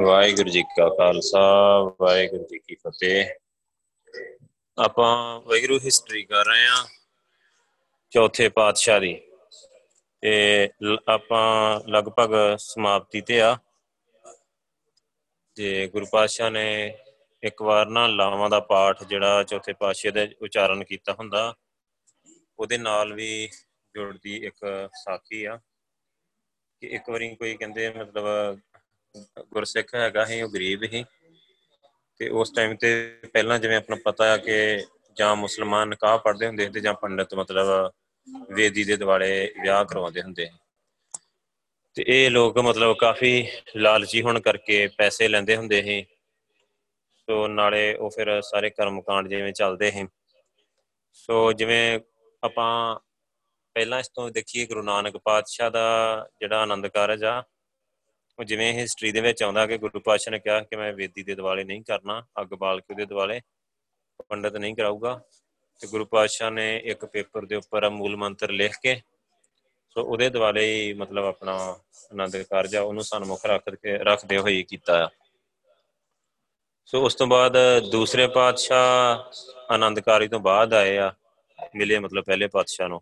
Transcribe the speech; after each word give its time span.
ਵਾਹਿਗੁਰੂ 0.00 0.50
ਜੀ 0.50 0.62
ਕਾ 0.62 0.88
ਖਾਲਸਾ, 0.88 1.40
ਵਾਹਿਗੁਰੂ 2.00 2.44
ਜੀ 2.44 2.58
ਕੀ 2.58 2.74
ਫਤਿਹ। 2.74 3.24
ਆਪਾਂ 4.78 5.40
ਵਾਹਿਗੁਰੂ 5.40 5.78
ਹਿਸਟਰੀ 5.78 6.22
ਕਰ 6.24 6.44
ਰਹੇ 6.44 6.66
ਆ 6.66 6.76
ਚੌਥੇ 8.10 8.48
ਪਾਤਸ਼ਾਹ। 8.48 9.00
ਦੀ 9.00 9.20
ਤੇ 10.20 10.68
ਆਪਾਂ 11.08 11.80
ਲਗਭਗ 11.88 12.56
ਸਮਾਪਤੀ 12.56 13.20
ਤੇ 13.20 13.40
ਆ। 13.40 13.56
ਤੇ 15.54 15.86
ਗੁਰੂ 15.86 16.06
ਪਾਤਸ਼ਾਹ 16.12 16.50
ਨੇ 16.50 16.98
ਇੱਕ 17.42 17.62
ਵਾਰ 17.62 17.86
ਨਾ 17.86 18.06
ਲਾਵਾਂ 18.06 18.50
ਦਾ 18.50 18.60
ਪਾਠ 18.60 19.04
ਜਿਹੜਾ 19.04 19.42
ਚੌਥੇ 19.42 19.72
ਪਾਤਸ਼ਾਹ 19.72 20.12
ਦੇ 20.12 20.34
ਉਚਾਰਨ 20.42 20.84
ਕੀਤਾ 20.84 21.12
ਹੁੰਦਾ, 21.12 21.54
ਉਹਦੇ 22.58 22.78
ਨਾਲ 22.78 23.12
ਵੀ 23.12 23.48
ਜੁੜਦੀ 23.94 24.46
ਇੱਕ 24.46 24.88
ਸਾਖੀ 25.04 25.44
ਆ। 25.44 25.60
ਕਿ 26.80 26.86
ਇੱਕ 26.86 27.10
ਵਾਰੀ 27.10 27.36
ਕੋਈ 27.36 27.56
ਕਹਿੰਦੇ 27.56 27.90
ਮਤਲਬ 27.90 28.24
ਗੁਰਸਿੱਖ 29.40 29.94
ਹੈਗਾ 29.94 30.24
ਸੀ, 30.24 30.42
ਉਹ 30.42 30.48
ਗਰੀਬ 30.48 30.84
ਸੀ 30.84 31.04
ਤੇ 32.20 32.28
ਉਸ 32.28 32.52
ਟਾਈਮ 32.52 32.76
ਤੇ 32.76 33.20
ਪਹਿਲਾਂ 33.32 33.58
ਜਿਵੇਂ 33.58 33.76
ਆਪਣਾ 33.76 33.96
ਪਤਾ 34.04 34.32
ਆ 34.32 34.36
ਕਿ 34.36 34.86
ਜਾਂ 35.16 35.36
ਮੁਸਲਮਾਨ 35.36 35.88
ਨਿਕਾਹ 35.88 36.18
ਪੜ੍ਹਦੇ 36.18 36.46
ਹੁੰਦੇ 36.46 36.68
ਤੇ 36.68 36.80
ਜਾਂ 36.80 36.94
ਪੰਡਤ 36.94 37.34
ਮਤਲਬ 37.34 37.92
ਵੇਦੀ 38.52 38.84
ਦੇ 38.84 38.96
ਦਿਵਾਲੇ 38.96 39.54
ਵਿਆਹ 39.62 39.84
ਕਰਵਾਉਂਦੇ 39.84 40.22
ਹੁੰਦੇ 40.22 40.48
ਤੇ 41.94 42.04
ਇਹ 42.06 42.30
ਲੋਕ 42.30 42.58
ਮਤਲਬ 42.58 42.96
ਕਾਫੀ 42.96 43.48
ਲਾਲਚੀ 43.76 44.22
ਹੋਣ 44.22 44.40
ਕਰਕੇ 44.40 44.86
ਪੈਸੇ 44.88 45.28
ਲੈਂਦੇ 45.28 45.56
ਹੁੰਦੇ 45.56 45.82
ਸੀ। 45.82 46.04
ਸੋ 47.16 47.46
ਨਾਲੇ 47.48 47.94
ਉਹ 47.94 48.10
ਫਿਰ 48.10 48.40
ਸਾਰੇ 48.40 48.70
ਕਰਮਕਾਂਡ 48.70 49.28
ਜਿਵੇਂ 49.28 49.52
ਚੱਲਦੇ 49.52 49.90
ਸੀ। 49.90 50.06
ਸੋ 51.12 51.52
ਜਿਵੇਂ 51.52 52.00
ਆਪਾਂ 52.42 52.98
ਪਹਿਲਾਂ 53.74 54.00
ਇਸ 54.00 54.08
ਤੋਂ 54.08 54.30
ਦੇਖੀਏ, 54.30 54.66
ਗੁਰੂ 54.66 54.82
ਨਾਨਕ 54.82 55.16
ਪਾਤਸ਼ਾਹ 55.16 55.70
ਦਾ 55.70 56.28
ਜਿਹੜਾ 56.40 56.60
ਆਨੰਦ 56.62 56.86
ਕਾਰਜ 56.86 57.24
ਆ 57.24 57.42
ਉਹ 58.38 58.44
ਜਿਵੇਂ 58.44 58.72
ਹਿਸਟਰੀ 58.72 59.12
ਦੇ 59.12 59.20
ਵਿੱਚ 59.20 59.42
ਆਉਂਦਾ 59.42 59.66
ਕਿ 59.66 59.78
ਗੁਰੂ 59.78 60.00
ਪਾਤਸ਼ਾਹ 60.00 60.32
ਨੇ 60.32 60.38
ਕਿਹਾ 60.38 60.60
ਕਿ 60.60 60.76
ਮੈਂ 60.76 60.92
ਵੇਦੀ 60.92 61.22
ਦੇ 61.22 61.34
ਦਿਵਾਲੇ 61.34 61.64
ਨਹੀਂ 61.64 61.82
ਕਰਨਾ, 61.82 62.22
ਅੱਗ 62.40 62.54
ਬਾਲ 62.54 62.80
ਕੇ 62.80 62.92
ਉਹਦੇ 62.92 63.06
ਦਿਵਾਲੇ 63.06 63.40
ਪੰਡਤ 64.28 64.56
ਨਹੀਂ 64.56 64.74
ਕਰਾਊਗਾ। 64.74 65.20
ਤੇ 65.80 65.86
ਗੁਰੂ 65.86 66.04
ਪਾਤਸ਼ਾਹ 66.04 66.50
ਨੇ 66.50 66.76
ਇੱਕ 66.84 67.04
ਪੇਪਰ 67.04 67.46
ਦੇ 67.46 67.56
ਉੱਪਰ 67.56 67.88
ਮੂਲ 67.90 68.16
ਮੰਤਰ 68.16 68.50
ਲਿਖ 68.50 68.76
ਕੇ 68.82 69.00
ਸੋ 69.90 70.02
ਉਹਦੇ 70.02 70.28
ਦਿਵਾਲੇ 70.30 70.64
ਹੀ 70.74 70.92
ਮਤਲਬ 70.92 71.24
ਆਪਣਾ 71.24 71.56
ਆਨੰਦ 72.12 72.36
ਕਾਰਜ 72.42 72.76
ਆ, 72.76 72.82
ਉਹਨੂੰ 72.82 73.04
ਸਨਮੁਖ 73.04 73.46
ਰੱਖ 73.46 73.68
ਕੇ 73.74 73.96
ਰੱਖਦੇ 73.98 74.38
ਹੋਏ 74.38 74.62
ਕੀਤਾ 74.62 75.08
ਸੋ 76.86 77.04
ਉਸ 77.04 77.14
ਤੋਂ 77.14 77.26
ਬਾਅਦ 77.26 77.56
ਦੂਸਰੇ 77.90 78.26
ਪਾਤਸ਼ਾਹ 78.26 79.72
ਆਨੰਦ 79.72 80.00
ਕਾਰਜ 80.00 80.30
ਤੋਂ 80.30 80.40
ਬਾਅਦ 80.40 80.74
ਆਏ 80.74 80.96
ਆ, 80.98 81.12
ਮਿਲੇ 81.76 81.98
ਮਤਲਬ 81.98 82.24
ਪਹਿਲੇ 82.24 82.46
ਪਾਤਸ਼ਾਹ 82.46 82.88
ਨੂੰ। 82.88 83.00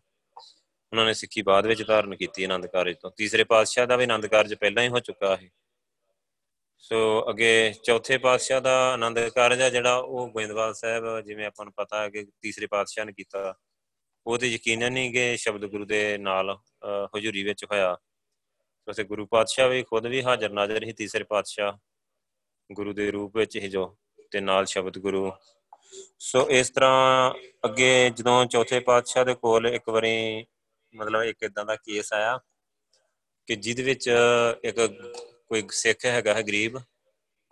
ਉਹਨਾਂ 0.93 1.05
ਨੇ 1.07 1.15
ਸਿੱਖੀ 1.15 1.43
ਬਾਅਦ 1.43 1.67
ਵਿੱਚ 1.67 1.83
ਧਾਰਨ 1.87 2.15
ਕੀਤੀ 2.17 2.45
ਆਨੰਦ 2.45 2.67
ਕਾਰਜ 2.67 2.97
ਤੋਂ। 2.97 3.11
ਤੀਸਰੇ 3.11 3.45
ਪਾਤਸ਼ਾਹ 3.45 3.87
ਦਾ 3.87 3.97
ਵੀ 3.97 4.05
ਆਨੰਦ 4.05 4.27
ਕਾਰਜ 4.27 4.55
ਪਹਿਲਾਂ 4.55 4.83
ਹੀ 4.83 4.89
ਹੋ 4.89 4.99
ਚੁੱਕਾ 4.99 5.37
ਹੈ 5.37 5.49
ਸੋ 6.83 6.99
ਅੱਗੇ 7.31 7.73
ਚੌਥੇ 7.85 8.17
ਪਾਤਸ਼ਾਹ 8.19 8.61
ਦਾ 8.61 8.73
ਆਨੰਦ 8.93 9.19
ਕਾਰਜ 9.29 9.61
ਆ 9.63 9.69
ਜਿਹੜਾ, 9.71 9.97
ਉਹ 9.97 10.29
ਗੋਇੰਦਵਾਲ 10.29 10.75
ਸਾਹਿਬ, 10.75 11.21
ਜਿਵੇਂ 11.21 11.47
ਆਪਾਂ 11.47 11.65
ਨੂੰ 11.65 11.73
ਪਤਾ 11.77 12.03
ਹੈ 12.03 12.09
ਕਿ 12.11 12.25
ਤੀਸਰੇ 12.43 12.67
ਪਾਤਸ਼ਾਹ 12.67 13.05
ਨੇ 13.05 13.13
ਕੀਤਾ। 13.13 13.55
ਉਹ 14.27 14.39
ਤੇ 14.39 14.49
ਯਕੀਨਨ 14.49 14.93
ਨਹੀਂ 14.93 15.13
ਕਿ 15.13 15.37
ਸ਼ਬਦ 15.37 15.67
ਗੁਰੂ 15.67 15.85
ਦੇ 15.85 16.19
ਨਾਲ 16.19 16.57
ਹਜ਼ੂਰੀ 17.17 17.43
ਵਿੱਚ 17.43 17.65
ਹੋਇਆ। 17.65 17.97
ਸੋ 18.89 19.05
ਗੁਰੂ 19.05 19.27
ਪਾਤਸ਼ਾਹ 19.27 19.69
ਵੀ 19.69 19.83
ਖੁਦ 19.83 20.07
ਵੀ 20.07 20.23
ਹਾਜ਼ਰ 20.23 20.51
ਨਾਜ਼ਰ 20.51 20.85
ਹੀ 20.85 20.93
ਤੀਸਰੇ 20.93 21.25
ਪਾਤਸ਼ਾਹ। 21.25 21.73
ਗੁਰੂ 22.71 22.93
ਦੇ 22.93 23.11
ਰੂਪ 23.11 23.37
ਵਿੱਚ 23.37 23.57
ਹੀ 23.57 23.69
ਜੋ, 23.69 23.97
ਤੇ 24.31 24.41
ਨਾਲ 24.41 24.67
ਸ਼ਬਦ 24.67 24.99
ਗੁਰੂ। 24.99 25.31
ਸੋ 26.19 26.49
ਇਸ 26.51 26.71
ਤਰ੍ਹਾਂ 26.71 27.33
ਅੱਗੇ 27.65 28.11
ਜਦੋਂ 28.11 28.45
ਚੌਥੇ 28.47 28.81
ਪਾਤਸ਼ਾਹ 28.81 29.25
ਦੇ 29.25 29.35
ਕੋਲ 29.35 29.67
ਇੱਕ 29.67 29.89
ਵਾਰੀ 29.89 30.47
ਮਤਲਬ 30.95 31.23
ਇੱਕ 31.23 31.43
ਇਦਾਂ 31.43 31.65
ਦਾ 31.65 31.77
ਕੇਸ 31.77 32.13
ਆਇਆ 32.13 32.39
ਕਿ 33.47 33.57
ਜਿਹਦੇ 33.57 33.83
ਵਿੱਚ 33.83 34.11
ਇੱਕ 34.65 34.77
ਕੋਈ 35.49 35.63
ਸਿੱਖ 35.71 36.05
ਹੈਗਾ 36.05 36.35
ਹੈ 36.35 36.43
ਗਰੀਬ 36.43 36.79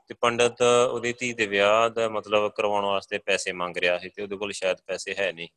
ਤੇ 0.08 0.14
ਪੰਡਤ 0.14 0.62
ਉਹਦੀ 0.62 1.12
ਧੀ 1.12 1.32
ਦੇ 1.32 1.46
ਵਿਆਹ 1.46 1.90
ਦਾ 1.90 2.08
ਮਤਲਬ 2.08 2.50
ਕਰਵਾਉਣ 2.52 2.84
ਵਾਸਤੇ 2.84 3.18
ਪੈਸੇ 3.18 3.52
ਮੰਗ 3.52 3.76
ਰਿਹਾ 3.76 3.98
ਸੀ 3.98 4.08
ਤੇ 4.08 4.22
ਉਹਦੇ 4.22 4.36
ਕੋਲ 4.36 4.52
ਸ਼ਾਇਦ 4.52 4.76
ਪੈਸੇ 4.86 5.14
ਹੈ 5.18 5.32
ਨਹੀਂ। 5.32 5.48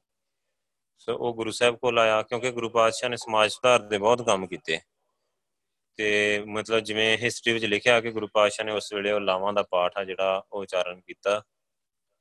ਸੋ 0.98 1.18
ਉਹ 1.18 1.34
ਗੁਰੂ 1.34 1.52
ਸਾਹਿਬ 1.52 1.76
ਕੋਲ 1.76 2.00
ਆਇਆ 2.00 2.22
ਕਿਉਂਕਿ 2.22 2.52
ਗੁਰੂ 2.52 2.70
ਪਾਤਸ਼ਾਹ 2.70 3.10
ਨੇ 3.10 3.18
ਸਮਾਜ 3.18 3.52
ਸੁਧਾਰ 3.52 3.80
ਦੇ 3.80 3.98
ਬਹੁਤ 3.98 4.26
ਕੰਮ 4.26 4.48
ਕੀਤੇ। 4.48 4.80
ਤੇ 5.98 6.40
ਮਤਲਬ 6.48 6.80
ਜਿਵੇਂ 6.80 7.18
ਹਿਸਟਰੀ 7.18 7.54
ਵਿੱਚ 7.54 7.66
ਲਿਖਿਆ 7.66 8.02
ਕਿ 8.02 8.12
ਗੁਰੂ 8.12 8.28
ਪਾਤਸ਼ਾਹ 8.34 8.66
ਨੇ 8.66 8.72
ਉਸ 8.72 8.94
ਵੇਲੇ 8.94 9.12
ਉਹ 9.12 9.20
ਲਾਵਾਂ 9.20 9.54
ਦਾ 9.54 9.64
ਪਾਠ 9.64 9.98
ਆ 9.98 10.04
ਜਿਹੜਾ 10.04 10.44
ਉਹ 10.52 10.62
ਉਚਾਰਨ 10.62 11.02
ਕੀਤਾ 11.02 11.44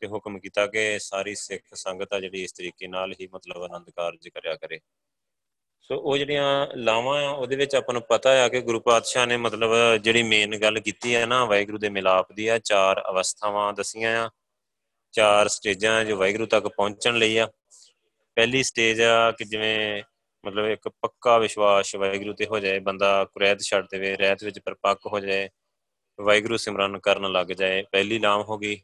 ਤੇ 0.01 0.07
ਹੁਕਮ 0.07 0.39
ਕੀਤਾ 0.39 0.67
ਕਿ 0.67 0.99
ਸਾਰੀ 0.99 1.35
ਸਿੱਖ 1.35 1.63
ਸੰਗਤ 1.75 2.13
ਆ 2.13 2.21
ਜਿਹੜੀ 2.21 2.43
ਇਸ 2.43 2.53
ਤਰੀਕੇ 2.53 2.87
ਨਾਲ 2.87 3.13
ਹੀ 3.13 3.29
ਮਤਲਬ 3.35 3.63
ਆਨੰਦ 3.63 3.91
ਕਾਰਜ 3.91 4.29
ਕਰਿਆ 4.29 4.57
ਕਰੇ। 4.57 4.81
ਸੋ 5.83 5.97
ਉਹ 5.97 6.17
ਜਿਹੜੀਆਂ 6.17 6.67
ਲਾਵਾਂ 6.77 7.25
ਆ, 7.25 7.31
ਉਹਦੇ 7.31 7.57
ਵਿੱਚ 7.57 7.75
ਆਪਾਂ 7.75 7.93
ਨੂੰ 7.93 8.03
ਪਤਾ 8.03 8.31
ਆ 8.45 8.49
ਕਿ 8.49 8.61
ਗੁਰੂ 8.61 8.81
ਪਾਤਸ਼ਾਹ 8.81 9.27
ਨੇ 9.27 9.37
ਮਤਲਬ 9.37 9.97
ਜਿਹੜੀ 9.97 10.23
ਮੇਨ 10.23 10.57
ਗੱਲ 10.59 10.81
ਕੀਤੀ 10.81 11.15
ਹੈ 11.15 11.27
ਨਾ, 11.27 11.45
ਵਾਹਿਗੁਰੂ 11.45 11.79
ਦੇ 11.79 11.89
ਮਿਲਾਪ 11.89 12.33
ਦੀ 12.33 12.49
ਆ, 12.49 12.59
ਚਾਰ 12.59 13.03
ਅਵਸਥਾਵਾਂ 13.11 13.73
ਦਸੀਆਂ 13.73 14.25
ਆ, 14.25 14.31
ਚਾਰ 15.13 15.49
ਸਟੇਜਾਂ 15.49 16.05
ਜੋ 16.05 16.17
ਵਾਹਿਗੁਰੂ 16.17 16.47
ਤੱਕ 16.47 16.69
ਪਹੁੰਚਣ 16.69 17.17
ਲਈ 17.17 17.37
ਆ। 17.37 17.49
ਪਹਿਲੀ 18.37 18.63
ਸਟੇਜ 18.63 19.01
ਆ 19.01 19.31
ਕਿ 19.31 19.45
ਜਿਵੇਂ 19.45 20.03
ਮਤਲਬ 20.45 20.67
ਇੱਕ 20.67 20.89
ਪੱਕਾ 20.89 21.39
ਵਿਸ਼ਵਾਸ 21.39 21.95
ਵਾਹਿਗੁਰੂ 21.97 22.33
ਤੇ 22.33 22.47
ਹੋ 22.47 22.59
ਜਾਏ, 22.59 22.79
ਬੰਦਾ 22.79 23.25
ਕੁਰੈਤ 23.25 23.63
ਛੱਡ 23.63 23.87
ਦੇਵੇ, 23.91 24.17
ਰਹਿਤ 24.17 24.45
ਵਿੱਚ 24.45 24.59
ਪਰਪੱਕ 24.59 25.07
ਹੋ 25.07 25.21
ਜਾਏ, 25.21 25.49
ਵਾਹਿਗੁਰੂ 26.19 26.57
ਸਿਮਰਨ 26.57 26.99
ਕਰਨ 26.99 27.33
ਲੱਗ 27.33 27.47
ਜਾਏ, 27.47 27.83
ਪਹਿਲੀ 27.83 28.19
ਲਾਮ 28.19 28.43
ਹੋ 28.43 28.59
ਗਈ। 28.59 28.81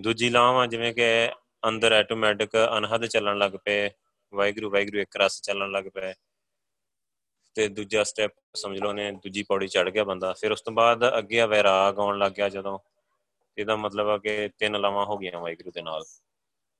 ਦੂਜੀ 0.00 0.28
ਲਾਮ 0.30 0.56
ਆ 0.56 0.66
ਜਿਵੇਂ 0.66 0.92
ਕਿ 0.94 1.30
ਅੰਦਰ 1.68 1.92
ਆਟੋਮੈਟਿਕ 1.92 2.50
ਅਨਹਦ 2.78 3.06
ਚੱਲਣ 3.06 3.38
ਲੱਗ 3.38 3.52
ਪਏ 3.64 3.90
ਵਾਹਿਗੁਰੂ 4.34 4.70
ਵਾਹਿਗੁਰੂ, 4.70 4.98
ਇੱਕ 4.98 5.16
ਰਸ 5.16 5.40
ਚੱਲਣ 5.40 5.70
ਲੱਗ 5.70 5.84
ਪਏ 5.84 6.14
ਤੇ 7.54 7.68
ਦੂਜਾ 7.68 8.04
ਸਟੈਪ 8.04 8.30
ਸਮਝ 8.54 8.80
ਲਓ 8.80 8.92
ਨੇ 8.92 9.12
ਦੂਜੀ 9.12 9.42
ਪੌੜੀ 9.42 9.68
ਚੜ 9.68 9.90
ਗਿਆ 9.90 10.04
ਬੰਦਾ। 10.04 10.32
ਫਿਰ 10.32 10.52
ਉਸ 10.52 10.60
ਤੋਂ 10.60 10.72
ਬਾਅਦ 10.72 11.18
ਅੱਗੇ 11.18 11.40
ਆ 11.40 11.46
ਵੈਰਾਗ 11.46 11.98
ਆਉਣ 11.98 12.18
ਲੱਗ 12.18 12.32
ਗਿਆ 12.32 12.48
ਜਦੋਂ। 12.48 12.78
ਇਹਦਾ 13.58 13.76
ਮਤਲਬ 13.76 14.08
ਆ 14.08 14.18
ਕਿ 14.18 14.50
ਤਿੰਨ 14.58 14.80
ਲਾਵਾਂ 14.80 15.06
ਹੋ 15.06 15.18
ਗਈਆਂ 15.18 15.40
ਵਾਹਿਗੁਰੂ 15.40 15.70
ਦੇ 15.70 15.82
ਨਾਲ। 15.82 16.04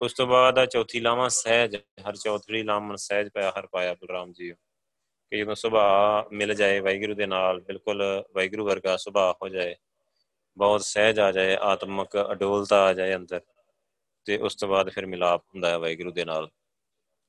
ਉਸ 0.02 0.12
ਤੋਂ 0.12 0.26
ਬਾਅਦ 0.26 0.58
ਆ 0.58 0.66
ਚੌਥੀ 0.66 1.00
ਲਾਵਾਂ 1.00 1.28
ਸਹਿਜ, 1.28 1.76
ਹਰ 1.76 2.16
ਚੌਥੀ 2.16 2.62
ਲਾਵਾਂ 2.62 2.96
ਸਹਿਜ 2.96 3.28
ਪਿਆ, 3.28 3.52
ਹਰ 3.58 3.66
ਪਾਇਆ 3.66 3.94
ਬਲਰਾਮ 3.94 4.32
ਜੀ। 4.32 4.54
ਕਿ 5.30 5.38
ਜਦੋਂ 5.38 5.54
ਸੁਭਾਅ 5.54 6.28
ਮਿਲ 6.32 6.54
ਜਾਏ 6.54 6.80
ਵਾਹਿਗੁਰੂ 6.80 7.14
ਦੇ 7.14 7.26
ਨਾਲ, 7.26 7.60
ਬਿਲਕੁਲ 7.60 8.24
ਵਾਹਿਗੁਰੂ 8.34 8.64
ਵਰਗਾ 8.64 8.96
ਸੁਭਾਅ 8.96 9.34
ਹੋ 9.42 9.48
ਜਾਏ, 9.48 9.76
ਬਹੁਤ 10.56 10.82
ਸਹਿਜ 10.82 11.20
ਆ 11.20 11.32
ਜਾਏ, 11.32 11.56
ਆਤਮਿਕ 11.60 12.30
ਅਡੋਲਤਾ 12.32 12.84
ਆ 12.84 12.92
ਜਾਏ 12.92 13.14
ਅੰਦਰ। 13.14 13.40
ਤੇ 14.24 14.36
ਉਸ 14.38 14.56
ਤੋਂ 14.56 14.68
ਬਾਅਦ 14.68 14.90
ਫਿਰ 14.90 15.06
ਮਿਲਾਪ 15.06 15.42
ਹੁੰਦਾ 15.42 15.70
ਹੈ 15.70 15.78
ਵਾਹਿਗੁਰੂ 15.78 16.10
ਦੇ 16.10 16.24
ਨਾਲ। 16.24 16.50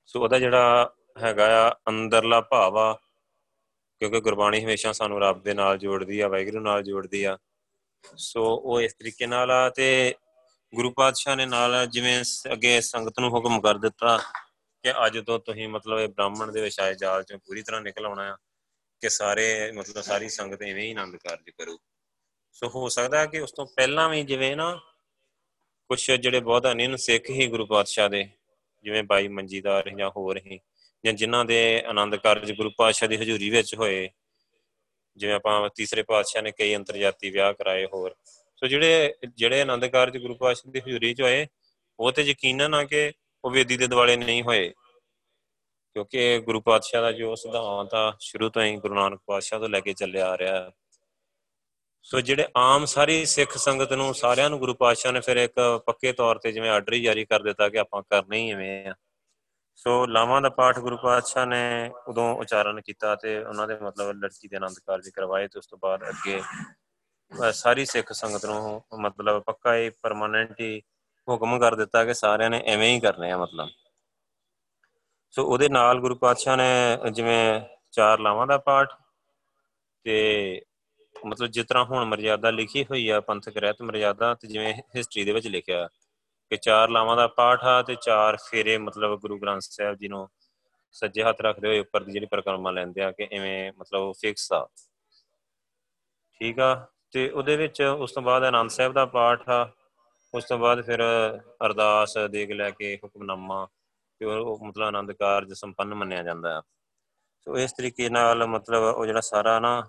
ਸੋ 0.09 0.21
ਉਹਦਾ 0.23 0.39
ਜਿਹੜਾ 0.39 0.93
ਹੈਗਾ 1.23 1.45
ਆ 1.61 1.69
ਅੰਦਰਲਾ 1.89 2.39
ਭਾਵ 2.41 2.77
ਆ, 2.77 2.93
ਕਿਉਂਕਿ 4.01 4.19
ਗੁਰਬਾਣੀ 4.21 4.63
ਹਮੇਸ਼ਾ 4.63 4.91
ਸਾਨੂੰ 4.91 5.19
ਰੱਬ 5.21 5.41
ਦੇ 5.43 5.53
ਨਾਲ 5.53 5.77
ਜੋੜਦੀ 5.77 6.19
ਆ, 6.19 6.27
ਵਾਹਿਗੁਰੂ 6.27 6.59
ਨਾਲ 6.59 6.83
ਜੋੜਦੀ 6.83 7.23
ਆ। 7.23 7.37
ਸੋ 8.17 8.43
ਉਹ 8.55 8.81
ਇਸ 8.81 8.93
ਤਰੀਕੇ 8.93 9.27
ਨਾਲ 9.27 9.51
ਆ 9.51 9.69
ਤੇ 9.69 10.15
ਗੁਰੂ 10.73 10.91
ਪਾਤਸ਼ਾਹ 10.91 11.35
ਨੇ 11.35 11.45
ਨਾਲ 11.45 11.85
ਜਿਵੇਂ 11.87 12.23
ਅੱਗੇ 12.53 12.79
ਸੰਗਤ 12.81 13.19
ਨੂੰ 13.19 13.29
ਹੁਕਮ 13.29 13.59
ਕਰ 13.61 13.77
ਦਿੱਤਾ 13.77 14.17
ਕਿ 14.83 14.93
ਅੱਜ 15.05 15.17
ਤੋਂ 15.19 15.39
ਤੁਸੀਂ 15.39 15.67
ਮਤਲਬ 15.67 15.99
ਇਹ 15.99 16.07
ਬ੍ਰਾਹਮਣ 16.07 16.51
ਦੇ 16.51 16.61
ਵਿਸ਼ਾਏ 16.61 16.95
ਜਾਲ 16.95 17.23
ਚੋਂ 17.23 17.39
ਪੂਰੀ 17.39 17.61
ਤਰ੍ਹਾਂ 17.61 17.81
ਨਿਕਲ 17.81 18.05
ਆਉਣਾ 18.05 18.31
ਆ, 18.31 18.37
ਕਿ 19.01 19.09
ਸਾਰੇ 19.09 19.71
ਮਤਲਬ 19.71 20.01
ਸਾਰੀ 20.01 20.29
ਸੰਗਤ 20.29 20.61
ਐਵੇਂ 20.61 20.83
ਹੀ 20.83 20.91
ਆਨੰਦ 20.91 21.15
ਕਾਰਜ 21.17 21.49
ਕਰੂ। 21.49 21.77
ਸੋ 22.55 22.69
ਹੋ 22.69 22.87
ਸਕਦਾ 22.89 23.25
ਕਿ 23.25 23.39
ਉਸ 23.39 23.51
ਤੋਂ 23.51 23.65
ਪਹਿਲਾਂ 23.65 24.09
ਵੀ 24.09 24.23
ਜਿਵੇਂ 24.23 24.55
ਨਾ 24.55 24.73
ਕੁਝ 25.89 26.11
ਜਿਹੜੇ 26.11 26.39
ਬਹੁਤ 26.39 26.67
ਅਨਿਨ 26.67 26.95
ਸਿੱਖ 26.95 27.29
ਹੀ 27.29 27.47
ਗੁਰੂ 27.47 27.65
ਪਾਤਸ਼ਾਹ 27.65 28.09
ਦੇ 28.09 28.27
ਜਿਵੇਂ 28.83 29.03
ਬਾਈ 29.03 29.27
ਮੰਜੀਦਾਰ 29.27 29.89
ਜਾਂ 29.89 30.09
ਹੋਰ 30.09 30.37
ਹੀ, 30.37 30.59
ਜਾਂ 31.05 31.13
ਜਿਨ੍ਹਾਂ 31.13 31.45
ਦੇ 31.45 31.83
ਆਨੰਦ 31.85 32.15
ਕਾਰਜ 32.15 32.51
ਗੁਰੂ 32.51 32.71
ਪਾਤਸ਼ਾਹ 32.77 33.09
ਦੀ 33.09 33.15
ਹਜ਼ੂਰੀ 33.15 33.49
ਵਿੱਚ 33.49 33.75
ਹੋਏ, 33.75 34.09
ਜਿਵੇਂ 35.17 35.33
ਆਪਾਂ 35.33 35.69
ਤੀਸਰੇ 35.75 36.03
ਪਾਤਸ਼ਾਹ 36.03 36.41
ਨੇ 36.41 36.51
ਕਈ 36.51 36.75
ਅੰਤਰਜਾਤੀ 36.75 37.29
ਵਿਆਹ 37.29 37.53
ਕਰਾਏ 37.53 37.85
ਹੋਰ। 37.85 38.15
ਸੋ 38.55 38.67
ਜਿਹੜੇ 38.67 39.15
ਜਿਹੜੇ 39.35 39.61
ਆਨੰਦ 39.61 39.85
ਕਾਰਜ 39.85 40.17
ਗੁਰੂ 40.17 40.35
ਪਾਤਸ਼ਾਹ 40.35 40.71
ਦੀ 40.71 40.79
ਹਜ਼ੂਰੀ 40.79 41.13
'ਚ 41.13 41.21
ਹੋਏ, 41.21 41.47
ਉਹ 41.99 42.11
ਤੇ 42.11 42.21
ਯਕੀਨਨ 42.21 42.73
ਆ 42.73 42.83
ਕਿ 42.83 43.11
ਉਹ 43.45 43.51
ਵੇਦੀ 43.51 43.77
ਦੇ 43.77 43.87
ਦਿਵਾਲੇ 43.87 44.17
ਨਹੀਂ 44.17 44.43
ਹੋਏ। 44.43 44.69
ਕਿਉਂਕਿ 45.93 46.39
ਗੁਰੂ 46.39 46.61
ਪਾਤਸ਼ਾਹ 46.61 47.01
ਦਾ 47.01 47.11
ਜੋ 47.11 47.35
ਸਿਧਾਂਤ 47.35 47.93
ਆ, 47.93 48.17
ਸ਼ੁਰੂ 48.19 48.49
ਤੋਂ 48.49 48.63
ਹੀ 48.63 48.75
ਗੁਰੂ 48.75 48.93
ਨਾਨਕ 48.93 49.19
ਪਾਤਸ਼ਾਹ 49.25 49.59
ਤੋਂ 49.59 49.69
ਲੈ 49.69 49.79
ਕੇ 49.79 49.93
ਚੱਲਿਆ 49.93 50.29
ਆ 50.29 50.37
ਰਿਹਾ। 50.37 50.71
ਸੋ 52.03 52.21
ਜਿਹੜੇ 52.21 52.47
ਆਮ 52.57 52.85
ਸਾਰੀ 52.85 53.25
ਸਿੱਖ 53.25 53.57
ਸੰਗਤ 53.57 53.93
ਨੂੰ 53.93 54.13
ਸਾਰਿਆਂ 54.13 54.49
ਨੂੰ 54.49 54.59
ਗੁਰੂ 54.59 54.73
ਪਾਤਸ਼ਾਹ 54.73 55.11
ਨੇ 55.11 55.19
ਫਿਰ 55.19 55.37
ਇੱਕ 55.37 55.83
ਪੱਕੇ 55.85 56.13
ਤੌਰ 56.13 56.37
ਤੇ 56.37 56.51
ਜਿਵੇਂ 56.51 56.71
ਆਰਡਰ 56.71 56.93
ਹੀ 56.93 57.01
ਜਾਰੀ 57.01 57.25
ਕਰ 57.25 57.43
ਦਿੱਤਾ 57.43 57.69
ਕਿ 57.69 57.79
ਆਪਾਂ 57.79 58.01
ਕਰਨਾ 58.01 58.35
ਹੀ 58.35 58.51
ਐਵੇਂ 58.51 58.87
ਆ। 58.87 58.95
ਸੋ 59.75 60.05
ਲਾਵਾਂ 60.05 60.41
ਦਾ 60.41 60.49
ਪਾਠ 60.49 60.79
ਗੁਰੂ 60.79 60.97
ਪਾਤਸ਼ਾਹ 60.97 61.45
ਨੇ 61.45 61.91
ਉਦੋਂ 62.07 62.35
ਉਚਾਰਨ 62.35 62.81
ਕੀਤਾ 62.81 63.15
ਤੇ 63.15 63.43
ਉਹਨਾਂ 63.43 63.67
ਦੇ 63.67 63.75
ਮਤਲਬ 63.75 64.11
ਲੜਕੀ 64.23 64.47
ਦੇ 64.47 64.55
ਆਨੰਦ 64.55 64.79
ਕਾਰਜ 64.87 65.09
ਕਰਵਾਏ 65.09 65.47
ਤੇ 65.47 65.59
ਉਸ 65.59 65.67
ਤੋਂ 65.67 65.77
ਬਾਅਦ 65.81 66.09
ਅੱਗੇ 66.09 66.41
ਸਾਰੀ 67.53 67.85
ਸਿੱਖ 67.85 68.13
ਸੰਗਤ 68.13 68.45
ਨੂੰ 68.45 68.83
ਮਤਲਬ 68.99 69.43
ਪੱਕਾ 69.43 69.75
ਹੀ 69.75 69.89
ਪਰਮਾਨੈਂਟ 69.89 70.61
ਹੀ 70.61 70.81
ਹੁਕਮ 71.29 71.59
ਕਰ 71.59 71.75
ਦਿੱਤਾ 71.75 72.05
ਕਿ 72.05 72.13
ਸਾਰਿਆਂ 72.13 72.49
ਨੇ 72.49 72.63
ਐਵੇਂ 72.65 72.95
ਹੀ 72.95 72.99
ਕਰਨੇ 72.99 73.31
ਆ 73.31 73.37
ਮਤਲਬ। 73.37 73.69
ਸੋ 75.29 75.45
ਉਹਦੇ 75.45 75.69
ਨਾਲ 75.69 75.99
ਗੁਰੂ 75.99 76.15
ਪਾਤਸ਼ਾਹ 76.15 76.57
ਨੇ 76.57 76.97
ਜਿਵੇਂ 77.11 77.61
ਚਾਰ 77.91 78.19
ਲਾਵਾਂ 78.19 78.47
ਦਾ 78.47 78.57
ਪਾਠ 78.57 78.89
ਤੇ 80.03 80.61
ਮਤਲਬ 81.25 81.49
ਜਿਸ 81.49 81.65
ਤਰ੍ਹਾਂ 81.65 81.83
ਹੁਣ 81.85 82.05
ਮਰਜ਼ਾਦਾ 82.05 82.49
ਲਿਖੀ 82.51 82.83
ਹੋਈ 82.83 83.07
ਆ 83.09 83.19
ਪੰਥਕ 83.21 83.57
ਰਹਿਤ 83.57 83.81
ਮਰਜ਼ਾਦਾ, 83.81 84.33
ਤੇ 84.33 84.47
ਜਿਵੇਂ 84.47 84.73
ਹਿਸਟਰੀ 84.95 85.23
ਦੇ 85.23 85.31
ਵਿੱਚ 85.31 85.47
ਲਿਖਿਆ 85.47 85.87
ਕਿ 86.51 86.57
ਚਾਰ 86.57 86.89
ਲਾਵਾਂ 86.89 87.15
ਦਾ 87.17 87.27
ਪਾਠ 87.27 87.63
ਆ 87.63 87.81
ਤੇ 87.81 87.95
ਚਾਰ 88.01 88.37
ਫੇਰੇ 88.49 88.77
ਮਤਲਬ 88.77 89.19
ਗੁਰੂ 89.19 89.37
ਗ੍ਰੰਥ 89.39 89.61
ਸਾਹਿਬ 89.61 89.95
ਜੀ 89.95 90.07
ਨੂੰ 90.07 90.27
ਸੱਜੇ 90.95 91.23
ਹੱਥ 91.23 91.41
ਰੱਖਦੇ 91.41 91.67
ਹੋਏ 91.67 91.79
ਉੱਪਰ 91.79 92.03
ਦੀ 92.03 92.11
ਜਿਹੜੀ 92.11 92.25
ਪ੍ਰਕਰਮਾ 92.25 92.71
ਲੈਂਦੇ 92.71 93.01
ਆ 93.01 93.11
ਕਿ 93.11 93.27
ਐਵੇਂ 93.31 93.71
ਮਤਲਬ 93.79 94.11
ਫਿਕਸ 94.21 94.51
ਆ। 94.53 94.67
ਠੀਕ 96.41 96.59
ਆ? 96.59 96.87
ਤੇ 97.11 97.29
ਉਹਦੇ 97.29 97.55
ਵਿੱਚ 97.57 97.81
ਉਸ 97.81 98.11
ਤੋਂ 98.11 98.21
ਬਾਅਦ 98.23 98.43
ਆਨੰਦ 98.43 98.69
ਸਾਹਿਬ 98.69 98.93
ਦਾ 98.93 99.05
ਪਾਠ 99.05 99.49
ਆ, 99.49 99.69
ਉਸ 100.33 100.43
ਤੋਂ 100.43 100.57
ਬਾਅਦ 100.59 100.81
ਫਿਰ 100.81 101.01
ਅਰਦਾਸ 101.65 102.17
ਦੇਗ 102.31 102.51
ਲੈ 102.51 102.69
ਕੇ 102.71 102.95
ਹੁਕਮਨਾਮਾ, 103.03 103.67
ਤੇ 104.21 104.25
ਉਹ 104.25 104.65
ਮਤਲਬ 104.67 104.85
ਆਨੰਦ 104.87 105.11
ਕਾਰਜ 105.11 105.53
ਸੰਪੰਨ 105.53 105.93
ਮੰਨਿਆ 105.93 106.23
ਜਾਂਦਾ 106.23 106.55
ਹੈ 106.55 106.61
ਸੋ 107.47 107.57
ਇਸ 107.57 107.73
ਤਰੀਕੇ 107.73 108.09
ਨਾਲ 108.09 108.45
ਮਤਲਬ 108.47 108.83
ਉਹ 108.83 109.05
ਜਿਹੜਾ 109.05 109.21
ਸਾਰਾ 109.21 109.59
ਨਾ 109.59 109.81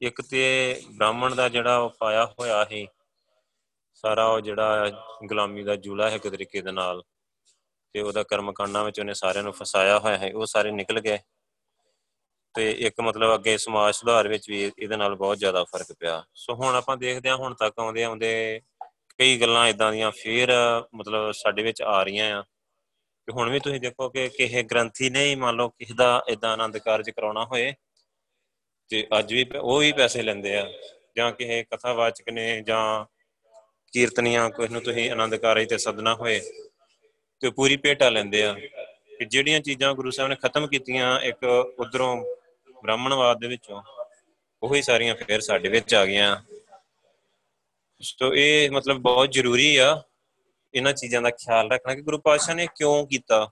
ਇੱਕ 0.00 0.20
ਤੇ 0.20 0.80
ਬ੍ਰਾਹਮਣ 0.90 1.34
ਦਾ 1.34 1.48
ਜਿਹੜਾ 1.48 1.78
ਉਹ 1.78 1.90
ਪਾਇਆ 1.90 2.24
ਹੋਇਆ 2.40 2.64
ਹੈ 2.72 2.84
ਸਾਰਾ 3.94 4.26
ਉਹ 4.26 4.40
ਜਿਹੜਾ 4.40 4.88
ਗੁਲਾਮੀ 5.24 5.62
ਦਾ 5.62 5.76
ਜੂਲਾ 5.76 6.10
ਹੈ 6.10 6.16
ਇੱਕ 6.16 6.28
ਤਰੀਕੇ 6.28 6.60
ਦੇ 6.62 6.72
ਨਾਲ, 6.72 7.02
ਤੇ 7.94 8.00
ਉਹਦਾ 8.00 8.22
ਕਰਮ 8.22 8.52
ਕਾਂਡਾਂ 8.52 8.84
ਵਿੱਚ 8.84 9.00
ਉਹਨੇ 9.00 9.14
ਸਾਰਿਆਂ 9.14 9.44
ਨੂੰ 9.44 9.52
ਫਸਾਇਆ 9.52 9.98
ਹੋਇਆ 9.98 10.18
ਹੈ, 10.18 10.30
ਉਹ 10.34 10.46
ਸਾਰੇ 10.46 10.70
ਨਿਕਲ 10.70 11.00
ਗਏ। 11.00 11.18
ਤੇ 12.54 12.70
ਇੱਕ 12.70 13.00
ਮਤਲਬ 13.00 13.34
ਅੱਗੇ 13.34 13.56
ਸਮਾਜ 13.58 13.94
ਸੁਧਾਰ 13.94 14.28
ਵਿੱਚ 14.28 14.48
ਵੀ 14.50 14.62
ਇਹਦੇ 14.78 14.96
ਨਾਲ 14.96 15.14
ਬਹੁਤ 15.14 15.38
ਜ਼ਿਆਦਾ 15.38 15.64
ਫ਼ਰਕ 15.64 15.92
ਪਿਆ। 16.00 16.22
ਸੋ 16.34 16.54
ਹੁਣ 16.54 16.76
ਆਪਾਂ 16.76 16.96
ਦੇਖਦੇ 16.96 17.28
ਹਾਂ, 17.28 17.36
ਹੁਣ 17.36 17.54
ਤੱਕ 17.54 17.78
ਆਉਂਦੇ 17.78 18.04
ਆਉਂਦੇ 18.04 18.60
ਕਈ 19.18 19.40
ਗੱਲਾਂ 19.40 19.66
ਇਦਾਂ 19.68 19.92
ਦੀਆਂ 19.92 20.10
ਫੇਰ 20.10 20.50
ਮਤਲਬ 20.94 21.30
ਸਾਡੇ 21.32 21.62
ਵਿੱਚ 21.62 21.82
ਆ 21.82 22.02
ਰਹੀਆਂ 22.02 22.36
ਆ। 22.38 22.42
ਕਿ 22.42 23.32
ਹੁਣ 23.32 23.50
ਵੀ 23.50 23.60
ਤੁਸੀਂ 23.60 23.80
ਦੇਖੋ 23.80 24.08
ਕਿ 24.08 24.28
ਕਿਸੇ 24.28 24.62
ਗ੍ਰੰਥੀ 24.62 25.10
ਨੇ 25.10 25.24
ਹੀ 25.24 25.34
ਮੰਨ 25.34 25.56
ਲਓ 25.56 25.68
ਕਿਸੇ 25.68 25.94
ਦਾ 25.94 26.22
ਇਦਾਂ 26.28 26.52
ਆਨੰਦ 26.52 26.78
ਕਾਰਜ 26.78 27.10
ਕਰਾਉਣਾ 27.10 27.44
ਹੋਏ 27.44 27.72
ਤੇ 28.90 29.06
ਅੱਜ 29.18 29.32
ਵੀ 29.34 29.46
ਉਹ 29.60 29.78
ਵੀ 29.78 29.92
ਪੈਸੇ 29.92 30.22
ਲੈਂਦੇ 30.22 30.56
ਆ। 30.56 30.72
ਜਾਂ 31.16 31.32
ਕਿਸੇ 31.32 31.62
ਕਥਾਵਾਚਕ 31.62 32.28
ਨੇ 32.28 32.60
ਜਾਂ 32.60 33.04
ਕੀਰਤਨੀਆਂ 33.92 34.50
ਕੋਈ 34.50 34.68
ਨੂੰ 34.68 34.82
ਤੁਸੀਂ 34.82 35.10
ਆਨੰਦ 35.10 35.36
ਕਾਰਜ 35.36 35.68
ਤੇ 35.68 35.78
ਸੱਦਣਾ 35.78 36.14
ਹੋਏ, 36.14 36.40
ਤੇ 37.40 37.50
ਪੂਰੀ 37.50 37.76
ਭੇਟਾ 37.76 38.08
ਲੈਂਦੇ 38.08 38.44
ਆ। 38.44 38.52
ਕਿ 39.18 39.24
ਜਿਹੜੀਆਂ 39.24 39.60
ਚੀਜ਼ਾਂ 39.60 39.94
ਗੁਰੂ 39.94 40.10
ਸਾਹਿਬ 40.10 40.30
ਨੇ 40.30 40.36
ਖਤਮ 40.36 40.66
ਕੀਤੀਆਂ, 40.66 41.20
ਇੱਕ 41.20 41.44
ਉਧਰੋਂ 41.78 42.24
ਬ੍ਰਾਹਮਣਵਾਦ 42.82 43.40
ਦੇ 43.40 43.48
ਵਿੱਚੋਂ, 43.48 43.82
ਉਹੀ 44.62 44.82
ਸਾਰੀਆਂ 44.82 45.14
ਫੇਰ 45.14 45.40
ਸਾਡੇ 45.40 45.68
ਵਿੱਚ 45.68 45.94
ਆ 45.94 46.06
ਗਈਆਂ। 46.06 46.36
ਸੋ 48.00 48.34
ਇਹ 48.34 48.70
ਮਤਲਬ 48.70 48.96
ਬਹੁਤ 48.96 49.32
ਜ਼ਰੂਰੀ 49.32 49.76
ਆ, 49.76 50.02
ਇਹਨਾਂ 50.74 50.92
ਚੀਜ਼ਾਂ 50.92 51.22
ਦਾ 51.22 51.30
ਖਿਆਲ 51.30 51.70
ਰੱਖਣਾ 51.70 51.94
ਕਿ 51.94 52.02
ਗੁਰੂ 52.02 52.18
ਪਾਤਸ਼ਾਹ 52.18 52.54
ਨੇ 52.54 52.66
ਕਿਉਂ 52.66 53.06
ਕੀਤਾ? 53.06 53.50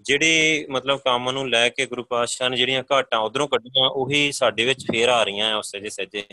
ਜਿਹੜੇ 0.00 0.66
ਮਤਲਬ 0.70 0.98
ਕੰਮ 0.98 1.30
ਨੂੰ 1.30 1.50
ਲੈ 1.50 1.68
ਕੇ 1.68 1.86
ਗੁਰੂ 1.86 2.04
ਪਾਤਸ਼ਾਹ 2.04 2.50
ਨੇ 2.50 2.56
ਜਿਹੜੀਆਂ 2.56 2.82
ਘਾਟਾਂ 2.92 3.18
ਉਧਰੋਂ 3.18 3.48
ਕੱਢੀਆਂ, 3.48 3.88
ਉਹੀ 3.88 4.32
ਸਾਡੇ 4.32 4.64
ਵਿੱਚ 4.64 4.84
ਫੇਰ 4.92 5.08
ਆ 5.08 5.22
ਰਹੀਆਂ 5.22 5.52
ਆ 5.52 5.56
ਉਸੇ 5.56 5.80
ਜੇ 5.80 5.88
ਸੱਜੇ। 5.88 6.24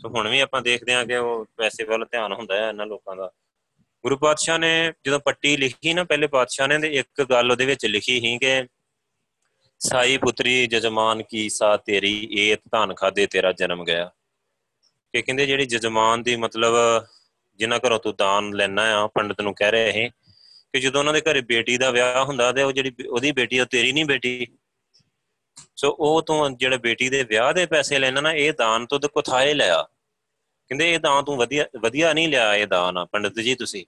ਸੋ 0.00 0.08
ਹੁਣ 0.08 0.28
ਵੀ 0.28 0.40
ਆਪਾਂ 0.40 0.62
ਦੇਖਦੇ 0.62 0.94
ਆ 0.94 1.04
ਕਿ 1.04 1.16
ਉਹ 1.16 1.46
ਪੈਸੇ 1.56 1.84
ਵੱਲ 1.84 2.04
ਧਿਆਨ 2.04 2.32
ਹੁੰਦਾ 2.32 2.56
ਹੈ 2.56 2.68
ਇਹਨਾਂ 2.68 2.86
ਲੋਕਾਂ 2.86 3.16
ਦਾ। 3.16 3.30
ਗੁਰੂ 4.04 4.16
ਪਾਤਸ਼ਾਹ 4.16 4.58
ਨੇ 4.58 4.92
ਜਦੋਂ 5.04 5.20
ਪੱਟੀ 5.20 5.56
ਲਿਖੀ 5.56 5.94
ਨਾ, 5.94 6.04
ਪਹਿਲੇ 6.04 6.26
ਪਾਤਸ਼ਾਹ 6.26 6.68
ਨੇ 6.68 6.78
ਤੇ 6.78 6.88
ਇੱਕ 6.88 7.22
ਗੱਲ 7.22 7.50
ਉਹਦੇ 7.50 7.66
ਵਿੱਚ 7.66 7.86
ਲਿਖੀ 7.86 8.20
ਸੀ 8.20 8.38
ਕਿ, 8.38 8.66
ਸਾਈ 9.78 10.16
ਪੁੱਤਰੀ 10.16 10.66
ਜਜਮਾਨ 10.66 11.22
ਕੀ 11.22 11.48
ਸਾ 11.48 11.76
ਤੇਰੀ, 11.76 12.28
ਏਤ 12.32 12.60
ਧਨ 12.72 12.94
ਖਾਦੇ 12.94 13.26
ਤੇਰਾ 13.26 13.52
ਜਨਮ 13.52 13.84
ਗਿਆ। 13.84 14.10
ਕਿ 15.12 15.22
ਕਹਿੰਦੇ 15.22 15.46
ਜਿਹੜੀ 15.46 15.66
ਜਜਮਾਨ 15.66 16.22
ਦੀ 16.22 16.36
ਮਤਲਬ 16.36 16.74
ਜਿਨ੍ਹਾਂ 17.56 17.80
ਘਰੋਂ 17.86 17.98
ਤੂੰ 17.98 18.14
ਦਾਨ 18.18 18.54
ਲੈਣਾ 18.54 19.02
ਆ, 19.02 19.06
ਪੰਡਤ 19.06 19.40
ਨੂੰ 19.40 19.54
ਕਹਿ 19.54 19.70
ਰਹੇ 19.70 19.90
ਇਹ 19.90 20.10
ਕਿ 20.72 20.80
ਜਦੋਂ 20.80 21.00
ਉਹਨਾਂ 21.00 21.12
ਦੇ 21.12 21.20
ਘਰੇ 21.20 21.40
ਬੇਟੀ 21.40 21.76
ਦਾ 21.78 21.90
ਵਿਆਹ 21.90 22.24
ਹੁੰਦਾ 22.24 22.52
ਤੇ 22.52 22.62
ਉਹ 22.62 22.72
ਜਿਹੜੀ 22.72 22.92
ਉਹਦੀ 23.08 23.32
ਬੇਟੀ 23.32 23.60
ਉਹ 23.60 23.66
ਤੇਰੀ 23.66 23.92
ਨਹੀਂ 23.92 24.04
ਬੇਟੀ। 24.04 24.46
ਸੋ 25.76 25.96
ਉਹ 26.00 26.22
ਤੂੰ 26.22 26.56
ਜਿਹੜੇ 26.56 26.76
ਬੇਟੀ 26.76 27.08
ਦੇ 27.08 27.22
ਵਿਆਹ 27.22 27.52
ਦੇ 27.52 27.66
ਪੈਸੇ 27.66 27.98
ਲੈਣਾ 27.98 28.20
ਨਾ, 28.20 28.32
ਇਹ 28.32 28.52
ਦਾਨ 28.52 28.86
ਤੋਂ 28.86 29.00
ਕੁਥਾਏ 29.00 29.54
ਲਿਆ। 29.54 29.82
ਕਹਿੰਦੇ 30.68 30.94
ਇਹ 30.94 30.98
ਦਾਨ 30.98 31.24
ਤੂੰ 31.24 31.36
ਵਧੀਆ 31.36 31.64
ਵਧੀਆ 31.80 32.12
ਨਹੀਂ 32.12 32.28
ਲਿਆ, 32.28 32.54
ਇਹ 32.54 32.66
ਦਾਨ 32.66 33.06
ਪੰਡਤ 33.12 33.40
ਜੀ 33.40 33.54
ਤੁਸੀਂ। 33.54 33.84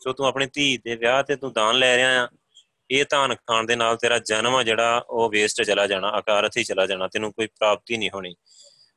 ਸੋ 0.00 0.12
ਤੂੰ 0.12 0.26
ਆਪਣੀ 0.26 0.46
ਧੀ 0.52 0.78
ਦੇ 0.78 0.96
ਵਿਆਹ 0.96 1.22
ਤੇ 1.22 1.36
ਤੂੰ 1.36 1.52
ਦਾਨ 1.52 1.78
ਲੈ 1.78 1.96
ਰਿਹਾ 1.96 2.24
ਆ। 2.24 2.28
ਇਹ 2.90 3.04
ਧਾਨ 3.10 3.34
ਖਾਣ 3.34 3.64
ਦੇ 3.64 3.76
ਨਾਲ 3.76 3.96
ਤੇਰਾ 3.96 4.18
ਜਨਮ 4.18 4.54
ਆ, 4.54 4.62
ਜਿਹੜਾ 4.62 5.04
ਉਹ 5.10 5.30
ਵੇਸਟ 5.30 5.62
ਚਲਾ 5.62 5.86
ਜਾਣਾ 5.86 6.18
ਅਕਾਰਥ 6.18 6.56
ਹੀ 6.56 6.64
ਚਲਾ 6.64 6.86
ਜਾਣਾ, 6.86 7.08
ਤੈਨੂੰ 7.08 7.32
ਕੋਈ 7.32 7.46
ਪ੍ਰਾਪਤੀ 7.46 7.96
ਨਹੀਂ 7.96 8.10
ਹੋਣੀ। 8.14 8.36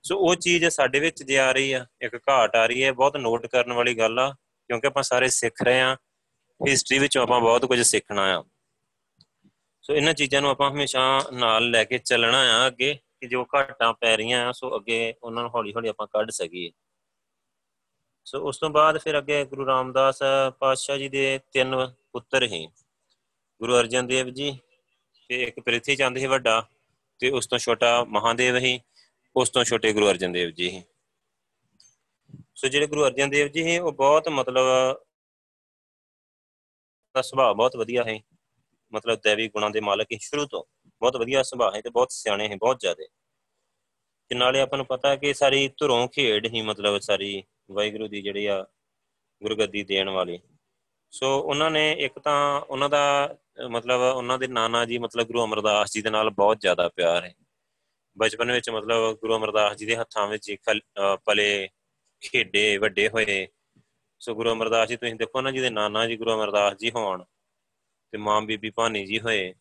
ਸੋ 0.03 0.17
ਉਹ 0.17 0.35
ਚੀਜ਼ 0.35 0.65
ਸਾਡੇ 0.65 0.99
ਵਿੱਚ 0.99 1.23
ਜੇ 1.23 1.39
ਆ 1.39 1.51
ਰਹੀ 1.51 1.71
ਆ, 1.73 1.85
ਇੱਕ 2.01 2.15
ਘਾਟ 2.15 2.55
ਆ 2.55 2.65
ਰਹੀ 2.65 2.83
ਹੈ, 2.83 2.91
ਬਹੁਤ 2.91 3.17
ਨੋਟ 3.17 3.47
ਕਰਨ 3.47 3.73
ਵਾਲੀ 3.73 3.97
ਗੱਲ 3.97 4.19
ਆ, 4.19 4.31
ਕਿਉਂਕਿ 4.67 4.87
ਆਪਾਂ 4.87 5.03
ਸਾਰੇ 5.03 5.29
ਸਿੱਖ 5.29 5.63
ਰਹੇ 5.63 5.81
ਆ। 5.81 5.97
ਹਿਸਟਰੀ 6.67 6.99
ਵਿੱਚੋਂ 6.99 7.23
ਆਪਾਂ 7.23 7.39
ਬਹੁਤ 7.41 7.65
ਕੁਝ 7.65 7.79
ਸਿੱਖਣਾ 7.81 8.39
ਆ। 8.39 8.43
ਸੋ 9.81 9.93
ਇਹਨਾਂ 9.93 10.13
ਚੀਜ਼ਾਂ 10.13 10.41
ਨੂੰ 10.41 10.49
ਆਪਾਂ 10.49 10.71
ਹਮੇਸ਼ਾ 10.71 11.01
ਨਾਲ 11.33 11.69
ਲੈ 11.69 11.83
ਕੇ 11.83 11.97
ਚੱਲਣਾ 11.97 12.39
ਆ 12.55 12.67
ਅੱਗੇ 12.67 12.93
ਕਿ 12.93 13.27
ਜੋ 13.27 13.45
ਘਾਟਾਂ 13.55 13.93
ਪੈ 13.93 14.15
ਰਹੀਆਂ 14.17 14.45
ਆ, 14.47 14.51
ਸੋ 14.51 14.75
ਅੱਗੇ 14.75 15.13
ਉਹਨਾਂ 15.23 15.43
ਨੂੰ 15.43 15.51
ਹੌਲੀ 15.51 15.73
ਹੌਲੀ 15.73 15.89
ਆਪਾਂ 15.89 16.07
ਕੱਢ 16.07 16.31
ਸਕੀਏ। 16.31 16.71
ਸੋ 18.25 18.41
ਉਸ 18.47 18.57
ਤੋਂ 18.57 18.69
ਬਾਅਦ 18.69 18.97
ਫਿਰ 18.97 19.17
ਅੱਗੇ 19.17 19.43
ਗੁਰੂ 19.45 19.65
ਰਾਮਦਾਸ 19.65 20.19
ਪਾਤਸ਼ਾਹ 20.59 20.97
ਜੀ 20.97 21.09
ਦੇ 21.09 21.39
ਤਿੰਨ 21.51 21.75
ਪੁੱਤਰ 22.11 22.43
ਹੀ 22.43 22.65
ਗੁਰੂ 23.61 23.79
ਅਰਜਨ 23.79 24.07
ਦੇਵ 24.07 24.29
ਜੀ, 24.29 24.57
ਤੇ 25.29 25.43
ਇੱਕ 25.43 25.59
ਪ੍ਰਿਥੀ 25.59 25.95
ਚੰਦ 25.95 26.17
ਹੀ 26.17 26.25
ਵੱਡਾ, 26.25 26.67
ਤੇ 27.19 27.29
ਉਸ 27.29 27.47
ਤੋਂ 27.47 27.57
ਛੋਟਾ 27.57 28.03
ਮਹਾਦੇਵ 28.03 28.57
ਹੀ 28.57 28.79
ਉਸ 29.35 29.49
ਤੋਂ 29.49 29.63
ਛੋਟੇ 29.63 29.93
ਗੁਰੂ 29.93 30.09
ਅਰਜਨ 30.09 30.31
ਦੇਵ 30.31 30.49
ਜੀ 30.49 30.69
ਹੀ 30.69 30.83
ਸੋ 32.55 32.67
ਜਿਹੜੇ 32.67 32.87
ਗੁਰੂ 32.87 33.05
ਅਰਜਨ 33.05 33.29
ਦੇਵ 33.29 33.47
ਜੀ 33.47 33.63
ਹੀ 33.63 33.77
ਉਹ 33.77 33.91
ਬਹੁਤ 33.91 34.27
ਮਤਲਬ 34.29 34.65
ਦਾ 37.19 37.21
ਸੁਭਾਅ 37.21 37.53
ਬਹੁਤ 37.53 37.75
ਵਧੀਆ 37.75 38.03
ਹੈ। 38.03 38.19
ਮਤਲਬ 38.93 39.19
ਦੇਵੀ 39.23 39.47
ਗੁਣਾਂ 39.47 39.69
ਦੇ 39.69 39.79
ਮਾਲਕ 39.81 40.07
ਹੀ। 40.11 40.17
ਸ਼ੁਰੂ 40.21 40.45
ਤੋਂ 40.45 40.63
ਬਹੁਤ 41.01 41.15
ਵਧੀਆ 41.17 41.43
ਸੁਭਾਅ 41.43 41.75
ਹੈ 41.75 41.81
ਤੇ 41.81 41.89
ਬਹੁਤ 41.89 42.11
ਸਿਆਣੇ 42.11 42.47
ਹੈ, 42.49 42.55
ਬਹੁਤ 42.55 42.79
ਜ਼ਿਆਦੇ। 42.79 43.07
ਤੇ 44.29 44.35
ਨਾਲੇ 44.35 44.59
ਆਪਾਂ 44.61 44.77
ਨੂੰ 44.77 44.85
ਪਤਾ 44.85 45.09
ਹੈ 45.09 45.15
ਕਿ 45.15 45.33
ਸਾਰੀ 45.33 45.67
ਧੁਰੋਂ 45.77 46.07
ਖੇਡ 46.07 46.47
ਹੀ 46.47 46.61
ਮਤਲਬ 46.61 46.99
ਸਾਰੀ 46.99 47.43
ਵਾਹਿਗੁਰੂ 47.71 48.07
ਦੀ 48.07 48.21
ਜਿਹੜੀ 48.21 48.45
ਆ 48.45 48.65
ਗੁਰਗੱਦੀ 49.41 49.83
ਦੇਣ 49.83 50.09
ਵਾਲੀ। 50.09 50.39
ਸੋ 51.11 51.27
ਉਹਨਾਂ 51.41 51.69
ਨੇ 51.71 51.91
ਇੱਕ 51.99 52.19
ਤਾਂ 52.19 52.61
ਉਹਨਾਂ 52.61 52.89
ਦਾ, 52.89 53.35
ਮਤਲਬ 53.69 54.01
ਉਹਨਾਂ 54.15 54.37
ਦੇ 54.39 54.47
ਨਾਨਾ 54.47 54.85
ਜੀ 54.85 54.97
ਮਤਲਬ 54.97 55.27
ਗੁਰੂ 55.27 55.43
ਅਮਰਦਾਸ 55.43 55.91
ਜੀ 55.93 56.01
ਦੇ 56.01 56.09
ਨਾਲ 56.09 56.29
ਬਹੁਤ 56.29 56.59
ਜ਼ਿਆਦਾ 56.59 56.89
ਪਿਆਰ 56.89 57.23
ਹੈ। 57.25 57.33
ਬਚਪਨ 58.17 58.51
ਵਿੱਚ 58.51 58.69
ਮਤਲਬ 58.69 59.17
ਗੁਰੂ 59.19 59.35
ਅਮਰਦਾਸ 59.35 59.77
ਜੀ 59.77 59.85
ਦੇ 59.85 59.95
ਹੱਥਾਂ 59.95 60.27
ਵਿੱਚ 60.27 60.55
ਪਲੇ 61.25 61.69
ਖੇਡੇ, 62.21 62.77
ਵੱਡੇ 62.77 63.07
ਹੋਏ। 63.09 63.47
ਸੋ 64.19 64.33
ਗੁਰੂ 64.35 64.51
ਅਮਰਦਾਸ 64.51 64.89
ਜੀ, 64.89 64.95
ਤੁਸੀਂ 64.97 65.15
ਦੇਖੋ 65.15 65.41
ਨਾ 65.41 65.51
ਜਿਹਦੇ 65.51 65.69
ਨਾਨਾ 65.69 66.05
ਜੀ, 66.07 66.15
ਗੁਰੂ 66.17 66.33
ਅਮਰਦਾਸ 66.33 66.73
ਜੀ 66.77 66.91
ਹੋਣ 66.91 67.23
ਤੇ 68.11 68.17
ਮਾਂ 68.17 68.41
ਬੀਬੀ 68.41 68.69
ਭਾਨੀ 68.69 69.05
ਜੀ 69.05 69.19
ਹੋਏ 69.19 69.53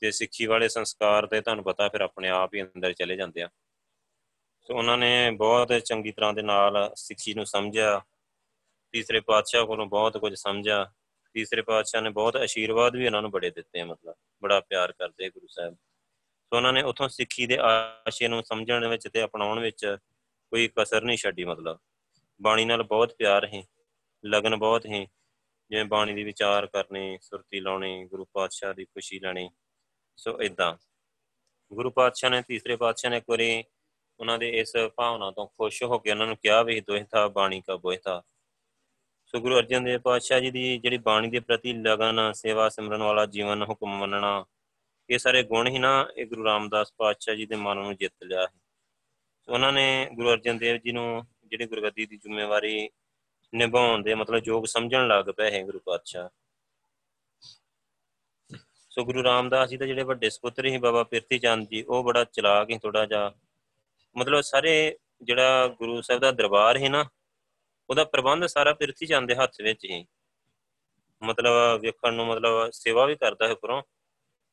ਤੇ 0.00 0.10
ਸਿੱਖੀ 0.10 0.46
ਵਾਲੇ 0.46 0.68
ਸੰਸਕਾਰ 0.68 1.26
ਤੇ 1.26 1.40
ਤੁਹਾਨੂੰ 1.40 1.64
ਪਤਾ 1.64 1.88
ਫਿਰ 1.88 2.00
ਆਪਣੇ 2.00 2.28
ਆਪ 2.28 2.54
ਹੀ 2.54 2.62
ਅੰਦਰ 2.62 2.92
ਚਲੇ 2.92 3.16
ਜਾਂਦੇ 3.16 3.42
ਆ। 3.42 3.48
ਸੋ 4.62 4.76
ਉਹਨਾਂ 4.76 4.96
ਨੇ 4.98 5.30
ਬਹੁਤ 5.30 5.72
ਚੰਗੀ 5.78 6.12
ਤਰ੍ਹਾਂ 6.12 6.32
ਦੇ 6.32 6.42
ਨਾਲ 6.42 6.90
ਸਿੱਖੀ 6.94 7.34
ਨੂੰ 7.34 7.46
ਸਮਝਿਆ, 7.46 8.00
ਤੀਸਰੇ 8.92 9.20
ਪਾਤਸ਼ਾਹ 9.20 9.66
ਕੋਲੋਂ 9.66 9.86
ਬਹੁਤ 9.86 10.16
ਕੁਝ 10.16 10.34
ਸਮਝਿਆ, 10.34 10.84
ਤੀਸਰੇ 11.34 11.62
ਪਾਤਸ਼ਾਹ 11.62 12.02
ਨੇ 12.02 12.10
ਬਹੁਤ 12.10 12.36
ਅਸ਼ੀਰਵਾਦ 12.44 12.96
ਵੀ 12.96 13.06
ਉਹਨਾਂ 13.06 13.22
ਨੂੰ 13.22 13.30
ਬੜੇ 13.30 13.50
ਦਿੱਤੇ 13.50 13.84
ਮਤਲਬ 13.84 14.14
ਬੜਾ 14.42 14.60
ਪਿਆਰ 14.60 14.92
ਕਰਦੇ 14.92 15.30
ਗੁਰੂ 15.30 15.46
ਸਾਹਿਬ। 15.50 15.74
ਸੋ 15.74 16.56
ਉਹਨਾਂ 16.56 16.72
ਨੇ 16.72 16.82
ਉਥੋਂ 16.82 17.08
ਸਿੱਖੀ 17.08 17.46
ਦੇ 17.46 17.58
ਆਸ਼ੇ 17.58 18.28
ਨੂੰ 18.28 18.42
ਸਮਝਣ 18.44 18.86
ਵਿੱਚ 18.88 19.08
ਤੇ 19.08 19.24
ਅਪਣਾਉਣ 19.24 19.60
ਵਿੱਚ 19.60 19.96
ਕੋਈ 20.52 20.68
ਕਸਰ 20.76 21.02
ਨਹੀਂ 21.02 21.16
ਛੱਡੀ, 21.16 21.44
ਮਤਲਬ 21.44 21.78
ਬਾਣੀ 22.42 22.64
ਨਾਲ 22.64 22.82
ਬਹੁਤ 22.82 23.14
ਪਿਆਰ 23.18 23.46
ਹੈ 23.46 23.62
ਲਗਨ 24.24 24.56
ਬਹੁਤ 24.56 24.86
ਹੈ 24.86 25.06
ਜਿਵੇਂ 25.70 25.84
ਬਾਣੀ 25.84 26.14
ਦੀ 26.14 26.24
ਵਿਚਾਰ 26.24 26.66
ਕਰਨੀ, 26.66 27.18
ਸੁਰਤੀ 27.22 27.60
ਲਾਉਣੀ, 27.60 28.04
ਗੁਰੂ 28.04 28.24
ਪਾਤਸ਼ਾਹ 28.24 28.74
ਦੀ 28.74 28.84
ਖੁਸ਼ੀ 28.84 29.20
ਲੈਣੀ। 29.20 29.50
ਸੋ 30.16 30.42
ਇਦਾਂ 30.42 30.76
ਗੁਰੂ 31.72 31.90
ਪਾਤਸ਼ਾਹ 31.90 32.30
ਨੇ, 32.30 32.42
ਤੀਸਰੇ 32.42 32.76
ਪਾਤਸ਼ਾਹ 32.76 33.10
ਨੇ 33.10 33.16
ਇੱਕ 33.16 33.24
ਵਾਰੀ 33.30 33.64
ਉਹਨਾਂ 34.20 34.38
ਦੇ 34.38 34.58
ਇਸ 34.60 34.72
ਭਾਵਨਾ 34.96 35.30
ਤੋਂ 35.30 35.46
ਖੁਸ਼ 35.46 35.82
ਹੋ 35.82 35.98
ਕੇ 35.98 36.10
ਉਹਨਾਂ 36.10 36.26
ਨੂੰ 36.26 36.36
ਕਿਹਾ 36.36 36.62
ਵੀ 36.62 36.80
ਦੋਹਿਤਾ 36.80 37.28
ਬਾਣੀ 37.28 37.60
ਕਾ 37.60 37.76
ਬੋਹਿਤਾ। 37.76 38.22
ਸੋ 39.26 39.40
ਗੁਰੂ 39.40 39.58
ਅਰਜਨ 39.58 39.84
ਦੇਵ 39.84 40.00
ਪਾਤਸ਼ਾਹ 40.00 40.40
ਜੀ 40.40 40.50
ਦੀ 40.50 40.78
ਜਿਹੜੀ 40.78 40.98
ਬਾਣੀ 40.98 41.28
ਦੇ 41.28 41.40
ਪ੍ਰਤੀ 41.40 41.72
ਲਗਨ, 41.72 42.32
ਸੇਵਾ 42.32 42.68
ਸਿਮਰਨ 42.68 43.02
ਵਾਲਾ 43.02 43.26
ਜੀਵਨ 43.26 43.62
ਹੁਕਮ 43.62 43.98
ਮੰਨਣਾ, 43.98 44.44
ਇਹ 45.10 45.18
ਸਾਰੇ 45.18 45.42
ਗੁਣ 45.42 45.68
ਹੀ 45.68 45.78
ਨਾ, 45.78 46.08
ਇਹ 46.16 46.26
ਗੁਰੂ 46.26 46.44
ਰਾਮਦਾਸ 46.44 46.92
ਪਾਤਸ਼ਾਹ 46.96 47.34
ਜੀ 47.34 47.46
ਦੇ 47.46 47.56
ਮਨ 47.56 47.76
ਨੂੰ 47.76 47.96
ਜਿੱਤ 47.96 48.24
ਲਿਆ 48.24 48.42
ਹੈ 48.42 48.60
ਸੋ 49.40 49.52
ਉਹਨਾਂ 49.52 49.72
ਨੇ 49.72 50.08
ਗੁਰੂ 50.14 50.32
ਅਰਜਨ 50.32 50.58
ਦੇਵ 50.58 50.76
ਜੀ 50.76 50.92
ਨੂੰ 50.92 51.26
ਜਿਹੜੀ 51.44 51.66
ਗੁਰਗੱਦੀ 51.66 52.06
ਦੀ 52.06 52.16
ਜ਼ਿੰਮੇਵਾਰੀ 52.16 52.90
ਨਿਭਾਉਣ 53.54 54.02
ਦੇ 54.02 54.14
ਮਤਲਬ 54.14 54.42
ਯੋਗ 54.46 54.64
ਸਮਝਣ 54.64 55.08
ਲੱਗ 55.08 55.24
ਪਏ 55.24 55.50
ਹੈ 55.50 55.64
ਗੁਰੂ 55.64 55.78
ਪਾਤਸ਼ਾਹ। 55.78 56.28
ਸੋ 58.90 59.04
ਗੁਰੂ 59.04 59.24
ਰਾਮਦਾਸ 59.24 59.68
ਜੀ 59.68 59.76
ਦੇ 59.76 59.86
ਜਿਹੜੇ 59.86 60.02
ਵੱਡੇ 60.02 60.30
ਸੁਪੁੱਤਰ 60.30 60.68
ਸੀ 60.68 60.78
ਬਾਬਾ 60.78 61.02
ਪਿਰਤੀ 61.02 61.38
ਚੰਦ 61.38 61.68
ਜੀ, 61.68 61.82
ਉਹ 61.82 62.04
ਬੜਾ 62.04 62.24
ਚਲਾਕ 62.24 62.68
ਸੀ 62.68 62.78
ਥੋੜਾ 62.78 63.06
ਜਿਹਾ। 63.06 63.34
ਮਤਲਬ 64.16 64.40
ਸਾਰੇ 64.40 64.98
ਜਿਹੜਾ 65.22 65.68
ਗੁਰੂ 65.68 66.00
ਸਾਹਿਬ 66.00 66.20
ਦਾ 66.20 66.30
ਦਰਬਾਰ 66.30 66.78
ਹੈ 66.78 66.88
ਨਾ, 66.88 67.04
ਉਹਦਾ 67.90 68.04
ਪ੍ਰਬੰਧ 68.04 68.46
ਸਾਰਾ 68.46 68.72
ਪਿਰਤੀ 68.72 69.06
ਚੰਦ 69.06 69.28
ਦੇ 69.28 69.34
ਹੱਥ 69.34 69.60
ਵਿੱਚ 69.62 69.84
ਹੀ 69.84 70.06
ਮਤਲਬ 71.22 71.80
ਵੇਖਣ 71.80 72.14
ਨੂੰ 72.14 72.26
ਮਤਲਬ 72.26 72.70
ਸੇਵਾ 72.70 73.06
ਵੀ 73.06 73.16
ਕਰਦਾ 73.16 73.46
ਹੈ 73.46 73.52
ਉਪਰੋਂ। 73.52 73.82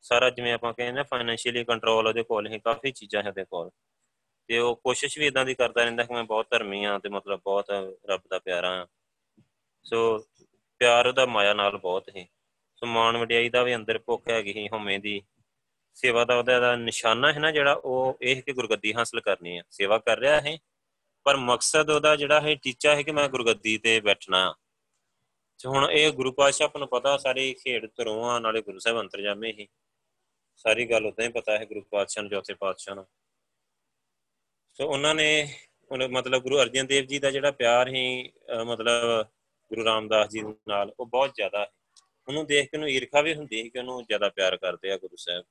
ਸਾਰਾ 0.02 0.30
ਜਿਵੇਂ 0.30 0.54
ਆਪਾਂ 0.54 0.74
ਕਹਿੰਦੇ 0.74 1.00
ਆ 1.00 1.04
ਫਾਈਨੈਂਸ਼ੀਅਲੀ 1.04 1.64
ਕੰਟਰੋਲ 1.64 2.08
ਉਹਦੇ 2.08 2.24
ਕੋਲ 2.24 2.48
ਹੀ 2.48 2.60
ਕਾਫੀ 2.60 2.92
ਚੀਜ਼ਾਂ 2.92 3.24
ਹੈ 3.24 3.28
ਉਹਦੇ 3.28 3.46
ਕੋਲ। 3.46 3.70
ਤੇ 4.48 4.58
ਉਹ 4.58 4.76
ਕੋਸ਼ਿਸ਼ 4.76 5.20
ਵੀ 5.20 5.28
ਇਦਾਂ 5.28 5.46
ਦੀ 5.46 5.56
ਕਰਦਾ 5.56 5.84
ਰਹਿੰਦਾ 5.84 6.04
ਕਿ 6.04 6.14
ਮੈਂ 6.14 6.24
ਬਹੁਤ 6.24 6.48
ਧਰਮੀ 6.50 6.84
ਆ 6.84 7.00
ਤੇ 7.00 7.10
ਮਤਲਬ 7.10 7.40
ਬਹੁਤ 7.44 7.66
ਰੱਬ 8.10 8.22
ਦਾ 8.30 8.40
ਪਿਆਰਾ 8.40 8.84
ਆ 8.84 8.88
ਸੋ 9.84 10.26
ਪਿਆਰ 10.80 11.08
ਉਹਦਾ 11.08 11.26
ਮਾਇਆ 11.26 11.54
ਨਾਲ 11.54 11.78
ਬਹੁਤ 11.78 12.10
ਹੀ 12.16 12.28
ਸੋ 12.76 12.86
ਮਾਣ 12.86 13.18
ਵਡਿਆਈ 13.18 13.50
ਦਾ 13.50 13.64
ਵੀ 13.64 13.76
ਅੰਦਰ 13.76 14.00
ਭੁੱਖ 14.00 14.30
ਹੈਗੀ 14.30 14.54
ਹੀ 14.54 14.68
ਹਉਮੈ 14.74 14.98
ਦੀ। 14.98 15.22
ਸੇਵਾ 15.94 16.26
ਦਾ 16.26 16.36
ਉਹਦਾ 16.36 16.60
ਦਾ 16.60 16.76
ਨਿਸ਼ਾਨਾ 16.76 17.34
ਹੈ 17.34 17.40
ਨਾ 17.40 17.52
ਜਿਹੜਾ, 17.52 17.74
ਉਹ 17.74 18.18
ਇਹ 18.22 18.44
ਕਿ 18.44 18.54
ਗੁਰਗੱਦੀ 18.54 18.94
ਹਾਸਲ 18.94 19.22
ਕਰਨੀ 19.22 19.58
ਹੈ 19.58 19.64
ਸੇਵਾ 19.70 19.98
ਕਰ 19.98 20.20
ਰਿਹਾ 20.20 20.42
ਹੈ, 20.42 20.58
ਪਰ 21.24 21.38
ਮਕਸਦ 21.38 21.90
ਉਹਦਾ 21.90 22.16
ਜਿਹੜਾ 22.16 22.42
ਹੈ, 22.42 22.56
ਟੀਚਾ 22.56 22.96
ਹੈ 22.96 23.04
ਕਿ 23.04 23.12
ਮੈਂ 23.12 23.30
ਗੁਰਗੱਦੀ 23.30 23.78
ਤੇ 23.78 24.00
ਬੈਠਣਾ 24.00 24.56
ਤੇ 25.60 25.70
ਹੁਣ 25.70 25.92
ਇਹ 25.92 26.12
ਗੁਰੂ 26.12 26.32
ਪਾਤਸ਼ਾਹ 26.32 26.66
ਆਪਾਂ 26.66 26.80
ਨੂੰ 26.80 26.88
ਪਤਾ 26.88 27.18
ਸਾਰੇ 27.18 27.54
ਖੇਡ 27.54 27.88
ਧਰੋਂ 27.96 28.40
ਨਾਲੇ 28.40 28.62
ਗੁਰੂ 28.62 28.80
ਸਾਹਿਬ 28.80 29.00
ਅੰਤਰਜਾਮੇ 29.00 29.52
ਹੀ 29.52 29.68
ਸਾਰੀ 30.56 30.86
ਗੱਲ 30.86 31.06
ਉਦਾਂ 31.06 31.26
ਹੀ 31.26 31.32
ਪਤਾ 31.32 31.58
ਹੈ 31.58 31.66
ਗੁਰੂ 31.66 31.82
ਪਾਤਸ਼ਾਹ 31.82 32.24
ਨੂੰ, 32.24 32.32
ਚੌਥੇ 32.32 32.54
ਪਾਤਸ਼ਾਹ 32.54 32.96
ਨੂੰ। 32.96 33.06
ਸੋ 34.80 34.88
ਉਹਨਾਂ 34.88 35.14
ਨੇ 35.16 35.28
ਮਤਲਬ 36.12 36.42
ਗੁਰੂ 36.44 36.60
ਅਰਜਨ 36.62 36.88
ਦੇਵ 36.88 37.06
ਜੀ 37.06 37.20
ਦਾ 37.20 37.30
ਜਿਹੜਾ 37.32 37.52
ਪਿਆਰ 37.52 37.88
ਹੀ 37.88 38.32
ਮਤਲਬ 38.68 39.24
ਗੁਰੂ 39.72 39.86
ਰਾਮਦਾਸ 39.86 40.30
ਜੀ 40.30 40.42
ਨਾਲ, 40.70 40.92
ਉਹ 41.00 41.06
ਬਹੁਤ 41.06 41.34
ਜ਼ਿਆਦਾ 41.36 41.60
ਹੈ 41.60 41.68
ਉਹਨੂੰ 42.28 42.46
ਦੇਖ 42.48 42.70
ਕੇ 42.72 42.78
ਉਹਨੂੰ 42.78 42.90
ਈਰਖਾ 42.90 43.22
ਵੀ 43.22 43.34
ਹੁੰਦੀ 43.36 43.62
ਹੈ 43.62 43.68
ਕਿ 43.70 43.80
ਉਹਨੂੰ 43.80 44.04
ਜ਼ਿਆਦਾ 44.04 44.30
ਪਿਆਰ 44.30 44.58
ਕਰਦੇ 44.58 44.92
ਆ 44.92 44.98
ਗੁਰੂ 44.98 45.16
ਸਾਹਿਬ। 45.16 45.44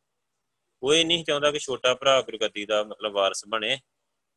ਉਹ 0.82 0.94
ਇਹ 0.94 1.04
ਨਹੀਂ 1.06 1.24
ਚਾਹੁੰਦਾ 1.24 1.50
ਕਿ 1.50 1.58
ਛੋਟਾ 1.58 1.94
ਭਰਾ 1.94 2.20
ਗੁਰਗੱਦੀ 2.22 2.64
ਦਾ 2.66 2.82
ਮਤਲਬ 2.84 3.12
ਵਾਰਸ 3.12 3.44
ਬਣੇ। 3.48 3.78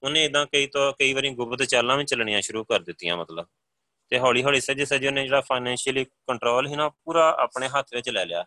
ਉਹਨੇ 0.04 0.24
ਇਦਾਂ 0.26 0.46
ਕਈ 0.46 0.68
ਤੋਂ 0.68 0.92
ਕਈ 1.00 1.14
ਵਾਰੀ 1.14 1.30
ਗੁਪਤ 1.36 1.64
ਚਾਲਾਂ 1.64 1.98
ਵੀ 1.98 2.04
ਚੱਲਣੀਆਂ 2.06 2.42
ਸ਼ੁਰੂ 2.42 2.64
ਕਰ 2.64 2.80
ਦਿੱਤੀਆਂ 2.80 3.18
ਮਤਲਬ। 3.18 3.48
ਤੇ 4.12 4.20
ਹੌਲੀ 4.20 4.44
ਹੌਲੀ 4.44 4.60
ਸੱਜੇ 4.62 4.86
ਸੱਜੇ 4.86 5.12
ਨੇ 5.12 5.24
ਜਿਹੜਾ 5.24 5.42
ਫਾਈਨੈਂਸ਼ੀਅਲੀ 5.42 6.04
ਕੰਟਰੋਲ 6.28 6.68
ਹੀ 6.68 6.76
ਨਾ 6.76 6.90
ਪੂਰਾ 6.90 7.30
ਆਪਣੇ 7.40 7.68
ਹੱਥ 7.68 7.94
ਵਿੱਚ 7.94 8.10
ਲੈ 8.10 8.26
ਲਿਆ। 8.26 8.46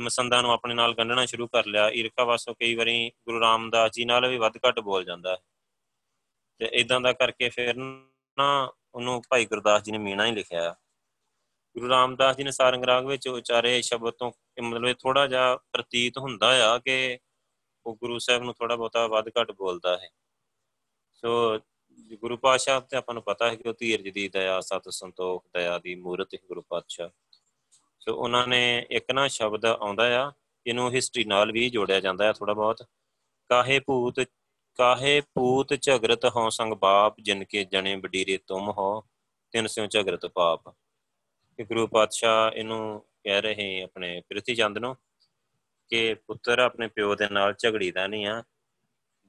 ਮਸੰਦਾਂ 0.00 0.42
ਨੂੰ 0.42 0.52
ਆਪਣੇ 0.52 0.74
ਨਾਲ 0.74 0.94
ਗੰਢਣਾ 0.94 1.26
ਸ਼ੁਰੂ 1.26 1.46
ਕਰ 1.46 1.66
ਲਿਆ। 1.66 1.90
ਈਰਖਾ 1.90 2.24
ਵਾਸੋਂ 2.24 2.54
ਕਈ 2.54 2.74
ਵਾਰੀ 2.74 3.10
ਗੁਰੂ 3.10 3.40
ਰਾਮਦਾਸ 3.40 3.90
ਜੀ 3.90 4.04
ਨਾਲ 4.04 4.28
ਵੀ 4.28 4.38
ਵੱਧ 4.38 4.56
ਘੱਟ 4.56 4.80
ਬੋਲ 4.80 5.04
ਜਾਂਦਾ 5.04 5.38
ਤੇ 6.58 6.66
ਇਦਾਂ 6.72 7.00
ਦਾ 7.00 7.12
ਕਰਕੇ 7.12 7.48
ਫਿਰ 7.48 7.74
ਨਾ 7.76 8.72
ਉਹਨੂੰ 8.94 9.22
ਭਾਈ 9.30 9.44
ਗੁਰਦਾਸ 9.44 9.82
ਜੀ 9.82 9.92
ਨੇ 9.92 9.98
ਮੀਣਾ 9.98 10.26
ਹੀ 10.26 10.32
ਲਿਖਿਆ। 10.32 10.76
ਗੁਰੂ 11.78 11.88
ਰਾਮਦਾਸ 11.88 12.36
ਜੀ 12.36 12.44
ਨੇ 12.44 12.50
ਸਾਰੰਗ 12.50 12.84
ਰਾਗ 12.84 13.06
ਵਿੱਚ 13.06 13.28
ਉਚਾਰੇ 13.28 13.82
ਸ਼ਬਦ 13.82 14.12
ਤੋਂ 14.12 14.32
ਮਤਲਬ 14.62 14.92
ਥੋੜਾ 14.92 15.26
ਜਿਹਾ 15.26 15.56
ਪ੍ਰਤੀਤ 15.56 16.18
ਹੁੰਦਾ 16.18 16.70
ਆ 16.70 16.78
ਕਿ 16.78 17.18
ਉਹ 17.86 17.96
ਗੁਰੂ 17.96 18.18
ਸਾਹਿਬ 18.18 18.42
ਨੂੰ 18.42 18.54
ਥੋੜਾ 18.54 18.76
ਬਹੁਤਾ 18.76 19.06
ਵੱਧ 19.06 19.28
ਘੱਟ 19.28 19.52
ਬੋਲਦਾ 19.52 19.98
ਹੈ। 19.98 20.08
ਸੋ 21.12 21.58
ਗੁਰੂ 22.20 22.36
ਪਾਤਸ਼ਾਹ 22.36 22.80
ਤੇ 22.80 22.96
ਆਪਾਂ 22.96 23.14
ਨੂੰ 23.14 23.22
ਪਤਾ 23.22 23.50
ਹੈ 23.50 23.54
ਕਿ 23.54 23.68
ਉਹ 23.68 23.74
ਧੀਰਜ 23.78 24.08
ਦੀ 24.08 24.28
ਦਇਆ, 24.28 24.60
ਸਤ 24.60 24.88
ਸੰਤੋਖ, 24.88 25.46
ਦਇਆ 25.54 25.78
ਦੀ 25.78 25.94
ਮੂਰਤ 25.94 26.28
ਹੈ 26.34 26.38
ਗੁਰੂ 26.48 26.62
ਪਾਤਸ਼ਾਹ। 26.68 27.08
ਸੋ 28.00 28.14
ਉਹਨਾਂ 28.14 28.46
ਨੇ 28.46 28.86
ਇੱਕ 28.90 29.12
ਨਾ 29.12 29.28
ਸ਼ਬਦ 29.28 29.64
ਆਉਂਦਾ 29.64 30.26
ਆ, 30.26 30.32
ਇਹਨੂੰ 30.66 30.92
ਹਿਸਟਰੀ 30.92 31.24
ਨਾਲ 31.24 31.52
ਵੀ 31.52 31.70
ਜੋੜਿਆ 31.70 32.00
ਜਾਂਦਾ 32.00 32.24
ਹੈ 32.24 32.32
ਥੋੜਾ 32.32 32.52
ਬਹੁਤ। 32.52 32.82
ਕਾਹੇ 33.48 33.78
ਭੂਤ, 33.78 34.20
ਕਾਹੇ 34.74 35.20
ਪੂਤ 35.20 35.74
ਝਗਰਤ 35.74 36.24
ਹੋ 36.24 36.50
ਸੰਗ 36.50 36.72
ਬਾਪ, 36.72 37.20
ਜਿਨ 37.20 37.44
ਕੇ 37.44 37.64
ਜਣੇ 37.64 37.96
ਬਡੀਰੇ 37.96 38.38
ਤੁਮ 38.46 38.70
ਹੋ, 38.70 39.04
ਤਿੰਨ 39.52 39.66
ਸਿਉ 39.66 39.86
ਝਗਰਤ 39.86 40.26
ਪਾਪ। 40.26 40.68
ਕਿ 40.68 41.64
ਗੁਰੂ 41.64 41.86
ਪਾਤਸ਼ਾਹ 41.86 42.50
ਇਹਨੂੰ 42.50 43.00
ਕਹਿ 43.24 43.42
ਰਹੇ 43.42 43.82
ਆਪਣੇ 43.82 44.22
ਪ੍ਰਿਥੀ 44.28 44.54
ਚੰਦ 44.54 44.78
ਨੂੰ 44.78 44.96
ਕਿ 45.88 46.14
ਪੁੱਤਰ, 46.14 46.58
ਆਪਣੇ 46.58 46.88
ਪਿਓ 46.88 47.14
ਦੇ 47.14 47.28
ਨਾਲ 47.28 47.54
ਝਗੜੀਦਾ 47.58 48.06
ਨਹੀਂ 48.06 48.26
ਆ। 48.26 48.42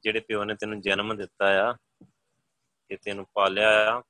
ਜਿਹੜੇ 0.04 0.20
ਪਿਓ 0.20 0.44
ਨੇ 0.44 0.56
ਤੈਨੂੰ 0.56 0.82
ਜਨਮ 0.82 1.18
ਦਿੱਤਾ 1.18 1.70
ਆ 1.70 1.74
ਕਿ 2.90 2.98
ਤੈਨੂੰ 2.98 3.26
ਪਾਲਿਆ 3.34 3.94
ਆ, 3.94 4.02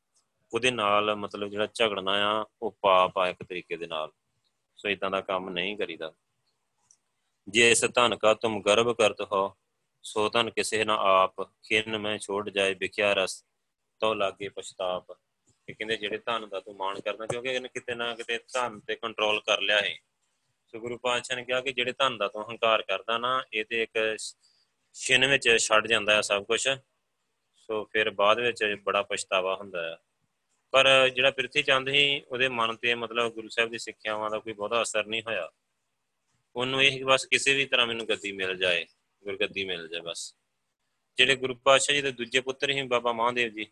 ਉਹਦੇ 0.53 0.71
ਨਾਲ 0.71 1.15
ਮਤਲਬ 1.15 1.49
ਜਿਹੜਾ 1.49 1.67
ਝਗੜਨਾ 1.73 2.11
ਆ, 2.11 2.45
ਉਹ 2.61 2.77
ਪਾਪ 2.81 3.17
ਆ 3.17 3.27
ਇੱਕ 3.27 3.43
ਤਰੀਕੇ 3.43 3.77
ਦੇ 3.77 3.87
ਨਾਲ। 3.87 4.11
ਸੋ 4.81 4.89
ਇਦਾਂ 4.89 5.09
ਦਾ 5.11 5.21
ਕੰਮ 5.21 5.49
ਨਹੀਂ 5.49 5.75
ਕਰੀਦਾ। 5.77 6.11
ਜੇ 7.47 7.69
ਇਸ 7.71 7.83
ਧਨ 7.85 8.15
ਕਾ 8.15 8.33
ਤੁਮ 8.33 8.61
ਗਰਭ 8.61 8.91
ਕਰਤ 8.97 9.21
ਹੋ, 9.21 9.55
ਸੋ 10.03 10.27
ਧਨ 10.29 10.49
ਕਿਸੇ 10.49 10.83
ਨਾ 10.85 10.95
ਆਪ, 11.01 11.41
ਖਿੰਨ 11.63 11.97
ਮੈਂ 11.97 12.17
ਛੋੜ 12.17 12.49
ਜਾਏ, 12.49 12.73
ਵਿਖਿਆ 12.73 13.13
ਰਸ 13.13 13.43
ਤੋ 14.01 14.13
ਲਾਗੇ 14.13 14.49
ਪਛਤਾਪ। 14.49 15.11
ਕਿ 15.67 15.73
ਕਹਿੰਦੇ 15.73 15.95
ਜਿਹੜੇ 15.97 16.17
ਧਨ 16.17 16.47
ਦਾ 16.49 16.59
ਤੂੰ 16.59 16.75
ਮਾਣ 16.75 16.99
ਕਰਦਾ, 16.99 17.25
ਕਿਉਂਕਿ 17.25 17.49
ਇਹਨੇ 17.49 17.67
ਕਿਤੇ 17.67 17.95
ਨਾ 17.95 18.13
ਕਿਤੇ 18.15 18.37
ਧਨ 18.53 18.79
ਤੇ 18.79 18.95
ਕੰਟਰੋਲ 18.95 19.39
ਕਰ 19.39 19.61
ਲਿਆ 19.61 19.81
ਹੈ 19.81 19.95
ਸੋ 20.73 20.79
ਗੁਰੂ 20.79 20.97
ਪਾਤਸ਼ਾਹ 20.97 21.37
ਨੇ 21.37 21.43
ਕਿਹਾ 21.43 21.59
ਕਿ 21.61 21.73
ਜਿਹੜੇ 21.73 21.91
ਧਨ 21.91 22.17
ਦਾ 22.17 22.27
ਤੂੰ 22.27 22.43
ਹੰਕਾਰ 22.49 22.81
ਕਰਦਾ 22.81 23.17
ਨਾ 23.17 23.43
ਇਹ 23.53 23.65
ਤੇ 23.65 23.81
ਇੱਕ 23.83 24.17
ਛਿਨ 24.95 25.25
ਵਿੱਚ 25.25 25.49
ਛੱਡ 25.57 25.87
ਜਾਂਦਾ 25.87 26.15
ਹੈ 26.15 26.21
ਸਭ 26.21 26.43
ਕੁਝ 26.43 26.61
ਸੋ 27.55 27.83
ਫਿਰ 27.85 28.09
ਬਾਅਦ 28.11 28.39
ਵਿੱਚ 28.39 28.63
ਬੜਾ 28.83 29.01
ਪਛਤਾਵਾ 29.01 29.55
ਹੁੰਦਾ 29.55 29.81
ਹੈ। 29.81 29.97
ਪਰ 30.71 31.09
ਜਿਹੜਾ 31.09 31.31
ਪ੍ਰਿਥੀ 31.31 31.63
ਚੰਦ 31.63 31.89
ਸੀ, 31.89 32.21
ਉਹਦੇ 32.21 32.47
ਮਨ 32.47 32.75
ਤੇ 32.75 32.95
ਮਤਲਬ 32.95 33.33
ਗੁਰੂ 33.33 33.49
ਸਾਹਿਬ 33.49 33.71
ਦੀ 33.71 33.77
ਸਿੱਖਿਆਵਾਂ 33.77 34.29
ਦਾ 34.29 34.39
ਕੋਈ 34.39 34.53
ਬਹੁਤਾ 34.53 34.81
ਅਸਰ 34.81 35.05
ਨਹੀਂ 35.05 35.23
ਹੋਇਆ। 35.27 35.51
ਉਹਨੂੰ 36.55 36.83
ਇਹ 36.83 37.05
ਬਸ 37.05 37.25
ਕਿਸੇ 37.25 37.53
ਵੀ 37.53 37.65
ਤਰ੍ਹਾਂ 37.65 37.87
ਮੈਨੂੰ 37.87 38.07
ਗੱਦੀ 38.09 38.31
ਮਿਲ 38.31 38.57
ਜਾਏ, 38.57 38.85
ਗੁਰਗੱਦੀ 39.23 39.65
ਮਿਲ 39.65 39.87
ਜਾਏ 39.87 40.01
ਬਸ। 40.01 40.35
ਜਿਹੜੇ 41.17 41.35
ਗੁਰੂ 41.35 41.55
ਪਾਤਸ਼ਾਹ 41.55 41.95
ਜੀ 41.95 42.01
ਦੇ 42.01 42.11
ਦੂਜੇ 42.11 42.39
ਪੁੱਤਰ 42.39 42.73
ਸੀ, 42.73 42.81
ਬਾਬਾ 42.81 43.11
ਮਹਾਦੇਵ 43.11 43.53
ਜੀ, 43.53 43.67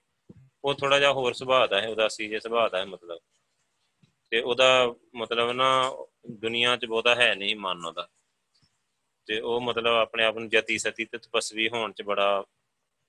ਉਹ 0.63 0.73
ਥੋੜਾ 0.73 0.99
ਜਿਹਾ 0.99 1.11
ਹੋਰ 1.11 1.33
ਸੁਭਾਅ 1.33 1.67
ਦਾ 1.67 1.81
ਹੈ 1.81 1.87
ਉਦਾਸੀ 1.87 2.27
ਜੇ 2.27 2.39
ਸੁਭਾਅ 2.39 2.69
ਦਾ 2.69 2.77
ਹੈ 2.77 2.85
ਮਤਲਬ। 2.85 3.19
ਤੇ 4.29 4.39
ਉਹਦਾ 4.39 4.95
ਮਤਲਬ 5.15 5.51
ਨਾ, 5.51 5.95
ਦੁਨੀਆ 6.31 6.77
'ਚ 6.77 6.85
ਬਹੁਤਾ 6.85 7.15
ਹੈ 7.15 7.35
ਨਹੀਂ 7.35 7.55
ਮਨ 7.55 7.85
ਉਹਦਾ। 7.85 8.09
ਤੇ 9.25 9.39
ਉਹ 9.39 9.61
ਮਤਲਬ 9.61 9.93
ਆਪਣੇ 9.93 10.23
ਆਪ 10.23 10.37
ਨੂੰ 10.37 10.49
ਜਤੀ 10.49 10.77
ਸਤੀ 10.77 11.05
ਤੇ 11.05 11.17
ਤਪਸਵੀ 11.17 11.69
ਹੋਣ 11.69 11.91
'ਚ 11.91 12.01
ਬੜਾ 12.01 12.43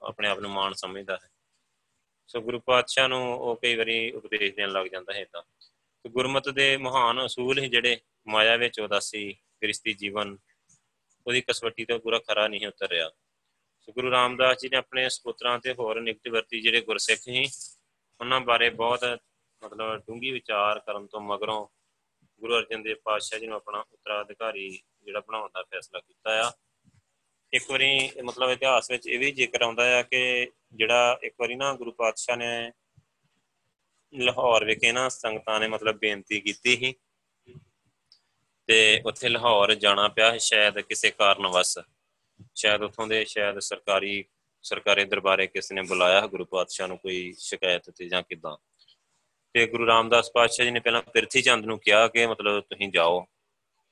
ਆਪਣੇ 0.02 0.28
ਆਪ 0.28 0.38
ਨੂੰ 0.38 0.50
ਮਾਣ 0.50 0.72
ਸਮਝਦਾ 0.72 1.18
ਹੈ। 1.24 1.39
ਸੋ 2.30 2.40
ਗੁਰੂ 2.40 2.60
ਪਾਤਸ਼ਾਹ 2.60 3.08
ਨੂੰ 3.08 3.38
ਉਹ 3.38 3.56
ਕਈ 3.56 3.74
ਵਾਰੀ 3.74 4.10
ਉਪਦੇਸ਼ 4.10 4.54
ਦੇਣ 4.54 4.70
ਲੱਗ 4.70 4.86
ਜਾਂਦਾ 4.86 5.12
ਹੈ 5.12 5.24
ਤਾਂ। 5.32 5.42
ਤੇ 6.04 6.08
ਗੁਰਮਤ 6.08 6.48
ਦੇ 6.48 6.76
ਮਹਾਨ 6.76 7.26
ਅਸੂਲ 7.26 7.58
ਹੀ 7.58 7.68
ਜਿਹੜੇ 7.68 8.00
ਮਾਇਆ 8.28 8.56
ਵਿੱਚ 8.56 8.80
ਉਦਾਸੀ 8.80 9.32
ਗ੍ਰਸਤੀ 9.62 9.92
ਜੀਵਨ, 9.92 10.38
ਉਹਦੀ 11.26 11.40
ਕਸਵੱਟੀ 11.40 11.84
ਤੋਂ 11.84 11.98
ਪੂਰਾ 11.98 12.18
ਖਰਾ 12.18 12.48
ਨਹੀਂ 12.48 12.66
ਉਤਰਿਆ। 12.66 13.10
ਸੋ 13.80 13.92
ਗੁਰੂ 13.92 14.10
ਰਾਮਦਾਸ 14.10 14.58
ਜੀ 14.58 14.68
ਨੇ 14.68 14.76
ਆਪਣੇ 14.76 15.08
ਸੁਪੁੱਤਰਾਂ 15.08 15.58
ਤੇ 15.58 15.72
ਹੋਰ 15.72 16.00
ਨਿਕਟ 16.00 16.28
ਵਰਤੀ 16.28 16.60
ਜਿਹੜੇ 16.60 16.80
ਗੁਰਸਿੱਖ 16.80 17.20
ਸੀ, 17.20 17.44
ਉਹਨਾਂ 18.20 18.40
ਬਾਰੇ 18.40 18.70
ਬਹੁਤ 18.70 19.04
ਮਤਲਬ 19.64 19.96
ਡੂੰਗੀ 19.96 20.30
ਵਿਚਾਰ 20.30 20.78
ਕਰਨ 20.78 21.06
ਤੋਂ 21.06 21.20
ਮਗਰੋਂ 21.20 21.66
ਗੁਰੂ 22.40 22.58
ਅਰਜਨ 22.58 22.82
ਦੇਵ 22.82 22.96
ਪਾਤਸ਼ਾਹ 23.04 23.38
ਜੀ 23.38 23.46
ਨੂੰ 23.46 23.56
ਆਪਣਾ 23.56 23.84
ਉਤਰਾਧਿਕਾਰੀ 23.92 24.82
ਜਿਹੜਾ 25.02 25.20
ਬਣਾਉਣ 25.20 25.48
ਦਾ 25.54 25.62
ਫੈਸਲਾ 25.62 26.00
ਕੀਤਾ 26.00 26.48
ਆ। 26.48 26.52
ਇੱਕ 27.52 27.70
ਵਾਰੀ 27.70 28.10
ਮਤਲਬ 28.24 28.50
ਇਤਿਹਾਸ 28.50 28.90
ਵਿੱਚ 28.90 29.06
ਇਹ 29.06 29.18
ਵੀ 29.18 29.32
ਜ਼ਿਕਰ 29.32 29.62
ਆਉਂਦਾ 29.62 29.98
ਆ 29.98 30.02
ਕਿ 30.02 30.50
ਜਿਹੜਾ 30.72 31.18
ਇੱਕ 31.22 31.34
ਵਾਰੀ 31.40 31.54
ਨਾ 31.54 31.74
ਗੁਰੂ 31.74 31.92
ਪਾਤਸ਼ਾਹ 31.92 32.36
ਨੇ 32.36 32.72
ਲਾਹੌਰ 34.14 34.64
ਵਿਖੇ 34.64 34.92
ਨਾ 34.92 35.08
ਸੰਗਤਾਂ 35.08 35.60
ਨੇ 35.60 35.68
ਮਤਲਬ 35.68 35.98
ਬੇਨਤੀ 35.98 36.40
ਕੀਤੀ 36.40 36.76
ਸੀ 36.76 36.94
ਤੇ 38.66 39.02
ਉੱਥੇ 39.06 39.28
ਲਾਹੌਰ 39.28 39.74
ਜਾਣਾ 39.74 40.08
ਪਿਆ 40.08 40.38
ਸ਼ਾਇਦ 40.38 40.80
ਕਿਸੇ 40.80 41.10
ਕਾਰਨ 41.10 41.46
ਵਸ 41.46 41.78
ਸ਼ਾਇਦ 42.54 42.82
ਉੱਥੋਂ 42.82 43.06
ਦੇ 43.06 43.24
ਸ਼ਾਇਦ 43.24 43.58
ਸਰਕਾਰੀ 43.58 44.24
ਸਰਕਾਰੀ 44.62 45.04
ਦਰਬਾਰੇ 45.04 45.46
ਕਿਸ 45.46 45.72
ਨੇ 45.72 45.82
ਬੁਲਾਇਆ 45.82 46.26
ਗੁਰੂ 46.26 46.44
ਪਾਤਸ਼ਾਹ 46.44 46.88
ਨੂੰ 46.88 46.98
ਕੋਈ 46.98 47.34
ਸ਼ਿਕਾਇਤ 47.38 47.90
ਤੇ 47.90 48.08
ਜਾਂ 48.08 48.22
ਕਿਦਾਂ। 48.22 48.56
ਤੇ 49.54 49.66
ਗੁਰੂ 49.66 49.86
ਰਾਮਦਾਸ 49.86 50.30
ਪਾਤਸ਼ਾਹ 50.34 50.66
ਜੀ 50.66 50.70
ਨੇ 50.70 50.80
ਪਹਿਲਾਂ 50.80 51.02
ਪਿਰਥੀ 51.02 51.42
ਚੰਦ 51.42 51.64
ਨੂੰ 51.64 51.78
ਕਿਹਾ 51.78 52.08
ਕਿ 52.08 52.26
ਮਤਲਬ 52.26 52.60
ਤੁਸੀਂ 52.60 52.88
ਜਾਓ 52.88 53.26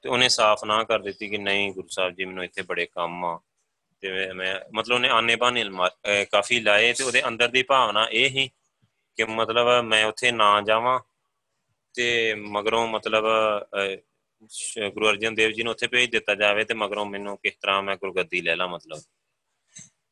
ਤੇ 0.03 0.09
ਉਹਨੇ 0.09 0.29
ਸਾਫ਼ 0.29 0.65
ਨਾ 0.65 0.85
ਕਰ 0.85 0.99
ਦਿੱਤੀ 0.99 1.29
ਕਿ 1.29 1.39
ਨਹੀਂ 1.39 1.73
ਗੁਰੂ 1.73 1.89
ਸਾਹਿਬ 1.89 2.15
ਜੀ 2.15 2.25
ਮੈਨੂੰ 2.25 2.45
ਇੱਥੇ 2.45 2.63
ਬੜੇ 2.63 2.87
ਕੰਮ 2.87 3.25
ਆ। 3.25 3.41
ਤੇ 4.01 4.33
ਮੈਂ 4.33 4.55
ਮਤਲਬ 4.75 4.95
ਉਹਨੇ 4.95 5.09
ਆਨੇ 5.09 5.37
ਬਾਨੇ 5.37 5.65
ਕਾਫੀ 6.33 6.61
ਲਾਏ 6.61 6.93
ਤੇ 6.93 7.05
ਉਹਦੇ 7.05 7.23
ਅੰਦਰ 7.29 7.49
ਦੀ 7.49 7.63
ਭਾਵਨਾ 7.63 8.07
ਇਹ 8.13 8.31
ਹੀ 8.31 8.51
ਕਿ 9.17 9.25
ਮਤਲਬ 9.25 9.85
ਮੈਂ 9.85 10.05
ਉੱਥੇ 10.05 10.33
ਨਾ 10.33 10.61
ਜਾਵਾਂ 10.61 11.01
ਤੇ 11.95 12.35
ਮਗਰੋਂ 12.35 12.87
ਮਤਲਬ 12.89 13.25
ਗੁਰੂ 14.95 15.09
ਅਰਜਨ 15.09 15.35
ਦੇਵ 15.35 15.51
ਜੀ 15.51 15.63
ਨੂੰ 15.63 15.71
ਉੱਥੇ 15.71 15.87
ਭੇਜ 15.87 16.11
ਦਿੱਤਾ 16.11 16.35
ਜਾਵੇ 16.35 16.65
ਤੇ 16.65 16.75
ਮਗਰੋਂ 16.75 17.07
ਮੈਨੂੰ 17.07 17.37
ਕਿਸ 17.37 17.55
ਤਰ੍ਹਾਂ 17.63 17.83
ਮੈਂ 17.83 17.97
ਗੁਰਗੱਦੀ 17.97 18.41
ਲੈ 18.41 18.57
ਲਾਂ 18.57 18.69
ਮਤਲਬ। 18.69 19.01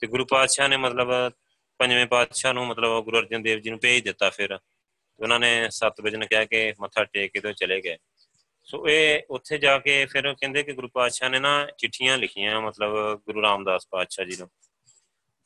ਤੇ 0.00 0.06
ਗੁਰੂ 0.06 0.24
ਪਾਤਸ਼ਾਹ 0.24 0.68
ਨੇ 0.68 0.76
ਮਤਲਬ 0.76 1.32
ਪੰਜਵੇਂ 1.78 2.06
ਪਾਤਸ਼ਾਹ 2.06 2.52
ਨੂੰ 2.54 2.66
ਮਤਲਬ 2.66 3.04
ਗੁਰੂ 3.04 3.18
ਅਰਜਨ 3.18 3.42
ਦੇਵ 3.42 3.58
ਜੀ 3.58 3.70
ਨੂੰ 3.70 3.78
ਭੇਜ 3.78 4.04
ਦਿੱਤਾ 4.04 4.30
ਫਿਰ। 4.30 4.58
ਉਹਨਾਂ 5.20 5.38
ਨੇ 5.40 5.68
7 5.70 6.00
ਵਜੇ 6.02 6.16
ਨੇ 6.16 6.26
ਕਿਹਾ 6.26 6.44
ਕਿ 6.44 6.74
ਮੱਥਾ 6.80 7.04
ਟੇਕ 7.04 7.32
ਕੇ 7.32 7.40
ਤੇ 7.40 7.52
ਚਲੇ 7.52 7.80
ਗਏ। 7.80 7.96
ਸੋ 8.66 8.88
ਇਹ 8.88 9.22
ਉੱਥੇ 9.30 9.58
ਜਾ 9.58 9.78
ਕੇ 9.78 10.06
ਫਿਰ 10.06 10.34
ਕਹਿੰਦੇ 10.34 10.62
ਕਿ 10.62 10.72
ਗੁਰੂ 10.72 10.88
ਪਾਤਸ਼ਾਹ 10.88 11.28
ਨੇ 11.28 11.38
ਨਾ 11.38 11.66
ਚਿੱਠੀਆਂ 11.78 12.18
ਲਿਖੀਆਂ, 12.18 12.60
ਮਤਲਬ 12.60 13.20
ਗੁਰੂ 13.26 13.42
ਰਾਮਦਾਸ 13.42 13.86
ਪਾਤਸ਼ਾਹ 13.90 14.24
ਜੀ 14.24 14.36
ਨੂੰ। 14.36 14.50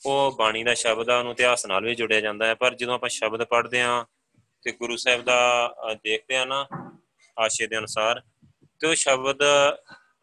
ਉਹ 0.07 0.37
ਬਾਣੀ 0.39 0.65
ਦਾ 0.65 0.75
ਸ਼ਬਦ 0.75 1.11
ਆ, 1.11 1.19
ਉਹਨੂੰ 1.19 1.33
ਇਤਿਹਾਸ 1.33 1.67
ਨਾਲ 1.67 1.85
ਵੀ 1.85 1.95
ਜੁੜਿਆ 1.95 2.21
ਜਾਂਦਾ 2.21 2.47
ਹੈ। 2.47 2.55
ਪਰ 2.55 2.75
ਜਦੋਂ 2.75 2.95
ਆਪਾਂ 2.95 3.09
ਸ਼ਬਦ 3.09 3.45
ਪੜ੍ਹਦੇ 3.45 3.81
ਆ 3.81 4.07
ਤੇ 4.63 4.73
ਗੁਰੂ 4.73 4.97
ਸਾਹਿਬ 4.97 5.23
ਦਾ 5.23 5.75
ਦੇਖਦੇ 6.05 6.37
ਆ 6.37 6.45
ਨਾ 6.45 6.67
ਆਸ਼ੇ 7.39 7.67
ਦੇ 7.67 7.79
ਅਨੁਸਾਰ, 7.79 8.23
ਤੇ 8.81 8.87
ਉਹ 8.87 8.95
ਸ਼ਬਦ 8.95 9.39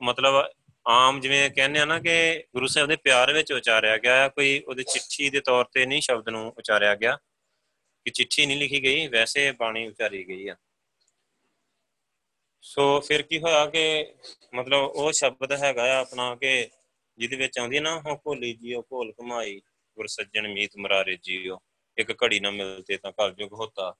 ਮਤਲਬ 0.01 0.45
ਆਮ 0.87 1.19
ਜਿਵੇਂ 1.19 1.49
ਕਹਿੰਦੇ 1.49 1.79
ਆ 1.79 1.85
ਨਾ 1.85 1.99
ਕਿ 1.99 2.43
ਗੁਰੂ 2.53 2.67
ਸਾਹਿਬ 2.67 2.89
ਦੇ 2.89 2.95
ਪਿਆਰ 2.95 3.33
ਵਿੱਚ 3.33 3.53
ਉਚਾਰਿਆ 3.53 3.97
ਗਿਆ 3.97 4.15
ਹੈ 4.15 4.29
ਕੋਈ 4.29 4.59
ਉਹਦੀ 4.67 4.83
ਚਿੱਠੀ 4.83 5.29
ਦੇ 5.29 5.41
ਤੌਰ 5.41 5.65
ਤੇ 5.65 5.85
ਨਹੀਂ 5.85 6.01
ਸ਼ਬਦ 6.01 6.29
ਨੂੰ 6.29 6.53
ਉਚਾਰਿਆ 6.57 6.95
ਗਿਆ। 6.95 7.17
ਕਿ 8.05 8.11
ਚਿੱਠੀ 8.11 8.45
ਨਹੀਂ 8.45 8.57
ਲਿਖੀ 8.57 8.83
ਗਈ, 8.83 9.07
ਵੈਸੇ 9.07 9.51
ਬਾਣੀ 9.51 9.87
ਉਚਾਰੀ 9.87 10.27
ਗਈ 10.27 10.47
ਆ। 10.47 10.55
ਸੋ 12.67 12.99
ਫਿਰ 12.99 13.21
ਕੀ 13.21 13.39
ਹੋਇਆ 13.41 13.65
ਕਿ 13.65 14.13
ਮਤਲਬ 14.53 14.83
ਉਹ 14.83 15.11
ਸ਼ਬਦ 15.11 15.51
ਹੈਗਾ 15.51 15.83
ਆ 15.93 15.99
ਆਪਣਾ 15.99 16.35
ਕਿ 16.35 16.69
ਜਿਹਦੇ 17.17 17.35
ਵਿੱਚ 17.35 17.59
ਆਉਂਦੀ 17.59 17.79
ਨਾ 17.79 17.99
ਹੋ 17.99 18.15
ਭੋਲੀ 18.15 18.53
ਜੀਓ, 18.53 18.81
ਭੋਲ 18.81 19.11
ਕਮਾਈ 19.11 19.59
ਗੁਰ 19.97 20.07
ਸੱਜਣ 20.07 20.47
ਮੀਤ 20.47 20.75
ਮਰਾਰੇ 20.77 21.17
ਜੀਓ, 21.23 21.59
ਇੱਕ 21.97 22.11
ਘੜੀ 22.23 22.39
ਨਾ 22.39 22.51
ਮਿਲਤੇ 22.51 22.97
ਤਾਂ 22.97 23.11
ਕਲ 23.11 23.33
ਜੁਗ 23.33 23.53
ਹੋਤਾ। 23.53 23.93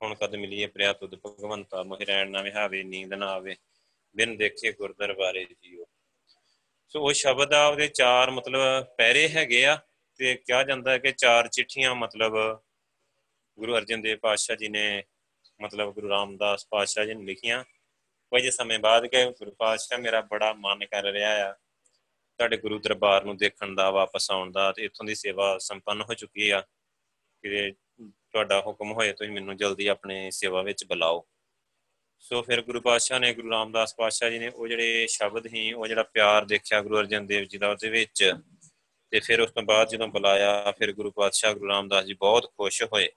ਹੁਣ 0.00 0.14
ਕਦ 0.14 0.34
ਮਿਲੀਏ 0.36 0.66
ਪ੍ਰਿਆ 0.66 0.92
ਤੁਧ 0.92 1.14
ਭਗਵੰਤਾ 1.14 1.82
ਮੋਹਿ 1.82 2.04
ਰਹਿਣ 2.04 2.30
ਨਾ 2.30 2.42
ਵਿਹਾਵੇ, 2.42 2.82
ਨੀਂਦ 2.82 3.14
ਨਾ 3.14 3.26
ਆਵੇ, 3.26 3.56
ਬਿਨ 4.14 4.36
ਦੇਖੇ 4.36 4.72
ਗੁਰ 4.72 4.94
ਦਰਬਾਰੇ 4.98 5.44
ਜੀਓ। 5.44 5.86
ਸੋ 6.88 7.00
ਉਹ 7.00 7.12
ਸ਼ਬਦ 7.12 7.54
ਆ, 7.54 7.66
ਉਹਦੇ 7.66 7.88
ਚਾਰ 7.88 8.30
ਮਤਲਬ 8.30 8.84
ਪੈਰੇ 8.98 9.28
ਹੈਗੇ 9.28 9.64
ਆ, 9.66 9.78
ਤੇ 10.20 10.34
ਕਿਹਾ 10.34 10.62
ਜਾਂਦਾ 10.62 10.90
ਹੈ 10.90 10.98
ਕਿ 10.98 11.12
ਚਾਰ 11.12 11.48
ਚਿੱਠੀਆਂ 11.48 11.94
ਮਤਲਬ 11.94 12.36
ਗੁਰੂ 13.58 13.76
ਅਰਜਨ 13.76 14.00
ਦੇਵ 14.00 14.18
ਪਾਤਸ਼ਾਹ 14.18 14.56
ਜੀ 14.56 14.68
ਨੇ 14.68 15.02
ਮਤਲਬ 15.60 15.94
ਗੁਰੂ 15.94 16.08
ਰਾਮਦਾਸ 16.08 16.66
ਪਾਤਸ਼ਾਹ 16.70 17.04
ਜੀ 17.04 17.14
ਨੇ 17.14 17.24
ਲਿਖੀਆਂ। 17.24 17.64
ਕੁਝ 18.30 18.48
ਸਮੇਂ 18.48 18.78
ਬਾਅਦ 18.78 19.06
ਕਿ 19.06 19.24
ਗੁਰੂ 19.24 19.50
ਪਾਤਸ਼ਾਹ 19.50 19.98
ਮੇਰਾ 19.98 20.20
ਬੜਾ 20.20 20.52
ਮਨ 20.52 20.86
ਕਰ 20.86 21.02
ਰਿਹਾ 21.02 21.50
ਆ। 21.50 21.52
ਤੁਹਾਡੇ 22.38 22.56
ਗੁਰੂ 22.56 22.78
ਦਰਬਾਰ 22.78 23.24
ਨੂੰ 23.24 23.36
ਦੇਖਣ 23.36 23.74
ਦਾ, 23.74 23.90
ਵਾਪਸ 23.90 24.30
ਆਉਣ 24.30 24.50
ਦਾ 24.50 24.72
ਤੇ 24.72 24.84
ਇੱਥੋਂ 24.84 25.06
ਦੀ 25.06 25.14
ਸੇਵਾ 25.14 25.58
ਸੰਪੰਨ 25.58 26.02
ਹੋ 26.02 26.14
ਚੁੱਕੀ 26.14 26.50
ਆ। 26.50 26.60
ਕਿ 27.42 27.72
ਤੁਹਾਡਾ 28.02 28.60
ਹੁਕਮ 28.60 28.92
ਹੋਏ, 28.92 29.12
ਤੁਸੀਂ 29.12 29.32
ਮੈਨੂੰ 29.32 29.56
ਜਲਦੀ 29.56 29.86
ਆਪਣੇ 29.86 30.30
ਸੇਵਾ 30.30 30.62
ਵਿੱਚ 30.62 30.84
ਬੁਲਾਓ। 30.84 31.26
ਸੋ 32.18 32.42
ਫਿਰ 32.42 32.62
ਗੁਰੂ 32.62 32.80
ਪਾਤਸ਼ਾਹ 32.80 33.20
ਨੇ, 33.20 33.34
ਗੁਰੂ 33.34 33.50
ਰਾਮਦਾਸ 33.50 33.94
ਪਾਤਸ਼ਾਹ 33.94 34.30
ਜੀ 34.30 34.38
ਨੇ 34.38 34.48
ਉਹ 34.48 34.68
ਜਿਹੜੇ 34.68 35.06
ਸ਼ਬਦ 35.06 35.46
ਹੀ 35.46 35.72
ਉਹ 35.72 35.86
ਜਿਹੜਾ 35.86 36.02
ਪਿਆਰ 36.02 36.44
ਦੇਖਿਆ 36.44 36.82
ਗੁਰੂ 36.82 36.98
ਅਰਜਨ 36.98 37.26
ਦੇਵ 37.26 37.44
ਜੀ 37.44 37.58
ਦਾ 37.58 37.70
ਉਹਦੇ 37.70 37.88
ਵਿੱਚ। 37.88 38.34
ਤੇ 39.10 39.20
ਫਿਰ 39.20 39.40
ਉਸ 39.40 39.50
ਤੋਂ 39.50 39.62
ਬਾਅਦ 39.62 39.88
ਜਦੋਂ 39.88 40.08
ਬੁਲਾਇਆ, 40.08 40.72
ਫਿਰ 40.78 40.92
ਗੁਰੂ 40.92 41.10
ਪਾਤਸ਼ਾਹ, 41.10 41.52
ਗੁਰੂ 41.52 41.68
ਰਾਮਦਾਸ 41.68 42.04
ਜੀ 42.04 42.12
ਬਹੁਤ 42.12 42.46
ਖੁਸ਼ 42.46 42.82
ਹੋਏ। 42.82 43.08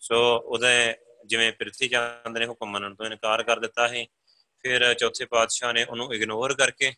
ਸੋ 0.00 0.38
ਉਹਦੇ 0.38 0.94
ਜਿਵੇਂ 1.28 1.52
ਪ੍ਰਿਥੀ 1.52 1.88
ਚੰਦ 1.88 2.38
ਨੇ 2.38 2.46
ਹੁਕਮ 2.46 2.70
ਮੰਨਣ 2.70 2.94
ਤੋਂ 2.94 3.06
ਇਨਕਾਰ 3.06 3.42
ਕਰ 3.42 3.60
ਦਿੱਤਾ 3.60 3.88
ਹੈ 3.88 4.06
ਫਿਰ 4.62 4.94
ਚੌਥੇ 4.94 5.24
ਪਾਤਸ਼ਾਹ 5.24 5.72
ਨੇ 5.72 5.84
ਉਹਨੂੰ 5.84 6.14
ਇਗਨੋਰ 6.14 6.54
ਕਰਕੇ 6.54 6.92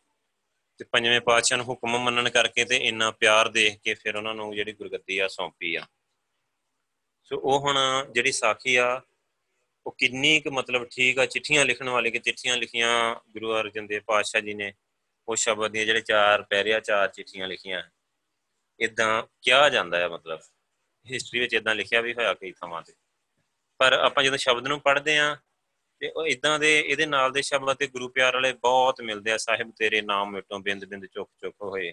ਤੇ 0.79 0.85
ਪੰਜਵੇਂ 0.85 1.21
ਪਾਤਸ਼ਾਹ 1.21 1.57
ਨੂੰ 1.57 1.67
ਹੁਕਮ 1.67 1.99
ਮੰਨਣ 1.99 2.31
ਕਰਕੇ 2.31 2.65
ਤੇ 2.65 2.77
ਇੰਨਾ 2.77 3.11
ਪਿਆਰ 3.11 3.49
ਦੇਖ 3.49 3.79
ਕੇ 3.81 3.95
ਫਿਰ 3.95 4.17
ਉਹਨਾਂ 4.17 4.35
ਨੂੰ 4.35 4.55
ਜਿਹੜੀ 4.55 4.73
ਗੁਰਗੱਦੀ 4.73 5.19
ਆ 5.19 5.29
ਸੌਂਪੀ 5.29 5.75
ਆ। 5.75 5.87
ਸੋ 7.25 7.37
ਉਹ 7.37 7.61
ਹੁਣ 7.61 7.79
ਜਿਹੜੀ 8.13 8.33
ਸਾਖੀ 8.33 8.77
ਆ, 8.77 9.03
ਉਹ 9.87 9.95
ਕਿੰਨੀ 9.99 10.41
ਕੁ 10.41 10.51
ਮਤਲਬ 10.51 10.85
ਠੀਕ 10.85 11.19
ਆ, 11.19 11.27
ਚਿੱਠੀਆਂ 11.27 11.65
ਲਿਖਣ 11.65 11.89
ਵਾਲੇ 11.89 12.11
ਕਿ 12.11 12.19
ਚਿੱਠੀਆਂ 12.19 12.57
ਲਿਖੀਆਂ 12.57 13.15
ਗੁਰੂ 13.31 13.55
ਅਰਜਨ 13.61 13.87
ਦੇਵ 13.87 14.03
ਪਾਤਸ਼ਾਹ 14.07 14.41
ਜੀ 14.41 14.55
ਨੇ, 14.55 14.73
ਉਹ 15.29 15.37
ਸ਼ਬਦ 15.37 15.73
ਦੀਆਂ 15.73 15.87
ਜਿਹੜੇ 15.87 16.01
ਚਾਰ 16.01 16.43
ਪੈਰਿਆ 16.43 16.81
ਚਾਰ 16.81 17.09
ਚਿੱਠੀਆਂ 17.09 17.49
ਲਿਖੀਆਂ। 17.49 17.83
ਇਦਾਂ 18.81 19.23
ਕਿਹਾ 19.43 19.69
ਜਾਂਦਾ 19.69 19.99
ਹੈ 19.99 20.09
ਮਤਲਬ 20.09 20.41
ਹਿਸਟਰੀ 21.11 21.41
ਵਿੱਚ 21.41 21.55
ਇਦਾਂ 21.55 21.75
ਲਿਖਿਆ 21.75 22.01
ਵੀ 22.01 22.15
ਹੋਇਆ 22.15 22.35
ਕਈ 22.35 22.53
ਥਾਵਾਂ 22.53 22.83
ਤੇ। 22.83 22.93
ਪਰ 23.81 23.93
ਆਪਾਂ 23.93 24.25
ਜਦੋਂ 24.25 24.39
ਸ਼ਬਦ 24.39 24.67
ਨੂੰ 24.67 24.81
ਪੜ੍ਹਦੇ 24.81 25.19
ਆ 25.19 25.37
ਤੇ 25.99 26.11
ਉਹ 26.11 26.27
ਇਦਾਂ 26.27 26.59
ਦੇ 26.59 26.81
ਇਹਦੇ 26.81 27.07
ਨਾਲ 27.07 27.33
ਦੇ 27.33 27.43
ਸ਼ਬਦ 27.43 27.77
ਤੇ 27.77 27.87
ਗੁਰੂ 27.87 28.09
ਪਿਆਰ 28.09 28.35
ਵਾਲੇ 28.35 28.53
ਬਹੁਤ 28.53 29.01
ਮਿਲਦੇ 29.01 29.33
ਆ, 29.33 29.37
ਸਾਹਿਬ 29.37 29.73
ਤੇਰੇ 29.79 30.03
ਨਾਮ 30.03 30.31
ਮਿਟੋ 30.31 30.59
ਬਿੰਦ 30.59 30.85
ਬਿੰਦ 30.85 31.07
ਚੁੱਕ 31.07 31.31
ਚੁੱਕ 31.41 31.57
ਹੋਏ। 31.63 31.93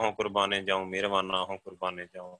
ਹਉ 0.00 0.12
ਕੁਰਬਾਨੇ 0.12 0.62
ਜਾਉ, 0.62 0.84
ਮਿਹਰਬਾਨਾ, 0.84 1.44
ਹਉ 1.44 1.58
ਕੁਰਬਾਨੇ 1.58 2.06
ਜਾਉ। 2.14 2.38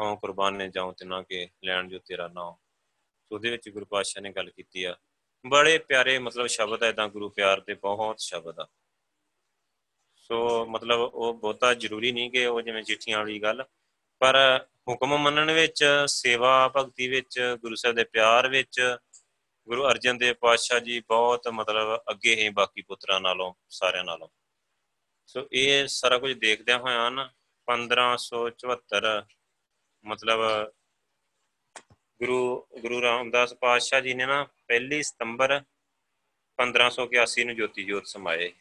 ਹਉ 0.00 0.16
ਕੁਰਬਾਨੇ 0.16 0.68
ਜਾਉ 0.68 0.92
ਤਿਨਾ 0.92 1.22
ਕੇ, 1.22 1.48
ਲੈਣ 1.64 1.88
ਜੋ 1.88 1.98
ਤੇਰਾ 1.98 2.28
ਨਾਮ। 2.28 2.54
ਸੋ 3.24 3.34
ਉਹਦੇ 3.34 3.50
ਵਿੱਚ 3.50 3.68
ਗੁਰੂ 3.68 3.84
ਪਾਤਸ਼ਾਹ 3.84 4.22
ਨੇ 4.22 4.30
ਗੱਲ 4.30 4.50
ਕੀਤੀ 4.50 4.84
ਆ। 4.84 4.96
ਬੜੇ 5.46 5.78
ਪਿਆਰੇ 5.78 6.18
ਮਤਲਬ 6.18 6.46
ਸ਼ਬਦ 6.46 6.82
ਆ 6.82 6.88
ਇਦਾਂ 6.88 7.08
ਗੁਰੂ 7.08 7.28
ਪਿਆਰ 7.28 7.60
ਦੇ, 7.60 7.74
ਬਹੁਤ 7.74 8.20
ਸ਼ਬਦ 8.20 8.60
ਆ। 8.60 8.68
ਸੋ 10.16 10.66
ਮਤਲਬ 10.66 11.00
ਉਹ 11.00 11.34
ਬਹੁਤਾ 11.34 11.74
ਜ਼ਰੂਰੀ 11.74 12.12
ਨਹੀਂ 12.12 12.30
ਕਿ 12.30 12.46
ਉਹ 12.46 12.62
ਜਿਵੇਂ 12.62 12.82
ਚਿੱਠੀਆਂ 12.82 13.18
ਵਾਲੀ 13.18 13.42
ਗੱਲ, 13.42 13.64
ਪਰ 14.18 14.66
ਹੁਕਮ 14.88 15.16
ਮੰਨਣ 15.18 15.50
ਵਿੱਚ, 15.50 15.84
ਸੇਵਾ 16.06 16.72
ਭਗਤੀ 16.76 17.08
ਵਿੱਚ, 17.08 17.56
ਗੁਰੂ 17.60 17.74
ਸਾਹਿਬ 17.74 17.96
ਦੇ 17.96 18.04
ਪਿਆਰ 18.04 18.48
ਵਿੱਚ, 18.48 18.96
ਗੁਰੂ 19.68 19.86
ਅਰਜਨ 19.88 20.18
ਦੇਵ 20.18 20.34
ਪਾਤਸ਼ਾਹ 20.34 20.80
ਜੀ 20.80 21.00
ਬਹੁਤ 21.00 21.48
ਮਤਲਬ 21.48 22.00
ਅੱਗੇ 22.10 22.34
ਹੀ 22.34 22.48
ਬਾਕੀ 22.48 22.82
ਪੁੱਤਰਾਂ 22.82 23.20
ਨਾਲੋਂ, 23.20 23.54
ਸਾਰਿਆਂ 23.68 24.04
ਨਾਲੋਂ। 24.04 24.28
ਸੋ 25.26 25.48
ਇਹ 25.52 25.86
ਸਾਰਾ 25.86 26.18
ਕੁਝ 26.18 26.32
ਦੇਖਦਿਆਂ 26.32 26.78
ਹੋਇਆਂ 26.78 27.10
ਨਾ 27.10 27.32
1574 27.68 29.26
ਮਤਲਬ 30.04 30.72
ਗੁਰੂ 31.92 32.66
ਗੁਰੂ 32.80 33.02
ਰਾਮਦਾਸ 33.02 33.54
ਪਾਤਸ਼ਾਹ 33.54 34.00
ਜੀ 34.00 34.14
ਨੇ 34.14 34.26
ਨਾ 34.26 34.48
ਪਹਿਲੀ 34.68 35.02
ਸਤੰਬਰ 35.02 35.62
1581 36.58 37.44
ਨੂੰ 37.44 37.56
ਜੋਤੀ 37.56 37.84
ਜੋਤ 37.84 38.06
ਸਮਾਏ। 38.06 38.52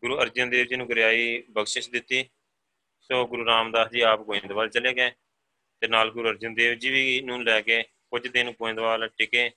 ਗੁਰੂ 0.00 0.20
ਅਰਜਨ 0.20 0.50
ਦੇਵ 0.50 0.66
ਜੀ 0.66 0.76
ਨੂੰ 0.76 0.86
ਗੁਰਿਆਈ 0.86 1.42
ਬਖਸ਼ਿਸ਼ 1.50 1.90
ਦਿੱਤੀ। 1.90 2.30
ਸੋ 3.04 3.26
ਗੁਰੂ 3.26 3.46
ਰਾਮਦਾਸ 3.46 3.90
ਜੀ 3.90 4.00
ਆਪ 4.00 4.20
ਗੋਇੰਦਵਾਲ 4.20 4.68
ਚਲੇ 4.68 4.92
ਗਏ 4.92 5.10
ਤੇ 5.80 5.88
ਨਾਲ 5.88 6.10
ਗੁਰੂ 6.10 6.28
ਅਰਜਨ 6.28 6.54
ਦੇਵ 6.54 6.74
ਜੀ 6.74 6.90
ਵੀ 6.90 7.20
ਨੂੰ 7.20 7.44
ਲੈ 7.44 7.60
ਕੇ 7.60 7.82
ਕੁਝ 7.82 8.28
ਦਿਨ 8.28 8.52
ਗੋਇੰਦਵਾਲ 8.52 9.08
ਟਿਕੇ 9.08 9.50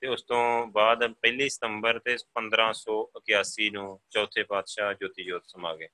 ਤੇ 0.00 0.08
ਉਸ 0.08 0.22
ਤੋਂ 0.22 0.66
ਬਾਅਦ 0.66 1.12
ਪਹਿਲੀ 1.12 1.48
ਸਤੰਬਰ 1.48 1.98
ਤੇ 1.98 2.16
1581 2.38 3.70
ਨੂੰ 3.70 4.00
ਚੌਥੇ 4.10 4.42
ਪਾਤਸ਼ਾਹ 4.42 4.94
ਜੋਤੀ 4.94 5.24
ਜੋਤ 5.24 5.42
ਸਮਾ 5.46 5.76
ਗਏ। 5.76 5.88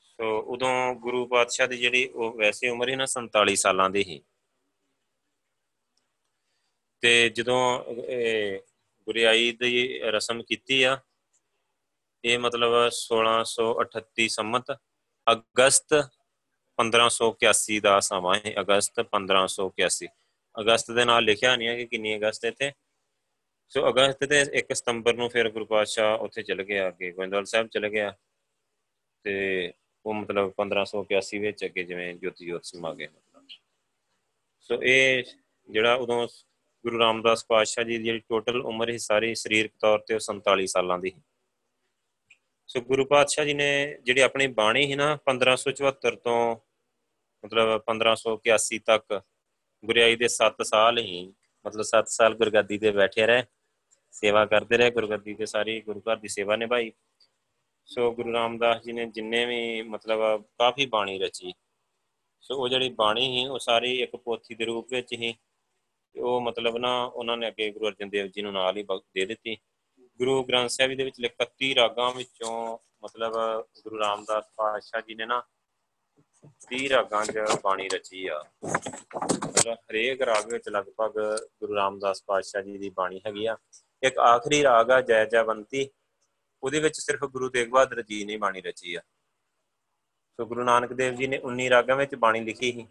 ਸੋ 0.00 0.40
ਉਦੋਂ 0.40 0.94
ਗੁਰੂ 0.94 1.26
ਪਾਤਸ਼ਾਹ 1.26 1.66
ਦੀ 1.66 1.76
ਜਿਹੜੀ 1.76 2.06
ਉਹ 2.06 2.32
ਵੈਸੇ 2.32 2.68
ਉਮਰ 2.68 2.88
ਹੀ 2.88 2.96
ਨਾ 2.96 3.06
47 3.06 3.54
ਸਾਲਾਂ 3.54 3.90
ਦੀ 3.90 4.04
ਸੀ। 4.04 4.22
ਤੇ 7.00 7.28
ਜਦੋਂ 7.28 7.84
ਗੁਰਿਆਈ 9.00 9.52
ਦੀ 9.52 9.98
ਰਸਮ 9.98 10.42
ਕੀਤੀ 10.42 10.82
ਆ, 10.82 11.00
ਇਹ 12.24 12.38
ਮਤਲਬ 12.38 12.70
1638 12.92 14.28
ਸੰਮਤ 14.28 14.78
ਅਗਸਤ 15.32 15.94
1581 16.78 17.80
ਦਾ 17.80 18.00
ਸਮਾਂ 18.00 18.34
ਹੈ, 18.34 18.54
ਅਗਸਤ 18.60 19.00
1581 19.00 20.06
ਅਗਸਤ 20.60 20.90
ਦੇ 20.90 21.04
ਨਾਲ 21.04 21.24
ਲਿਖਿਆ 21.24 21.56
ਨਹੀਂ 21.56 21.68
ਹੈ 21.68 21.76
ਕਿ 21.76 21.86
ਕਿੰਨੀ 21.86 22.16
ਅਗਸਤ 22.16 22.44
ਇੱਥੇ। 22.44 22.72
ਸੋ 23.68 23.88
ਅਗਸਤ 23.88 24.24
ਤੇ 24.24 24.44
1 24.58 24.74
ਸਤੰਬਰ 24.74 25.14
ਨੂੰ 25.14 25.28
ਫਿਰ 25.28 25.50
ਗੁਰੂ 25.50 25.64
ਪਾਤਸ਼ਾਹ 25.64 26.18
ਉੱਥੇ 26.18 26.42
ਚਲੇ 26.42 26.64
ਗਿਆ 26.64 26.88
ਅੱਗੇ 26.88 27.12
ਗੋਇੰਦਵਾਲ 27.12 27.44
ਸਾਹਿਬ 27.44 27.66
ਚਲੇ 27.66 27.90
ਗਿਆ। 27.90 28.16
ਤੇ 29.24 29.72
ਉਹ 30.06 30.14
ਮਤਲਬ 30.14 30.52
1581 30.58 31.38
ਵਿੱਚ 31.38 31.64
ਅੱਗੇ 31.64 31.84
ਜਿਵੇਂ 31.84 32.14
ਜੋਤੀ 32.14 32.46
ਜੋਤ 32.46 32.64
ਸਮਾ 32.64 32.94
ਗਏ 32.94 33.06
ਮਤਲਬ 33.06 33.46
ਸੋ 34.60 34.82
ਇਹ 34.82 35.24
ਜਿਹੜਾ 35.70 35.94
ਉਦੋਂ 35.94 36.28
ਗੁਰੂ 36.84 36.98
ਰਾਮਦਾਸ 36.98 37.46
ਪਾਤਸ਼ਾਹ 37.46 37.84
ਜੀ 37.84 37.98
ਦੀ 37.98 38.04
ਜਿਹੜੀ 38.04 38.18
ਟੋਟਲ 38.18 38.60
ਉਮਰ 38.60 38.90
ਹੈ 38.90 38.96
ਸਾਰੀ 38.96 39.34
ਸਰੀਰਕ 39.34 39.70
ਤੌਰ 39.80 39.98
ਤੇ 39.98 40.14
ਉਹ 40.14 40.20
47 40.20 40.66
ਸਾਲਾਂ 40.66 40.98
ਦੀ 40.98 41.10
ਸੋ। 41.10 41.35
ਗੁਰੂ 42.86 43.04
ਪਾਤਸ਼ਾਹ 43.04 43.44
ਜੀ 43.44 43.54
ਨੇ 43.54 43.98
ਜਿਹੜੀ 44.02 44.20
ਆਪਣੀ 44.20 44.46
ਬਾਣੀ 44.46 44.90
ਹੈ 44.90 44.96
ਨਾ 44.96 45.18
1574 45.24 46.16
ਤੋਂ, 46.16 46.56
ਮਤਲਬ 47.44 47.80
1581 47.80 48.78
ਤੱਕ 48.78 49.22
ਗੁਰਿਆਈ 49.84 50.16
ਦੇ 50.16 50.28
7 50.28 50.62
ਸਾਲ 50.62 50.98
ਹੀ, 50.98 51.34
ਮਤਲਬ 51.66 51.82
7 51.82 52.08
ਸਾਲ 52.08 52.34
ਗੁਰਗੱਦੀ 52.34 52.78
ਤੇ 52.78 52.90
ਬੈਠੇ 52.90 53.26
ਰਹੇ, 53.26 53.44
ਸੇਵਾ 54.10 54.44
ਕਰਦੇ 54.46 54.76
ਰਹੇ, 54.76 54.90
ਗੁਰਗੱਦੀ 54.90 55.34
ਤੇ 55.34 55.46
ਸਾਰੀ 55.46 55.80
ਗੁਰੂ 55.80 56.00
ਘਰ 56.00 56.16
ਦੀ 56.16 56.28
ਸੇਵਾ 56.28 56.56
ਨਿਭਾਈ। 56.56 56.92
ਸੋ 57.84 58.12
ਗੁਰੂ 58.12 58.32
ਰਾਮਦਾਸ 58.32 58.82
ਜੀ 58.82 58.92
ਨੇ 58.92 59.06
ਜਿੰਨੇ 59.06 59.46
ਵੀ 59.46 59.82
ਮਤਲਬ 59.82 60.42
ਕਾਫੀ 60.42 60.86
ਬਾਣੀ 60.86 61.18
ਰਚੀ, 61.18 61.52
ਸੋ 62.40 62.62
ਉਹ 62.62 62.68
ਜਿਹੜੀ 62.68 62.88
ਬਾਣੀ 62.88 63.26
ਸੀ 63.26 63.46
ਉਹ 63.46 63.58
ਸਾਰੀ 63.58 64.02
ਇੱਕ 64.02 64.16
ਪੋਥੀ 64.16 64.54
ਦੇ 64.54 64.64
ਰੂਪ 64.64 64.86
ਵਿੱਚ 64.90 65.12
ਹੀ 65.12 65.34
ਉਹ 66.16 66.40
ਮਤਲਬ 66.40 66.76
ਨਾ 66.76 67.04
ਉਹਨਾਂ 67.04 67.36
ਨੇ 67.36 67.48
ਅੱਗੇ 67.48 67.70
ਗੁਰੂ 67.70 67.88
ਅਰਜਨ 67.88 68.08
ਦੇਵ 68.10 68.26
ਜੀ 68.26 68.42
ਨੂੰ 68.42 68.52
ਨਾਲ 68.52 68.76
ਹੀ 68.76 68.82
ਦੇ 69.14 69.26
ਦਿੱਤੀ। 69.26 69.56
ਗੁਰੂ 70.18 70.44
ਗ੍ਰੰਥ 70.44 70.70
ਸਾਹਿਬ 70.70 70.96
ਦੇ 70.96 71.04
ਵਿੱਚ 71.04 71.20
31 71.20 71.74
ਰਾਗਾਂ 71.74 72.14
ਵਿੱਚੋਂ 72.14 72.78
ਮਤਲਬ 73.04 73.32
ਗੁਰੂ 73.84 73.98
ਰਾਮਦਾਸ 73.98 74.44
ਪਾਤਸ਼ਾਹ 74.56 75.00
ਜੀ 75.00 75.14
ਨੇ 75.14 75.26
ਨਾ 75.26 75.42
30 76.68 76.88
ਰਾਗਾਂ 76.88 77.24
'ਚ 77.26 77.38
ਬਾਣੀ 77.64 77.88
ਰਚੀ 77.88 78.26
ਆ। 78.26 78.44
ਮਤਲਬ 78.64 79.74
ਹਰੇਕ 79.74 80.22
ਰਾਗ 80.22 80.52
ਵਿੱਚ 80.52 80.68
ਲਗਭਗ 80.68 81.14
ਗੁਰੂ 81.38 81.74
ਰਾਮਦਾਸ 81.74 82.24
ਪਾਤਸ਼ਾਹ 82.26 82.62
ਜੀ 82.62 82.78
ਦੀ 82.78 82.90
ਬਾਣੀ 82.90 83.20
ਹੈਗੀ 83.26 83.46
ਆ। 83.46 83.56
ਇੱਕ 84.02 84.18
ਆਖਰੀ 84.18 84.62
ਰਾਗ 84.62 84.90
ਆ, 84.90 85.00
ਜੈ 85.00 85.24
ਜੈਵੰਤੀ 85.24 85.90
ਉਹਦੇ 86.62 86.80
ਵਿੱਚ 86.80 87.00
ਸਿਰਫ 87.00 87.24
ਗੁਰੂ 87.24 87.48
ਤੇਗ 87.48 87.68
ਬਹਾਦਰ 87.68 88.02
ਜੀ 88.02 88.24
ਨੇ 88.24 88.36
ਬਾਣੀ 88.36 88.60
ਰਚੀ 88.60 88.94
ਆ। 88.94 89.00
ਸੋ 90.36 90.46
ਗੁਰੂ 90.46 90.64
ਨਾਨਕ 90.64 90.92
ਦੇਵ 90.92 91.14
ਜੀ 91.14 91.26
ਨੇ 91.26 91.38
19 91.38 91.70
ਰਾਗਾਂ 91.70 91.96
ਵਿੱਚ 91.96 92.14
ਬਾਣੀ 92.14 92.40
ਲਿਖੀ 92.40 92.72
ਸੀ। 92.72 92.82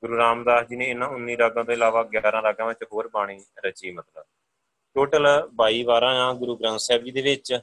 ਗੁਰੂ 0.00 0.16
ਰਾਮਦਾਸ 0.16 0.68
ਜੀ 0.68 0.76
ਨੇ 0.76 0.90
ਇਹਨਾਂ 0.90 1.08
19 1.08 1.36
ਰਾਗਾਂ 1.36 1.64
ਤੋਂ 1.64 1.74
ਇਲਾਵਾ 1.74 2.02
11 2.02 2.42
ਰਾਗਾਂ 2.42 2.66
ਵਿੱਚ 2.66 2.84
ਹੋਰ 2.92 3.08
ਬਾਣੀ 3.08 3.44
ਰਚੀ 3.64 3.90
ਮਤਲਬ। 3.90 4.24
ਟੋਟਲ 4.94 5.48
22 5.54 5.82
ਵਾਰਾਂ 5.82 6.26
ਆ 6.26 6.32
ਗੁਰੂ 6.32 6.56
ਗ੍ਰੰਥ 6.56 6.78
ਸਾਹਿਬ 6.78 7.04
ਜੀ 7.04 7.10
ਦੇ 7.10 7.22
ਵਿੱਚ। 7.22 7.60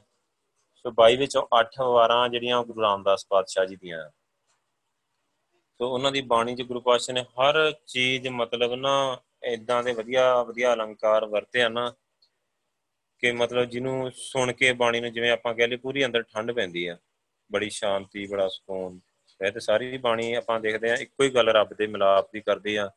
ਸੋ 0.74 0.90
22 0.90 1.16
ਵਿੱਚੋਂ 1.16 1.46
8 1.52 1.92
ਵਾਰਾਂ 1.92 2.28
ਜਿਹੜੀਆਂ 2.28 2.62
ਗੁਰੂ 2.62 2.82
ਰਾਮਦਾਸ 2.82 3.26
ਪਾਤਸ਼ਾਹ 3.28 3.64
ਜੀ 3.64 3.76
ਦੀਆਂ। 3.76 4.10
ਸੋ 5.72 5.94
ਉਹਨਾਂ 5.94 6.12
ਦੀ 6.12 6.20
ਬਾਣੀ 6.20 6.56
'ਚ 6.56 6.62
ਗੁਰੂ 6.62 6.80
ਪਾਤਸ਼ਾਹ 6.80 7.14
ਨੇ 7.14 7.22
ਹਰ 7.22 7.72
ਚੀਜ਼ 7.86 8.28
ਮਤਲਬ 8.28 8.74
ਨਾ 8.74 9.18
ਇਦਾਂ 9.44 9.82
ਦੇ 9.82 9.92
ਵਧੀਆ 9.92 10.42
ਵਧੀਆ 10.42 10.74
ਅਲੰਕਾਰ 10.74 11.24
ਵਰਤੇ 11.24 11.62
ਆ 11.62 11.68
ਨਾ 11.68 11.94
ਕਿ 13.18 13.32
ਮਤਲਬ 13.32 13.64
ਜਿਹਨੂੰ 13.64 14.10
ਸੁਣ 14.14 14.52
ਕੇ 14.52 14.72
ਬਾਣੀ 14.72 15.00
ਨੂੰ 15.00 15.12
ਜਿਵੇਂ 15.12 15.30
ਆਪਾਂ 15.30 15.54
ਕਹਿ 15.54 15.68
ਲਈ 15.68 15.76
ਪੂਰੀ 15.76 16.06
ਅੰਦਰ 16.06 16.22
ਠੰਡ 16.22 16.52
ਪੈਂਦੀ 16.52 16.86
ਆ। 16.86 16.98
ਬੜੀ 17.52 17.70
ਸ਼ਾਂਤੀ, 17.70 18.26
ਬੜਾ 18.26 18.48
ਸਕੂਨ। 18.48 19.00
ਇਹ 19.46 19.52
ਤੇ 19.52 19.60
ਸਾਰੀ 19.60 19.98
ਬਾਣੀ 19.98 20.34
ਆਪਾਂ 20.34 20.60
ਦੇਖਦੇ 20.60 20.90
ਆ, 20.90 20.94
ਇੱਕੋ 20.94 21.24
ਹੀ 21.24 21.30
ਗੱਲ 21.30 21.48
ਰੱਬ 21.48 21.74
ਦੇ 21.74 21.86
ਮਿਲਾਪ 21.86 22.32
ਦੀ 22.32 22.40
ਕਰਦੇ 22.40 22.78
ਆ। 22.78 22.90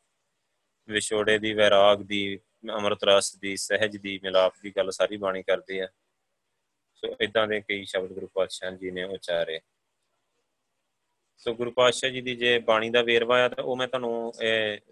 ਵਿਛੋੜੇ 0.88 1.38
ਦੀ, 1.38 1.52
ਵੈਰਾਗ 1.52 1.98
ਦੀ 1.98 2.40
ਅੰਮ੍ਰਿਤ 2.70 3.04
ਰਸ 3.04 3.36
ਦੀ, 3.36 3.56
ਸਹਿਜ 3.56 3.96
ਦੀ, 3.96 4.20
ਮਿਲਾਪ 4.22 4.54
ਦੀ 4.62 4.70
ਗੱਲ 4.76 4.90
ਸਾਰੀ 4.90 5.16
ਬਾਣੀ 5.16 5.42
ਕਰਦੇ 5.42 5.80
ਆ। 5.82 5.88
ਸੋ 6.94 7.16
ਇਦਾਂ 7.20 7.46
ਦੇ 7.48 7.60
ਕਈ 7.60 7.84
ਸ਼ਬਦ 7.84 8.12
ਗੁਰੂ 8.12 8.26
ਪਾਤਸ਼ਾਹ 8.26 8.70
ਜੀ 8.70 8.90
ਨੇ 8.90 9.04
ਉਚਾਰੇ। 9.04 9.60
ਸੋ 11.38 11.54
ਗੁਰੂ 11.54 11.70
ਪਾਤਸ਼ਾਹ 11.70 12.10
ਜੀ 12.10 12.20
ਦੀ 12.20 12.36
ਜੇ 12.36 12.58
ਬਾਣੀ 12.58 12.90
ਦਾ 12.90 13.02
ਵੇਰਵਾ 13.02 13.44
ਆ, 13.44 13.48
ਤਾਂ 13.48 13.64
ਉਹ 13.64 13.76
ਮੈਂ 13.76 13.88
ਤੁਹਾਨੂੰ 13.88 14.32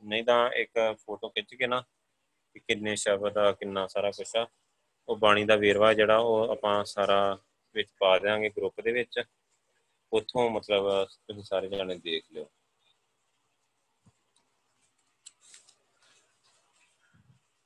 ਨਹੀਂ 0.04 0.24
ਤਾਂ 0.24 0.50
ਇੱਕ 0.50 0.96
ਫੋਟੋ 1.06 1.28
ਖਿੱਚ 1.28 1.54
ਕੇ 1.54 1.66
ਨਾ, 1.66 1.80
ਕਿ 2.54 2.60
ਕਿੰਨੇ 2.60 2.96
ਸ਼ਬਦ 2.96 3.38
ਆ, 3.38 3.52
ਕਿੰਨਾ 3.52 3.86
ਸਾਰਾ 3.86 4.10
ਕੁਝ 4.10 4.36
ਆ, 4.36 4.46
ਉਹ 5.08 5.16
ਬਾਣੀ 5.16 5.44
ਦਾ 5.44 5.56
ਵੇਰਵਾ 5.56 5.94
ਜਿਹੜਾ, 5.94 6.18
ਉਹ 6.18 6.48
ਆਪਾਂ 6.48 6.84
ਸਾਰਾ 6.84 7.38
ਵਿੱਚ 7.74 7.88
ਪਾ 7.98 8.18
ਦੇਵਾਂਗੇ 8.18 8.48
ਗਰੁੱਪ 8.48 8.80
ਦੇ 8.80 8.92
ਵਿੱਚ। 8.92 9.22
ਉੱਥੋਂ 10.12 10.50
ਮਤਲਬ 10.50 11.04
ਤੁਸੀਂ 11.04 11.42
ਸਾਰੇ 11.42 11.68
ਜਣੇ 11.68 11.94
ਦੇਖ 11.94 12.24
ਲਿਓ। 12.32 12.50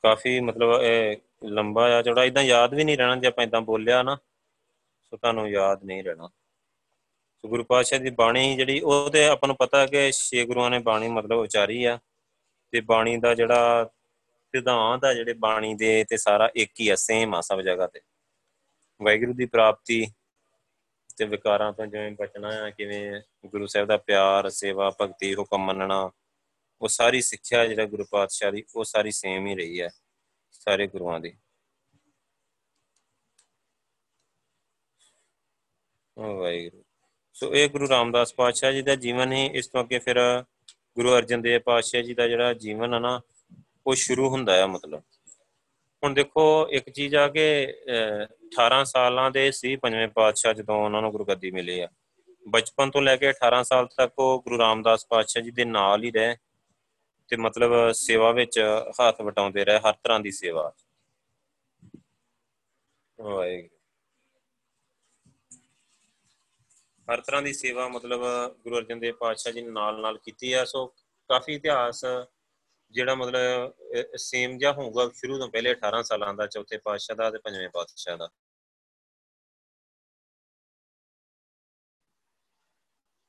ਕਾਫੀ 0.09 0.41
ਮਤਲਬ 0.41 0.83
ਇਹ 0.83 1.17
ਲੰਬਾ 1.45 1.83
ਆ 1.97 2.03
ਚੌੜਾ 2.03 2.25
ਇਦਾਂ 2.25 2.43
ਯਾਦ 2.43 2.75
ਵੀ 2.75 2.85
ਨਹੀਂ 2.85 2.97
ਰਹਿਣਾ 2.99 3.17
ਜੇ 3.17 3.27
ਆਪਾਂ 3.27 3.45
ਇਦਾਂ 3.45 3.61
ਬੋਲਿਆ 3.61 4.03
ਨਾ, 4.03 4.17
ਸੋ 5.11 5.17
ਤੁਹਾਨੂੰ 5.17 5.49
ਯਾਦ 5.51 5.85
ਨਹੀਂ 5.85 6.03
ਰਹਿਣਾ। 6.05 6.29
ਸੋ 7.39 7.49
ਗੁਰੂ 7.49 7.65
ਪਾਤਸ਼ਾਹ 7.65 7.99
ਦੀ 7.99 8.11
ਬਾਣੀ 8.11 8.57
ਜਿਹੜੀ, 8.57 8.81
ਉਹ 8.81 9.11
ਤੇ 9.11 9.25
ਆਪਾਂ 9.29 9.49
ਨੂੰ 9.49 9.57
ਪਤਾ 9.57 9.87
ਕਿ 9.87 10.11
ਛੇ 10.13 10.45
ਗੁਰੂਆਂ 10.45 10.71
ਨੇ 10.71 10.79
ਬਾਣੀ 10.79 11.09
ਮਤਲਬ 11.09 11.39
ਉਚਾਰੀ 11.39 11.85
ਆ, 11.85 11.99
ਤੇ 12.73 12.81
ਬਾਣੀ 12.81 13.17
ਦਾ 13.17 13.35
ਜਿਹੜਾ 13.35 13.91
ਸਿਧਾਂਤ 14.55 15.05
ਆ, 15.05 15.13
ਜਿਹੜੇ 15.15 15.33
ਬਾਣੀ 15.33 15.75
ਦੇ 15.75 16.05
ਤੇ 16.05 16.17
ਸਾਰਾ 16.17 16.51
ਇੱਕ 16.57 16.73
ਹੀ 16.81 16.89
ਆ 16.89 16.95
ਸੇਮ 16.95 17.35
ਆ 17.35 17.41
ਸਭ 17.41 17.61
ਜਗ੍ਹਾ 17.61 17.87
ਤੇ। 17.87 18.01
ਵਾਹਿਗੁਰੂ 19.03 19.33
ਦੀ 19.33 19.47
ਪ੍ਰਾਪਤੀ 19.47 20.07
ਤੇ 21.17 21.25
ਵਿਕਾਰਾਂ 21.25 21.73
ਤੋਂ 21.73 21.87
ਜਿਵੇਂ 21.87 22.11
ਬਚਣਾ 22.11 22.49
ਆ, 22.49 22.71
ਕਿਵੇਂ 22.71 23.21
ਗੁਰੂ 23.47 23.67
ਸਾਹਿਬ 23.67 23.89
ਦਾ 23.89 23.97
ਪਿਆਰ, 23.97 24.49
ਸੇਵਾ, 24.49 24.91
ਭਗਤੀ, 25.01 25.35
ਹੁਕਮ 25.35 25.65
ਮੰਨਣਾ 25.65 26.11
ਉਹ 26.81 26.89
ਸਾਰੀ 26.89 27.21
ਸਿੱਖਿਆ 27.21 27.67
ਜਿਹੜਾ 27.67 27.85
ਗੁਰੂ 27.85 28.05
ਪਾਤਸ਼ਾਹ 28.11 28.53
ਦੀ, 28.53 28.65
ਉਹ 28.77 28.85
ਸਾਰੀ 28.85 29.11
ਸੇਮ 29.11 29.47
ਹੀ 29.47 29.55
ਰਹੀ 29.55 29.81
ਹੈ, 29.81 29.89
ਸਾਰੇ 30.53 30.87
ਗੁਰੂਆਂ 30.87 31.21
ਦੀ। 31.21 31.37
ਵਾਹਿਗੁਰੂ। 36.19 36.85
ਸੋ 37.35 37.55
ਇਹ 37.55 37.69
ਗੁਰੂ 37.69 37.89
ਰਾਮਦਾਸ 37.89 38.35
ਪਾਤਸ਼ਾਹ 38.35 38.73
ਜੀ 38.73 38.83
ਦਾ 38.83 38.95
ਜੀਵਨ 38.97 39.33
ਹੀ, 39.33 39.47
ਇਸ 39.47 39.67
ਤੋਂ 39.67 39.81
ਅੱਗੇ 39.81 39.99
ਫਿਰ 39.99 40.45
ਗੁਰੂ 40.97 41.17
ਅਰਜਨ 41.17 41.43
ਦੇਵ 41.43 41.61
ਪਾਤਸ਼ਾਹ 41.61 42.03
ਜੀ 42.03 42.15
ਦਾ 42.15 42.29
ਜਿਹੜਾ 42.29 42.55
ਜੀਵਨ 42.55 42.95
ਆ 42.95 42.99
ਨਾ, 42.99 43.21
ਉਹ 43.87 43.95
ਸ਼ੁਰੂ 43.95 44.29
ਹੁੰਦਾ 44.29 44.63
ਆ 44.63 44.67
ਮਤਲਬ। 44.67 45.03
ਹੁਣ 46.05 46.15
ਦੇਖੋ, 46.15 46.69
ਇੱਕ 46.71 46.91
ਚੀਜ਼ 46.91 47.15
ਆ 47.15 47.29
ਕਿ 47.29 47.75
18 48.49 48.85
ਸਾਲਾਂ 48.85 49.31
ਦੇ 49.31 49.51
ਸੀ 49.51 49.77
ਪੰਜਵੇਂ 49.77 50.09
ਪਾਤਸ਼ਾਹ 50.09 50.53
ਜਦੋਂ 50.53 50.85
ਉਹਨਾਂ 50.85 51.03
ਨੂੰ 51.03 51.11
ਗੁਰਗੱਦੀ 51.11 51.51
ਮਿਲੀ 51.51 51.81
ਆ। 51.81 51.89
ਬਚਪਨ 52.49 52.91
ਤੋਂ 52.91 53.03
ਲੈ 53.03 53.17
ਕੇ 53.17 53.29
18 53.29 53.63
ਸਾਲ 53.63 53.87
ਤੱਕ 53.87 54.19
ਉਹ 54.19 54.43
ਗੁਰੂ 54.43 54.59
ਰਾਮਦਾਸ 54.59 55.07
ਪਾਤਸ਼ਾਹ 55.07 55.43
ਜੀ 55.43 55.51
ਦੇ 55.51 55.65
ਨਾਲ 55.65 56.05
ਹੀ 56.05 56.11
ਰਹੇ। 56.11 56.37
ਤੇ 57.29 57.37
ਮਤਲਬ 57.37 57.93
ਸੇਵਾ 57.93 58.31
ਵਿੱਚ 58.33 58.59
ਹੱਥ 58.91 59.21
ਵਟਾਉਂਦੇ 59.21 59.65
ਰਹੇ, 59.65 59.79
ਹਰ 59.79 59.93
ਤਰ੍ਹਾਂ 59.93 60.21
ਦੀ 60.21 60.31
ਸੇਵਾ। 60.31 60.73
ਵਾਹਿਗੁਰੂ। 63.21 63.79
ਹਰ 67.09 67.21
ਤਰ੍ਹਾਂ 67.21 67.43
ਦੀ 67.43 67.53
ਸੇਵਾ 67.53 67.89
ਮਤਲਬ 67.89 68.21
ਗੁਰੂ 68.55 68.77
ਅਰਜਨ 68.79 69.01
ਦੇਵ 69.01 69.15
ਪਾਤਸ਼ਾਹ 69.15 69.53
ਜੀ 69.53 69.61
ਨੇ 69.61 69.71
ਨਾਲ 69.71 70.01
ਨਾਲ 70.01 70.19
ਕੀਤੀ 70.19 70.53
ਆ। 70.53 70.65
ਸੋ 70.65 70.87
ਕਾਫੀ 71.29 71.55
ਇਤਿਹਾਸ 71.55 72.05
ਜਿਹੜਾ 72.91 73.15
ਮਤਲਬ 73.15 73.73
ਸੇਮ 74.17 74.59
ਜਿਹਾ 74.59 74.73
ਹੋਊਗਾ 74.73 75.11
ਸ਼ੁਰੂ 75.15 75.39
ਤੋਂ 75.39 75.49
ਪਹਿਲੇ 75.49 75.71
18 75.71 76.03
ਸਾਲਾਂ 76.03 76.35
ਦਾ, 76.35 76.47
ਚੌਥੇ 76.47 76.79
ਪਾਤਸ਼ਾਹ 76.79 77.17
ਦਾ 77.17 77.31
ਤੇ 77.31 77.39
ਪੰਜਵੇਂ 77.39 77.69
ਪਾਤਸ਼ਾਹ 77.69 78.17
ਦਾ। 78.17 78.29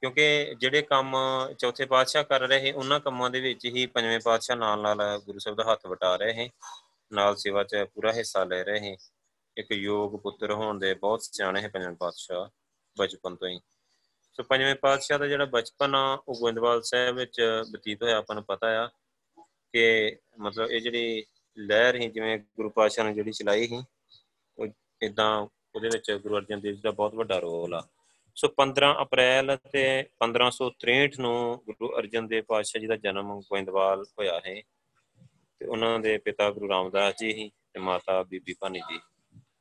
ਕਿਉਂਕਿ 0.01 0.55
ਜਿਹੜੇ 0.59 0.81
ਕੰਮ 0.81 1.15
ਚੌਥੇ 1.57 1.85
ਪਾਤਸ਼ਾਹ 1.85 2.23
ਕਰ 2.23 2.41
ਰਹੇ 2.41 2.71
ਉਹਨਾਂ 2.71 2.99
ਕੰਮਾਂ 2.99 3.29
ਦੇ 3.29 3.39
ਵਿੱਚ 3.39 3.65
ਹੀ 3.65 3.85
ਪੰਜਵੇਂ 3.85 4.19
ਪਾਤਸ਼ਾਹ 4.19 4.57
ਨਾਲ 4.57 4.81
ਨਾਲ 4.81 5.19
ਗੁਰੂ 5.25 5.39
ਸਾਹਿਬ 5.39 5.57
ਦਾ 5.57 5.71
ਹੱਥ 5.71 5.85
ਵਟਾ 5.85 6.15
ਰਹੇ 6.15 6.33
ਹੈ 6.33 6.49
ਨਾਲ 7.13 7.35
ਸੇਵਾ 7.35 7.63
'ਚ 7.63 7.83
ਪੂਰਾ 7.95 8.11
ਹਿੱਸਾ 8.11 8.43
ਲੈ 8.43 8.63
ਰਹੇ 8.63 8.79
ਹੈ 8.79 8.95
ਇੱਕ 9.57 9.71
ਯੋਗ 9.71 10.19
ਪੁੱਤਰ 10.21 10.51
ਹੋਣ 10.51 10.79
ਦੇ 10.79 10.93
ਬਹੁਤ 10.93 11.21
ਸਿਆਣੇ 11.21 11.61
ਹੈ 11.61 11.67
ਪੰਜਵੇਂ 11.67 11.95
ਪਾਤਸ਼ਾਹ, 11.95 12.49
ਬਚਪਨ 12.97 13.35
ਤੋਂ 13.35 13.47
ਹੀ। 13.47 13.59
ਸੋ 14.33 14.43
ਪੰਜਵੇਂ 14.43 14.75
ਪਾਤਸ਼ਾਹ 14.75 15.19
ਦਾ 15.19 15.27
ਜਿਹੜਾ 15.27 15.45
ਬਚਪਨ 15.45 15.95
ਆ, 15.95 16.17
ਉਹ 16.27 16.35
ਗੋਇੰਦਵਾਲ 16.39 16.81
ਸਾਹਿਬ 16.81 17.15
ਵਿੱਚ 17.15 17.41
ਬਤੀਤ 17.71 18.03
ਹੋਇਆ, 18.03 18.17
ਆਪਾਂ 18.17 18.35
ਨੂੰ 18.35 18.43
ਪਤਾ 18.43 18.67
ਆ 18.83 18.87
ਕਿ 19.73 20.17
ਮਤਲਬ 20.39 20.71
ਇਹ 20.71 20.81
ਜਿਹੜੀ 20.81 21.25
ਲਹਿਰ 21.57 21.95
ਹੀ 21.95 22.07
ਜਿਵੇਂ 22.09 22.37
ਗੁਰੂ 22.37 22.69
ਪਾਤਸ਼ਾਹ 22.69 23.05
ਨੇ 23.05 23.13
ਜਿਹੜੀ 23.13 23.31
ਚਲਾਈ 23.31 23.67
ਸੀ, 23.67 23.83
ਉਹ 24.57 24.67
ਇਦਾਂ 25.01 25.47
ਉਹਦੇ 25.75 25.89
ਵਿੱਚ 25.89 26.11
ਗੁਰੂ 26.11 26.37
ਅਰਜਨ 26.37 26.59
ਦੇਵ 26.59 26.75
ਜੀ 26.75 26.81
ਦਾ 26.81 26.91
ਬਹੁਤ 26.91 27.15
ਵੱਡਾ 27.15 27.39
ਰੋਲ 27.39 27.73
ਆ। 27.73 27.87
ਸੋ 28.41 28.47
15 28.47 29.01
ਅਪ੍ਰੈਲ 29.01 29.57
ਤੇ 29.71 30.05
1563 30.21 31.17
ਨੂੰ 31.19 31.63
ਗੁਰੂ 31.65 31.99
ਅਰਜਨ 31.99 32.27
ਦੇਵ 32.27 32.43
ਪਾਤਸ਼ਾਹ 32.47 32.81
ਜੀ 32.81 32.87
ਦਾ 32.87 32.95
ਜਨਮ 32.95 33.39
ਗੋਇੰਦਵਾਲ 33.39 34.03
ਹੋਇਆ 34.03 34.41
ਹੈ 34.47 34.61
ਤੇ 35.59 35.65
ਉਹਨਾਂ 35.65 35.99
ਦੇ 35.99 36.17
ਪਿਤਾ 36.17 36.51
ਗੁਰੂ 36.51 36.69
ਰਾਮਦਾਸ 36.69 37.13
ਜੀ 37.19 37.33
ਹੀ 37.33 37.51
ਤੇ 37.73 37.79
ਮਾਤਾ 37.79 38.23
ਬੀਬੀ 38.23 38.55
ਭਾਨੀ 38.59 38.79
ਜੀ। 38.79 38.99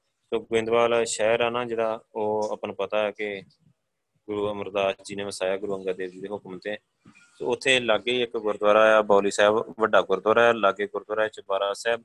ਸੋ 0.06 0.40
ਗੋਇੰਦਵਾਲ 0.40 1.04
ਸ਼ਹਿਰ 1.04 1.40
ਆ 1.40 1.50
ਨਾ 1.50 1.64
ਜਿਹੜਾ, 1.64 2.00
ਉਹ 2.14 2.48
ਆਪਾਂ 2.52 2.66
ਨੂੰ 2.66 2.76
ਪਤਾ 2.76 3.02
ਹੈ 3.02 3.10
ਕਿ 3.10 3.42
ਗੁਰੂ 4.28 4.50
ਅਮਰਦਾਸ 4.50 4.94
ਜੀ 5.04 5.14
ਨੇ 5.14 5.24
ਵਸਾਇਆ 5.24 5.56
ਗੁਰੂ 5.56 5.76
ਅੰਗਦ 5.76 5.96
ਦੇਵ 5.96 6.10
ਜੀ 6.10 6.20
ਦੇ 6.20 6.28
ਹੁਕਮ 6.28 6.58
ਤੇ। 6.58 6.76
ਸੋ 7.38 7.52
ਉੱਥੇ 7.52 7.80
ਲਾਗੇ 7.80 8.22
ਇੱਕ 8.22 8.36
ਗੁਰਦੁਆਰਾ 8.36 8.98
ਆ, 8.98 9.02
ਬੌਲੀ 9.02 9.30
ਸਾਹਿਬ, 9.30 9.74
ਵੱਡਾ 9.78 10.02
ਗੁਰਦੁਆਰਾ 10.02 10.42
ਹੈ 10.42 10.52
ਲਾਗੇ 10.52 10.86
ਗੁਰਦੁਆਰਾ 10.86 11.22
ਹੈ 11.22 11.28
ਚੁਬਾਰਾ 11.28 11.72
ਸਾਹਿਬ। 11.72 12.04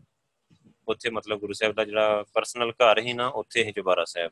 ਉੱਥੇ 0.87 1.09
ਮਤਲਬ 1.09 1.39
ਗੁਰੂ 1.39 1.53
ਸਾਹਿਬ 1.53 1.75
ਦਾ 1.75 1.85
ਜਿਹੜਾ 1.85 2.25
ਪਰਸਨਲ 2.33 2.71
ਘਰ 2.71 2.99
ਹੀ 2.99 3.13
ਨਾ, 3.13 3.27
ਉੱਥੇ 3.27 3.63
ਹੀ 3.63 3.71
ਚੁਬਾਰਾ 3.71 4.05
ਸਾਹਿਬ। 4.05 4.31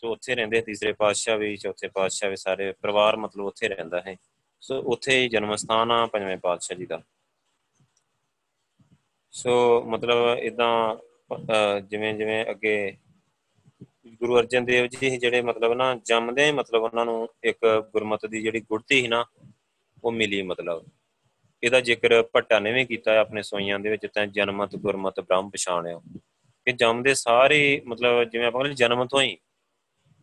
ਸੋ 0.00 0.12
ਉੱਥੇ 0.12 0.34
ਰਹਿੰਦੇ 0.34 0.60
ਤੀਸਰੇ 0.60 0.92
ਪਾਤਸ਼ਾਹ 0.92 1.38
ਵੀ, 1.38 1.56
ਚੌਥੇ 1.56 1.88
ਪਾਤਸ਼ਾਹ 1.88 2.30
ਵੀ 2.30 2.36
ਸਾਰੇ 2.36 2.72
ਪਰਿਵਾਰ 2.72 3.16
ਮਤਲਬ 3.16 3.44
ਉੱਥੇ 3.44 3.68
ਰਹਿੰਦਾ 3.68 4.00
ਹੈ। 4.00 4.16
ਸੋ 4.60 4.80
ਉੱਥੇ 4.82 5.18
ਹੀ 5.18 5.28
ਜਨਮ 5.28 5.54
ਸਥਾਨ 5.56 5.90
ਆ 5.90 6.06
ਪੰਜਵੇਂ 6.06 6.36
ਪਾਤਸ਼ਾਹ 6.36 6.76
ਜੀ 6.76 6.86
ਦਾ। 6.86 7.02
ਸੋ 9.32 9.82
ਮਤਲਬ 9.82 10.38
ਇਦਾਂ 10.38 10.96
ਜਿਵੇਂ 11.80 12.14
ਜਿਵੇਂ 12.14 12.44
ਅੱਗੇ 12.50 12.96
ਗੁਰੂ 14.20 14.38
ਅਰਜਨ 14.38 14.64
ਦੇਵ 14.64 14.86
ਜੀ 14.86 15.16
ਜਿਹੜੇ 15.18 15.40
ਮਤਲਬ 15.42 15.72
ਨਾ 15.72 15.94
ਜੰਮਦੇ 16.04 16.50
ਮਤਲਬ 16.52 16.82
ਉਹਨਾਂ 16.82 17.04
ਨੂੰ 17.04 17.28
ਇੱਕ 17.44 17.58
ਗੁਰਮਤ 17.92 18.26
ਦੀ 18.26 18.42
ਜਿਹੜੀ 18.42 18.60
ਗੁੜਤੀ 18.60 19.00
ਸੀ 19.00 19.08
ਨਾ, 19.08 19.24
ਉਹ 20.04 20.12
ਮਿਲੀ 20.12 20.42
ਮਤਲਬ। 20.42 20.84
ਇਹਦਾ 21.62 21.80
ਜ਼ਿਕਰ 21.80 22.22
ਭੱਟਾ 22.22 22.58
ਨੇ 22.58 22.72
ਵੀ 22.72 22.84
ਕੀਤਾ 22.84 23.18
ਆਪਣੇ 23.20 23.42
ਸੋਈਆਂ 23.42 23.78
ਦੇ 23.78 23.90
ਵਿੱਚ, 23.90 24.06
ਤਾਂ 24.06 24.26
ਜਨਮਤ, 24.26 24.76
ਗੁਰਮਤ, 24.76 25.20
ਬ੍ਰਹਮ 25.20 25.50
ਪਛਾਣਿਓ। 25.50 26.02
ਕਿ 26.64 26.72
ਜੰਮਦੇ 26.72 27.14
ਸਾਰੇ 27.14 27.80
ਮਤਲਬ 27.86 28.24
ਜਿਵੇਂ 28.24 28.46
ਆਪਾਂ 28.46 28.60
ਕਹਿੰਦੇ 28.60 28.74
ਜਨਮ 28.74 29.06
ਤੋਂ 29.06 29.20
ਹੀ 29.22 29.36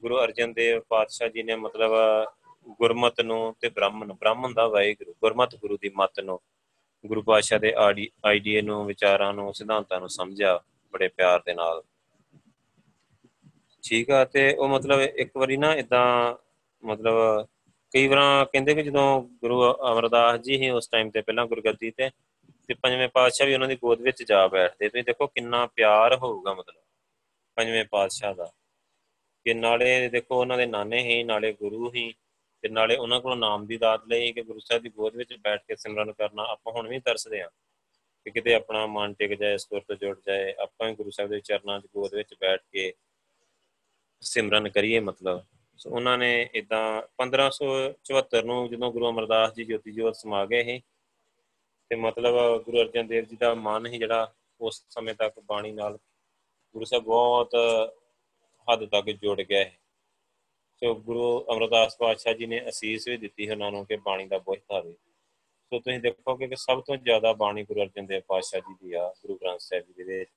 ਗੁਰੂ 0.04 0.18
ਅਰਜਨ 0.24 0.54
ਦੇਵ 0.54 0.82
ਪਾਤਸ਼ਾਹ 0.90 1.30
ਜੀ 1.30 1.44
ਨੇ 1.44 1.56
ਮਤਲਬ 1.56 1.92
ਗੁਰਮਤ 2.80 3.22
ਨੂੰ 3.22 3.56
ਤੇ 3.62 3.70
ਬ੍ਰਹਮਨ 3.70 4.14
ਬ੍ਰਹਮ 4.14 4.44
ਹੁੰਦਾ 4.44 4.68
ਵਾਹਿਗੁਰੂ, 4.68 5.14
ਗੁਰਮਤ 5.22 5.56
ਗੁਰੂ 5.56 5.78
ਦੀ 5.82 5.92
ਮਤ 5.96 6.20
ਨੂੰ, 6.20 6.40
ਗੁਰੂ 7.04 7.22
ਪਾਤਸ਼ਾਹ 7.22 7.60
ਦੇ 7.60 7.74
ਆਈਡੀਏ 8.26 8.62
ਨੂੰ, 8.62 8.86
ਵਿਚਾਰਾਂ 8.86 9.34
ਨੂੰ, 9.34 9.54
ਸਿਧਾਂਤਾਂ 9.54 10.00
ਨੂੰ 10.00 10.10
ਸਮਝਿਆ 10.10 10.60
ਬੜੇ 10.94 11.08
ਪਿਆਰ 11.08 11.42
ਦੇ 11.46 11.54
ਨਾਲ। 11.54 11.84
ਠੀਕ 13.84 14.10
ਆ, 14.12 14.26
ਤੇ 14.26 14.54
ਉਹ 14.56 14.70
ਮਤਲਬ 14.70 15.02
ਇੱਕ 15.02 15.38
ਵਾਰੀ 15.38 15.58
ਨਾ 15.58 15.74
ਇਦਾਂ 15.76 16.36
ਮਤਲਬ 16.84 17.46
ਕਈ 17.94 18.08
ਵਾਰ 18.08 18.46
ਕਹਿੰਦੇ 18.46 18.74
ਕਿ 18.76 18.84
ਜਦੋਂ 18.84 19.22
ਗੁਰੂ 19.42 19.62
ਅਮਰਦਾਸ 19.92 20.40
ਜੀ 20.40 20.56
ਹੀ 20.62 20.70
ਉਸ 20.70 20.88
ਟਾਈਮ 20.88 21.10
ਤੇ 21.10 21.22
ਪਹਿਲਾਂ 21.22 21.46
ਗੁਰਗੱਦੀ 21.46 21.92
ਤੇ 21.92 22.10
ਤੇ 22.70 22.74
ਪੰਜਵੇਂ 22.74 23.08
ਪਾਤਸ਼ਾਹ 23.10 23.48
ਵੀ 23.48 23.54
ਉਹਨਾਂ 23.54 23.68
ਦੀ 23.68 23.76
ਗੋਦ 23.76 24.02
ਵਿੱਚ 24.02 24.24
ਜਾ 24.24 24.48
ਬੈਠਦੇ। 24.48 24.90
ਤੁਸੀਂ 24.90 25.04
ਦੇਖੋ 25.04 25.28
ਕਿੰਨਾ 25.28 25.66
ਪਿਆਰ 25.66 26.16
ਹੋਊਗਾ 26.16 26.54
ਮਤਲਬ 26.54 26.82
ਪੰਜਵੇਂ 27.58 27.86
ਪਾਤਸ਼ਾਹ 27.86 28.34
ਦਾ। 28.36 28.50
ਕਿ 29.46 29.54
ਨਾਲੇ 29.54 30.10
ਦੇਖੋ 30.10 30.40
ਉਹਨਾਂ 30.40 30.58
ਦੇ 30.58 30.66
ਨਾਨੇ 30.66 31.00
ਹੀ, 31.00 31.24
ਨਾਲੇ 31.24 31.54
ਗੁਰੂ 31.54 31.92
ਹੀ 31.94 32.14
ਤੇ 32.62 32.70
ਨਾਲੇ 32.70 32.96
ਉਹਨਾਂ 32.96 33.22
ਕੋਲੋਂ 33.22 33.38
ਨਾਮ 33.38 33.66
ਦੀ 33.66 33.78
ਦਾਤ 33.78 34.02
ਲਈ 34.08 34.32
ਕਿ 34.32 34.42
ਗੁਰੂ 34.42 34.60
ਸਾਹਿਬ 34.60 34.84
ਦੀ 34.84 34.90
ਗੋਦ 34.90 35.16
ਵਿੱਚ 35.16 35.34
ਬੈਠ 35.34 35.62
ਕੇ 35.68 35.76
ਸਿਮਰਨ 35.76 36.12
ਕਰਨਾ 36.12 36.44
ਆਪਾਂ 36.44 36.74
ਹੁਣ 36.74 36.88
ਵੀ 36.88 37.00
ਤਰਸਦੇ 37.00 37.42
ਆ 37.42 37.50
ਕਿ 38.24 38.32
ਕਿਤੇ 38.32 38.54
ਆਪਣਾ 38.54 38.86
ਮਨ 38.86 39.14
ਟਿਕ 39.14 39.34
ਜਾਏ, 39.34 39.58
ਸੁਰ 39.58 39.82
ਤੋਂ 39.82 39.96
ਜੁੜ 39.96 40.20
ਜਾਏ, 40.28 40.54
ਆਪਾਂ 40.54 40.88
ਵੀ 40.88 40.96
ਗੁਰੂ 40.96 41.10
ਸਾਹਿਬ 41.10 41.30
ਦੇ 41.30 41.40
ਚਰਨਾਂ 41.40 41.80
'ਚ 41.80 41.86
ਗੋਦ 41.86 42.16
ਵਿੱਚ 42.16 42.34
ਬੈਠ 42.42 42.62
ਕੇ 42.72 42.94
ਸਿਮਰਨ 44.22 44.70
ਕਰੀਏ 44.70 45.00
ਮਤਲਬ। 45.00 45.44
ਸੋ 45.78 45.90
ਉਹਨਾਂ 45.90 46.18
ਨੇ 46.18 46.50
ਇਦਾਂ 46.54 47.02
1574 47.18 48.44
ਨੂੰ 48.46 48.70
ਜਦੋਂ 48.70 48.92
ਗੁਰੂ 48.92 49.10
ਅਮਰਦਾਸ 49.10 49.54
ਜੀ 49.54 49.64
ਜੋਤੀ 49.64 49.92
ਜੋਤ 49.92 50.16
ਸਮਾ 50.16 50.46
ਗਏ 50.46 50.64
ਸੀ 50.64 50.82
ਤੇ 51.90 51.96
ਮਤਲਬ 51.96 52.64
ਗੁਰੂ 52.64 52.82
ਅਰਜਨ 52.82 53.08
ਦੇਵ 53.08 53.26
ਜੀ 53.26 53.36
ਦਾ 53.36 53.54
ਮਨ 53.54 53.86
ਹੀ 53.86 53.98
ਜਿਹੜਾ 53.98 54.34
ਉਸ 54.62 54.86
ਸਮੇਂ 54.90 55.14
ਤੱਕ 55.14 55.40
ਬਾਣੀ 55.40 55.72
ਨਾਲ 55.72 55.98
ਗੁਰੂ 56.74 56.86
ਸਾਹਿਬ 56.86 57.04
ਬਹੁਤ 57.04 57.52
ਹੱਦ 58.68 58.86
ਤੱਕ 58.86 59.10
ਜੁੜ 59.12 59.42
ਗਿਆ 59.42 59.60
ਹੈ 59.60 59.78
ਸੋ 60.82 60.94
ਗੁਰੂ 60.96 61.46
ਅਮਰਦਾਸ 61.52 61.98
ਪਾਤਸ਼ਾਹ 61.98 62.34
ਜੀ 62.34 62.46
ਨੇ 62.46 62.62
ਅਸੀਸ 62.70 63.08
ਵੀ 63.08 63.18
ਦਿੱਤੀ 63.18 63.50
ਉਹਨਾਂ 63.50 63.72
ਨੂੰ 63.72 63.86
ਕਿ 63.86 63.96
ਬਾਣੀ 63.96 64.26
ਦਾ 64.28 64.38
ਬੋਝ 64.38 64.60
ਧਾਰੇ 64.60 64.94
ਸੋ 65.72 65.80
ਤੁਸੀਂ 65.80 66.00
ਦੇਖੋਗੇ 66.00 66.48
ਕਿ 66.48 66.56
ਸਭ 66.56 66.82
ਤੋਂ 66.82 66.96
ਜ਼ਿਆਦਾ 66.98 67.34
ਬਾਣੀ 67.34 67.64
ਗੁਰੂ 67.64 67.82
ਅਰਜਨ 67.82 68.06
ਦੇਵ 68.06 68.22
ਪਾਤਸ਼ਾਹ 68.28 68.62
ਜੀ 68.62 68.76
ਦੀ 68.82 68.94
ਆ, 68.94 69.14
ਗੁਰੂ 69.22 69.36
ਗ੍ਰੰਥ 69.36 69.60
ਸਾਹਿਬ 69.60 69.86
ਜੀ 69.86 70.04
ਦੇ 70.04 70.18
ਵਿੱਚ। 70.20 70.30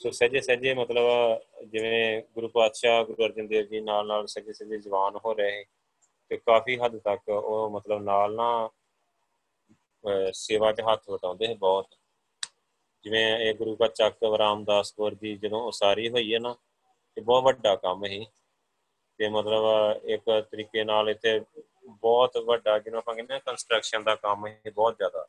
ਸੋ 0.00 0.10
ਸਹਜੇ 0.10 0.40
ਸਹਜੇ 0.40 0.74
ਮਤਲਬ 0.74 1.06
ਜਿਵੇਂ 1.66 2.22
ਗੁਰੂ 2.34 2.48
ਪਾਤਸ਼ਾਹ, 2.48 3.04
ਗੁਰੂ 3.04 3.24
ਅਰਜਨ 3.26 3.46
ਦੇਵ 3.46 3.66
ਜੀ 3.66 3.80
ਨਾਲ 3.80 4.06
ਨਾਲ 4.06 4.26
ਸਹਜੇ 4.26 4.52
ਸਹਜੇ 4.52 4.78
ਜਵਾਨ 4.78 5.16
ਹੋ 5.24 5.34
ਰਹੇ 5.34 5.64
ਤੇ 6.30 6.36
ਕਾਫੀ 6.36 6.78
ਹੱਦ 6.78 6.98
ਤੱਕ 6.98 7.28
ਉਹ 7.28 7.70
ਮਤਲਬ 7.70 8.02
ਨਾਲ 8.02 8.34
ਨਾ 8.34 8.70
ਸੇਵਾ 10.32 10.72
'ਚ 10.72 10.80
ਹੱਥ 10.80 11.10
ਵਟਾਉਂਦੇ 11.10 11.46
ਹੈ 11.46 11.54
ਬਹੁਤ। 11.54 11.99
ਜਿਵੇਂ 13.04 13.24
ਇਹ 13.38 13.54
ਗੁਰੂ 13.54 13.74
ਕਾ 13.76 13.86
ਚੱਕ 13.88 14.24
ਰਾਮਦਾਸ 14.38 14.94
ਗੌਰ 14.98 15.14
ਦੀ 15.14 15.36
ਜਦੋਂ 15.36 15.62
ਉਸਾਰੀ 15.68 16.08
ਹੋਈ 16.08 16.34
ਹੈ 16.34 16.38
ਨਾ, 16.38 16.54
ਇਹ 17.16 17.22
ਬਹੁਤ 17.22 17.44
ਵੱਡਾ 17.44 17.74
ਕੰਮ 17.76 18.04
ਹੈ 18.04 18.18
ਤੇ 19.18 19.28
ਮਤਲਬ 19.28 20.06
ਇੱਕ 20.06 20.22
ਤਰੀਕੇ 20.50 20.84
ਨਾਲ 20.84 21.08
ਇੱਥੇ 21.08 21.40
ਬਹੁਤ 21.88 22.36
ਵੱਡਾ 22.36 22.78
ਜਿਹਨੂੰ 22.78 22.98
ਆਪਾਂ 22.98 23.14
ਕਹਿੰਦੇ 23.14 23.34
ਆ 23.34 23.38
ਕੰਸਟਰਕਸ਼ਨ 23.38 24.02
ਦਾ 24.04 24.14
ਕੰਮ 24.14 24.46
ਹੈ 24.46 24.70
ਬਹੁਤ 24.74 24.96
ਜ਼ਿਆਦਾ। 24.96 25.26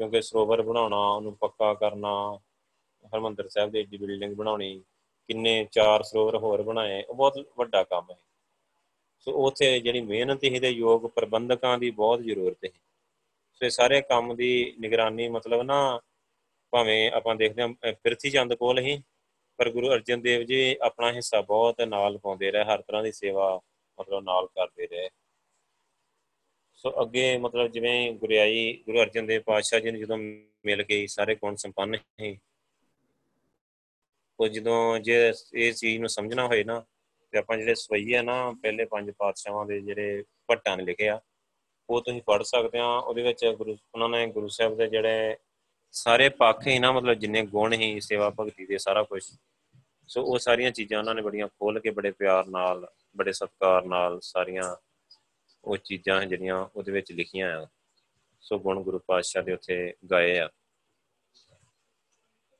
ਕਿਉਂਕਿ 0.00 0.22
ਸਰੋਵਰ 0.22 0.62
ਬਣਾਉਣਾ, 0.62 0.96
ਉਹਨੂੰ 0.96 1.36
ਪੱਕਾ 1.36 1.72
ਕਰਨਾ, 1.74 2.38
ਹਰਮੰਦਰ 3.04 3.48
ਸਾਹਿਬ 3.48 3.70
ਦੀ 3.70 3.78
ਏਡੀ 3.80 3.96
ਬਿਲਡਿੰਗ 3.96 4.34
ਬਣਾਉਣੀ, 4.34 4.82
ਕਿੰਨੇ 5.28 5.64
ਚਾਰ 5.72 6.02
ਸਰੋਵਰ 6.02 6.36
ਹੋਰ 6.36 6.62
ਬਣਾਏ, 6.62 7.02
ਉਹ 7.02 7.14
ਬਹੁਤ 7.14 7.46
ਵੱਡਾ 7.58 7.82
ਕੰਮ 7.84 8.10
ਹੈ 8.10 8.16
ਸੋ 9.20 9.32
ਉਥੇ 9.46 9.78
ਜਿਹੜੀ 9.80 10.00
ਮਿਹਨਤ 10.00 10.44
ਹੈ 10.44 10.60
ਤੇ 10.60 10.70
ਯੋਗ 10.70 11.06
ਪ੍ਰਬੰਧਕਾਂ 11.06 11.78
ਦੀ 11.78 11.90
ਬਹੁਤ 11.90 12.20
ਜ਼ਰੂਰਤ 12.20 12.64
ਹੈ 12.64 12.70
ਸੋ 13.54 13.64
ਇਹ 13.66 13.70
ਸਾਰੇ 13.70 14.00
ਕੰਮ 14.00 14.34
ਦੀ 14.36 14.74
ਨਿਗਰਾਨੀ 14.80 15.28
ਮਤਲਬ 15.28 15.62
ਨਾ 15.62 15.78
ਭਾਵੇਂ 16.72 17.10
ਆਪਾਂ 17.10 17.34
ਦੇਖਦੇ 17.36 17.62
ਹਾਂ 17.62 17.92
ਪ੍ਰਿਥੀ 17.92 18.30
ਚੰਦ 18.30 18.54
ਕੋਲ 18.54 18.78
ਹੀ, 18.78 19.02
ਪਰ 19.58 19.70
ਗੁਰੂ 19.70 19.92
ਅਰਜਨ 19.92 20.20
ਦੇਵ 20.20 20.42
ਜੀ 20.42 20.76
ਆਪਣਾ 20.82 21.12
ਹਿੱਸਾ 21.12 21.40
ਬਹੁਤ 21.40 21.80
ਨਾਲ 21.80 22.18
ਪਾਉਂਦੇ 22.18 22.50
ਰਹੇ, 22.50 22.64
ਹਰ 22.64 22.82
ਤਰ੍ਹਾਂ 22.82 23.02
ਦੀ 23.02 23.12
ਸੇਵਾ 23.12 23.60
ਮਤਲਬ 24.00 24.22
ਨਾਲ 24.24 24.46
ਕਰਦੇ 24.46 24.86
ਰਹੇ। 24.86 25.08
ਸੋ 26.74 26.92
ਅੱਗੇ 27.02 27.38
ਮਤਲਬ 27.38 27.70
ਜਿਵੇਂ 27.70 28.12
ਗੁਰਿਆਈ, 28.12 28.82
ਗੁਰੂ 28.86 29.02
ਅਰਜਨ 29.02 29.26
ਦੇਵ 29.26 29.42
ਪਾਤਸ਼ਾਹ 29.42 29.80
ਜੀ 29.80 29.90
ਨੂੰ 29.90 30.00
ਜਦੋਂ 30.00 30.18
ਮਿਲ 30.18 30.82
ਗਈ, 30.82 31.06
ਸਾਰੇ 31.06 31.34
ਗੁਣ 31.34 31.56
ਸੰਪੰਨ 31.56 31.96
ਸੀ। 31.96 32.38
ਉਹ 34.40 34.48
ਜਦੋਂ 34.48 34.98
ਜੇ 34.98 35.32
ਇਹ 35.54 35.72
ਚੀਜ਼ 35.72 36.00
ਨੂੰ 36.00 36.08
ਸਮਝਣਾ 36.08 36.46
ਹੋਏ 36.46 36.64
ਨਾ, 36.64 36.84
ਤੇ 37.32 37.38
ਆਪਾਂ 37.38 37.56
ਜਿਹੜੇ 37.56 37.74
ਸਵਈ 37.74 38.12
ਆ 38.12 38.22
ਨਾ, 38.22 38.52
ਪਹਿਲੇ 38.62 38.84
ਪੰਜ 38.84 39.10
ਪਾਤਸ਼ਾਹਾਂ 39.10 39.66
ਦੇ 39.66 39.80
ਜਿਹੜੇ 39.80 40.24
ਭੱਟਾਂ 40.48 40.76
ਨੇ 40.76 40.84
ਲਿਖਿਆ 40.84 41.20
ਉਹ 41.88 42.00
ਤੁਸੀਂ 42.02 42.22
ਪੜ੍ਹ 42.22 42.44
ਸਕਦੇ 42.44 42.78
ਆ। 42.78 42.86
ਉਹਦੇ 42.86 43.22
ਵਿੱਚ 43.22 43.44
ਗੁਰੂ, 43.46 43.76
ਉਹਨਾਂ 43.94 44.08
ਨੇ 44.08 44.26
ਗੁਰੂ 44.26 44.48
ਸਾਹਿਬ 44.48 44.76
ਦੇ 44.76 44.86
ਜਿਹੜੇ 44.86 45.36
ਸਾਰੇ 45.92 46.28
ਪੱਖ 46.28 46.66
ਹੀ 46.66 46.78
ਨਾ, 46.78 46.92
ਮਤਲਬ 46.92 47.14
ਜਿੰਨੇ 47.14 47.42
ਗੁਣ 47.42 47.72
ਹੀ, 47.72 48.00
ਸੇਵਾ 48.00 48.30
ਭਗਤੀ 48.30 48.66
ਦੇ 48.66 48.78
ਸਾਰਾ 48.78 49.02
ਕੁਝ 49.02 49.22
ਸੋ 50.08 50.22
ਉਹ 50.22 50.38
ਸਾਰੀਆਂ 50.38 50.70
ਚੀਜ਼ਾਂ 50.70 50.98
ਉਹਨਾਂ 50.98 51.14
ਨੇ 51.14 51.22
ਬੜੀਆਂ 51.22 51.48
ਖੋਲ 51.48 51.80
ਕੇ 51.80 51.90
ਬੜੇ 51.90 52.10
ਪਿਆਰ 52.10 52.46
ਨਾਲ, 52.46 52.86
ਬੜੇ 53.16 53.32
ਸਤਿਕਾਰ 53.32 53.84
ਨਾਲ 53.84 54.20
ਸਾਰੀਆਂ 54.22 54.76
ਉਹ 55.64 55.76
ਚੀਜ਼ਾਂ 55.76 56.24
ਜਿਹੜੀਆਂ 56.26 56.56
ਉਹਦੇ 56.76 56.92
ਵਿੱਚ 56.92 57.12
ਲਿਖੀਆਂ 57.12 57.60
ਆ। 57.60 57.66
ਸੋ 58.40 58.58
ਗੁਣ 58.58 58.82
ਗੁਰੂ 58.82 58.98
ਪਾਤਸ਼ਾਹ 58.98 59.42
ਦੇ 59.42 59.52
ਉੱਥੇ 59.52 59.94
ਗਾਏ 60.10 60.38
ਆ। 60.38 60.48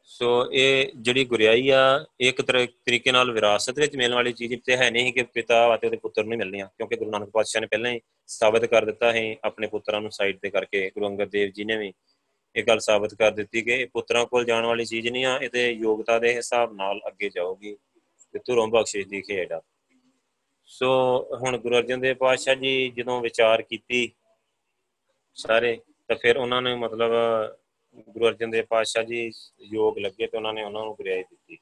ਸੋ 0.03 0.49
ਇਹ 0.53 0.93
ਜਿਹੜੀ 0.97 1.25
ਗੁਰਿਆਈ 1.25 1.69
ਆ 1.69 2.07
ਇੱਕ 2.21 2.43
ਤਰੀਕੇ 2.43 3.13
ਨਾਲ 3.13 3.31
ਵਿਰਾਸਤ 3.33 3.79
ਵਿੱਚ 3.79 3.97
ਮਿਲਣ 3.97 4.15
ਵਾਲੀ 4.15 4.33
ਚੀਜ਼ 4.33 4.55
ਤੇ 4.65 4.77
ਹੈ 4.77 4.91
ਨਹੀਂ 4.91 5.13
ਕਿ 5.13 5.23
ਪਿਤਾ 5.23 5.75
ਅਤੇ 5.75 5.87
ਉਹਦੇ 5.87 5.97
ਪੁੱਤਰ 5.97 6.25
ਨੂੰ 6.25 6.39
ਮਿਲਣੀ 6.39 6.61
ਆ 6.61 6.67
ਕਿਉਂਕਿ 6.67 6.97
ਗੁਰੂ 6.97 7.11
ਨਾਨਕ 7.11 7.31
ਪਾਤਸ਼ਾਹ 7.31 7.61
ਨੇ 7.61 7.67
ਪਹਿਲਾਂ 7.67 7.91
ਹੀ 7.91 8.01
ਸਾਬਤ 8.27 8.65
ਕਰ 8.65 8.85
ਦਿੱਤਾ 8.85 9.13
ਹੈ 9.13 9.35
ਆਪਣੇ 9.45 9.67
ਪੁੱਤਰਾਂ 9.67 10.01
ਨੂੰ 10.01 10.11
ਸਾਈਡ 10.11 10.39
ਤੇ 10.39 10.51
ਕਰਕੇ, 10.51 10.91
ਗੁਰੂ 10.91 11.07
ਅੰਗਦ 11.07 11.31
ਦੇਵ 11.31 11.51
ਜੀ 11.51 11.65
ਨੇ 11.65 11.77
ਵੀ 11.77 11.93
ਇਹ 12.59 12.65
ਗੱਲ 12.65 12.79
ਸਾਬਤ 12.79 13.15
ਕਰ 13.15 13.31
ਦਿੱਤੀ 13.31 13.63
ਕਿ 13.63 13.73
ਇਹ 13.73 13.87
ਪੁੱਤਰਾਂ 13.87 14.25
ਕੋਲ 14.27 14.45
ਜਾਣ 14.45 14.65
ਵਾਲੀ 14.67 14.85
ਚੀਜ਼ 14.85 15.09
ਨਹੀਂ 15.09 15.25
ਆ 15.25 15.37
ਇਹਦੇ 15.39 15.71
ਯੋਗਤਾ 15.71 16.19
ਦੇ 16.19 16.35
ਹਿਸਾਬ 16.37 16.73
ਨਾਲ 16.75 17.01
ਅੱਗੇ 17.07 17.29
ਜਾਊਗੀ 17.29 17.77
ਤੇ 18.35 18.39
ਧੁਰੋਂ 18.39 18.67
ਬਖਸ਼ਿਸ਼ 18.69 19.07
ਦੀ 19.09 19.21
ਖੇਡ 19.23 19.53
ਆ। 19.53 19.61
ਸੋ 20.65 20.89
ਹੁਣ 21.43 21.59
ਗੁਰੂ 21.59 21.77
ਅਰਜਨ 21.77 22.01
ਦੇਵ 22.01 22.17
ਪਾਤਸ਼ਾਹ 22.17 22.55
ਜੀ 22.55 22.89
ਜਦੋਂ 22.91 23.21
ਵਿਚਾਰ 23.21 23.63
ਕੀਤੀ 23.63 24.11
ਸਾਰੇ, 25.37 25.81
ਤਾਂ 26.09 26.17
ਫਿਰ 26.17 26.37
ਉਹਨਾਂ 26.37 26.63
ਨੇ 26.63 26.75
ਮਤਲਬ 26.75 27.13
ਗੁਰੂ 28.09 28.29
ਅਰਜਨ 28.29 28.51
ਦੇਵ 28.51 28.65
ਪਾਤਸ਼ਾਹ 28.65 29.05
ਜੀ 29.05 29.31
ਯੋਗ 29.61 29.99
ਲੱਗੇ 29.99 30.27
ਤੇ 30.27 30.37
ਉਹਨਾਂ 30.37 30.53
ਨੇ 30.55 30.65
ਉਹਨਾਂ 30.65 30.85
ਨੂੰ 30.85 30.95
ਗੁਰਿਆਈ 30.95 31.23
ਦਿੱਤੀ। 31.23 31.59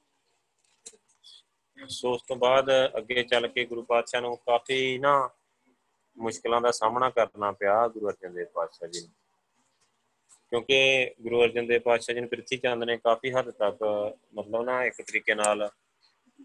ਸੋ 1.88 2.12
ਉਸ 2.12 2.22
ਤੋਂ 2.22 2.36
ਬਾਅਦ 2.36 2.70
ਅੱਗੇ 2.98 3.22
ਚੱਲ 3.22 3.48
ਕੇ 3.48 3.64
ਗੁਰੂ 3.64 3.82
ਪਾਤਸ਼ਾਹ 3.82 4.20
ਨੂੰ 4.20 4.36
ਕਾਫੀ 4.36 4.98
ਨਾ 4.98 5.28
ਮੁਸ਼ਕਲਾਂ 6.16 6.60
ਦਾ 6.60 6.70
ਸਾਹਮਣਾ 6.70 7.10
ਕਰਨਾ 7.10 7.52
ਪਿਆ 7.52 7.88
ਗੁਰੂ 7.88 8.08
ਅਰਜਨ 8.08 8.34
ਦੇਵ 8.34 8.46
ਪਾਤਸ਼ਾਹ 8.46 8.88
ਜੀ 8.88 9.00
ਨੂੰ। 9.00 9.25
ਕਿਉਂਕਿ 10.50 11.10
ਗੁਰੂ 11.20 11.42
ਅਰਜਨ 11.42 11.66
ਦੇਵ 11.66 11.80
ਪਾਤਸ਼ਾਹ 11.80 12.14
ਜੀ 12.14 12.20
ਨੇ 12.20 12.26
ਪ੍ਰਿਥੀ 12.26 12.56
ਚੰਦ 12.56 12.84
ਨੇ 12.84 12.96
ਕਾਫੀ 12.96 13.32
ਹੱਦ 13.32 13.50
ਤੱਕ, 13.50 13.82
ਮਤਲਬ 14.34 14.62
ਨਾ 14.64 14.84
ਇੱਕ 14.84 15.02
ਤਰੀਕੇ 15.02 15.34
ਨਾਲ 15.34 15.68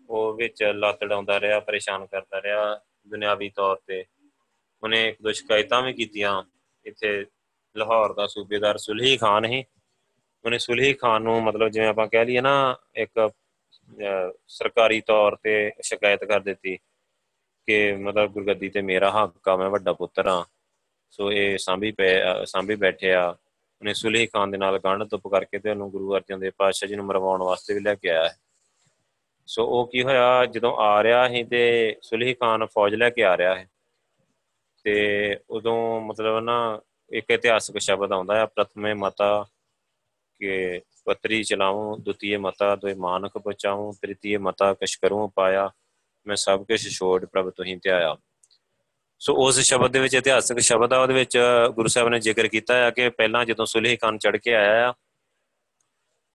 ਉਹ 0.09 0.33
ਵਿੱਚ 0.33 0.63
ਲੱਤ 0.63 1.03
ਡਾਉਂਦਾ 1.03 1.39
ਰਿਹਾ, 1.39 1.59
ਪਰੇਸ਼ਾਨ 1.59 2.05
ਕਰਦਾ 2.05 2.41
ਰਿਹਾ 2.41 2.79
ਦੁਨਿਆਵੀ 3.07 3.49
ਤੌਰ 3.49 3.77
ਤੇ। 3.87 4.03
ਉਹਨੇ 4.83 5.07
ਇੱਕ 5.09 5.21
ਦੋ 5.21 5.31
ਸ਼ਿਕਾਇਤਾਂ 5.31 5.81
ਵੀ 5.81 5.93
ਕੀਤੀਆਂ। 5.93 6.41
ਇੱਥੇ 6.85 7.25
ਲਾਹੌਰ 7.75 8.13
ਦਾ 8.13 8.27
ਸੂਬੇਦਾਰ 8.27 8.77
ਸੁਲਹੀ 8.77 9.17
ਖਾਨ 9.17 9.45
ਹੀ 9.45 9.63
ਉਹਨੇ 10.45 10.57
ਸੁਲਹੀ 10.57 10.93
ਖਾਨ 10.93 11.21
ਨੂੰ 11.21 11.41
ਮਤਲਬ 11.43 11.69
ਜਿਵੇਂ 11.69 11.87
ਆਪਾਂ 11.87 12.07
ਕਹਿ 12.07 12.25
ਲਈਏ 12.25 12.41
ਨਾ, 12.41 12.75
ਇੱਕ 12.95 13.29
ਸਰਕਾਰੀ 14.47 15.01
ਤੌਰ 15.01 15.35
ਤੇ 15.35 15.71
ਸ਼ਿਕਾਇਤ 15.83 16.23
ਕਰ 16.23 16.39
ਦਿੱਤੀ 16.39 16.77
ਕਿ 17.67 17.93
ਮਤਲਬ 17.93 18.31
ਗੁਰਗੱਦੀ 18.31 18.69
ਤੇ 18.69 18.81
ਮੇਰਾ 18.81 19.11
ਹੱਕ 19.11 19.49
ਆ, 19.49 19.55
ਮੈਂ 19.55 19.69
ਵੱਡਾ 19.69 19.93
ਪੁੱਤਰ 19.93 20.27
ਆ। 20.27 20.45
ਸੋ 21.11 21.31
ਇਹ 21.31 21.57
ਸਾਂਭੀ 21.57 21.91
ਪਏ 21.91 22.21
ਸਾਂਭੀ 22.45 22.75
ਬੈਠੇ 22.75 23.13
ਆ। 23.13 23.35
ਉਹਨੇ 23.81 23.93
ਸੁਲਹੀ 23.93 24.25
ਖਾਨ 24.27 24.51
ਦੇ 24.51 24.57
ਨਾਲ 24.57 24.77
ਗੰਢ 24.79 25.03
ਤੁਪ 25.03 25.27
ਕਰਕੇ 25.27 25.59
ਤੇ 25.59 25.69
ਉਹਨੂੰ 25.69 25.89
ਗੁਰੂ 25.91 26.15
ਅਰਜਨ 26.15 26.39
ਦੇਵ 26.39 26.51
ਪਾਤਸ਼ਾਹ 26.57 26.89
ਜੀ 26.89 26.95
ਨੂੰ 26.95 27.05
ਮਰਵਾਉਣ 27.05 27.43
ਵਾਸਤੇ 27.43 27.73
ਵੀ 27.73 27.79
ਲੈ 27.79 27.95
ਕੇ 27.95 28.09
ਆਇਆ 28.09 28.29
ਸੋ 29.47 29.65
ਉਹ 29.67 29.87
ਕੀ 29.87 30.03
ਹੋਇਆ, 30.03 30.45
ਜਦੋਂ 30.45 30.75
ਆ 30.77 31.03
ਰਿਹਾ 31.03 31.27
ਸੀ 31.29 31.43
ਤੇ 31.43 31.95
ਸੁਲਹੀ 32.01 32.33
ਖਾਨ 32.33 32.65
ਫੌਜ 32.65 32.95
ਲੈ 32.95 33.09
ਕੇ 33.09 33.23
ਆ 33.23 33.37
ਰਿਹਾ 33.37 33.55
ਹੈ 33.55 33.67
ਤੇ 34.83 35.37
ਉਦੋਂ 35.49 36.01
ਮਤਲਬ 36.01 36.39
ਨਾ 36.43 36.81
ਇੱਕ 37.11 37.29
ਇਤਿਹਾਸਕ 37.31 37.77
ਸ਼ਬਦ 37.77 38.11
ਆਉਂਦਾ 38.11 38.35
ਹੈ, 38.35 38.45
ਪ੍ਰਥਮੇ 38.45 38.93
ਮਤਾ 38.93 39.45
ਕਿ 40.41 40.81
ਪਤਰੀ 41.05 41.43
ਚਲਾਉਂ 41.43 41.97
ਦੁਤੀਏ 41.97 42.37
ਮਤਾ 42.37 42.75
ਦੋਇ 42.75 42.93
ਮਾਨਕ 42.93 43.37
ਬਚਾਉਂ 43.37 43.93
ਤ੍ਰਿਤੀਏ 44.01 44.37
ਮਤਾ 44.37 44.73
ਕਸ਼ 44.73 44.99
ਕਰੂੰ 44.99 45.31
ਪਾਇਆ, 45.31 45.69
ਮੈਂ 46.27 46.35
ਸਭ 46.35 46.63
ਕੁਝ 46.63 46.87
ਛੋੜ 46.89 47.25
ਪ੍ਰਭ 47.25 47.49
ਤੁਹੀਂ 47.49 47.77
ਧਿਆਇਆ। 47.77 48.15
ਸੋ 49.21 49.33
ਉਸ 49.37 49.59
ਸ਼ਬਦ 49.59 49.91
ਦੇ 49.91 49.99
ਵਿੱਚ 49.99 50.13
ਇਤਿਹਾਸਕ 50.15 50.59
ਸ਼ਬਦ 50.59 50.93
ਆ, 50.93 50.99
ਉਹਦੇ 51.01 51.13
ਵਿੱਚ 51.13 51.37
ਗੁਰੂ 51.75 51.87
ਸਾਹਿਬ 51.87 52.07
ਨੇ 52.09 52.19
ਜ਼ਿਕਰ 52.19 52.47
ਕੀਤਾ 52.47 52.75
ਹੈ 52.75 52.89
ਕਿ 52.91 53.09
ਪਹਿਲਾਂ 53.09 53.43
ਜਦੋਂ 53.45 53.65
ਸੁਲੇਹ 53.65 53.97
ਖਾਨ 54.01 54.17
ਚੜ 54.17 54.35
ਕੇ 54.37 54.53
ਆਇਆ 54.55 54.87
ਆ, 54.89 54.93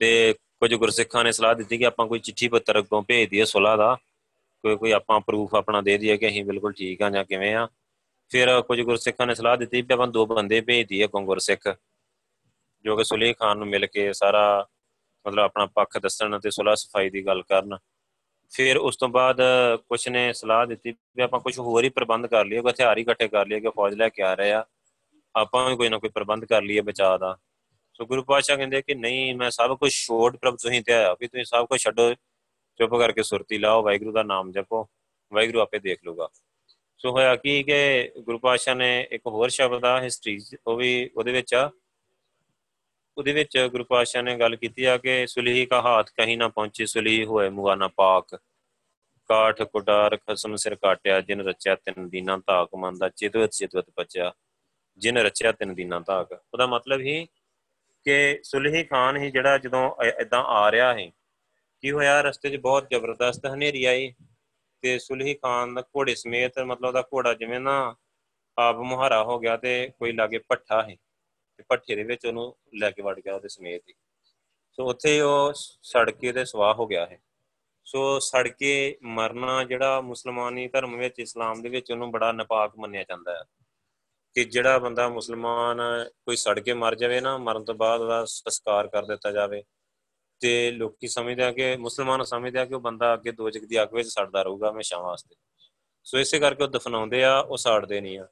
ਤੇ 0.00 0.34
ਕੁਝ 0.60 0.74
ਗੁਰਸਿੱਖਾਂ 0.74 1.24
ਨੇ 1.24 1.32
ਸਲਾਹ 1.32 1.54
ਦਿੱਤੀ 1.54 1.78
ਕਿ 1.78 1.86
ਆਪਾਂ 1.86 2.06
ਕੋਈ 2.06 2.18
ਚਿੱਠੀ 2.18 2.48
ਪੱਤਰ 2.48 2.78
ਅੱਗੋਂ 2.78 3.02
ਭੇਜ 3.02 3.28
ਦਈਏ 3.30 3.44
ਸੁਲਾ 3.44 3.74
ਦਾ, 3.76 3.94
ਕੋਈ 4.64 4.76
ਕੋਈ 4.76 4.92
ਆਪਾਂ 4.92 5.20
ਪ੍ਰੂਫ 5.20 5.54
ਆਪਣਾ 5.54 5.80
ਦੇ 5.80 5.96
ਦਈਏ 5.98 6.16
ਕਿ 6.16 6.28
ਅਸੀਂ 6.28 6.44
ਬਿਲਕੁਲ 6.44 6.72
ਠੀਕ 6.72 7.02
ਆ 7.02 7.10
ਜਾਂ 7.10 7.24
ਕਿਵੇਂ 7.24 7.54
ਆ। 7.54 7.66
ਫਿਰ 8.30 8.60
ਕੁਝ 8.62 8.80
ਗੁਰਸਿੱਖਾਂ 8.80 9.26
ਨੇ 9.26 9.34
ਸਲਾਹ 9.34 9.56
ਦਿੱਤੀ 9.56 9.82
ਕਿ 9.82 9.92
ਆਪਾਂ 9.94 10.06
ਦੋ 10.08 10.26
ਬੰਦੇ 10.26 10.60
ਭੇਜ 10.60 10.86
ਦਈਏ 10.88 11.04
ਅੱਗੋਂ 11.04 11.22
ਗੁਰਸਿੱਖ, 11.22 11.68
ਜੋ 12.84 12.96
ਕਿ 12.96 13.04
ਸੁਲੇਹ 13.04 13.34
ਖਾਨ 13.40 13.58
ਨੂੰ 13.58 13.68
ਮਿਲ 13.68 13.86
ਕੇ 13.86 14.12
ਸਾਰਾ 14.12 14.66
ਮਤਲਬ 15.26 15.44
ਆਪਣਾ 15.44 15.66
ਪੱਖ 15.66 15.98
ਦੱਸਣ 15.98 16.38
ਤੇ 16.38 16.50
ਸੁਲਾ 16.50 16.74
ਸਫ਼ਾਈ 16.74 17.10
ਦੀ 17.10 17.26
ਗੱਲ 17.26 17.42
ਕਰਨ। 17.42 17.76
ਫਿਰ 18.52 18.76
ਉਸ 18.76 18.96
ਤੋਂ 18.96 19.08
ਬਾਅਦ 19.08 19.40
ਕੁਝ 19.88 20.08
ਨੇ 20.08 20.32
ਸਲਾਹ 20.32 20.66
ਦਿੱਤੀ 20.66 20.92
ਵੀ 20.92 21.22
ਆਪਾਂ 21.22 21.40
ਕੁਝ 21.40 21.58
ਹੋਰ 21.58 21.84
ਹੀ 21.84 21.88
ਪ੍ਰਬੰਧ 21.88 22.26
ਕਰ 22.26 22.44
ਲਈਏ, 22.44 22.60
ਕੋਈ 22.60 22.72
ਹਥਿਆਰ 22.72 22.98
ਹੀ 22.98 23.02
ਇਕੱਠੇ 23.02 23.28
ਕਰ 23.28 23.46
ਲਈਏ 23.46 23.60
ਕਿ 23.60 23.70
ਫੌਜ 23.76 23.94
ਲੈ 23.94 24.08
ਕੇ 24.08 24.22
ਆ 24.22 24.34
ਰਹੇ 24.34 24.52
ਆ, 24.52 24.64
ਆਪਾਂ 25.34 25.68
ਵੀ 25.70 25.76
ਕੋਈ 25.76 25.88
ਨਾ 25.88 25.98
ਕੋਈ 25.98 26.10
ਪ੍ਰਬੰਧ 26.10 26.44
ਕਰ 26.44 26.62
ਲਈਏ 26.62 26.80
ਬਚਾਅ 26.80 27.18
ਦਾ। 27.18 27.36
ਸੋ 27.94 28.06
ਗੁਰੂ 28.06 28.22
ਪਾਤਸ਼ਾਹ 28.22 28.56
ਕਹਿੰਦੇ 28.56 28.82
ਕਿ 28.82 28.94
ਨਹੀਂ, 28.94 29.34
ਮੈਂ 29.34 29.50
ਸਭ 29.50 29.76
ਕੁਝ 29.78 29.92
ਛੋੜ 29.92 30.36
ਪ੍ਰਭ 30.36 30.56
ਤੁਸੀਂ 30.62 30.82
ਤੇ 30.82 30.92
ਆਇਆ, 30.92 31.14
ਵੀ 31.20 31.26
ਤੁਸੀਂ 31.28 31.44
ਸਭ 31.44 31.66
ਕੁਝ 31.66 31.80
ਛੱਡੋ, 31.80 32.12
ਚੁੱਪ 32.80 32.94
ਕਰਕੇ 32.94 33.22
ਸੁਰਤੀ 33.22 33.58
ਲਾਓ, 33.58 33.82
ਵਾਹਿਗੁਰੂ 33.82 34.12
ਦਾ 34.12 34.22
ਨਾਮ 34.22 34.52
ਜਪੋ, 34.52 34.86
ਵਾਹਿਗੁਰੂ 35.32 35.60
ਆਪੇ 35.60 35.78
ਦੇਖ 35.78 36.04
ਲੂਗਾ 36.04 36.28
ਸੋ 37.00 37.10
ਹੋਇਆ 37.10 37.34
ਕੀ 37.36 37.62
ਕਿ 37.62 38.10
ਗੁਰੂ 38.18 38.38
ਪਾਤਸ਼ਾਹ 38.38 38.74
ਨੇ 38.74 39.06
ਇੱਕ 39.12 39.26
ਹੋਰ 39.26 39.48
ਸ਼ਬਦ 39.48 39.84
ਆ 39.84 40.00
ਹਿਸਟਰੀ 40.02 40.38
ਉਹ 40.66 40.76
ਵੀ 40.76 41.10
ਉਹਦੇ 41.16 41.32
ਵਿੱਚ 41.32 41.54
ਆ 41.54 41.70
ਉਹਦੇ 43.16 43.32
ਵਿੱਚ 43.32 43.58
ਗੁਰੂ 43.72 43.84
ਪਾਤਸ਼ਾਹ 43.84 44.22
ਨੇ 44.22 44.34
ਗੱਲ 44.36 44.56
ਕੀਤੀ 44.56 44.84
ਆ 44.84 44.96
ਕਿ 44.96 45.26
ਸੁਲਹੀ 45.26 45.64
ਕਾ 45.66 45.80
ਹੱਥ 45.82 46.10
ਕਹੀਂ 46.10 46.36
ਨਾ 46.38 46.48
ਪਹੁੰਚੇ, 46.48 46.86
ਸੁਲਹੀ 46.86 47.24
ਹੋਏ 47.24 47.48
ਮੁਗਾਨਾ 47.48 47.88
ਪਾਕ। 47.88 48.34
ਕਾਠ, 49.30 49.62
ਕੁਟਾਰ, 49.62 50.16
ਖਸਮ, 50.16 50.56
ਸਿਰ 50.56 50.74
ਕਾਟਿਆ, 50.74 51.20
ਜਿਨ 51.20 51.40
ਰਚਿਆ 51.40 51.74
ਤਿੰਨ 51.74 52.08
ਦਿਨਾਂ 52.08 52.38
ਧਾਕ 52.38 52.74
ਮੰਦਾ 52.74 53.08
ਚਿਤਵਤ 53.08 53.50
ਚਿਤਵਤ 53.50 53.86
ਬਚਿਆ 53.98 54.32
ਜਿਨ 54.98 55.18
ਰਚਿਆ 55.18 55.52
ਤਿੰਨ 55.52 55.74
ਦਿਨਾਂ 55.74 56.00
ਧਾਕ। 56.00 56.32
ਉਹਦਾ 56.32 56.66
ਮਤਲਬ 56.66 57.00
ਹੀ 57.00 57.26
ਕਿ 58.06 58.38
ਸੁਲਹੀ 58.42 58.82
ਖਾਨ 58.84 59.16
ਹੀ 59.16 59.30
ਜਿਹੜਾ 59.30 59.58
ਜਦੋਂ 59.58 59.90
ਇਦਾਂ 60.20 60.42
ਆ 60.44 60.70
ਰਿਹਾ 60.72 60.92
ਹੈ 60.94 61.10
ਕੀ 61.82 61.90
ਹੋਇਆ? 61.90 62.20
ਰਸਤੇ 62.22 62.50
'ਚ 62.50 62.56
ਬਹੁਤ 62.56 62.88
ਜ਼ਬਰਦਸਤ 62.90 63.46
ਹਨੇਰੀ 63.46 63.84
ਆਈ 63.84 64.12
ਤੇ 64.82 64.98
ਸੁਲਹੀ 64.98 65.34
ਖਾਨ 65.34 65.74
ਦਾ 65.74 65.82
ਘੋੜੇ 65.96 66.14
ਸਮੇਤ 66.14 66.58
ਮਤਲਬ 66.58 66.88
ਉਹਦਾ 66.88 67.02
ਘੋੜਾ 67.02 67.34
ਜਿਵੇਂ 67.34 67.60
ਨਾ 67.60 67.94
ਆਪ 68.58 68.76
ਮੁਹਾਰਾ 68.76 69.22
ਹੋ 69.24 69.38
ਗਿਆ 69.38 69.56
ਤੇ 69.56 69.90
ਕੋਈ 69.98 70.12
ਲਾਗੇ 70.12 70.38
ਪੱਠਾ 70.38 70.82
ਹੈ 70.82 70.96
ਤੇ 71.56 71.64
ਪੱਠੇ 71.68 71.94
ਦੇ 71.94 72.02
ਵਿੱਚ 72.02 72.26
ਉਹਨੂੰ 72.26 72.56
ਲੈ 72.74 72.90
ਕੇ 72.90 73.02
ਵੜ 73.02 73.20
ਗਿਆ 73.20 73.34
ਉਹਦੇ 73.34 73.48
ਸਮੇਤ 73.48 73.82
ਹੀ। 73.88 73.94
ਸੋ 74.72 74.90
ਉੱਥੇ 74.90 75.20
ਉਹ 75.20 75.52
ਸੜ 75.82 76.10
ਕੇ 76.10 76.32
ਤੇ 76.32 76.44
ਸਵਾਹ 76.44 76.74
ਹੋ 76.74 76.86
ਗਿਆ 76.86 77.06
ਹੈ 77.06 77.18
ਸੋ 77.84 78.18
ਸੜ 78.18 78.48
ਕੇ 78.48 78.98
ਮਰਨਾ 79.02 79.64
ਜਿਹੜਾ 79.64 80.00
ਮੁਸਲਮਾਨੀ 80.00 80.68
ਧਰਮ 80.68 80.96
ਵਿੱਚ, 80.96 81.14
ਇਸਲਾਮ 81.18 81.62
ਦੇ 81.62 81.68
ਵਿੱਚ 81.68 81.92
ਉਹਨੂੰ 81.92 82.10
ਬੜਾ 82.10 82.32
ਨਪਾਕ 82.32 82.72
ਮੰਨਿਆ 82.78 83.02
ਜਾਂਦਾ 83.02 83.34
ਹੈ। 83.34 83.44
ਕਿ 84.34 84.44
ਜਿਹੜਾ 84.44 84.78
ਬੰਦਾ 84.78 85.08
ਮੁਸਲਮਾਨ 85.08 85.80
ਕੋਈ 86.10 86.36
ਸੜ 86.36 86.58
ਕੇ 86.58 86.72
ਮਰ 86.72 86.94
ਜਾਵੇ 86.94 87.20
ਨਾ, 87.20 87.38
ਮਰਨ 87.38 87.64
ਤੋਂ 87.64 87.74
ਬਾਅਦ 87.74 88.00
ਉਹਦਾ 88.00 88.24
ਸੰਸਕਾਰ 88.24 88.86
ਕਰ 88.86 89.04
ਦਿੱਤਾ 89.04 89.30
ਜਾਵੇ। 89.30 89.62
ਤੇ 90.40 90.70
ਲੋਕੀ 90.70 91.08
ਸਮਝਦੇ 91.08 91.42
ਆ 91.42 91.52
ਕਿ, 91.52 91.76
ਮੁਸਲਮਾਨ 91.76 92.22
ਸਮਝਦੇ 92.22 92.58
ਆ 92.58 92.64
ਕਿ 92.64 92.74
ਉਹ 92.74 92.80
ਬੰਦਾ 92.80 93.14
ਅੱਗੇ 93.14 93.32
ਦੋਜਕ 93.32 93.64
ਦੀ 93.64 93.82
ਅੱਗ 93.82 93.94
ਵਿੱਚ 93.94 94.08
ਸੜਦਾ 94.08 94.42
ਰਹੂਗਾ 94.42 94.70
ਹਮੇਸ਼ਾ 94.70 94.98
ਵਾਸਤੇ। 94.98 95.36
ਸੋ 96.04 96.18
ਇਸੇ 96.18 96.38
ਕਰਕੇ 96.38 96.62
ਉਹ 96.62 96.68
ਦਫਨਾਉਂਦੇ 96.68 97.24
ਆ, 97.24 97.38
ਉਹ 97.38 97.56
ਸਾੜਦੇ 97.56 98.00
ਨਹੀਂ 98.00 98.18
ਆ। 98.18 98.28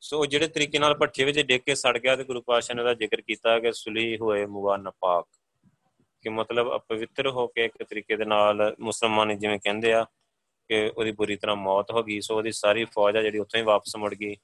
ਸੋ 0.00 0.26
ਜਿਹੜੇ 0.26 0.48
ਤਰੀਕੇ 0.48 0.78
ਨਾਲ 0.78 0.94
ਭੱਠੇ 0.94 1.24
ਵਿੱਚ 1.24 1.40
ਡਿੱਗ 1.40 1.60
ਕੇ 1.60 1.74
ਸੜ 1.74 1.98
ਗਿਆ 1.98 2.16
ਤੇ 2.16 2.24
ਗੁਰੂ 2.24 2.42
ਪਾਤਸ਼ਾਹ 2.42 2.76
ਨੇ 2.76 2.82
ਉਹਦਾ 2.82 2.94
ਜ਼ਿਕਰ 2.94 3.20
ਕੀਤਾ 3.20 3.58
ਕਿ 3.58 3.72
ਸੁਲੀ 3.72 4.18
ਹੋਏ 4.18 4.46
ਮੁਬਾਨ 4.46 4.90
ਪਾਕ 5.00 5.26
ਕਿ 6.22 6.28
ਮਤਲਬ 6.28 6.76
ਅਪਵਿੱਤਰ 6.76 7.26
ਹੋ 7.26 7.46
ਕੇ 7.46 7.64
ਇੱਕ 7.64 7.82
ਤਰੀਕੇ 7.82 8.16
ਦੇ 8.16 8.24
ਨਾਲ 8.24 8.76
ਮੁਸਲਮਾਨ 8.80 9.38
ਜਿਵੇਂ 9.38 9.58
ਕਹਿੰਦੇ 9.58 9.92
ਆ 9.92 10.04
ਕਿ 10.68 10.92
ਉਹਦੀ 10.98 11.12
ਬੁਰੀ 11.12 11.36
ਤਰ੍ਹਾਂ 11.36 11.56
ਮੌਤ 11.56 11.90
ਹੋ 11.90 12.02
ਗਈ, 12.02 12.20
ਸੋ 12.20 12.36
ਉਹਦੀ 12.36 12.52
ਸਾਰੀ 12.52 12.84
ਫੌਜ 12.84 13.16
ਆ 13.16 13.22
ਜਿਹੜੀ 13.22 13.38
ਉੱਥੋਂ 13.38 13.60
ਹੀ 13.60 13.64
ਵਾਪਸ 13.64 13.96
ਮੁੜ 13.96 14.14
ਗਈ, 14.14 14.36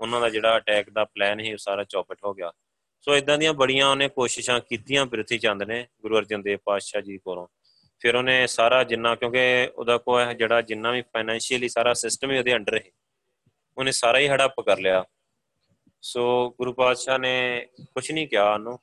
ਉਹਨਾਂ 0.00 0.20
ਦਾ 0.20 0.28
ਜਿਹੜਾ 0.28 0.56
ਅਟੈਕ 0.56 0.90
ਦਾ 0.90 1.04
ਪਲਾਨ 1.04 1.42
ਸੀ 1.42 1.52
ਉਹ 1.52 1.58
ਸਾਰਾ 1.58 1.84
ਚੌਪਟ 1.84 2.18
ਹੋ 2.24 2.34
ਗਿਆ। 2.34 2.52
ਸੋ 3.00 3.16
ਇਦਾਂ 3.16 3.38
ਦੀਆਂ 3.38 3.52
ਬੜੀਆਂ 3.52 3.88
ਉਹਨੇ 3.88 4.08
ਕੋਸ਼ਿਸ਼ਾਂ 4.08 4.60
ਕੀਤੀਆਂ 4.60 5.06
ਪ੍ਰਿਥੀ 5.06 5.38
ਚੰਦ 5.38 5.62
ਨੇ, 5.62 5.86
ਗੁਰੂ 6.02 6.18
ਅਰਜਨ 6.18 6.42
ਦੇਵ 6.42 6.58
ਪਾਤਸ਼ਾਹ 6.64 7.02
ਜੀ 7.02 7.18
ਕੋਲੋਂ। 7.18 7.46
ਫਿਰ 7.98 8.16
ਉਹਨੇ 8.16 8.46
ਸਾਰਾ 8.46 8.84
ਜਿੰਨਾ, 8.84 9.14
ਕਿਉਂਕਿ 9.14 9.70
ਉਹਦਾ 9.76 9.98
ਕੋਈ 9.98 10.34
ਜਿਹੜਾ 10.34 10.62
ਜਿੰਨਾ 10.62 10.90
ਵੀ 10.90 11.02
ਫਾਈਨੈਂਸ਼ੀਅਲੀ 11.02 11.68
ਸਾਰਾ 11.68 11.94
ਸਿਸਟਮ 11.94 12.30
ਹੀ 12.30 12.38
ਉਹਦੇ 12.38 12.56
ਅੰਡਰ 12.56 12.76
ਹੈ 12.76 12.90
ਉਹਨੇ 13.78 13.92
ਸਾਰਾ 13.92 14.18
ਹੀ 14.18 14.28
ਹੜੱਪ 14.28 14.60
ਕਰ 14.60 14.78
ਲਿਆ। 14.78 15.04
ਸੋ 16.02 16.50
ਗੁਰੂ 16.50 16.72
ਪਾਤਸ਼ਾਹ 16.72 17.18
ਨੇ 17.18 17.66
ਕੁਝ 17.82 18.12
ਨਹੀਂ 18.12 18.28
ਕਿਹਾ 18.28 18.54
ਉਹਨੂੰ। 18.54 18.78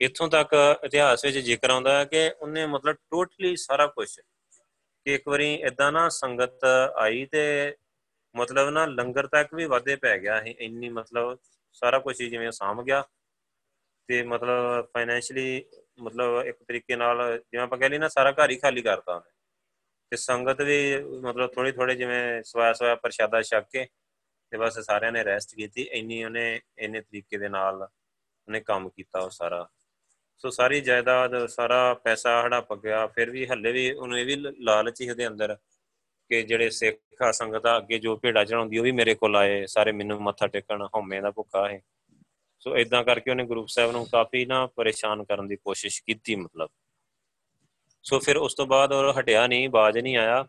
ਇੱਥੋਂ 0.00 0.28
ਤੱਕ 0.28 0.78
ਇਤਿਹਾਸ 0.84 1.24
ਵਿੱਚ 1.24 1.38
ਜ਼ਿਕਰ 1.38 1.70
ਆਉਂਦਾ 1.70 1.98
ਹੈ 1.98 2.04
ਕਿ 2.04 2.30
ਉਹਨੇ 2.40 2.66
ਮਤਲਬ 2.66 2.96
ਟੋਟਲੀ 3.10 3.56
ਸਾਰਾ 3.56 3.86
ਕੁਝ 3.86 4.20
ਕਿ 5.04 5.14
ਇੱਕ 5.14 5.28
ਵਾਰੀ 5.28 5.54
ਇਦਾਂ 5.54 5.92
ਨਾ 5.92 6.08
ਸੰਗਤ 6.08 6.64
ਆਈ 6.96 7.26
ਤੇ 7.26 7.74
ਮਤਲਬ 8.36 8.68
ਨਾ 8.70 8.86
ਲੰਗਰ 8.86 9.26
ਤੱਕ 9.26 9.54
ਵੀ 9.54 9.64
ਵਾਧੇ 9.64 9.96
ਪੈ 9.96 10.18
ਗਿਆ 10.18 10.42
ਸੀ। 10.42 10.50
ਇੰਨੀ 10.50 10.88
ਮਤਲਬ 10.88 11.38
ਸਾਰਾ 11.72 11.98
ਕੁਝ 11.98 12.16
ਜਿਵੇਂ 12.16 12.50
ਸਾਂਭ 12.50 12.84
ਗਿਆ 12.84 13.04
ਤੇ 14.08 14.22
ਮਤਲਬ 14.22 14.84
ਫਾਈਨੈਂਸ਼ਲੀ 14.94 15.64
ਮਤਲਬ 15.98 16.46
ਇੱਕ 16.46 16.58
ਤਰੀਕੇ 16.68 16.96
ਨਾਲ 16.96 17.38
ਜਿਵੇਂ 17.38 17.64
ਆਪਾਂ 17.64 17.78
ਕਹਿੰਦੇ 17.78 17.98
ਨਾ 17.98 18.08
ਸਾਰਾ 18.08 18.32
ਘਰ 18.32 18.50
ਹੀ 18.50 18.56
ਖਾਲੀ 18.56 18.82
ਕਰਤਾ 18.82 19.14
ਉਹਨੇ। 19.14 19.30
ਤੇ 20.10 20.16
ਸੰਗਤ 20.16 20.60
ਵੀ 20.60 21.02
ਮਤਲਬ 21.02 21.50
ਥੋੜੀ 21.50 21.72
ਥੋੜੇ 21.72 21.94
ਜਿਵੇਂ 21.94 22.42
ਸਵਾਇਆ 22.42 22.72
ਸਵਾਇਆ 22.72 22.94
ਪ੍ਰਸ਼ਾਦਾ 22.94 23.42
ਛਕ 23.42 23.64
ਕੇ 23.72 23.86
ਤੇ 24.50 24.58
ਬਸ 24.58 24.78
ਸਾਰਿਆਂ 24.78 25.12
ਨੇ 25.12 25.24
ਰੈਸਟ 25.24 25.54
ਕੀਤੀ, 25.54 25.82
ਇੰਨੀ 25.82 26.24
ਉਹਨੇ, 26.24 26.60
ਇੰਨੇ 26.78 27.00
ਤਰੀਕੇ 27.00 27.38
ਦੇ 27.38 27.48
ਨਾਲ 27.48 27.74
ਉਹਨੇ 27.74 28.60
ਕੰਮ 28.60 28.88
ਕੀਤਾ 28.88 29.20
ਉਹ 29.20 29.30
ਸਾਰਾ। 29.30 29.68
ਸੋ 30.38 30.50
ਸਾਰੀ 30.50 30.80
ਜਾਇਦਾਦ, 30.80 31.46
ਸਾਰਾ 31.46 31.94
ਪੈਸਾ 31.94 32.42
ਹੜਪ 32.42 32.74
ਗਿਆ, 32.74 33.06
ਫਿਰ 33.06 33.30
ਵੀ 33.30 33.46
ਹੱਲੇ 33.46 33.72
ਵੀ 33.72 33.92
ਉਹਨੂੰ 33.92 34.18
ਇਹ 34.18 34.26
ਵੀ 34.26 34.36
ਲਾਲਚ 34.36 35.00
ਹੀ 35.00 35.10
ਉਹਦੇ 35.10 35.26
ਅੰਦਰ 35.26 35.56
ਕਿ 36.28 36.42
ਜਿਹੜੇ 36.42 36.70
ਸਿੱਖ 36.70 37.22
ਆ, 37.22 37.32
ਸੰਗਤ 37.32 37.66
ਆ, 37.66 37.78
ਅੱਗੇ 37.78 37.98
ਜੋ 37.98 38.16
ਭੇੜਾ 38.16 38.44
ਚੜਾਉਂਦੀ 38.44 38.78
ਉਹ 38.78 38.84
ਵੀ 38.84 38.92
ਮੇਰੇ 38.92 39.14
ਕੋਲ 39.14 39.36
ਆਏ, 39.36 39.66
ਸਾਰੇ 39.66 39.92
ਮੈਨੂੰ 39.92 40.22
ਮੱਥਾ 40.22 40.46
ਟੇਕਣ, 40.46 40.86
ਹਉਮੈ 40.86 41.20
ਦਾ 41.20 41.30
ਭੁੱਖਾ 41.30 41.68
ਹੈ 41.68 41.80
ਸੋ 42.60 42.76
ਇਦਾਂ 42.76 43.04
ਕਰਕੇ 43.04 43.30
ਉਹਨੇ 43.30 43.44
ਗਰੁੱਪ 43.44 43.68
ਸਾਹਿਬ 43.68 43.92
ਨੂੰ 43.92 44.06
ਕਾਫੀ 44.12 44.46
ਨਾ 44.46 44.66
ਪਰੇਸ਼ਾਨ 44.66 45.24
ਕਰਨ 45.24 45.48
ਦੀ 45.48 45.56
ਕੋਸ਼ਿਸ਼ 45.56 46.02
ਕੀਤੀ 46.02 46.36
ਮਤਲਬ। 46.36 46.70
ਸੋ 48.02 48.18
ਫਿਰ 48.18 48.36
ਉਸ 48.36 48.54
ਤੋਂ 48.54 48.66
ਬਾਅਦ 48.66 48.92
ਉਹ 48.92 49.20
ਹਟਿਆ 49.20 49.46
ਨਹੀਂ, 49.46 49.68
ਬਾਜ 49.68 49.98
ਨਹੀਂ 49.98 50.16
ਆਇਆ। 50.16 50.46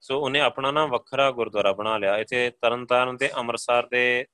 ਸੋ 0.00 0.20
ਉਹਨੇ 0.20 0.40
ਆਪਣਾ 0.40 0.70
ਨਾ 0.70 0.86
ਵੱਖਰਾ 0.86 1.30
ਗੁਰਦੁਆਰਾ 1.30 1.72
ਬਣਾ 1.72 1.98
ਲਿਆ। 1.98 2.16
ਇੱਥੇ 2.18 2.50
ਤਰਨਤਾਰਨ 2.50 3.16
ਤੇ 3.16 3.30
ਅੰਮ੍ਰਿਤਸਰ 3.36 3.86
ਦੇ 3.86 4.26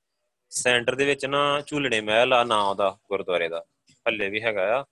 ਸੈਂਟਰ 0.49 0.95
ਦੇ 0.95 1.05
ਵਿੱਚ 1.05 1.25
ਨਾ 1.25 1.61
ਝੂਲੜੇ 1.61 2.01
ਮਹਿਲ 2.01 2.33
ਆ, 2.33 2.43
ਨਾਂ 2.43 2.61
ਉਹਦਾ 2.61 2.97
ਗੁਰਦੁਆਰੇ 3.09 3.49
ਦਾ 3.49 3.65
ਹੱਲੇ 4.07 4.29
ਵੀ 4.29 4.41
ਹੈਗਾ 4.41 4.79
ਆ। 4.79 4.83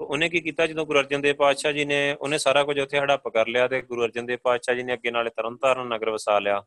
ਉਹਨੇ 0.00 0.28
ਕੀ 0.28 0.40
ਕੀਤਾ, 0.40 0.66
ਜਦੋਂ 0.66 0.86
ਗੁਰੂ 0.86 0.98
ਅਰਜਨ 0.98 1.20
ਦੇਵ 1.20 1.36
ਪਾਤਸ਼ਾਹ 1.36 1.72
ਜੀ 1.72 1.84
ਨੇ, 1.84 2.16
ਉਹਨੇ 2.20 2.38
ਸਾਰਾ 2.38 2.64
ਕੁਝ 2.64 2.80
ਉੱਥੇ 2.80 2.98
ਹੜੱਪ 2.98 3.28
ਕਰ 3.28 3.46
ਲਿਆ 3.46 3.68
ਤੇ 3.68 3.82
ਗੁਰੂ 3.82 4.04
ਅਰਜਨ 4.04 4.26
ਦੇਵ 4.26 4.38
ਪਾਤਸ਼ਾਹ 4.42 4.74
ਜੀ 4.74 4.82
ਨੇ 4.82 4.92
ਅੱਗੇ 4.92 5.10
ਨਾਲੇ 5.10 5.30
ਤਰਨਤਾਰਨ 5.30 5.86
ਨਗਰ 5.86 6.10
ਵਸਾ 6.10 6.38
ਲਿਆ। 6.38 6.62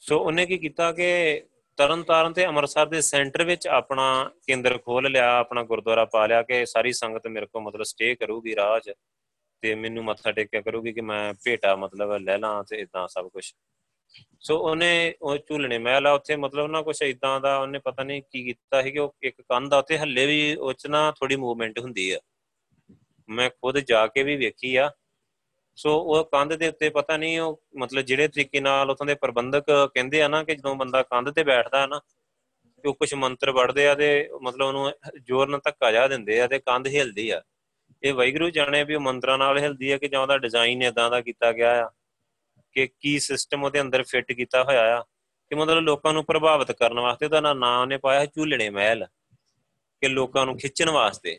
ਸੋ 0.00 0.18
ਉਹਨੇ 0.18 0.46
ਕੀ 0.46 0.58
ਕੀਤਾ 0.58 0.92
ਕਿ 0.92 1.42
ਤਰਨਤਾਰਨ 1.76 2.32
ਤੇ 2.32 2.46
ਅੰਮ੍ਰਿਤਸਰ 2.46 2.86
ਦੇ 2.86 3.00
ਸੈਂਟਰ 3.00 3.44
ਵਿੱਚ 3.44 3.66
ਆਪਣਾ 3.68 4.30
ਕੇਂਦਰ 4.46 4.78
ਖੋਲ 4.78 5.10
ਲਿਆ, 5.10 5.36
ਆਪਣਾ 5.36 5.62
ਗੁਰਦੁਆਰਾ 5.62 6.04
ਪਾ 6.04 6.26
ਲਿਆ 6.26 6.42
ਕਿ 6.42 6.66
ਸਾਰੀ 6.66 6.92
ਸੰਗਤ 6.92 7.26
ਮੇਰੇ 7.26 7.46
ਕੋਲ 7.46 7.62
ਮਤਲਬ 7.62 7.82
ਸਟੇ 7.82 8.14
ਕਰੂਗੀ 8.14 8.56
ਰਾਜ। 8.56 8.90
ਤੇ 9.64 9.74
ਮੈਨੂੰ 9.74 10.04
ਮੱਥਾ 10.04 10.32
ਟੇਕਿਆ 10.32 10.60
ਕਰੂਗੀ 10.60 10.92
ਕਿ 10.92 11.00
ਮੈਂ 11.00 11.34
ਭੇਟਾ 11.44 11.76
ਮਤਲਬ 11.76 12.16
ਲੈ 12.16 12.38
ਲਾਂ 12.38 12.64
ਤੇ 12.64 12.76
ਇਦਾਂ 12.76 13.08
ਸਭ 13.08 13.28
ਕੁਝ 13.28 13.52
ਸੋ 14.40 14.58
ਉਹਨੇ 14.58 15.14
ਉਹ 15.22 15.36
ਝੂਲਣੇ 15.38 15.78
ਮਹਿਲ 15.78 16.06
ਆ 16.06 16.12
ਉੱਥੇ 16.12 16.36
ਮਤਲਬ 16.36 16.66
ਨਾ 16.70 16.82
ਕੁਝ 16.82 17.02
ਇਦਾਂ 17.02 17.40
ਦਾ 17.40 17.58
ਉਹਨੇ 17.58 17.78
ਪਤਾ 17.78 18.02
ਨਹੀਂ 18.02 18.22
ਕੀ 18.22 18.44
ਕੀਤਾ 18.44 18.82
ਸੀ 18.82 18.90
ਕਿ 18.90 18.98
ਉਹ 18.98 19.16
ਇੱਕ 19.22 19.40
ਕੰਧ 19.40 19.74
ਆ, 19.74 19.78
ਉੱਥੇ 19.78 19.98
ਹੱਲੇ 19.98 20.26
ਵੀ 20.26 20.54
ਉਹ 20.54 20.72
ਚ 20.72 20.86
ਨਾ 20.86 21.10
ਥੋੜੀ 21.10 21.36
ਮੂਵਮੈਂਟ 21.36 21.78
ਹੁੰਦੀ 21.78 22.10
ਆ। 22.10 22.18
ਮੈਂ 23.28 23.50
ਖੁਦ 23.50 23.78
ਜਾ 23.78 24.06
ਕੇ 24.06 24.22
ਵੀ 24.22 24.36
ਵੇਖੀ 24.36 24.76
ਆ। 24.76 24.90
ਸੋ 25.76 25.98
ਉਹ 25.98 26.24
ਕੰਧ 26.24 26.54
ਦੇ 26.54 26.68
ਉੱਤੇ 26.68 26.88
ਪਤਾ 26.88 27.16
ਨਹੀਂ 27.16 27.40
ਉਹ 27.40 27.62
ਮਤਲਬ 27.76 28.02
ਜਿਹੜੇ 28.02 28.28
ਤਰੀਕੇ 28.28 28.60
ਨਾਲ 28.60 28.90
ਉਥੋਂ 28.90 29.06
ਦੇ 29.06 29.14
ਪ੍ਰਬੰਧਕ 29.14 29.64
ਕਹਿੰਦੇ 29.94 30.22
ਆ 30.22 30.28
ਨਾ 30.28 30.44
ਕਿ 30.44 30.54
ਜਦੋਂ 30.54 30.74
ਬੰਦਾ 30.74 31.02
ਕੰਧ 31.02 31.30
ਤੇ 31.30 31.44
ਬੈਠਦਾ 31.44 31.80
ਹੈ 31.80 31.86
ਨਾ 31.86 31.98
ਕਿ 32.82 32.88
ਉਹ 32.88 32.94
ਕੁਝ 32.94 33.14
ਮੰਤਰ 33.14 33.52
ਪੜਦੇ 33.52 33.88
ਆ 33.88 33.94
ਤੇ 33.94 34.28
ਮਤਲਬ 34.42 34.66
ਉਹਨੂੰ 34.66 34.92
ਜ਼ੋਰ 35.22 35.48
ਨਾਲ 35.48 35.60
ਧੱਕਾ 35.64 35.92
ਜਾ 35.92 36.08
ਦਿੰਦੇ 36.08 36.40
ਆ 36.40 36.46
ਤੇ 36.46 36.58
ਕੰਧ 36.58 36.86
ਹਿਲਦੀ 36.86 37.30
ਆ। 37.30 37.42
ਇਹ 38.04 38.14
ਵੈਗਰੂ 38.14 38.48
ਜਾਣੇ 38.50 38.82
ਵੀ 38.84 38.94
ਉਹ 38.94 39.00
ਮੰਤਰਾਂ 39.00 39.36
ਨਾਲ 39.38 39.58
ਹਿਲਦੀ 39.58 39.90
ਆ 39.90 39.98
ਕਿ 39.98 40.08
ਜਾਂ 40.08 40.20
ਉਹਦਾ 40.20 40.36
ਡਿਜ਼ਾਈਨ 40.38 40.82
ਇਦਾਂ 40.82 41.10
ਦਾ 41.10 41.20
ਕੀਤਾ 41.20 41.52
ਗਿਆ 41.52 41.84
ਆ, 41.84 41.90
ਕਿ 42.72 42.86
ਕੀ 43.00 43.18
ਸਿਸਟਮ 43.18 43.64
ਉਹਦੇ 43.64 43.80
ਅੰਦਰ 43.80 44.02
ਫਿੱਟ 44.02 44.32
ਕੀਤਾ 44.32 44.62
ਹੋਇਆ 44.64 44.98
ਆ, 44.98 45.02
ਕਿ 45.50 45.54
ਮਤਲਬ 45.54 45.78
ਲੋਕਾਂ 45.78 46.12
ਨੂੰ 46.12 46.24
ਪ੍ਰਭਾਵਿਤ 46.24 46.72
ਕਰਨ 46.72 47.00
ਵਾਸਤੇ 47.00 47.26
ਉਹਦਾ 47.26 47.40
ਨਾਮ 47.40 47.80
ਉਹਨੇ 47.80 47.96
ਪਾਇਆ 47.96 48.26
ਝੂਲਣੇ 48.26 48.68
ਮਹਿਲ, 48.70 49.06
ਕਿ 50.02 50.08
ਲੋਕਾਂ 50.08 50.44
ਨੂੰ 50.46 50.56
ਖਿੱਚਣ 50.58 50.90
ਵਾਸਤੇ। 50.90 51.38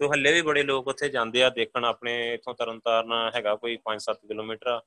ਸੋ 0.00 0.10
ਹੱਲੇ 0.12 0.32
ਵੀ 0.32 0.42
ਬੜੇ 0.42 0.62
ਲੋਕ 0.62 0.88
ਉੱਥੇ 0.88 1.08
ਜਾਂਦੇ 1.08 1.42
ਆ 1.42 1.50
ਦੇਖਣ 1.50 1.84
ਆਪਣੇ, 1.84 2.34
ਇਥੋਂ 2.34 2.54
ਤਰਨਤਾਰਨ 2.54 3.12
ਹੈਗਾ 3.34 3.54
ਕੋਈ 3.56 3.76
5-7 3.84 4.26
ਕਿਲੋਮੀਟਰ 4.28 4.80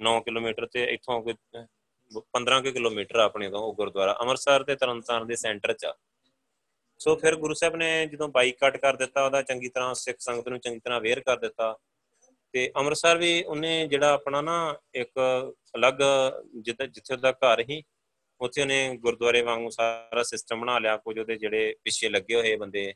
9 0.00 0.20
ਕਿਲੋਮੀਟਰ 0.20 0.66
ਤੇ 0.66 0.84
ਇਥੋਂ 0.84 1.20
ਕੋਈ 1.22 1.34
15 2.32 2.60
ਕਿਲੋਮੀਟਰ 2.72 3.18
ਆਪਣੇ 3.18 3.50
ਤੋਂ 3.50 3.58
ਉਹ 3.58 3.74
ਗੁਰਦੁਆਰਾ, 3.74 4.16
ਅੰਮ੍ਰਿਤਸਰ 4.20 4.62
ਤੇ 4.62 4.76
ਤਰਨਤਾਰਨ 4.76 5.26
ਦੇ 5.26 5.36
ਸੈਂਟਰ 5.36 5.72
'ਚ 5.72 5.84
ਆ। 5.84 5.94
ਸੋ 7.00 7.14
ਫਿਰ 7.16 7.34
ਗੁਰੂ 7.36 7.54
ਸਾਹਿਬ 7.54 7.74
ਨੇ 7.76 8.06
ਜਦੋਂ 8.06 8.28
ਬਾਈਕਾਟ 8.28 8.76
ਕਰ 8.76 8.96
ਦਿੱਤਾ, 8.96 9.24
ਉਹਦਾ 9.24 9.42
ਚੰਗੀ 9.42 9.68
ਤਰ੍ਹਾਂ 9.68 9.94
ਸਿੱਖ 9.94 10.16
ਸੰਗਤ 10.20 10.48
ਨੂੰ 10.48 10.58
ਚੰਗੀ 10.60 10.78
ਤਰ੍ਹਾਂ 10.78 10.98
ਅਵੇਅਰ 11.00 11.20
ਕਰ 11.20 11.36
ਦਿੱਤਾ 11.38 11.74
ਤੇ 12.54 12.70
ਅੰਮ੍ਰਿਤਸਰ 12.76 13.18
ਵੀ 13.18 13.42
ਉਹਨੇ 13.44 13.86
ਜਿਹੜਾ 13.88 14.12
ਆਪਣਾ 14.12 14.40
ਨਾ 14.42 14.54
ਇੱਕ 14.94 15.10
ਅਲੱਗ 15.76 15.98
ਜਿੱਥੇ 16.56 16.86
ਜਿੱਥੇ 16.86 17.14
ਉਹਦਾ 17.14 17.32
ਘਰ 17.34 17.60
ਹੀ 17.70 17.82
ਉੱਥੇ 18.40 18.60
ਉਹਨੇ 18.62 18.96
ਗੁਰਦੁਆਰੇ 19.02 19.40
ਵਾਂਗੂ 19.42 19.70
ਸਾਰਾ 19.70 20.22
ਸਿਸਟਮ 20.22 20.60
ਬਣਾ 20.60 20.78
ਲਿਆ, 20.78 20.96
ਕੁਝ 20.96 21.18
ਉਹਦੇ 21.18 21.36
ਜਿਹੜੇ 21.36 21.74
ਪਿੱਛੇ 21.84 22.08
ਲੱਗੇ 22.08 22.34
ਹੋਏ 22.34 22.56
ਬੰਦੇ, 22.56 22.92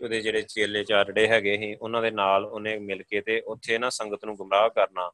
ਉਹਦੇ 0.00 0.20
ਜਿਹੜੇ 0.20 0.42
ਚੇਲੇ 0.42 0.84
ਚਾਰੜੇ 0.84 1.26
ਹੈਗੇ 1.28 1.56
ਸੀ, 1.58 1.74
ਉਹਨਾਂ 1.74 2.02
ਦੇ 2.02 2.10
ਨਾਲ 2.10 2.44
ਉਹਨੇ 2.44 2.76
ਮਿਲ 2.78 3.02
ਕੇ 3.02 3.20
ਤੇ 3.20 3.40
ਉੱਥੇ 3.46 3.78
ਨਾ 3.78 3.90
ਸੰਗਤ 3.90 4.24
ਨੂੰ 4.24 4.36
ਗੁੰਮਰਾਹ 4.36 4.68
ਕਰਨਾ। 4.70 5.10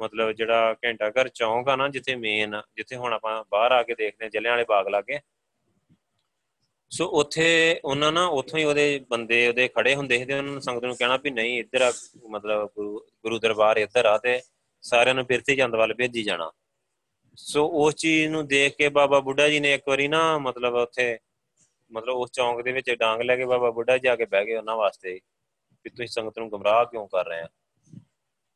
ਮਤਲਬ 0.00 0.30
ਜਿਹੜਾ 0.32 0.74
ਘੰਟਾ 0.84 1.10
ਘਰ 1.10 1.28
ਚੌਂਕ 1.28 1.68
ਆ 1.68 1.76
ਨਾ, 1.76 1.88
ਜਿੱਥੇ 1.88 2.14
ਮੇਨ 2.16 2.60
ਜਿੱਥੇ 2.76 2.96
ਹੁਣ 2.96 3.12
ਆਪਾਂ 3.12 3.42
ਬਾਹਰ 3.50 3.72
ਆ 3.72 3.82
ਕੇ 3.82 3.94
ਦੇਖਦੇ 3.94 4.28
ਜਲਿਆਂ 4.30 4.52
ਵਾਲੇ 4.52 4.64
ਬਾਗ 4.68 4.88
ਲਾਗੇ 4.88 5.18
ਸੋ 6.90 7.06
ਉੱਥੇ 7.20 7.80
ਉਹਨਾਂ 7.84 8.10
ਨਾ 8.12 8.26
ਉੱਥੋਂ 8.26 8.58
ਹੀ 8.58 8.64
ਉਹਦੇ 8.64 9.04
ਬੰਦੇ 9.10 9.46
ਉਹਦੇ 9.48 9.68
ਖੜੇ 9.68 9.94
ਹੁੰਦੇ 9.94 10.18
ਸੀ 10.18 10.24
ਤੇ 10.24 10.34
ਉਹਨਾਂ 10.34 10.52
ਨੂੰ 10.52 10.62
ਸੰਗਤ 10.62 10.84
ਨੂੰ 10.84 10.96
ਕਹਿਣਾ 10.96 11.16
ਵੀ 11.16 11.30
ਨਹੀਂ, 11.30 11.58
ਇੱਧਰ 11.58 11.82
ਆ, 11.82 11.92
ਮਤਲਬ 12.30 12.68
ਗੁਰੂ 12.76 13.38
ਦਰਬਾਰ 13.38 13.76
ਇੱਧਰ 13.76 14.04
ਆ 14.04 14.16
ਤੇ 14.18 14.40
ਸਾਰਿਆਂ 14.84 15.14
ਨੂੰ 15.14 15.24
ਫਿਰਤੀ 15.24 15.56
ਚੰਦ 15.56 15.74
ਵੱਲ 15.76 15.94
ਭੇਜੀ 15.94 16.22
ਜਾਣਾ। 16.22 16.50
ਸੋ 17.36 17.66
ਉਸ 17.84 17.94
ਚੀਜ਼ 17.94 18.28
ਨੂੰ 18.30 18.46
ਦੇਖ 18.46 18.76
ਕੇ 18.76 18.88
ਬਾਬਾ 18.88 19.20
ਬੁੱਢਾ 19.20 19.48
ਜੀ 19.48 19.60
ਨੇ 19.60 19.72
ਇੱਕ 19.74 19.88
ਵਾਰੀ 19.88 20.08
ਨਾ 20.08 20.38
ਮਤਲਬ 20.38 20.74
ਉੱਥੇ 20.74 21.18
ਮਤਲਬ 21.92 22.16
ਉਸ 22.16 22.30
ਚੌਂਕ 22.32 22.60
ਦੇ 22.62 22.72
ਵਿੱਚ 22.72 22.90
ਡਾਂਗ 22.90 23.20
ਲੈ 23.20 23.36
ਕੇ 23.36 23.44
ਬਾਬਾ 23.44 23.70
ਬੁੱਢਾ 23.70 23.96
ਜਾ 23.98 24.16
ਕੇ 24.16 24.24
ਬਹਿ 24.24 24.44
ਗਏ 24.46 24.56
ਉਹਨਾਂ 24.56 24.76
ਵਾਸਤੇ 24.76 25.12
ਵੀ 25.84 25.90
ਤੁਸੀਂ 25.90 26.06
ਸੰਗਤ 26.06 26.38
ਨੂੰ 26.38 26.50
ਗਮਰਾਹ 26.52 26.84
ਕਿਉਂ 26.84 27.06
ਕਰ 27.08 27.26
ਰਹੇ 27.26 27.40
ਆ? 27.40 27.48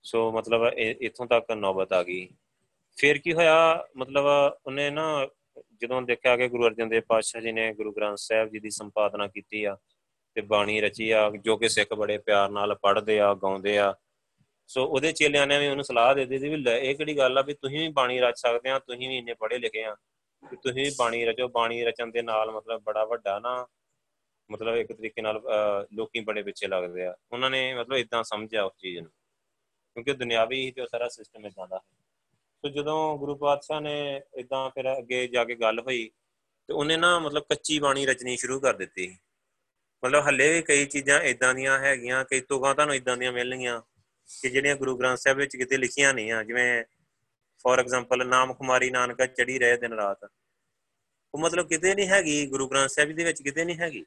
ਸੋ 0.04 0.30
ਮਤਲਬ 0.32 0.66
ਇੱਥੋਂ 0.76 1.26
ਤੱਕ 1.26 1.50
ਨੌਬਤ 1.52 1.92
ਆ 1.92 2.02
ਗਈ। 2.02 2.28
ਫਿਰ 2.96 3.18
ਕੀ 3.18 3.32
ਹੋਇਆ, 3.32 3.84
ਮਤਲਬ 3.96 4.24
ਉਹਨੇ 4.66 4.90
ਨਾ 4.90 5.26
ਜਦੋਂ 5.80 6.00
ਦੇਖਿਆ 6.02 6.36
ਕਿ 6.36 6.48
ਗੁਰੂ 6.48 6.66
ਅਰਜਨ 6.66 6.88
ਦੇਵ 6.88 7.02
ਪਾਤਸ਼ਾਹ 7.08 7.42
ਜੀ 7.42 7.52
ਨੇ 7.52 7.72
ਗੁਰੂ 7.74 7.92
ਗ੍ਰੰਥ 7.92 8.18
ਸਾਹਿਬ 8.18 8.48
ਜੀ 8.50 8.58
ਦੀ 8.58 8.70
ਸੰਪਾਦਨਾ 8.70 9.26
ਕੀਤੀ 9.26 9.64
ਆ 9.64 9.76
ਤੇ 10.36 10.40
ਬਾਣੀ 10.42 10.80
ਰਚੀ 10.80 11.10
ਆ, 11.10 11.30
ਜੋ 11.36 11.56
ਕਿ 11.56 11.68
ਸਿੱਖ 11.68 11.92
ਬੜੇ 11.94 12.18
ਪਿਆਰ 12.18 12.50
ਨਾਲ 12.50 12.74
ਪੜ੍ਹਦੇ 12.74 13.18
ਆ, 13.20 13.32
ਗਾਉਂਦੇ 13.34 13.78
ਆ, 13.78 13.94
ਸੋ 14.70 14.84
ਉਹਦੇ 14.84 15.12
ਚੇਲਿਆਂ 15.12 15.46
ਨੇ 15.46 15.58
ਵੀ 15.58 15.68
ਉਹਨੂੰ 15.68 15.84
ਸਲਾਹ 15.84 16.14
ਦੇ 16.14 16.24
ਦਿੱਤੀ 16.26 16.48
ਵੀ 16.48 16.64
ਇਹ 16.70 16.94
ਕਿਹੜੀ 16.94 17.16
ਗੱਲ 17.18 17.38
ਆ 17.38 17.42
ਵੀ 17.42 17.54
ਤੁਸੀਂ 17.54 17.78
ਵੀ 17.78 17.88
ਬਾਣੀ 17.92 18.18
ਰਚ 18.20 18.38
ਸਕਦੇ 18.38 18.70
ਆ, 18.70 18.78
ਤੁਸੀਂ 18.78 19.08
ਵੀ 19.08 19.18
ਇੰਨੇ 19.18 19.34
ਪੜ੍ਹੇ 19.34 19.58
ਲਿਖੇ 19.58 19.84
ਆ 19.84 19.94
ਕਿ 20.42 20.56
ਤੁਸੀਂ 20.56 20.84
ਵੀ 20.84 20.90
ਬਾਣੀ 20.98 21.24
ਰਚੋ, 21.24 21.48
ਬਾਣੀ 21.48 21.82
ਰਚਨ 21.84 22.10
ਦੇ 22.10 22.22
ਨਾਲ 22.22 22.50
ਮਤਲਬ 22.52 22.82
ਬੜਾ 22.82 23.04
ਵੱਡਾ 23.04 23.38
ਨਾ 23.38 23.66
ਮਤਲਬ 24.50 24.76
ਇੱਕ 24.76 24.92
ਤਰੀਕੇ 24.92 25.22
ਨਾਲ 25.22 25.40
ਲੋਕੀ 25.94 26.20
ਬੜੇ 26.20 26.42
ਪਿੱਛੇ 26.42 26.66
ਲੱਗਦੇ 26.66 27.04
ਆ। 27.06 27.14
ਉਹਨਾਂ 27.32 27.50
ਨੇ 27.50 27.74
ਮਤਲਬ 27.74 27.96
ਇਦਾਂ 27.96 28.22
ਸਮਝਿਆ 28.24 28.62
ਉਸ 28.64 28.72
ਚੀਜ਼ 28.78 28.98
ਨੂੰ, 28.98 29.10
ਕਿਉਂਕਿ 29.96 30.12
ਦੁਨਿਆਵੀ 30.14 30.60
ਹੀ 30.60 30.70
ਤੇ 30.70 30.86
ਸਾਰਾ 30.86 31.08
ਸਿਸਟਮ 31.08 31.46
ਇਦਾਂ 31.46 31.66
ਦਾ 31.68 31.76
ਹੈ। 31.76 31.97
ਸੋ 32.64 32.68
ਜਦੋਂ 32.68 33.18
ਗੁਰੂ 33.18 33.34
ਪਾਤਸ਼ਾਹ 33.36 33.80
ਨੇ 33.80 34.20
ਇਦਾਂ 34.34 34.70
ਫਿਰ 34.70 34.98
ਅੱਗੇ 34.98 35.26
ਜਾ 35.26 35.44
ਕੇ 35.44 35.54
ਗੱਲ 35.54 35.80
ਹੋਈ, 35.80 36.10
ਤੇ 36.68 36.74
ਉਹਨੇ 36.74 36.96
ਨਾ 36.96 37.18
ਮਤਲਬ 37.18 37.42
ਕੱਚੀ 37.42 37.78
ਬਾਣੀ 37.78 38.06
ਰਚਣੀ 38.06 38.36
ਸ਼ੁਰੂ 38.36 38.60
ਕਰ 38.60 38.76
ਦਿੱਤੀ। 38.76 39.18
ਮਤਲਬ 40.04 40.26
ਹੱਲੇ 40.26 40.52
ਵੀ 40.52 40.62
ਕਈ 40.62 40.86
ਚੀਜ਼ਾਂ 40.86 41.20
ਇਦਾਂ 41.20 41.54
ਦੀਆਂ 41.54 41.78
ਹੈਗੀਆਂ, 41.78 42.24
ਕਈ 42.24 42.40
ਤੋਗਾ 42.40 42.74
ਤੁਹਾਨੂੰ 42.74 42.94
ਇਦਾਂ 42.94 43.16
ਦੀਆਂ 43.16 43.32
ਮਿਲਣਗੀਆਂ 43.32 43.80
ਕਿ 44.28 44.50
ਜਿਹੜੀਆਂ 44.50 44.76
ਗੁਰੂ 44.76 44.96
ਗ੍ਰੰਥ 44.96 45.18
ਸਾਹਿਬ 45.18 45.38
ਵਿੱਚ 45.38 45.56
ਕਿਤੇ 45.56 45.76
ਲਿਖੀਆਂ 45.76 46.14
ਨਹੀਂ 46.14 46.32
ਆ। 46.32 46.42
ਜਿਵੇਂ 46.42 46.84
ਫੋਰ 47.64 47.78
ਐਗਜ਼ਾਮਪਲ 47.78 48.26
ਨਾਮ 48.26 48.52
ਕੁਮਾਰੀ 48.54 48.90
ਨਾਨਕਾ 48.90 49.26
ਚੜੀ 49.26 49.58
ਰਹੇ 49.58 49.76
ਦਿਨ 49.76 49.92
ਰਾਤ। 49.92 50.24
ਉਹ 51.34 51.40
ਮਤਲਬ 51.40 51.68
ਕਿਤੇ 51.68 51.94
ਨਹੀਂ 51.94 52.08
ਹੈਗੀ, 52.08 52.46
ਗੁਰੂ 52.46 52.68
ਗ੍ਰੰਥ 52.68 52.90
ਸਾਹਿਬ 52.90 53.12
ਦੇ 53.12 53.24
ਵਿੱਚ 53.24 53.42
ਕਿਤੇ 53.42 53.64
ਨਹੀਂ 53.64 53.78
ਹੈਗੀ। 53.78 54.04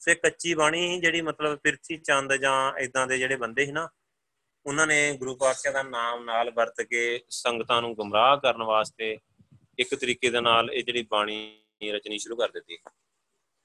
ਸੇ 0.00 0.14
ਕੱਚੀ 0.14 0.54
ਬਾਣੀ 0.54 1.00
ਜਿਹੜੀ 1.00 1.20
ਮਤਲਬ 1.20 1.58
ਪਿਰਥੀ, 1.58 1.96
ਚੰਦ 1.96 2.34
ਜਾਂ 2.34 2.78
ਇਦਾਂ 2.78 3.06
ਦੇ 3.06 3.18
ਜਿਹੜੇ 3.18 3.36
ਬੰਦੇ 3.36 3.66
ਸੀ 3.66 3.72
ਨਾ 3.72 3.88
ਉਹਨਾਂ 4.68 4.86
ਨੇ 4.86 5.16
ਗੁਰੂ 5.16 5.36
ਪਾਤਸ਼ਾਹ 5.36 5.72
ਦਾ 5.72 5.82
ਨਾਮ 5.82 6.24
ਨਾਲ 6.24 6.50
ਵਰਤ 6.50 6.80
ਕੇ 6.80 7.20
ਸੰਗਤਾਂ 7.28 7.82
ਨੂੰ 7.82 7.94
ਗੁੰਮਰਾਹ 7.94 8.36
ਕਰਨ 8.36 8.62
ਵਾਸਤੇ 8.62 9.18
ਇੱਕ 9.78 9.94
ਤਰੀਕੇ 9.94 10.30
ਦੇ 10.30 10.40
ਨਾਲ 10.40 10.70
ਇਹ 10.70 10.84
ਜਿਹੜੀ 10.84 11.02
ਬਾਣੀ 11.02 11.62
ਰਚਨੀ 11.92 12.18
ਸ਼ੁਰੂ 12.18 12.36
ਕਰ 12.36 12.48
ਦਿੱਤੀ। 12.48 12.78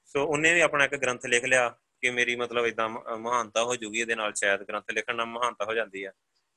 ਸੋ 0.04 0.26
ਉਹਨੇ 0.26 0.54
ਵੀ 0.54 0.60
ਆਪਣਾ 0.60 0.84
ਇੱਕ 0.84 0.96
ਗ੍ਰੰਥ 0.96 1.26
ਲਿਖ 1.26 1.44
ਲਿਆ 1.44 1.76
ਕਿ 2.00 2.10
ਮੇਰੀ 2.10 2.36
ਮਤਲਬ 2.36 2.66
ਇਦਾਂ 2.66 2.88
ਮਹਾਨਤਾ 3.16 3.64
ਹੋ 3.64 3.76
ਜੂਗੀ, 3.76 4.00
ਇਹਦੇ 4.00 4.14
ਨਾਲ 4.14 4.34
ਸ਼ਾਇਦ 4.34 4.62
ਗ੍ਰੰਥ 4.62 4.84
ਲਿਖਣ 4.90 5.14
ਨਾਲ 5.14 5.26
ਮਹਾਨਤਾ 5.26 5.64
ਹੋ 5.64 5.74
ਜਾਂਦੀ 5.74 6.04
ਆ। 6.04 6.10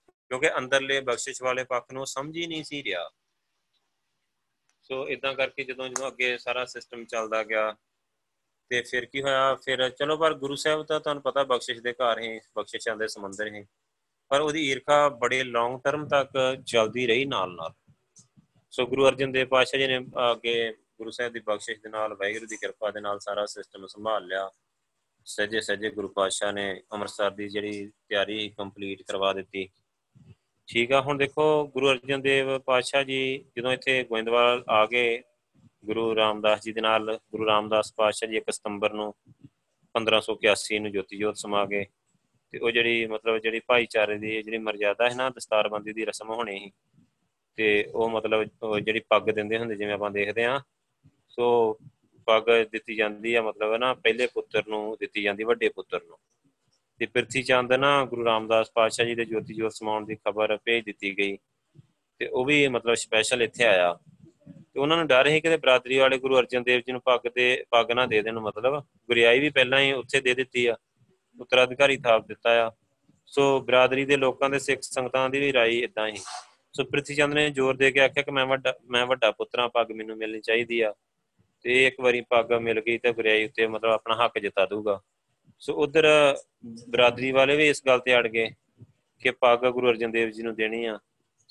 ਕਿਉਂਕਿ 0.09 0.57
ਅੰਦਰਲੇ 0.57 1.01
ਬਖਸ਼ਿਸ਼ 1.01 1.43
ਵਾਲੇ 1.43 1.63
ਪੱਖ 1.63 1.85
ਨੂੰ 1.93 2.07
ਸਮਝ 2.07 2.37
ਹੀ 2.37 2.47
ਨਹੀਂ 2.47 2.63
ਸੀ 2.63 2.83
ਰਿਹਾ। 2.83 3.09
ਸੋ 4.81 5.09
ਇਦਾਂ 5.09 5.33
ਕਰਕੇ 5.33 5.63
ਜਦੋਂ 5.63 5.89
ਜਦੋਂ 5.89 6.07
ਅੱਗੇ 6.07 6.37
ਸਾਰਾ 6.37 6.65
ਸਿਸਟਮ 6.65 7.05
ਚੱਲਦਾ 7.05 7.43
ਗਿਆ, 7.43 7.75
ਤੇ 8.69 8.81
ਫਿਰ 8.81 9.05
ਕੀ 9.05 9.21
ਹੋਇਆ? 9.21 9.55
ਫਿਰ 9.55 9.89
ਚਲੋ 9.89 10.17
ਪਰ 10.17 10.33
ਗੁਰੂ 10.33 10.55
ਸਾਹਿਬ 10.55 10.83
ਤਾਂ 10.83 10.99
ਤੁਹਾਨੂੰ 10.99 11.23
ਪਤਾ 11.23 11.43
ਬਖਸ਼ਿਸ਼ 11.43 11.79
ਦੇ 11.79 11.93
ਘਰ 11.93 12.19
ਹੀ, 12.19 12.39
ਬਖਸ਼ਿਸ਼ਾਂ 12.55 12.95
ਦੇ 12.95 13.07
ਸਮੁੰਦਰ 13.07 13.53
ਹੀ। 13.53 13.65
ਪਰ 14.29 14.41
ਉਹਦੀ 14.41 14.71
ਈਰਖਾ 14.71 15.09
ਬੜੇ 15.09 15.43
ਲੌਂਗ 15.43 15.79
ਟਰਮ 15.83 16.07
ਤੱਕ 16.07 16.29
ਚੱਲਦੀ 16.65 17.07
ਰਹੀ 17.07 17.25
ਨਾਲ 17.25 17.51
ਨਾਲ। 17.51 17.73
ਸੋ 18.71 18.85
ਗੁਰੂ 18.85 19.07
ਅਰਜਨ 19.07 19.31
ਦੇਵ 19.31 19.47
ਪਾਤਸ਼ਾਹ 19.47 19.79
ਜੀ 19.79 19.87
ਨੇ 19.87 19.97
ਅੱਗੇ 20.31 20.73
ਗੁਰੂ 20.97 21.11
ਸਾਹਿਬ 21.11 21.33
ਦੀ 21.33 21.39
ਬਖਸ਼ਿਸ਼ 21.39 21.81
ਦੇ 21.81 21.89
ਨਾਲ, 21.89 22.13
ਵਾਹਿਗੁਰੂ 22.13 22.45
ਦੀ 22.45 22.57
ਕਿਰਪਾ 22.57 22.91
ਦੇ 22.91 23.01
ਨਾਲ 23.01 23.19
ਸਾਰਾ 23.19 23.45
ਸਿਸਟਮ 23.45 23.87
ਸੰਭਾਲ 23.87 24.27
ਲਿਆ। 24.27 24.51
ਸਜੇ 25.25 25.61
ਸਜੇ 25.61 25.89
ਗੁਰੂ 25.89 26.07
ਪਾਤਸ਼ਾਹ 26.07 26.53
ਨੇ 26.53 26.81
ਅੰਮ੍ਰਿਤਸਰ 26.93 27.31
ਦੀ 27.31 27.49
ਜਿਹੜੀ 27.49 27.91
ਤਿਆਰੀ 28.09 28.49
ਕੰਪਲੀਟ 28.49 29.01
ਕਰਵਾ 29.01 29.33
ਦਿੱਤੀ। 29.33 29.69
ਠੀਕ 30.67 30.91
ਆ, 30.91 31.01
ਹੁਣ 31.01 31.17
ਦੇਖੋ 31.17 31.67
ਗੁਰੂ 31.67 31.91
ਅਰਜਨ 31.91 32.21
ਦੇਵ 32.21 32.59
ਪਾਤਸ਼ਾਹ 32.59 33.03
ਜੀ 33.03 33.45
ਜਦੋਂ 33.57 33.71
ਇੱਥੇ 33.71 34.03
ਗੋਇੰਦਵਾਲ 34.03 34.63
ਆ 34.69 34.85
ਗਏ, 34.85 35.23
ਗੁਰੂ 35.85 36.15
ਰਾਮਦਾਸ 36.15 36.61
ਜੀ 36.61 36.71
ਦੇ 36.71 36.81
ਨਾਲ, 36.81 37.19
ਗੁਰੂ 37.31 37.45
ਰਾਮਦਾਸ 37.45 37.93
ਪਾਤਸ਼ਾਹ 37.93 38.29
ਜੀ 38.29 38.37
1 38.37 38.51
ਸਤੰਬਰ 38.51 38.93
ਨੂੰ 38.93 39.13
1581 39.95 40.79
ਨੂੰ 40.79 40.91
ਜੋਤੀ 40.91 41.17
ਜੋਤ 41.17 41.37
ਸਮਾ 41.37 41.65
ਗਏ। 41.65 41.85
ਤੇ 42.51 42.59
ਉਹ 42.59 42.71
ਜਿਹੜੀ 42.71 43.05
ਮਤਲਬ 43.05 43.37
ਜਿਹੜੀ 43.37 43.61
ਭਾਈਚਾਰੇ 43.67 44.17
ਦੀ 44.17 44.41
ਜਿਹੜੀ 44.41 44.57
ਮਰਜ਼ਾਦਾ 44.57 45.09
ਹੈ 45.09 45.15
ਨਾ 45.15 45.29
ਦਸਤਾਰਬੰਦੀ 45.29 45.93
ਦੀ 45.93 46.05
ਰਸਮ 46.05 46.29
ਹੋਣੀ 46.29 46.59
ਸੀ, 46.59 46.71
ਤੇ 47.55 47.85
ਉਹ 47.93 48.09
ਮਤਲਬ 48.09 48.43
ਜਿਹੜੀ 48.79 49.01
ਪੱਗ 49.09 49.23
ਦਿੰਦੇ 49.23 49.57
ਹੁੰਦੇ 49.57 49.75
ਜਿਵੇਂ 49.75 49.93
ਆਪਾਂ 49.93 50.11
ਦੇਖਦੇ 50.11 50.45
ਆ 50.45 50.61
ਸੋ 51.29 51.77
ਪੱਗ 52.25 52.43
ਦਿੱਤੀ 52.71 52.95
ਜਾਂਦੀ 52.95 53.35
ਆ 53.35 53.41
ਮਤਲਬ 53.41 53.75
ਨਾ 53.75 53.93
ਪਹਿਲੇ 53.93 54.27
ਪੁੱਤਰ 54.27 54.63
ਨੂੰ 54.67 54.97
ਦਿੱਤੀ 54.99 55.23
ਜਾਂਦੀ, 55.23 55.43
ਵੱਡੇ 55.43 55.69
ਪੁੱਤਰ 55.69 56.03
ਨੂੰ। 56.03 56.17
ਤੇ 56.99 57.05
ਪ੍ਰਿਥੀ 57.05 57.41
ਚੰਦ 57.41 57.73
ਨਾ 57.73 58.05
ਗੁਰੂ 58.05 58.25
ਰਾਮਦਾਸ 58.25 58.71
ਪਾਤਸ਼ਾਹ 58.75 59.05
ਜੀ 59.05 59.15
ਦੇ 59.15 59.25
ਜੋਤੀ 59.25 59.53
ਜੋਤ 59.53 59.73
ਸਮਾਉਣ 59.73 60.05
ਦੀ 60.05 60.15
ਖਬਰ 60.15 60.57
ਭੇਜ 60.57 60.85
ਦਿੱਤੀ 60.85 61.17
ਗਈ। 61.17 61.37
ਤੇ 62.19 62.27
ਉਹ 62.27 62.45
ਵੀ 62.45 62.67
ਮਤਲਬ 62.67 62.93
ਸਪੈਸ਼ਲ 62.93 63.41
ਇੱਥੇ 63.41 63.63
ਆਇਆ। 63.63 63.97
ਤੇ 64.73 64.79
ਉਹਨਾਂ 64.79 64.97
ਨੂੰ 64.97 65.07
ਡਰ 65.07 65.29
ਸੀ 65.29 65.41
ਕਿ 65.41 65.57
ਬਰਾਦਰੀ 65.57 65.97
ਵਾਲੇ 65.97 66.17
ਗੁਰੂ 66.17 66.39
ਅਰਜਨ 66.39 66.63
ਦੇਵ 66.63 66.79
ਜੀ 66.79 66.91
ਨੂੰ 66.91 67.01
ਪੱਗ 67.01 67.27
ਤੇ 67.29 67.63
ਪੱਗ 67.69 67.91
ਨਾ 67.91 68.05
ਦੇ 68.05 68.21
ਦੇਣ 68.21 68.39
ਮਤਲਬ। 68.39 68.83
ਗੁਰਿਆਈ 69.07 69.39
ਵੀ 69.39 69.49
ਪਹਿਲਾਂ 69.49 69.79
ਹੀ 69.79 69.91
ਉੱਥੇ 69.91 70.21
ਦੇ 70.21 70.33
ਦਿੱਤੀ 70.33 70.65
ਆ। 70.65 70.75
ਉਤਰਾਧਿਕਾਰੀ 71.39 71.97
ਥਾਪ 71.97 72.27
ਦਿੱਤਾ 72.27 72.67
ਆ। 72.67 72.71
ਸੋ 73.27 73.59
ਬਰਾਦਰੀ 73.61 74.05
ਦੇ 74.05 74.17
ਲੋਕਾਂ 74.17 74.49
ਦੇ 74.49 74.59
ਸਿੱਖ 74.59 74.81
ਸੰਗਤਾਂ 74.81 75.29
ਦੀ 75.29 75.39
ਵੀ 75.39 75.53
ਰਾਈ 75.53 75.79
ਇਦਾਂ 75.79 76.07
ਹੀ। 76.07 76.17
ਸੋ 76.73 76.83
ਪ੍ਰਿਥੀ 76.83 77.15
ਚੰਦ 77.15 77.33
ਨੇ 77.33 77.49
ਜ਼ੋਰ 77.49 77.75
ਦੇ 77.75 77.91
ਕੇ 77.91 77.99
ਆਖਿਆ 77.99 78.23
ਕਿ 78.23 78.31
ਮੈਂ 78.31 78.45
ਵੱਡਾ 78.45 78.73
ਮੈਂ 78.85 79.05
ਵੱਡਾ 79.05 79.31
ਪੁੱਤਰਾ 79.31 79.67
ਪੱਗ 79.67 79.91
ਮੈਨੂੰ 79.91 80.17
ਮਿਲਣੀ 80.17 80.41
ਚਾਹੀਦੀ 80.41 80.81
ਆ। 80.81 80.93
ਤੇ 81.65 81.85
ਇੱਕ 81.87 81.99
ਵਾਰੀ 81.99 82.21
ਪੱਗ 82.21 82.51
ਮਿਲ 82.53 82.79
ਗਈ 82.81 82.97
ਤੇ 82.97 83.11
ਗੁਰਿਆਈ 83.13 83.45
ਉੱਤੇ 83.45 83.67
ਮਤਲਬ 83.67 83.91
ਆਪਣਾ 83.91 84.15
ਹੱਕ 84.15 84.37
ਜਿਤਾ 84.39 84.65
ਦੂਗਾ 84.65 84.99
ਸੋ 85.59 85.73
ਉਧਰ 85.73 86.05
ਬਰਾਦਰੀ 86.89 87.31
ਵਾਲੇ 87.31 87.55
ਵੀ 87.55 87.67
ਇਸ 87.67 87.81
ਗੱਲ 87.87 87.99
ਤੇ 87.99 88.15
ਅੜ 88.17 88.27
ਗਏ 88.27 88.49
ਕਿ 89.21 89.31
ਪੱਗ 89.31 89.65
ਗੁਰੂ 89.67 89.89
ਅਰਜਨ 89.89 90.11
ਦੇਵ 90.11 90.29
ਜੀ 90.29 90.43
ਨੂੰ 90.43 90.55
ਦੇਣੀ 90.55 90.85
ਆ 90.85 90.97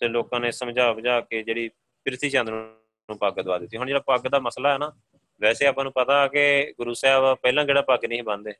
ਤੇ 0.00 0.08
ਲੋਕਾਂ 0.08 0.40
ਨੇ 0.40 0.50
ਸਮਝਾ 0.52 0.92
ਬੁਝਾ 0.92 1.20
ਕੇ 1.20 1.42
ਜਿਹੜੀ 1.42 1.68
ਪ੍ਰਿਥੀ 2.06 2.30
ਚੰਦ 2.30 2.50
ਨੂੰ 2.50 3.18
ਪੱਗ 3.18 3.40
ਦਵਾ 3.40 3.58
ਦਿੱਤੀ। 3.58 3.76
ਹੁਣ 3.76 3.86
ਜਿਹੜਾ 3.86 4.00
ਪੱਗ 4.00 4.28
ਦਾ 4.28 4.38
ਮਸਲਾ 4.38 4.72
ਹੈ 4.72 4.78
ਨਾ, 4.78 4.92
ਵੈਸੇ 5.40 5.66
ਆਪਾਂ 5.66 5.84
ਨੂੰ 5.84 5.92
ਪਤਾ 5.92 6.26
ਕਿ 6.28 6.74
ਗੁਰੂ 6.78 6.94
ਸਾਹਿਬ 6.94 7.34
ਪਹਿਲਾਂ 7.34 7.64
ਕਿਹੜਾ 7.64 7.82
ਪੱਗ 7.82 8.04
ਨਹੀਂ 8.04 8.22
ਬੰਨਦੇ 8.22 8.52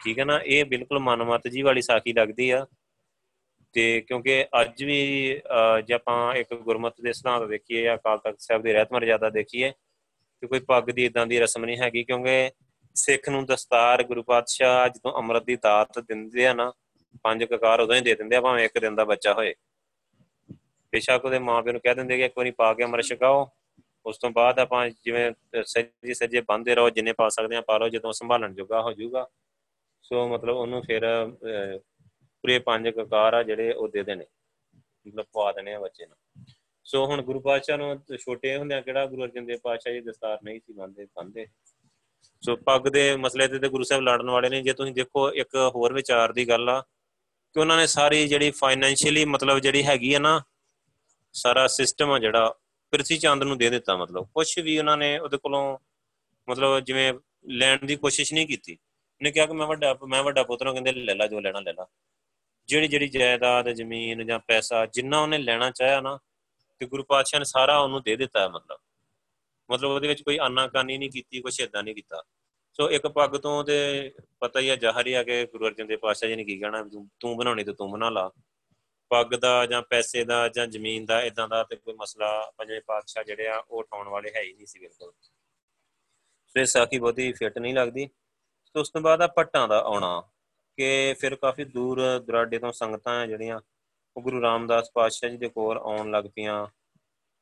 ਠੀਕ 0.00 0.18
ਹੈ 0.18 0.24
ਨਾ, 0.24 0.38
ਇਹ 0.40 0.64
ਬਿਲਕੁਲ 0.64 0.98
ਮਨਮਤ 0.98 1.48
ਜੀ 1.48 1.62
ਵਾਲੀ 1.62 1.82
ਸਾਖੀ 1.82 2.12
ਲੱਗਦੀ 2.12 2.50
ਆ। 2.50 2.66
ਤੇ 3.74 4.00
ਕਿਉਂਕਿ 4.00 4.44
ਅੱਜ 4.60 4.82
ਵੀ 4.84 5.00
ਜੇ 5.86 5.94
ਆਪਾਂ 5.94 6.34
ਇੱਕ 6.36 6.54
ਗੁਰਮਤ 6.54 7.00
ਦੇ 7.00 7.12
ਸਿਧਾਂਤ 7.12 7.42
ਦੇਖੀਏ 7.48 7.82
ਜਾਂ 7.82 7.96
ਅਕਾਲ 7.96 8.18
ਤਖਤ 8.18 8.40
ਸਾਹਿਬ 8.40 8.62
ਦੀ 8.62 8.72
ਰਹਿਤ 8.72 8.92
ਮਰਜ਼ਾਦਾ 8.92 9.30
ਦੇਖੀਏ, 9.30 9.70
ਤੇ 10.42 10.46
ਕੋਈ 10.46 10.60
ਪੱਗ 10.68 10.90
ਦੀ 10.90 11.04
ਇਦਾਂ 11.04 11.26
ਦੀ 11.26 11.38
ਰਸਮ 11.40 11.64
ਨਹੀਂ 11.64 11.76
ਹੈਗੀ 11.78 12.04
ਕਿਉਂਕਿ 12.04 12.50
ਸਿੱਖ 12.96 13.28
ਨੂੰ 13.28 13.44
ਦਸਤਾਰ 13.46 14.02
ਗੁਰੂ 14.02 14.22
ਪਾਤਸ਼ਾਹ 14.22 14.88
ਜਦੋਂ 14.88 15.12
ਅੰਮ੍ਰਿਤ 15.18 15.44
ਦੀ 15.44 15.56
ਦਾਤ 15.56 15.98
ਦਿੰਦੇ 15.98 16.46
ਆ 16.46 16.52
ਨਾ, 16.54 16.72
ਪੰਜ 17.22 17.44
ਕਕਾਰ 17.44 17.80
ਉਦੋਂ 17.80 17.96
ਹੀ 17.96 18.00
ਦੇ 18.00 18.14
ਦਿੰਦੇ 18.14 18.36
ਆ, 18.36 18.40
ਭਾਵੇਂ 18.40 18.64
ਇੱਕ 18.64 18.78
ਦਿਨ 18.78 18.94
ਦਾ 18.94 19.04
ਬੱਚਾ 19.04 19.32
ਹੋਏ। 19.34 19.54
ਬੇਸ਼ੱਕ 20.92 21.24
ਉਹਦੇ 21.24 21.38
ਮਾਪਿਆਂ 21.38 21.72
ਨੂੰ 21.72 21.80
ਕਹਿ 21.80 21.94
ਦਿੰਦੇ 21.94 22.16
ਕਿ 22.16 22.24
ਇੱਕ 22.24 22.32
ਵਾਰੀ 22.36 22.50
ਪਾ 22.50 22.72
ਕੇ 22.74 22.84
ਅੰਮ੍ਰਿਤ 22.84 23.06
ਛਕਾਓ, 23.06 23.48
ਉਸ 24.06 24.18
ਤੋਂ 24.18 24.30
ਬਾਅਦ 24.30 24.58
ਆਪਾਂ 24.58 24.88
ਜਿਵੇਂ 25.04 25.62
ਸੱਜੇ 25.64 26.14
ਸੱਜੇ 26.14 26.40
ਬੰਦੇ 26.48 26.74
ਰਹੋ, 26.74 26.90
ਜਿੰਨੇ 26.90 27.12
ਪਾ 27.12 27.28
ਸਕਦੇ 27.28 27.56
ਆ, 27.56 27.60
ਪਾ 27.60 27.78
ਲਓ, 27.78 27.88
ਜਦੋਂ 27.88 28.12
ਸੰਭਾਲਣ 28.12 28.54
ਜੋਗਾ 28.54 28.80
ਹੋ 28.82 28.92
ਜਾਊਗਾ। 28.92 29.26
ਸੋ 30.02 30.28
ਮਤਲਬ 30.28 30.56
ਉਹਨੂੰ 30.56 30.82
ਫਿਰ 30.82 31.02
ਪੂਰੇ 32.42 32.58
ਪੰਜ 32.58 32.88
ਕਕਾਰ 32.88 33.34
ਆ 33.34 33.42
ਜਿਹੜੇ 33.42 33.72
ਉਹ 33.72 33.88
ਦੇ 33.88 34.02
ਦੇਣੇ। 34.02 34.26
ਮਤਲਬ 35.06 35.26
ਪਵਾ 35.32 35.52
ਦੇਣੇ 35.52 35.74
ਆ 35.74 35.80
ਬੱਚੇ 35.80 36.06
ਨੂੰ। 36.06 36.44
ਸੋ 36.84 37.04
ਹੁਣ 37.06 37.22
ਗੁਰੂ 37.22 37.40
ਪਾਤਸ਼ਾਹ 37.40 37.76
ਨੂੰ 37.78 38.16
ਛੋਟੇ 38.18 38.56
ਹੁੰਦਿਆਂ 38.56 38.82
ਕਿਹੜਾ 38.82 39.06
ਗੁਰੂ 39.06 39.22
ਅਰਜਨ 39.24 39.46
ਦੇਵ 39.46 39.58
ਪਾਤਸ਼ਾਹ 39.62 39.92
ਜੀ 39.92 40.00
ਦਸਤਾਰ 40.00 40.38
ਨਹੀਂ 40.44 40.60
ਸੀ 40.60 40.72
ਬੰਦੇ 40.72 41.06
ਬੰਦੇ 41.16 41.46
ਸੋ 42.42 42.56
ਪੱਗ 42.56 42.88
ਦੇ 42.88 43.16
ਮਸਲੇ 43.16 43.46
ਤੇ 43.48 43.58
ਤੇ 43.58 43.68
ਗੁਰੂ 43.68 43.84
ਸਾਹਿਬ 43.84 44.02
ਲੜਨ 44.02 44.30
ਵਾਲੇ 44.30 44.48
ਨੇ। 44.48 44.62
ਜੇ 44.62 44.72
ਤੁਸੀਂ 44.72 44.92
ਦੇਖੋ, 44.92 45.30
ਇੱਕ 45.32 45.54
ਹੋਰ 45.74 45.92
ਵਿਚਾਰ 45.92 46.32
ਦੀ 46.32 46.48
ਗੱਲ 46.48 46.68
ਆ 46.68 46.80
ਕਿ 46.80 47.60
ਉਹਨਾਂ 47.60 47.76
ਨੇ 47.76 47.86
ਸਾਰੀ 47.86 48.26
ਜਿਹੜੀ 48.28 48.50
ਫਾਈਨੈਂਸ਼ੀਅਲੀ 48.50 49.24
ਮਤਲਬ 49.24 49.58
ਜਿਹੜੀ 49.58 49.82
ਹੈਗੀ 49.84 50.12
ਆ 50.14 50.18
ਨਾ, 50.18 50.42
ਸਾਰਾ 51.32 51.66
ਸਿਸਟਮ 51.66 52.10
ਆ 52.10 52.18
ਜਿਹੜਾ 52.18 52.54
ਪ੍ਰਿਥੀ 52.92 53.16
ਚੰਦ 53.18 53.42
ਨੂੰ 53.42 53.58
ਦੇ 53.58 53.70
ਦਿੱਤਾ 53.70 53.96
ਮਤਲਬ। 53.96 54.28
ਕੁਝ 54.34 54.58
ਵੀ 54.58 54.78
ਉਹਨਾਂ 54.78 54.96
ਨੇ 54.96 55.18
ਉਹਦੇ 55.18 55.36
ਕੋਲੋਂ 55.36 55.78
ਮਤਲਬ 56.48 56.78
ਜਿਵੇਂ 56.80 57.12
ਲੈਣ 57.48 57.86
ਦੀ 57.86 57.96
ਕੋਸ਼ਿਸ਼ 57.96 58.32
ਨਹੀਂ 58.34 58.46
ਕੀਤੀ। 58.46 58.78
ਉਹਨੇ 59.20 59.30
ਕਿਹਾ 59.30 59.46
ਕਿ 59.46 59.52
ਮੈਂ 59.52 59.66
ਵੱਡਾ 59.66 59.98
ਮੈਂ 60.08 60.22
ਵੱਡਾ 60.22 60.42
ਪੁੱਤਰ 60.42 60.72
ਕਹਿੰਦੇ 60.72 60.92
ਲੈ 60.92 61.14
ਲੈ, 61.14 61.26
ਜੋ 61.26 61.40
ਲੈਣਾ 61.40 61.60
ਲੈ 61.60 61.72
ਲੈ। 61.72 61.84
ਜਿਹੜੀ 62.66 62.88
ਜਿਹੜੀ 62.88 63.08
ਜਾਇਦਾਦ, 63.08 63.68
ਜ਼ਮੀਨ 63.68 64.26
ਜਾਂ 64.26 64.38
ਪੈਸਾ 64.38 64.86
ਜਿੰਨਾ 64.86 65.20
ਉਹਨੇ 65.20 65.38
ਲੈਣਾ 65.38 65.70
ਚਾਹਿਆ 65.70 66.00
ਨਾ, 66.00 66.18
ਤੇ 66.78 66.86
ਗੁਰੂ 66.86 67.02
ਪਾਤਸ਼ਾਹ 67.02 67.40
ਨੇ 67.40 67.44
ਸਾਰਾ 67.44 67.78
ਉਹਨੂੰ 67.78 68.02
ਦੇ 68.02 68.16
ਦਿੱਤਾ 68.16 68.48
ਮਤਲਬ। 68.48 68.78
ਮਤਲਬ 69.70 69.90
ਉਹਦੇ 69.90 70.08
ਵਿੱਚ 70.08 70.22
ਕੋਈ 70.22 70.38
ਆਨਾਕਾਨੀ 70.42 70.98
ਨਹੀਂ 70.98 71.10
ਕੀਤੀ, 71.10 71.40
ਕੁਛ 71.40 71.60
ਇਦਾਂ 71.60 71.82
ਨਹੀਂ 71.82 71.94
ਕੀਤਾ। 71.94 72.22
ਸੋ 72.72 72.90
ਇੱਕ 72.90 73.06
ਪੱਗ 73.06 73.30
ਤੋਂ 73.30 73.64
ਤੇ 73.64 74.12
ਪਤਾ 74.40 74.60
ਹੀ 74.60 74.68
ਆ, 74.68 74.76
ਜ਼ਾਹਰ 74.76 75.06
ਹੀ 75.06 75.12
ਆ 75.12 75.22
ਕਿ 75.22 75.46
ਗੁਰੂ 75.46 75.66
ਅਰਜਨ 75.66 75.86
ਦੇਵ 75.86 75.98
ਪਾਤਸ਼ਾਹ 75.98 76.28
ਜੀ 76.28 76.36
ਨੇ 76.36 76.44
ਕੀ 76.44 76.58
ਕਹਿਣਾ 76.58 76.88
ਤੂੰ 77.20 77.36
ਬਣਾਉਣੀ 77.36 77.64
ਤੇ 77.64 77.72
ਤੂੰ 77.72 77.90
ਬਣਾ 77.90 78.10
ਲਾ। 78.10 78.30
ਪੱਗ 79.08 79.26
ਦਾ 79.26 79.66
ਜਾਂ 79.66 79.82
ਪੈਸੇ 79.82 80.24
ਦਾ 80.24 80.48
ਜਾਂ 80.48 80.66
ਜ਼ਮੀਨ 80.66 81.06
ਦਾ 81.06 81.22
ਇਦਾਂ 81.22 81.48
ਦਾ 81.48 81.64
ਤੇ 81.64 81.76
ਕੋਈ 81.76 81.94
ਮਸਲਾ 81.94 82.52
ਪੰਜਵੇਂ 82.56 82.80
ਪਾਤਸ਼ਾਹ 82.86 83.24
ਜਿਹੜੇ 83.24 83.48
ਆ, 83.48 83.58
ਉਹ 83.58 83.78
ਉਠਾਉਣ 83.78 84.08
ਵਾਲੇ 84.08 84.30
ਹੈ 84.36 84.42
ਹੀ 84.42 84.52
ਨਹੀਂ 84.52 84.66
ਸੀ 84.66 84.78
ਬਿਲਕੁਲ। 84.78 85.12
ਫਿਰ 86.54 86.64
ਸਾਖੀ 86.66 86.98
ਬਹੁਤੀ 86.98 87.32
ਫਿੱਟ 87.32 87.58
ਨਹੀਂ 87.58 87.74
ਲੱਗਦੀ। 87.74 88.08
ਤੇ 88.74 88.80
ਉਸ 88.80 88.90
ਤੋਂ 88.90 89.00
ਬਾਅਦ 89.00 89.22
ਆ 89.22 89.26
ਪੱਟਾਂ 89.26 89.68
ਦਾ 89.68 89.80
ਆਉਣਾ, 89.80 90.22
ਕਿ 90.76 91.14
ਫਿਰ 91.20 91.36
ਕਾਫੀ 91.36 91.64
ਦੂਰ 91.64 92.18
ਦਰਾਡੇ 92.18 92.58
ਤੋਂ 92.58 92.72
ਸੰਗਤਾਂ 92.72 93.20
ਆ 93.20 93.26
ਜਿਹੜੀਆਂ, 93.26 93.60
ਉਹ 94.16 94.22
ਗੁਰੂ 94.22 94.42
ਰਾਮਦਾਸ 94.42 94.90
ਪਾਤਸ਼ਾਹ 94.94 95.30
ਜੀ 95.30 95.36
ਦੇ 95.36 95.48
ਕੋਲ 95.48 95.78
ਆਉਣ 95.78 96.10
ਲੱਗ 96.10 96.24
ਪਈਆਂ। 96.24 96.66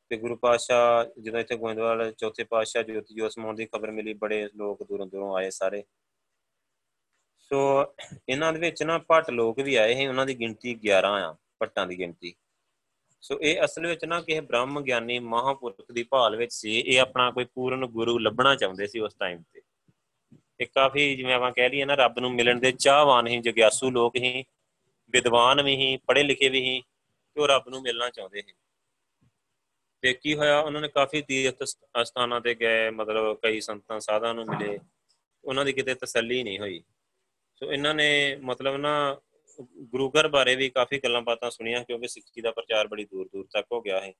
ਤੇ 0.09 0.17
ਗੁਰੂ 0.17 0.35
ਪਾਤਸ਼ਾਹ, 0.35 1.21
ਜਦੋਂ 1.21 1.39
ਇੱਥੇ 1.39 1.55
ਗੋਇੰਦਵਾਲ 1.55 2.11
ਚੌਥੇ 2.11 2.43
ਪਾਤਸ਼ਾਹ 2.43 2.83
ਜੋਤੀ 2.83 3.15
ਜੋਤ 3.15 3.31
ਸਮਾਉਣ 3.31 3.55
ਦੀ 3.55 3.65
ਖਬਰ 3.65 3.91
ਮਿਲੀ, 3.91 4.13
ਬੜੇ 4.13 4.49
ਲੋਕ 4.55 4.83
ਦੂਰੋਂ 4.83 5.07
ਦੂਰੋਂ 5.07 5.35
ਆਏ 5.35 5.49
ਸਾਰੇ। 5.49 5.83
ਸੋ 7.39 7.85
ਇਹਨਾਂ 8.29 8.53
ਦੇ 8.53 8.59
ਵਿੱਚ 8.59 8.83
ਨਾ 8.83 8.97
ਪੱਟ 8.97 9.29
ਲੋਕ 9.29 9.59
ਵੀ 9.59 9.75
ਆਏ 9.75 9.95
ਸੀ, 9.95 10.07
ਉਹਨਾਂ 10.07 10.25
ਦੀ 10.25 10.39
ਗਿਣਤੀ 10.39 10.75
11 10.75 11.07
ਆ 11.07 11.35
ਪੱਟਾਂ 11.59 11.87
ਦੀ 11.87 11.99
ਗਿਣਤੀ। 11.99 12.35
ਸੋ 13.21 13.39
ਇਹ 13.41 13.65
ਅਸਲ 13.65 13.87
ਵਿੱਚ 13.87 14.05
ਨਾ 14.05 14.21
ਕਿਸੇ 14.21 14.41
ਬ੍ਰਹਮ 14.41 14.81
ਗਿਆਨੀ 14.81 15.19
ਮਹਾਪੁਰਖ 15.19 15.91
ਦੀ 15.91 16.03
ਭਾਲ 16.03 16.35
ਵਿੱਚ 16.35 16.53
ਸੀ, 16.53 16.79
ਇਹ 16.79 16.99
ਆਪਣਾ 16.99 17.31
ਕੋਈ 17.31 17.45
ਪੂਰਨ 17.45 17.85
ਗੁਰੂ 17.85 18.17
ਲੱਭਣਾ 18.17 18.55
ਚਾਹੁੰਦੇ 18.55 18.87
ਸੀ 18.87 18.99
ਉਸ 18.99 19.13
ਟਾਈਮ 19.13 19.43
ਤੇ। 19.53 19.61
ਇਹ 20.59 20.67
ਕਾਫੀ 20.75 21.15
ਜਿਵੇਂ 21.15 21.33
ਆਪਾਂ 21.33 21.51
ਕਹਿ 21.51 21.69
ਲਈਏ 21.69 21.85
ਨਾ, 21.85 21.95
ਰੱਬ 21.95 22.19
ਨੂੰ 22.19 22.31
ਮਿਲਣ 22.31 22.59
ਦੇ 22.59 22.71
ਚਾਹਵਾਨ 22.71 23.27
ਹੀ, 23.27 23.39
ਜਗਿਆਸੂ 23.41 23.91
ਲੋਕ 23.91 24.15
ਹੀ, 24.15 24.43
ਵਿਦਵਾਨ 25.09 25.61
ਵੀ 25.61 25.75
ਹੀ, 25.75 25.97
ਪੜ੍ਹੇ 25.97 26.23
ਲਿਖੇ 26.23 26.49
ਵੀ 26.49 26.61
ਹੀ 26.61 26.81
ਤੇ 27.35 27.41
ਉਹ 27.41 27.47
ਰੱਬ 27.47 27.69
ਨੂੰ 27.69 27.81
ਮਿਲਣਾ 27.81 28.09
ਚਾਹੁੰਦੇ 28.09 28.41
ਸੀ 28.41 28.53
ਤੇ 30.03 30.13
ਕੀ 30.13 30.33
ਹੋਇਆ, 30.35 30.59
ਉਹਨਾਂ 30.59 30.81
ਨੇ 30.81 30.87
ਕਾਫੀ 30.87 31.21
ਤੀਰਥ 31.21 31.63
ਸਥਾਨਾਂ 31.63 32.41
ਤੇ 32.41 32.55
ਗਏ, 32.55 32.89
ਮਤਲਬ 32.89 33.37
ਕਈ 33.43 33.61
ਸੰਤਾਂ 33.61 33.99
ਸਾਧਾਂ 33.99 34.33
ਨੂੰ 34.33 34.45
ਮਿਲੇ। 34.45 34.79
ਉਹਨਾਂ 35.43 35.65
ਦੀ 35.65 35.73
ਕਿਤੇ 35.73 35.93
ਤਸੱਲੀ 35.95 36.43
ਨਹੀਂ 36.43 36.59
ਹੋਈ। 36.59 36.83
ਸੋ 37.55 37.71
ਇਹਨਾਂ 37.71 37.93
ਨੇ 37.93 38.37
ਮਤਲਬ 38.41 38.75
ਨਾ, 38.75 39.17
ਗੁਰੂ 39.77 40.09
ਘਰ 40.09 40.27
ਬਾਰੇ 40.27 40.55
ਵੀ 40.55 40.69
ਕਾਫੀ 40.69 40.99
ਗੱਲਾਂ 40.99 41.21
ਬਾਤਾਂ 41.21 41.49
ਸੁਣੀਆਂ, 41.51 41.83
ਕਿਉਂਕਿ 41.83 42.07
ਸਿੱਖੀ 42.07 42.41
ਦਾ 42.41 42.51
ਪ੍ਰਚਾਰ 42.51 42.87
ਬੜੀ 42.87 43.05
ਦੂਰ 43.05 43.29
ਦੂਰ 43.33 43.47
ਤੱਕ 43.53 43.67
ਹੋ 43.71 43.81
ਗਿਆ 43.81 44.01
ਹੈ। 44.01 44.13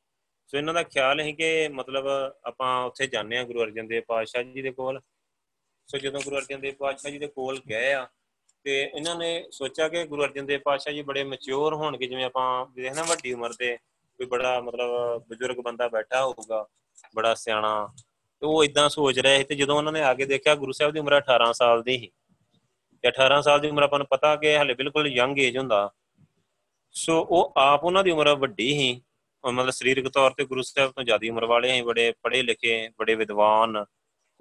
ਸੋ 0.47 0.57
ਇਹਨਾਂ 0.57 0.73
ਦਾ 0.73 0.83
ਖਿਆਲ 0.83 1.19
ਹੈ 1.19 1.31
ਕਿ 1.31 1.67
ਮਤਲਬ 1.67 2.07
ਆਪਾਂ 2.43 2.85
ਉੱਥੇ 2.85 3.07
ਜਾਂਦੇ 3.07 3.37
ਆ 3.37 3.43
ਗੁਰੂ 3.43 3.63
ਅਰਜਨ 3.63 3.87
ਦੇਵ 3.87 4.03
ਪਾਤਸ਼ਾਹ 4.07 4.43
ਜੀ 4.43 4.61
ਦੇ 4.61 4.71
ਕੋਲ। 4.71 4.99
ਸੋ 5.91 5.97
ਜਦੋਂ 5.97 6.21
ਗੁਰੂ 6.21 6.35
ਅਰਜਨ 6.35 6.61
ਦੇਵ 6.61 6.73
ਪਾਤਸ਼ਾਹ 6.73 7.11
ਜੀ 7.11 7.17
ਦੇ 7.17 7.27
ਕੋਲ 7.27 7.59
ਗਏ 7.69 7.93
ਆ, 7.93 8.07
ਤੇ 8.63 8.91
ਇਹਨਾਂ 8.95 9.15
ਨੇ 9.15 9.45
ਸੋਚਿਆ 9.51 9.89
ਕਿ 9.89 10.03
ਗੁਰੂ 10.03 10.23
ਅਰਜਨ 10.23 10.45
ਦੇਵ 10.45 10.59
ਪਾਤਸ਼ਾਹ 10.65 10.93
ਜੀ 10.93 11.01
ਬੜੇ 11.01 11.23
ਮੈਚੁਰ 11.23 11.73
ਹੋਣਗੇ, 11.73 12.07
ਜਿਵੇਂ 12.07 12.25
ਆਪਾਂ 12.25 12.65
ਦੇਖਣਾ 12.65 13.03
ਵੱਡੀ 13.03 13.33
ਉਮਰ 13.33 13.53
ਦੇ 13.53 13.77
ਕੋਈ 14.17 14.25
ਬੜਾ 14.25 14.61
ਮਤਲਬ 14.61 14.89
ਬਜ਼ੁਰਗ 15.27 15.55
ਬੰਦਾ 15.55 15.87
ਬੈਠਾ 15.87 16.25
ਹੋਊਗਾ, 16.25 16.67
ਬੜਾ 17.15 17.33
ਸਿਆਣਾ। 17.33 17.89
ਤੇ 18.39 18.45
ਉਹ 18.45 18.63
ਇਦਾਂ 18.63 18.89
ਸੋਚ 18.89 19.19
ਰਿਹਾ 19.19 19.37
ਸੀ 19.37 19.43
ਤੇ 19.43 19.55
ਜਦੋਂ 19.55 19.77
ਉਹਨਾਂ 19.77 19.93
ਨੇ 19.93 20.01
ਆ 20.01 20.13
ਕੇ 20.13 20.25
ਦੇਖਿਆ, 20.25 20.55
ਗੁਰੂ 20.55 20.71
ਸਾਹਿਬ 20.71 20.93
ਦੀ 20.93 20.99
ਉਮਰ 20.99 21.17
18 21.17 21.53
ਸਾਲ 21.53 21.83
ਦੀ 21.83 21.97
ਸੀ। 21.97 22.11
ਤੇ 23.01 23.07
18 23.07 23.41
ਸਾਲ 23.41 23.59
ਦੀ 23.59 23.69
ਉਮਰ 23.69 23.83
ਆਪਾਂ 23.83 23.99
ਨੂੰ 23.99 24.07
ਪਤਾ 24.07 24.35
ਕਿ 24.35 24.57
ਹਲੇ 24.57 24.73
ਬਿਲਕੁਲ 24.73 25.07
ਯੰਗ 25.07 25.39
ਏਜ 25.39 25.57
ਹੁੰਦਾ। 25.57 25.91
ਸੋ 26.91 27.27
ਉਹ 27.29 27.53
ਆਪ 27.57 27.83
ਉਹਨਾਂ 27.83 28.03
ਦੀ 28.03 28.11
ਉਮਰ 28.11 28.35
ਵੱਡੀ 28.35 28.73
ਸੀ। 28.73 29.01
ਮਤਲਬ 29.51 29.69
ਸਰੀਰਕ 29.69 30.07
ਤੌਰ 30.07 30.31
ਤੇ 30.31 30.45
ਗੁਰੂ 30.45 30.61
ਸਾਹਿਬ 30.61 30.91
ਤੋਂ 30.91 31.03
ਜ਼ਿਆਦਾ 31.03 31.31
ਉਮਰ 31.31 31.45
ਵਾਲੇ 31.45 31.69
ਸੀ, 31.69 31.81
ਬੜੇ 31.81 32.13
ਪੜ੍ਹੇ 32.21 32.41
ਲਿਖੇ, 32.41 32.89
ਬੜੇ 32.99 33.15
ਵਿਦਵਾਨ। 33.15 33.85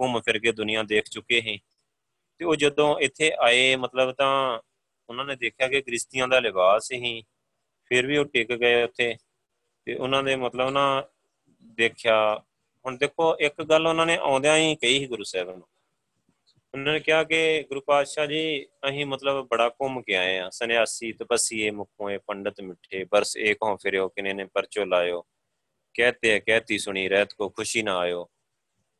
ਘੁੰਮ 0.00 0.20
ਫਿਰ 0.20 0.38
ਕੇ 0.38 0.52
ਦੁਨੀਆ 0.52 0.82
ਦੇਖ 0.82 1.04
ਚੁੱਕੇ 1.04 1.40
ਸੀ। 1.40 1.60
ਤੇ 2.38 2.44
ਉਹ 2.44 2.56
ਜਦੋਂ 2.56 2.98
ਇੱਥੇ 2.98 3.32
ਆਏ, 3.40 3.76
ਮਤਲਬ 3.76 4.12
ਤਾਂ 4.12 4.60
ਉਹਨਾਂ 5.08 5.24
ਨੇ 5.24 5.36
ਦੇਖਿਆ 5.36 5.68
ਕਿ 5.68 5.80
ਗ੍ਰਿਸ਼ਤੀਆਂ 5.80 6.28
ਦਾ 6.28 6.40
ਲਿਬਾਸ 6.40 6.88
ਸੀ, 6.88 7.22
ਫਿਰ 7.84 8.06
ਵੀ 8.06 8.16
ਉਹ 8.16 8.24
ਟਿਕ 8.24 8.52
ਗਏ 8.52 8.82
ਉੱਥੇ। 8.82 9.16
ਤੇ 9.84 9.94
ਉਹਨਾਂ 9.94 10.22
ਦੇ 10.22 10.36
ਮਤਲਬ 10.36 10.70
ਨਾ 10.70 11.04
ਦੇਖਿਆ, 11.62 12.42
ਹੁਣ 12.86 12.96
ਦੇਖੋ, 12.96 13.36
ਇੱਕ 13.38 13.62
ਗੱਲ 13.62 13.86
ਉਹਨਾਂ 13.86 14.06
ਨੇ 14.06 14.16
ਆਉਂਦਿਆਂ 14.16 14.56
ਹੀ 14.56 14.76
ਕਹੀ 14.76 14.98
ਸੀ 14.98 15.06
ਗੁਰੂ 15.06 15.24
ਸਾਹਿਬ 15.24 15.50
ਨੂੰ। 15.50 15.68
ਉਹਨਾਂ 16.74 16.92
ਨੇ 16.92 17.00
ਕਿਹਾ 17.00 17.24
ਕਿ 17.24 17.62
ਗੁਰੂ 17.68 17.80
ਪਾਤਸ਼ਾਹ 17.80 18.26
ਜੀ, 18.26 18.66
ਅਸੀਂ 18.88 19.06
ਮਤਲਬ 19.06 19.48
ਬੜਾ 19.48 19.68
ਘੁੰਮ 19.68 20.02
ਕੇ 20.02 20.16
ਆਏ 20.16 20.38
ਆ 20.38 20.50
ਸੰਨਿਆਸੀ 20.50 21.12
ਤਪਸੀਏ 21.12 21.70
ਮੁਖੋਏ 21.70 22.18
ਪੰਡਤ 22.18 22.60
ਮਿੱਠੇ, 22.60 23.04
ਬਰਸ 23.04 23.36
ਏਕ 23.36 23.58
ਹੋ 23.62 23.76
ਫਿਰਿਓ, 23.76 24.08
ਕਿਨੇ 24.08 24.32
ਨੇ 24.32 24.44
ਪਰਚੋ 24.44 24.84
ਲਾਇਓ। 24.84 25.22
ਕਹਤੇ, 25.94 26.40
ਕਹਤੀ 26.40 26.78
ਸੁਣੀ, 26.78 27.08
ਰਹਿਤ 27.08 27.32
ਕੋ 27.32 27.48
ਖੁਸ਼ੀ 27.48 27.82
ਨਾ 27.82 27.98
ਆਇਓ। 27.98 28.28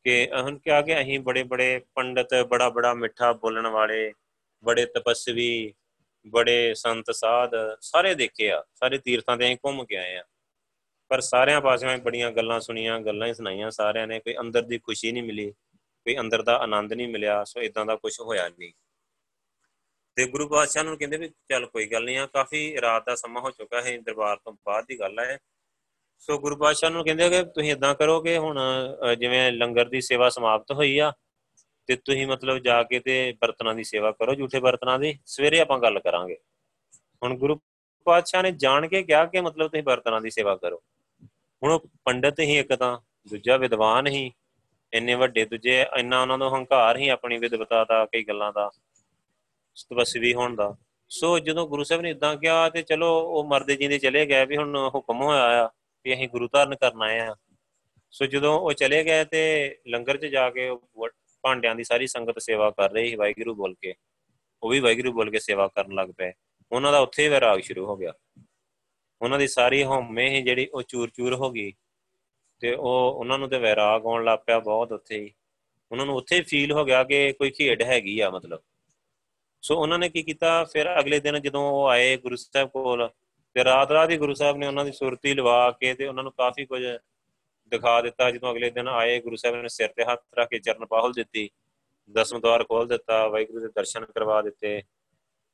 ਕਿ 0.09 0.29
ਅਹਨ 0.31 0.57
ਕਿਹਾ 0.57 0.81
ਕਿ 0.81 1.01
ਅਸੀਂ 1.01 1.19
ਬੜੇ 1.19 1.43
ਬੜੇ 1.43 1.81
ਪੰਡਤ, 1.95 2.29
ਬੜਾ 2.47 2.69
ਬੜਾ 2.69 2.93
ਮਿੱਠਾ 2.93 3.33
ਬੋਲਣ 3.33 3.67
ਵਾਲੇ, 3.67 4.13
ਬੜੇ 4.63 4.85
ਤਪਸਵੀ, 4.85 5.73
ਬੜੇ 6.27 6.73
ਸੰਤ 6.73 7.11
ਸਾਧ, 7.11 7.51
ਸਾਰੇ 7.81 8.15
ਦੇਖੇ 8.15 8.51
ਆ, 8.51 8.63
ਸਾਰੇ 8.75 8.97
ਤੀਰਥਾਂ 8.97 9.37
ਤੇ 9.37 9.45
ਅਸੀਂ 9.45 9.57
ਘੁੰਮ 9.65 9.85
ਕੇ 9.85 9.95
ਆਏ 9.95 10.15
ਆ। 10.15 10.23
ਪਰ 11.09 11.21
ਸਾਰਿਆਂ 11.21 11.61
ਪਾਸਿਓਂ 11.61 11.97
ਬੜੀਆਂ 11.97 12.31
ਗੱਲਾਂ 12.31 12.59
ਸੁਣੀਆਂ, 12.59 12.99
ਗੱਲਾਂ 12.99 13.27
ਹੀ 13.27 13.33
ਸੁਣਾਈਆਂ, 13.33 13.71
ਸਾਰਿਆਂ 13.71 14.07
ਨੇ 14.07 14.19
ਕੋਈ 14.19 14.35
ਅੰਦਰ 14.39 14.61
ਦੀ 14.61 14.77
ਖੁਸ਼ੀ 14.77 15.11
ਨਹੀਂ 15.11 15.23
ਮਿਲੀ, 15.23 15.51
ਕੋਈ 15.75 16.17
ਅੰਦਰ 16.17 16.41
ਦਾ 16.41 16.57
ਆਨੰਦ 16.57 16.93
ਨਹੀਂ 16.93 17.07
ਮਿਲਿਆ, 17.07 17.43
ਸੋ 17.43 17.61
ਇਦਾਂ 17.61 17.85
ਦਾ 17.85 17.95
ਕੁਝ 17.95 18.19
ਹੋਇਆ 18.19 18.49
ਨਹੀਂ। 18.49 18.73
ਤੇ 20.15 20.25
ਗੁਰੂ 20.25 20.47
ਪਾਤਸ਼ਾਹ 20.47 20.83
ਨੂੰ 20.83 20.97
ਕਹਿੰਦੇ 20.97 21.17
ਵੀ 21.17 21.29
ਚੱਲ 21.49 21.65
ਕੋਈ 21.65 21.85
ਗੱਲ 21.85 22.03
ਨਹੀਂ 22.03 22.17
ਆ, 22.17 22.25
ਕਾਫੀ 22.25 22.81
ਰਾਤ 22.81 23.05
ਦਾ 23.05 23.15
ਸਮਾਂ 23.15 23.41
ਹੋ 23.41 23.51
ਚੁੱਕਾ 23.51 23.81
ਹੈ, 23.81 23.97
ਦਰਬਾਰ 23.97 24.37
ਤੋਂ 24.37 24.53
ਬਾਅਦ 24.65 24.85
ਦੀ 24.87 24.99
ਗੱਲ 24.99 25.19
ਹੈ। 25.19 25.39
ਸੋ 26.19 26.37
ਗੁਰੂ 26.39 26.55
ਪਾਤਸ਼ਾਹ 26.57 26.89
ਨੂੰ 26.89 27.03
ਕਹਿੰਦੇ 27.05 27.29
ਕਿ 27.29 27.43
ਤੁਸੀਂ 27.43 27.71
ਇਦਾਂ 27.71 27.93
ਕਰੋ 27.95 28.19
ਕਿ 28.21 28.37
ਹੁਣ 28.37 28.59
ਜਿਵੇਂ 29.19 29.51
ਲੰਗਰ 29.51 29.89
ਦੀ 29.89 30.01
ਸੇਵਾ 30.01 30.29
ਸਮਾਪਤ 30.29 30.71
ਹੋਈ 30.71 30.97
ਆ, 30.97 31.11
ਤੇ 31.89 31.95
ਤੁਸੀਂ 31.95 32.25
ਮਤਲਬ 32.27 32.57
ਜਾ 32.57 32.81
ਕੇ 32.83 32.99
ਤੇ 32.99 33.33
ਬਰਤਨਾਂ 33.41 33.73
ਦੀ 33.75 33.83
ਸੇਵਾ 33.83 34.11
ਕਰੋ, 34.11 34.35
ਝੂਠੇ 34.35 34.59
ਬਰਤਨਾਂ 34.59 34.97
ਦੀ, 34.99 35.17
ਸਵੇਰੇ 35.25 35.59
ਆਪਾਂ 35.59 35.77
ਗੱਲ 35.79 35.99
ਕਰਾਂਗੇ। 35.99 36.37
ਹੁਣ 37.23 37.37
ਗੁਰੂ 37.37 37.59
ਪਾਤਸ਼ਾਹ 38.05 38.43
ਨੇ 38.43 38.51
ਜਾਣ 38.51 38.87
ਕੇ 38.87 39.01
ਕਿਹਾ 39.03 39.25
ਕਿ 39.25 39.41
ਮਤਲਬ 39.41 39.67
ਤੁਸੀਂ 39.67 39.83
ਬਰਤਨਾਂ 39.83 40.21
ਦੀ 40.21 40.29
ਸੇਵਾ 40.29 40.55
ਕਰੋ। 40.55 40.81
ਹੁਣ 41.63 41.71
ਉਹ 41.71 41.87
ਪੰਡਤ 42.05 42.39
ਹੀ 42.39 42.57
ਇੱਕ 42.57 42.73
ਤਾਂ, 42.73 42.97
ਦੂਜਾ 43.29 43.57
ਵਿਦਵਾਨ 43.57 44.07
ਹੀ, 44.07 44.31
ਇੰਨੇ 44.93 45.15
ਵੱਡੇ 45.15 45.45
ਦੂਜੇ, 45.45 45.81
ਇੰਨਾ 45.97 46.21
ਉਹਨਾਂ 46.21 46.37
ਨੂੰ 46.37 46.53
ਹੰਕਾਰ 46.55 46.97
ਹੀ 46.97 47.09
ਆਪਣੀ 47.09 47.37
ਵਿਦਵਤਾ 47.37 47.83
ਦਾ, 47.83 48.05
ਕਈ 48.05 48.23
ਗੱਲਾਂ 48.23 48.51
ਦਾ, 48.53 48.69
ਤਪਸਵੀ 49.89 50.33
ਹੋਣ 50.33 50.55
ਦਾ। 50.55 50.75
ਸੋ 51.11 51.37
ਜਦੋਂ 51.39 51.67
ਗੁਰੂ 51.67 51.83
ਸਾਹਿਬ 51.83 52.01
ਨੇ 52.01 52.09
ਇਦਾਂ 52.09 52.35
ਕਿਹਾ 52.35 52.69
ਤੇ 52.69 52.81
ਚਲੋ 52.81 53.09
ਉਹ 53.29 53.43
ਮਰਦੇ 53.43 53.75
ਜਿੰਦੇ 53.75 53.97
ਚਲੇ 53.99 54.25
ਗਏ 54.25 54.45
ਵੀ 54.45 54.57
ਹੁਣ 54.57 54.75
ਹੁਕਮ 54.95 55.21
ਹੋਇਆ 55.21 55.65
ਆ 55.65 55.69
ਵੀ 56.09 56.15
ਅਸੀਂ 56.15 56.29
ਗੁਰੂ 56.29 56.49
ਧਾਰਨ 56.51 56.75
ਕਰਨ 56.75 57.01
ਆਏ 57.01 57.19
ਆ 57.19 57.35
ਸੋ 58.11 58.25
ਜਦੋਂ 58.25 58.59
ਉਹ 58.59 58.73
ਚਲੇ 58.73 59.03
ਗਏ 59.03 59.25
ਤੇ 59.25 59.75
ਲੰਗਰ 59.87 60.17
'ਚ 60.17 60.25
ਜਾ 60.25 60.49
ਕੇ 60.49 60.69
ਭਾਂਡਿਆਂ 61.41 61.75
ਦੀ 61.75 61.83
ਸਾਰੀ 61.83 62.07
ਸੰਗਤ 62.07 62.41
ਸੇਵਾ 62.41 62.71
ਕਰ 62.71 62.91
ਰਹੀ 62.91 63.09
ਸੀ 63.09 63.15
ਵਾਹਿਗੁਰੂ 63.15 63.55
ਬੋਲ 63.55 63.75
ਕੇ। 63.81 63.93
ਉਹ 64.63 64.69
ਵੀ 64.69 64.79
ਵਾਹਿਗੁਰੂ 64.79 65.13
ਬੋਲ 65.13 65.31
ਕੇ 65.31 65.39
ਸੇਵਾ 65.39 65.67
ਕਰਨ 65.67 65.93
ਲੱਗ 65.93 66.09
ਪਏ। 66.17 66.33
ਉਹਨਾਂ 66.71 66.91
ਦਾ 66.91 66.99
ਉੱਥੇ 66.99 67.23
ਹੀ 67.23 67.29
ਵਿਰਾਗ 67.29 67.59
ਸ਼ੁਰੂ 67.59 67.85
ਹੋ 67.85 67.95
ਗਿਆ। 67.97 68.13
ਉਹਨਾਂ 69.21 69.39
ਦੀ 69.39 69.47
ਸਾਰੀ 69.47 69.83
ਹਉਮੈ 69.83 70.29
ਹੀ 70.29 70.41
ਜਿਹੜੀ 70.41 70.67
ਉਹ 70.73 70.81
ਚੂਰ-ਚੂਰ 70.81 71.35
ਹੋ 71.35 71.51
ਗਈ 71.51 71.73
ਤੇ 72.59 72.73
ਉਹ 72.73 73.13
ਉਹਨਾਂ 73.15 73.39
ਨੂੰ 73.39 73.49
ਤੇ 73.49 73.59
ਵਿਰਾਗ 73.59 74.05
ਆਉਣ 74.05 74.23
ਲੱਗ 74.23 74.39
ਪਿਆ 74.45 74.59
ਬਹੁਤ 74.59 74.91
ਉੱਥੇ 74.91 75.19
ਹੀ। 75.19 75.33
ਉਹਨਾਂ 75.91 76.05
ਨੂੰ 76.05 76.15
ਉੱਥੇ 76.15 76.41
ਫੀਲ 76.41 76.71
ਹੋ 76.71 76.85
ਗਿਆ 76.85 77.03
ਕਿ 77.03 77.33
ਕੋਈ 77.33 77.49
ਖੇਡ 77.49 77.81
ਹੈਗੀ 77.81 78.19
ਆ 78.19 78.29
ਮਤਲਬ। 78.29 78.59
ਸੋ 79.61 79.81
ਉਹਨਾਂ 79.81 79.99
ਨੇ 79.99 80.09
ਕੀ 80.09 80.23
ਕੀਤਾ, 80.23 80.63
ਫਿਰ 80.63 80.99
ਅਗਲੇ 80.99 81.19
ਦਿਨ 81.19 81.39
ਜਦੋਂ 81.39 81.71
ਉਹ 81.71 81.87
ਆਏ 81.87 82.17
ਗੁਰੂ 82.17 82.35
ਸਾਹਿਬ 82.35 82.69
ਕੋਲ 82.69 83.09
ਤੇ 83.53 83.63
ਰਾਤ 83.63 83.91
ਰਾਤ 83.91 84.09
ਹੀ 84.09 84.17
ਗੁਰੂ 84.17 84.33
ਸਾਹਿਬ 84.33 84.57
ਨੇ 84.57 84.67
ਉਹਨਾਂ 84.67 84.85
ਦੀ 84.85 84.91
ਸੁਰਤੀ 84.91 85.33
ਲਵਾ 85.33 85.71
ਕੇ 85.71 85.93
ਤੇ 85.93 86.07
ਉਹਨਾਂ 86.07 86.23
ਨੂੰ 86.23 86.31
ਕਾਫੀ 86.31 86.65
ਕੁਝ 86.65 86.83
ਦਿਖਾ 87.71 88.01
ਦਿੱਤਾ। 88.01 88.31
ਜਦੋਂ 88.31 88.51
ਅਗਲੇ 88.51 88.69
ਦਿਨ 88.69 88.87
ਆਏ, 88.87 89.19
ਗੁਰੂ 89.19 89.35
ਸਾਹਿਬ 89.35 89.55
ਨੇ 89.55 89.67
ਸਿਰ 89.67 89.87
ਤੇ 89.87 90.03
ਹੱਥ 90.03 90.23
ਰੱਖ 90.39 90.49
ਕੇ 90.49 90.59
ਚਰਨ 90.59 90.85
ਪਾਹਲ 90.85 91.11
ਦਿੱਤੀ, 91.11 91.49
ਦਸਮ 92.11 92.39
ਦਵਾਰ 92.39 92.63
ਖੋਲ 92.63 92.87
ਦਿੱਤਾ, 92.87 93.27
ਵਾਹਿਗੁਰੂ 93.27 93.59
ਦੇ 93.59 93.67
ਦਰਸ਼ਨ 93.67 94.05
ਕਰਵਾ 94.05 94.41
ਦਿੱਤੇ। 94.41 94.83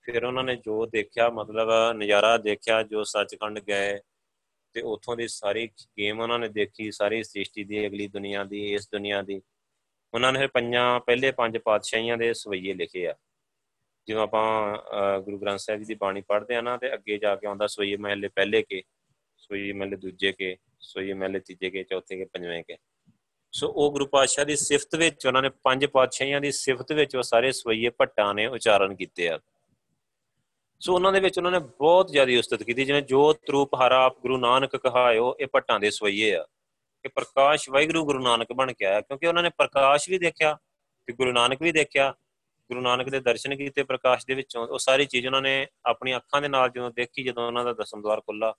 ਫਿਰ 0.01 0.25
ਉਹਨਾਂ 0.25 0.43
ਨੇ 0.43 0.55
ਜੋ 0.55 0.85
ਦੇਖਿਆ, 0.85 1.29
ਮਤਲਬ 1.29 1.69
ਨਜ਼ਾਰਾ 1.97 2.37
ਦੇਖਿਆ, 2.37 2.83
ਜੋ 2.83 3.03
ਸੱਚਖੰਡ 3.03 3.59
ਗਏ, 3.59 3.99
ਤੇ 4.73 4.81
ਉਥੋਂ 4.81 5.17
ਦੀ 5.17 5.27
ਸਾਰੀ 5.27 5.67
ਗੇਮ 5.67 6.19
ਉਹਨਾਂ 6.19 6.39
ਨੇ 6.39 6.47
ਦੇਖੀ, 6.47 6.91
ਸਾਰੀ 6.91 7.23
ਸ੍ਰਿਸ਼ਟੀ 7.23 7.63
ਦੀ, 7.63 7.87
ਅਗਲੀ 7.87 8.07
ਦੁਨੀਆ 8.07 8.43
ਦੀ, 8.43 8.73
ਇਸ 8.73 8.89
ਦੁਨੀਆ 8.89 9.21
ਦੀ। 9.21 9.41
ਉਹਨਾਂ 10.13 10.33
ਨੇ 10.33 10.47
ਪੰਜਾਂ, 10.47 10.99
ਪਹਿਲੇ 10.99 11.31
ਪੰਜ 11.31 11.57
ਪਾਤਸ਼ਾਹੀਆਂ 11.57 12.17
ਦੇ 12.17 12.33
ਸਵਈਏ 12.33 12.73
ਲਿਖੇ 12.73 13.07
ਆ। 13.07 13.15
ਜਿਵੇਂ 14.07 14.21
ਆਪਾਂ 14.21 15.19
ਗੁਰੂ 15.21 15.37
ਗ੍ਰੰਥ 15.39 15.59
ਸਾਹਿਬ 15.59 15.79
ਜੀ 15.79 15.85
ਦੀ 15.85 15.95
ਬਾਣੀ 15.95 16.21
ਪੜ੍ਹਦੇ 16.21 16.55
ਆ 16.55 16.61
ਨਾ, 16.61 16.77
ਤੇ 16.77 16.93
ਅੱਗੇ 16.93 17.17
ਜਾ 17.17 17.35
ਕੇ 17.35 17.47
ਆਉਂਦਾ 17.47 17.67
ਸਵਈਏ 17.67 17.95
ਮਹੱਲੇ 17.97 18.27
ਪਹਿਲੇ 18.27 18.61
ਕੇ 18.61 18.81
ਸਵਈਏ 19.37 19.71
ਮਹੱਲੇ 19.73 19.95
ਦੂਜੇ 19.95 20.31
ਕੇ 20.31 20.55
ਸਵਈਏ 20.79 21.13
ਮਹੱਲੇ 21.13 21.39
ਤੀਜੇ 21.39 21.69
ਕੇ, 21.69 21.83
ਚੌਥੇ 21.83 22.17
ਕੇ, 22.17 22.25
ਪੰਜਵੇਂ 22.25 22.63
ਕੇ। 22.63 22.77
ਸੋ 23.53 23.67
ਉਹ 23.67 23.91
ਗੁਰੂ 23.91 24.05
ਪਾਤਸ਼ਾਹ 24.05 24.45
ਦੀ 24.45 24.55
ਸਿਫਤ 24.55 24.95
ਵਿੱਚ, 24.95 25.25
ਉਹਨਾਂ 25.27 25.41
ਨੇ 25.41 25.49
ਪੰਜ 25.63 25.85
ਪਾਤਸ਼ਾਹੀਆਂ 25.85 26.41
ਦੀ 26.41 26.51
ਸਿਫਤ 26.51 26.91
ਵਿੱਚ 26.91 27.15
ਉਹ 27.15 27.23
ਸਾਰੇ 27.23 27.51
ਸਵਈਏ 27.51 27.89
ਭੱਟਾਂ 27.89 28.33
ਨੇ 28.33 28.45
ਉਚਾਰਨ 28.47 28.95
ਕੀਤੇ 28.95 29.29
ਆ। 29.29 29.39
ਸੋ 30.81 30.93
ਉਹਨਾਂ 30.93 31.11
ਦੇ 31.11 31.19
ਵਿੱਚ 31.19 31.37
ਉਹਨਾਂ 31.37 31.51
ਨੇ 31.51 31.59
ਬਹੁਤ 31.59 32.11
ਜ਼ਿਆਦਾ 32.11 32.37
ਉਸਤਤ 32.39 32.63
ਕੀਤੀ, 32.63 32.85
ਜਿਵੇਂ 32.85 33.01
ਜੋਤ 33.01 33.49
ਰੂਪ 33.49 33.75
ਹਰਾ 33.75 34.03
ਆਪ 34.05 34.19
ਗੁਰੂ 34.21 34.37
ਨਾਨਕ 34.37 34.75
ਕਹਾਇਓ, 34.75 35.35
ਇਹ 35.39 35.47
ਭੱਟਾਂ 35.53 35.79
ਦੇ 35.79 35.91
ਸਵਈਏ 35.91 36.33
ਆ। 36.35 36.45
ਕਿ 37.05 37.09
ਪ੍ਰਕਾਸ਼ 37.09 37.69
ਵਾਹਿਗੁਰੂ 37.69 38.05
ਗੁਰੂ 38.05 38.19
ਨਾਨਕ 38.19 38.53
ਬਣ 38.53 38.71
ਕੇ 38.73 38.85
ਆਇਆ, 38.85 39.01
ਕਿਉਂਕਿ 39.01 39.27
ਉਹਨਾਂ 39.27 39.43
ਨੇ 39.43 39.49
ਪ੍ਰਕਾਸ਼ 39.57 40.09
ਵੀ 40.09 40.17
ਦੇਖਿਆ 40.19 40.57
ਤੇ 41.07 41.13
ਗੁਰੂ 41.13 41.31
ਨਾਨਕ 41.31 41.61
ਵੀ 41.61 41.71
ਦੇਖਿਆ 41.71 42.13
ਗੁਰੂ 42.69 42.81
ਨਾਨਕ 42.81 43.09
ਦੇ 43.09 43.19
ਦਰਸ਼ਨ 43.19 43.55
ਕੀਤੇ 43.55 43.83
ਪ੍ਰਕਾਸ਼ 43.83 44.25
ਦੇ 44.27 44.33
ਵਿੱਚੋਂ, 44.33 44.67
ਉਹ 44.67 44.79
ਸਾਰੀ 44.79 45.05
ਚੀਜ਼ 45.05 45.25
ਉਹਨਾਂ 45.25 45.41
ਨੇ 45.41 45.67
ਆਪਣੀ 45.85 46.15
ਅੱਖਾਂ 46.15 46.41
ਦੇ 46.41 46.47
ਨਾਲ 46.47 46.69
ਜਦੋਂ 46.69 46.91
ਦੇਖੀ, 46.91 47.23
ਜਦੋਂ 47.23 47.47
ਉਹਨਾਂ 47.47 47.63
ਦਾ 47.63 47.73
ਦਸਮ 47.73 48.01
ਦਵਾਰ 48.01 48.21
ਖੁੱਲਾ 48.21 48.53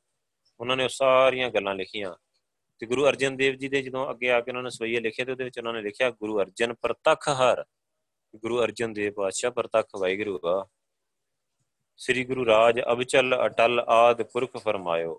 ਉਹਨਾਂ 0.61 0.77
ਨੇ 0.77 0.85
ਉਹ 0.85 0.89
ਸਾਰੀਆਂ 0.89 1.51
ਗੱਲਾਂ 1.51 1.75
ਲਿਖੀਆਂ। 1.75 2.15
ਤੇ 2.79 2.87
ਗੁਰੂ 2.87 3.09
ਅਰਜਨ 3.09 3.37
ਦੇਵ 3.37 3.55
ਜੀ 3.55 3.69
ਦੇ 3.69 3.83
ਜਦੋਂ 3.83 4.11
ਅੱਗੇ 4.11 4.31
ਆ 4.31 4.41
ਕੇ 4.41 4.51
ਉਹਨਾਂ 4.51 4.63
ਨੇ 4.63 4.71
ਸਵਈਏ 4.71 5.01
ਲਿਖੇ 5.01 5.25
ਤੇ 5.25 5.33
ਉਹਦੇ 5.33 5.45
ਵਿੱਚ 5.45 5.59
ਉਹਨਾਂ 5.59 5.73
ਨੇ 5.73 5.83
ਲਿਖਿਆ, 5.83 6.11
ਗੁਰੂ 6.11 6.41
ਅਰਜਨ 6.41 6.75
ਪ੍ਰਤੱਖ 6.75 7.29
ਹਰ, 7.29 7.65
ਗੁਰੂ 8.37 8.63
ਅਰਜਨ 8.63 8.93
ਦੇਵ 8.93 9.13
ਪਾਤਸ਼ਾਹ 9.13 9.51
ਪ੍ਰਤੱਖ 9.51 9.87
ਵਾਹਿਗੁਰੂ 9.99 10.41
ਆ। 10.45 10.69
ਸ੍ਰੀ 11.97 12.25
ਗੁਰੂ 12.25 12.47
ਰਾਜ 12.47 12.81
ਅਬਚਲ 12.93 13.47
ਅਟਲ 13.47 13.85
ਆਦ 13.89 14.23
ਪੁਰਖ 14.23 14.57
ਫਰਮਾਇਓ। 14.57 15.15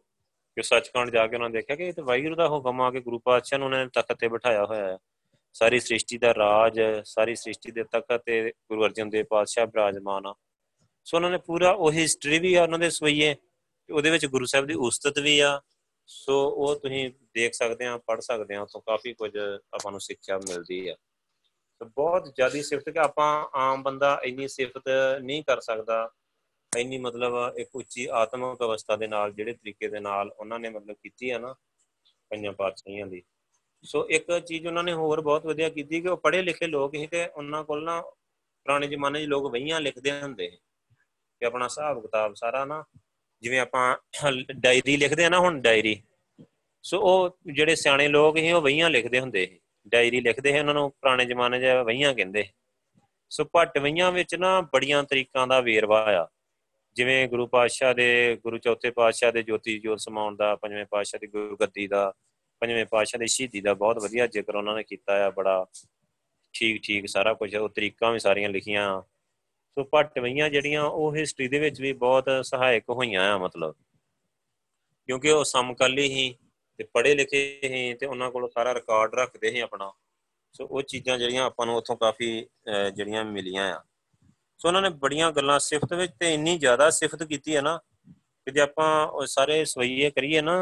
ਕਿ 0.56 0.64
ਸੱਚਖੰਡ 0.64 1.10
ਜਾ 1.10 1.28
ਕੇ 1.28 1.36
ਉਹਨਾਂ 1.36 1.50
ਨੇ 1.50 1.54
ਦੇਖਿਆ 1.54 1.76
ਕਿ 1.76 1.84
ਇਹ 1.84 1.94
ਤਾਂ 1.94 2.04
ਵਾਹਿਗੁਰੂ 2.04 2.36
ਦਾ 2.36 2.48
ਹੁਕਮ 2.48 2.82
ਆ 2.82 2.92
ਕਿ 2.92 3.00
ਗੁਰੂ 3.00 3.20
ਪਾਤਸ਼ਾਹ 3.20 3.60
ਨੂੰ 3.60 3.66
ਉਹਨਾਂ 3.66 3.86
ਨੇ 3.86 3.90
ਤਖਤ 3.94 4.14
ਤੇ 4.14 4.28
ਬਿਠਾਇਆ 4.28 4.66
ਹੋਇਆ 4.66 4.88
ਹੈ। 4.88 4.98
ਸਾਰੀ 5.58 5.80
ਸ੍ਰਿਸ਼ਟੀ 5.80 6.18
ਦਾ 6.18 6.34
ਰਾਜ 6.34 6.80
ਸਾਰੀ 7.06 7.36
ਸ੍ਰਿਸ਼ਟੀ 7.36 7.72
ਦੇ 7.72 7.84
ਤਖਤ 7.84 8.22
ਤੇ 8.26 8.52
ਗੁਰੂ 8.70 8.86
ਅਰਜਨ 8.86 9.10
ਦੇਵ 9.10 9.26
ਪਾਤਸ਼ਾਹ 9.30 9.66
ਬਿਰਾਜਮਾਨ 9.66 10.26
ਆ। 10.26 10.34
ਸੋ 11.06 11.18
ਉਹਨਾਂ 11.18 11.30
ਨੇ 11.32 11.38
ਪੂਰਾ 11.38 11.72
ਉਹ 11.72 11.92
ਹਿਸਟਰੀ 11.92 12.40
ਵੀ 12.40 12.54
ਆ 12.56 12.64
ਉਹਨਾਂ 12.64 12.80
ਦੇ 12.80 12.90
ਸਵਈਏ 12.90 13.36
ਉਹਦੇ 13.90 14.10
ਵਿੱਚ 14.10 14.26
ਗੁਰੂ 14.26 14.46
ਸਾਹਿਬ 14.46 14.66
ਦੀ 14.66 14.74
ਉਸਤਤ 14.74 15.20
ਵੀ 15.20 15.40
ਆ। 15.40 15.62
ਸੋ 16.08 16.50
ਉਹ 16.50 16.76
ਤੁਸੀਂ 16.76 17.10
ਦੇਖ 17.34 17.54
ਸਕਦੇ 17.54 17.86
ਆ 17.86 17.98
ਪੜ 17.98 18.20
ਸਕਦੇ 18.20 18.56
ਆ, 18.56 18.62
ਉਥੋਂ 18.62 18.82
ਕਾਫੀ 18.82 19.14
ਕੁਝ 19.14 19.38
ਆਪਾਂ 19.74 19.92
ਨੂੰ 19.92 20.00
ਸਿੱਖਿਆ 20.00 20.38
ਮਿਲਦੀ 20.38 20.88
ਆ। 20.88 20.96
ਸੋ 21.80 21.86
ਬਹੁਤ 21.86 22.36
ਜ਼ਿਆਦੀ 22.36 22.64
ਸਿਫਤ 22.64 22.90
ਕਿ 22.90 23.00
ਆਪਾਂ 23.00 23.48
ਆਮ 23.54 23.84
ਬੰਦਾ 23.84 24.22
ਇੰਨੀ 24.24 24.48
ਸਿਫਤ 24.48 24.84
ਨਹੀਂ 25.22 25.44
ਕਰ 25.44 25.60
ਸਕਦਾ, 25.60 26.12
ਇੰਨੀ 26.78 26.98
ਮਤਲਬ 26.98 27.34
ਇੱਕ 27.58 27.70
ਉੱਚੀ 27.74 28.08
ਆਤਮਿਕ 28.12 28.64
ਅਵਸਥਾ 28.64 28.96
ਦੇ 28.96 29.08
ਨਾਲ, 29.08 29.34
ਜਿਹੜੇ 29.34 29.54
ਤਰੀਕੇ 29.54 29.88
ਦੇ 29.88 30.00
ਨਾਲ 30.00 30.32
ਉਹਨਾਂ 30.38 30.60
ਨੇ 30.60 30.70
ਮਤਲਬ 30.70 30.96
ਕੀਤੀ 31.04 31.30
ਆ 31.30 31.38
ਨਾ 31.38 31.56
ਪੰਜਾਂ 32.30 32.54
ਪਾਤਸ਼ਾਹੀਆਂ 32.54 33.08
ਦੀ। 33.08 33.24
ਸੋ 33.84 34.10
ਇੱਕ 34.10 34.40
ਚੀਜ਼ 34.40 34.68
ਉਹਨਾਂ 34.68 34.84
ਨੇ 34.84 34.94
ਹੋਰ 34.94 35.22
ਬਹੁਤ 35.22 35.46
ਵਧੀਆ 35.46 35.70
ਕੀਤੀ 35.70 36.02
ਕਿ 36.02 36.08
ਉਹ 36.08 36.18
ਪੜ੍ਹੇ 36.18 36.42
ਲਿਖੇ 36.42 36.68
ਲੋਕ 36.68 36.96
ਸੀ 36.96 37.08
ਤੇ 37.08 37.28
ਉਹਨਾਂ 37.28 37.64
ਕੋਲ 37.64 37.84
ਨਾ 37.84 38.02
ਪੁਰਾਣੇ 38.64 38.88
ਜ਼ਮਾਨੇ 38.88 39.24
'ਚ 39.24 39.28
ਲੋਕ 39.28 39.52
ਵਹੀਆਂ 39.52 39.82
ਲਿਖਦੇ 39.82 40.22
ਹੁੰਦੇ 40.22 40.48
ਕਿ 41.40 41.46
ਆਪਣਾ 41.46 41.66
ਹਿਸਾਬ 41.66 42.02
ਕਿਤਾਬ 42.02 42.34
ਸਾਰਾ 42.34 42.66
ਨਾ 42.66 42.84
ਜਿਵੇਂ 43.42 43.60
ਆਪਾਂ 43.60 43.98
ਡਾਇਰੀ 44.52 44.98
ਲਿਖਦੇ 44.98 45.26
ਆ 45.26 45.30
ਨਾ 45.30 45.40
ਹੁਣ 45.40 45.62
ਡਾਇਰੀ 45.62 46.04
ਸੋ 46.84 47.00
ਉਹ 47.02 47.38
ਜਿਹੜੇ 47.54 47.76
ਸਿਆਣੇ 47.76 48.08
ਲੋਕ 48.08 48.38
ਸੀ 48.38 48.52
ਉਹ 48.52 48.62
ਵਹੀਆਂ 48.62 48.90
ਲਿਖਦੇ 48.90 49.20
ਹੁੰਦੇ 49.20 49.46
ਸੀ। 49.46 49.60
ਡਾਇਰੀ 49.88 50.22
ਲਿਖਦੇ 50.22 50.52
ਸੀ 50.52 50.60
ਉਹਨਾਂ 50.60 50.74
ਨੂੰ, 50.74 50.92
ਪੁਰਾਣੇ 50.92 51.26
ਜ਼ਮਾਨੇ 51.26 51.60
'ਚ 51.60 51.64
ਵਹੀਆਂ 51.86 52.14
ਕਹਿੰਦੇ 52.14 52.46
ਸੋ। 53.30 53.46
ਭੱਟ 53.46 53.78
ਵਹੀਆਂ 53.78 54.12
ਵਿੱਚ 54.12 54.36
ਨਾ 54.36 54.62
ਬੜੀਆਂ 54.62 55.04
ਤਰੀਕਾਂ 55.04 55.48
ਦਾ 55.48 55.60
ਵੇਰਵਾ 55.60 56.06
ਆ। 56.24 56.28
ਜਿਵੇਂ 56.94 57.28
ਗੁਰੂ 57.28 57.48
ਪਾਤਸ਼ਾਹ 57.48 57.94
ਦੇ, 57.94 58.38
ਗੁਰੂ 58.44 58.58
ਚੌਥੇ 58.58 58.92
ਪਾਤਸ਼ਾਹ 58.92 59.32
ਦੇ 59.32 59.44
ਜੋਤੀ 59.44 59.80
ਜੋਤ 59.80 60.00
ਸਮਾਉਣ 60.00 60.36
ਦਾ, 60.36 60.56
ਪੰਜਵੇਂ 60.56 60.86
ਪਾਤਸ਼ਾਹ 60.86 61.20
ਦੀ 61.20 61.28
ਗੁਰੂ 61.28 61.58
ਗੱਦੀ 61.58 61.88
ਦਾ 61.88 62.14
ਪੰਜਵੇਂ 62.62 62.86
ਪਾਤਸ਼ਾਹ 62.86 63.20
ਦੀ 63.20 63.28
ਸ਼ਹੀਦੀ 63.28 63.62
ਦਾ 63.62 63.74
ਬਹੁਤ 63.74 63.98
ਵਧੀਆ 64.04 64.28
ਜ਼ਿਕਰ 64.28 64.56
ਉਹਨਾਂ 64.56 64.76
ਨੇ 64.76 64.84
ਕੀਤਾ 64.84 65.26
ਆ, 65.26 65.30
ਬੜਾ 65.30 65.66
ਠੀਕ 66.54 66.82
ਠੀਕ 66.84 67.08
ਸਾਰਾ 67.10 67.34
ਕੁਝ 67.34 67.56
ਉਹ 67.56 67.70
ਤਰੀਕਾਂ 67.70 68.12
ਵੀ 68.12 68.20
ਸਾਰੀਆਂ 68.20 68.50
ਲਿਖੀਆਂ 68.50 69.02
ਸੋ 69.78 69.84
ਭਟਵਈਆਂ 69.94 70.50
ਜਿਹੜੀਆਂ, 70.50 70.84
ਉਹ 70.84 71.16
ਹਿਸਟਰੀ 71.16 71.48
ਦੇ 71.48 71.60
ਵਿੱਚ 71.60 71.82
ਵੀ 71.82 71.92
ਬਹੁਤ 71.94 72.30
ਸਹਾਇਕ 72.46 72.90
ਹੋਈਆਂ 72.90 73.32
ਆ, 73.34 73.38
ਮਤਲਬ। 73.38 73.76
ਕਿਉਂਕਿ 75.10 75.32
ਉਹ 75.32 75.44
ਸਮਕਾਲੀ 75.44 76.08
ਹੀ 76.12 76.34
ਤੇ 76.80 76.84
ਪੜ੍ਹੇ 76.94 77.14
ਲਿਖੇ 77.16 77.60
ਹੀ 77.64 77.94
ਤੇ 77.94 78.06
ਉਹਨਾਂ 78.06 78.30
ਕੋਲ 78.32 78.50
ਸਾਰਾ 78.50 78.74
ਰਿਕਾਰਡ 78.74 79.16
ਰੱਖਦੇ 79.16 79.52
ਸੀ 79.52 79.60
ਆਪਣਾ। 79.60 79.92
ਸੋ 80.56 80.66
ਉਹ 80.66 80.82
ਚੀਜ਼ਾਂ 80.82 81.18
ਜਿਹੜੀਆਂ 81.18 81.44
ਆਪਾਂ 81.46 81.66
ਨੂੰ 81.66 81.76
ਉੱਥੋਂ 81.78 81.96
ਕਾਫੀ 81.98 82.30
ਜਿਹੜੀਆਂ 82.96 83.24
ਮਿਲੀਆਂ 83.26 83.72
ਆ। 83.74 83.84
ਸੋ 84.60 84.68
ਉਹਨਾਂ 84.68 84.82
ਨੇ 84.82 84.90
ਬੜੀਆਂ 85.02 85.32
ਗੱਲਾਂ 85.32 85.60
ਸਿਫਤ 85.60 85.94
ਵਿੱਚ 85.94 86.14
ਤੇ 86.20 86.34
ਇੰਨੀ 86.34 86.58
ਜ਼ਿਆਦਾ 86.58 86.90
ਸਿਫਤ 86.90 87.24
ਕੀਤੀ 87.24 87.56
ਹੈ 87.56 87.62
ਨਾ 87.62 87.80
ਕਿ 88.48 88.52
ਜੇ 88.52 88.60
ਆਪਾਂ 88.62 89.26
ਸਾਰੇ 89.28 89.64
ਸਵਈਏ 89.66 90.10
ਕਰੀਏ 90.10 90.42
ਨਾ 90.42 90.54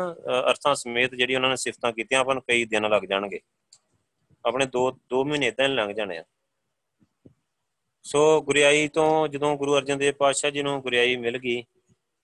ਅਰਥਾਂ 0.49 0.73
ਸਮੇਤ 0.75 1.13
ਜਿਹੜੀ 1.15 1.35
ਉਹਨਾਂ 1.35 1.49
ਨੇ 1.49 1.55
ਸਿਫਤਾਂ 1.55 1.91
ਕੀਤੀਆਂ, 1.93 2.19
ਆਪਾਂ 2.19 2.35
ਨੂੰ 2.35 2.43
ਕਈ 2.47 2.65
ਦਿਨ 2.65 2.89
ਲੱਗ 2.89 3.03
ਜਾਣਗੇ। 3.03 3.39
ਆਪਣੇ 4.45 4.65
2 4.65 4.81
2 5.13 5.23
ਮਹੀਨੇ 5.25 5.47
ਇਦਾਂ 5.47 5.67
ਲੰਘ 5.69 5.91
ਜਾਣੇ 5.93 6.17
ਆ। 6.17 6.23
ਸੋ 8.05 8.41
ਗੁਰਿਆਈ 8.41 8.87
ਤੋਂ 8.87 9.27
ਜਦੋਂ 9.27 9.55
ਗੁਰੂ 9.57 9.77
ਅਰਜਨ 9.77 9.97
ਦੇਵ 9.97 10.13
ਪਾਤਸ਼ਾਹ 10.13 10.51
ਜੀ 10.51 10.63
ਨੂੰ 10.63 10.81
ਗੁਰਿਆਈ 10.81 11.15
ਮਿਲ 11.15 11.37
ਗਈ, 11.37 11.61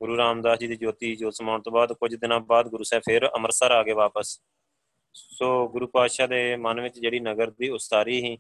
ਗੁਰੂ 0.01 0.18
ਰਾਮਦਾਸ 0.18 0.59
ਜੀ 0.59 0.68
ਦੀ 0.68 0.76
ਜੋਤੀ, 0.76 1.16
ਜੋਤ 1.16 1.34
ਸਮਾਉਣ 1.34 1.62
ਤੋਂ 1.62 1.72
ਬਾਅਦ 1.72 1.93
ਕੁਝ 1.93 2.14
ਦਿਨਾਂ 2.16 2.39
ਬਾਅਦ 2.39 2.68
ਗੁਰੂ 2.68 2.84
ਸਾਹਿਬ 2.84 3.03
ਫਿਰ 3.05 3.28
ਅੰਮ੍ਰਿਤਸਰ 3.28 3.72
ਆ 3.72 3.84
ਗਏ 3.84 3.93
ਵਾਪਸ। 3.93 4.39
ਸੋ 5.16 5.68
ਗੁਰੂ 5.70 5.88
ਪਾਤਸ਼ਾਹ 5.88 6.28
ਦੇ 6.28 6.55
ਮਨ 6.57 6.82
ਵਿੱਚ 6.82 6.99
ਜਿਹੜੀ 6.99 7.20
ਨਗਰ 7.20 7.51
ਦੀ 7.51 7.70
ਉਸਤਾਰੀ 7.70 8.22
ਸੀ, 8.22 8.38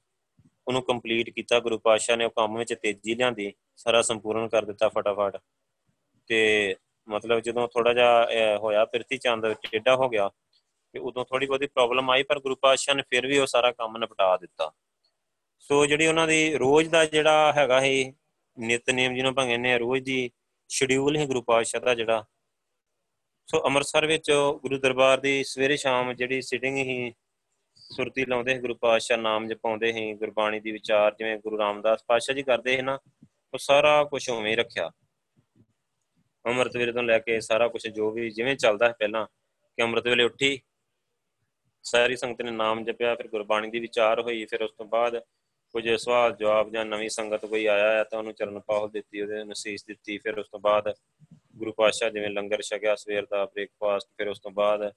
ਉਹਨੂੰ 0.67 0.83
ਕੰਪਲੀਟ 0.83 1.29
ਕੀਤਾ 1.29 1.59
ਗੁਰੂ 1.59 1.77
ਪਾਤਸ਼ਾਹ 1.77 2.17
ਨੇ, 2.17 2.25
ਉਹ 2.25 2.31
ਕੰਮ 2.35 2.57
ਵਿੱਚ 2.57 2.73
ਤੇਜ਼ੀ 2.73 3.15
ਲਿਆਂਦੀ, 3.15 3.53
ਸਾਰਾ 3.77 4.01
ਸੰਪੂਰਨ 4.01 4.47
ਕਰ 4.47 4.65
ਦਿੱਤਾ 4.65 4.89
ਫਟਾਫਟ। 4.89 5.37
ਤੇ 6.27 6.75
ਮਤਲਬ 7.11 7.39
ਜਦੋਂ 7.39 7.67
ਥੋੜਾ 7.67 7.93
ਜਿਹਾ 7.93 8.57
ਹੋਇਆ, 8.57 8.85
ਪ੍ਰਿਥੀ 8.85 9.17
ਚੰਦ 9.17 9.53
ਟੇਡਾ 9.63 9.95
ਹੋ 9.95 10.09
ਗਿਆ, 10.09 10.29
ਤੇ 10.95 10.99
ਉਦੋਂ 10.99 11.25
ਥੋੜੀ 11.25 11.45
ਬਹੁਤੀ 11.45 11.67
ਪ੍ਰੋਬਲਮ 11.67 12.09
ਆਈ, 12.11 12.23
ਪਰ 12.23 12.39
ਗੁਰੂ 12.39 12.55
ਪਾਤਸ਼ਾਹ 12.55 12.95
ਨੇ 12.95 13.03
ਫਿਰ 13.09 13.27
ਵੀ 13.27 13.37
ਉਹ 13.37 13.45
ਸਾਰਾ 13.47 13.71
ਕੰਮ 13.71 13.97
ਨਿਪਟਾ 13.97 14.35
ਦਿੱਤਾ। 14.37 14.71
ਸੋ 15.59 15.85
ਜਿਹੜੀ 15.85 16.07
ਉਹਨਾਂ 16.07 16.27
ਦੀ 16.27 16.57
ਰੋਜ਼ 16.57 16.89
ਦਾ 16.89 17.05
ਜਿਹੜਾ 17.05 17.51
ਹੈਗਾ 17.57 17.81
ਹੈ 17.81 17.91
ਨਿਤਨੇਮ 18.57 19.13
ਜਿਹਨੂੰ 19.15 19.33
ਭੰਗੇ 19.35 19.57
ਨੇ 19.57 19.77
ਰੋਜ਼ 19.77 20.03
ਦੀ 20.03 20.29
ਸ਼ਡਿਊਲ 20.69 21.17
ਹੈ 21.17 21.25
ਗੁਰੂ 21.25 21.41
ਪਾਤਸ਼ਾਹ 21.41 21.81
ਦਾ 21.81 21.93
ਜਿਹੜਾ, 21.95 22.23
ਸੋ 23.47 23.61
ਅੰਮ੍ਰਿਤਸਰ 23.65 24.05
ਵਿੱਚ 24.07 24.31
ਗੁਰੂ 24.61 24.77
ਦਰਬਾਰ 24.77 25.19
ਦੀ 25.19 25.43
ਸਵੇਰੇ 25.43 25.77
ਸ਼ਾਮ 25.77 26.13
ਜਿਹੜੀ 26.13 26.41
ਸਿਟਿੰਗ 26.41 26.77
ਹੀ 26.77 27.13
ਸੁਰਤੀ 27.77 28.25
ਲਾਉਂਦੇ 28.25 28.57
ਗੁਰੂ 28.59 28.75
ਪਾਤਸ਼ਾਹ, 28.75 29.17
ਨਾਮ 29.17 29.47
ਜਪਾਉਂਦੇ 29.47 29.91
ਸੀ, 29.93 30.13
ਗੁਰਬਾਣੀ 30.13 30.59
ਦੀ 30.59 30.71
ਵਿਚਾਰ 30.71 31.15
ਜਿਵੇਂ 31.15 31.37
ਗੁਰੂ 31.37 31.57
ਰਾਮਦਾਸ 31.57 32.03
ਪਾਤਸ਼ਾਹ 32.07 32.35
ਜੀ 32.35 32.43
ਕਰਦੇ 32.43 32.75
ਸੀ 32.75 32.81
ਨਾ, 32.81 32.97
ਉਹ 33.53 33.57
ਸਾਰਾ 33.59 34.03
ਕੁਝ 34.03 34.29
ਉਵੇਂ 34.29 34.55
ਰੱਖਿਆ। 34.57 34.89
ਅੰਮ੍ਰਿਤ 36.45 36.77
ਵੇਲੇ 36.77 36.91
ਤੋਂ 36.91 37.03
ਲੈ 37.03 37.17
ਕੇ 37.19 37.39
ਸਾਰਾ 37.41 37.67
ਕੁਝ 37.67 37.87
ਜੋ 37.87 38.11
ਵੀ 38.11 38.29
ਜਿਵੇਂ 38.29 38.55
ਚੱਲਦਾ 38.55 38.87
ਹੈ 38.87 38.93
ਪਹਿਲਾਂ 38.99 39.25
ਕਿ 39.77 39.83
ਅੰਮ੍ਰਿਤ 39.83 40.07
ਵੇਲੇ 40.07 40.23
ਉੱਠੀ, 40.23 40.59
ਸਾਰੀ 41.85 42.15
ਸੰਗਤ 42.15 42.41
ਨੇ 42.41 42.51
ਨਾਮ 42.51 42.83
ਜਪਿਆ, 42.83 43.13
ਫਿਰ 43.15 43.27
ਗੁਰਬਾਣੀ 43.27 43.69
ਦੀ 43.71 43.79
ਵਿਚਾਰ 43.79 44.21
ਹੋਈ, 44.21 44.45
ਫਿਰ 44.45 44.63
ਉਸ 44.63 44.71
ਤੋਂ 44.77 44.85
ਬਾਅਦ 44.85 45.21
ਕੁਝ 45.75 45.87
ਸਵਾਲ 45.89 46.35
ਜਵਾਬ 46.35 46.71
ਜਾਂ 46.71 46.85
ਨਵੀਂ 46.85 47.09
ਸੰਗਤ 47.09 47.45
ਕੋਈ 47.45 47.65
ਆਇਆ 47.65 47.91
ਹੈ 47.91 48.03
ਤਾਂ 48.03 48.19
ਉਹਨੂੰ 48.19 48.33
ਚਰਨ 48.33 48.59
ਪਾਹਲ 48.59 48.89
ਦਿੱਤੀ, 48.89 49.21
ਉਹਦੇ 49.21 49.43
ਨਸੀਸ 49.43 49.85
ਦਿੱਤੀ, 49.85 50.17
ਫਿਰ 50.17 50.39
ਉਸ 50.39 50.49
ਤੋਂ 50.51 50.59
ਬਾਅਦ 50.59 50.93
ਗੁਰੂ 51.55 51.71
ਪਾਤਸ਼ਾਹ 51.71 52.09
ਜਿਵੇਂ 52.09 52.29
ਲੰਗਰ 52.29 52.61
ਛਕਿਆ 52.61 52.95
ਸਵੇਰ 52.95 53.25
ਦਾ 53.25 53.45
ਬ੍ਰੇਕਫਾਸਟ 53.45 54.07
ਫਿਰ 54.17 54.27
ਉਸ 54.27 54.39
ਤੋਂ 54.39 54.51
ਬਾਅਦ 54.51 54.91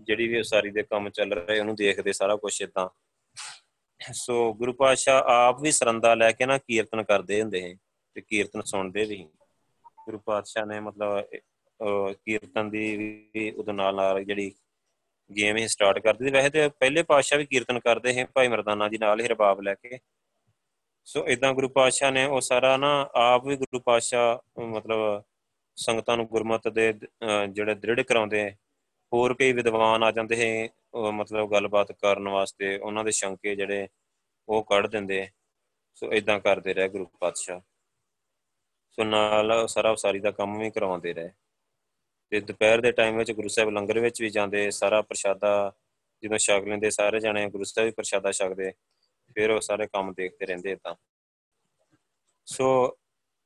ਜਿਹੜੀ 0.00 0.28
ਵੀ 0.28 0.38
ਉਸਾਰੀ 0.40 0.70
ਦੇ 0.70 0.82
ਕੰਮ 0.82 1.08
ਚੱਲ 1.10 1.32
ਰਹੇ 1.32 1.58
ਉਹਨੂੰ 1.60 1.74
ਦੇਖਦੇ 1.76 2.12
ਸਾਰਾ 2.12 2.36
ਕੁਝ 2.36 2.60
ਇਦਾਂ 2.62 2.88
ਸੋ 4.00 4.52
ਗੁਰੂ 4.54 4.72
ਪਾਤਸ਼ਾਹ 4.72 5.22
ਆਪ 5.26 5.60
ਵੀ 5.60 5.70
ਸਰੰਦਾ 5.70 6.14
ਲੈ 6.14 6.30
ਕੇ 6.32 6.46
ਨਾ 6.46 6.58
ਕੀਰਤਨ 6.58 7.02
ਕਰਦੇ 7.02 7.40
ਹੁੰਦੇ 7.42 7.60
ਸੀ 7.60 7.78
ਤੇ 8.14 8.20
ਕੀਰਤਨ 8.20 8.62
ਸੁਣਦੇ 8.62 9.04
ਵੀ 9.04 9.24
ਗੁਰੂ 10.06 10.18
ਪਾਤਸ਼ਾਹ 10.26 10.66
ਨੇ 10.66 10.78
ਮਤਲਬ 10.80 11.24
ਕੀਰਤਨ 12.14 12.70
ਦੀ 12.70 12.96
ਵੀ 12.96 13.50
ਉਹਦੇ 13.50 13.72
ਨਾਲ 13.72 13.94
ਨਾਲ 13.96 14.22
ਜਿਹੜੀ 14.24 14.52
ਗੇਮ 15.30 15.56
ਹੀ 15.56 15.66
ਸਟਾਰਟ 15.68 15.98
ਕਰ 15.98 16.14
ਦਿੱਤੀ। 16.14 16.32
ਵੈਸੇ 16.32 16.50
ਤੇ 16.50 16.68
ਪਹਿਲੇ 16.80 17.02
ਪਾਤਸ਼ਾਹ 17.02 17.38
ਵੀ 17.38 17.46
ਕੀਰਤਨ 17.46 17.78
ਕਰਦੇ 17.80 18.12
ਸੀ 18.12 18.24
ਭਾਈ 18.34 18.48
ਮਰਦਾਨਾ 18.48 18.88
ਜੀ 18.88 18.98
ਨਾਲ 18.98 19.20
ਹੀ 19.20 19.28
ਰਬਾਬ 19.28 19.60
ਲੈ 19.60 19.74
ਕੇ। 19.74 19.98
ਸੋ 21.06 21.26
ਇਦਾਂ 21.28 21.52
ਗੁਰੂ 21.54 21.68
ਪਾਤਸ਼ਾਹ 21.68 22.10
ਨੇ 22.10 22.24
ਉਹ 22.26 22.40
ਸਾਰਾ 22.40 22.76
ਨਾ 22.76 22.90
ਆਪ 23.14 23.44
ਵੀ 23.46 23.56
ਗੁਰੂ 23.56 23.80
ਪਾਤਸ਼ਾਹ 23.80 24.60
ਮਤਲਬ 24.66 25.22
ਸੰਗਤਾਂ 25.76 26.16
ਨੂੰ 26.16 26.26
ਗੁਰਮਤ 26.26 26.68
ਦੇ 26.68 26.92
ਜਿਹੜੇ 27.48 27.74
ਦ੍ਰਿੜ 27.74 28.00
ਕਰਾਉਂਦੇ 28.00 28.50
ਹੋਰ 29.12 29.34
ਕਈ 29.34 29.52
ਵਿਦਵਾਨ 29.52 30.02
ਆ 30.02 30.10
ਜਾਂਦੇ 30.10 30.36
ਹੈ 30.36 30.68
ਮਤਲਬ 31.12 31.50
ਗੱਲਬਾਤ 31.50 31.92
ਕਰਨ 31.92 32.28
ਵਾਸਤੇ, 32.28 32.76
ਉਹਨਾਂ 32.78 33.04
ਦੇ 33.04 33.10
ਸ਼ੰਕੇ 33.10 33.54
ਜਿਹੜੇ 33.56 33.88
ਉਹ 34.48 34.62
ਕੱਢ 34.64 34.86
ਦਿੰਦੇ 34.86 35.26
ਸੋ 35.96 36.12
ਇਦਾਂ 36.12 36.38
ਕਰਦੇ 36.40 36.74
ਰਹੇ 36.74 36.88
ਗੁਰੂ 36.88 37.06
ਪਾਤਸ਼ਾਹ। 37.20 37.60
ਸੋ 38.98 39.04
ਨਾਲ 39.04 39.68
ਸਾਰਾ 39.68 39.90
ਉਸਾਰੀ 39.90 40.20
ਦਾ 40.20 40.30
ਕੰਮ 40.30 40.58
ਵੀ 40.58 40.70
ਕਰਵਾਉਂਦੇ 40.70 41.12
ਰਹੇ। 41.14 41.30
ਤੇ 42.30 42.40
ਦੁਪਹਿਰ 42.40 42.80
ਦੇ 42.80 42.92
ਟਾਈਮ 42.92 43.16
ਵਿੱਚ 43.16 43.32
ਗੁਰੂ 43.32 43.48
ਸਾਹਿਬ 43.48 43.70
ਲੰਗਰ 43.70 43.98
ਵਿੱਚ 43.98 44.22
ਵੀ 44.22 44.30
ਜਾਂਦੇ, 44.30 44.70
ਸਾਰਾ 44.70 45.02
ਪ੍ਰਸ਼ਾਦਾ 45.02 45.72
ਜਦੋਂ 46.22 46.38
ਛਕ 46.38 46.64
ਲੈਂਦੇ, 46.66 46.90
ਸਾਰੇ 46.90 47.20
ਜਣੇ 47.20 47.50
ਗੁਰੂ 47.50 47.64
ਸਾਹਿਬ 47.64 47.86
ਵੀ 47.86 47.92
ਪ੍ਰਸ਼ਾਦਾ 47.92 48.32
ਛਕਦੇ, 48.32 48.72
ਫਿਰ 49.34 49.50
ਉਹ 49.50 49.60
ਸਾਰੇ 49.60 49.86
ਕੰਮ 49.86 50.12
ਦੇਖਦੇ 50.12 50.46
ਰਹਿੰਦੇ 50.46 50.76
ਤਾਂ 50.76 50.94
ਸੋ 52.44 52.96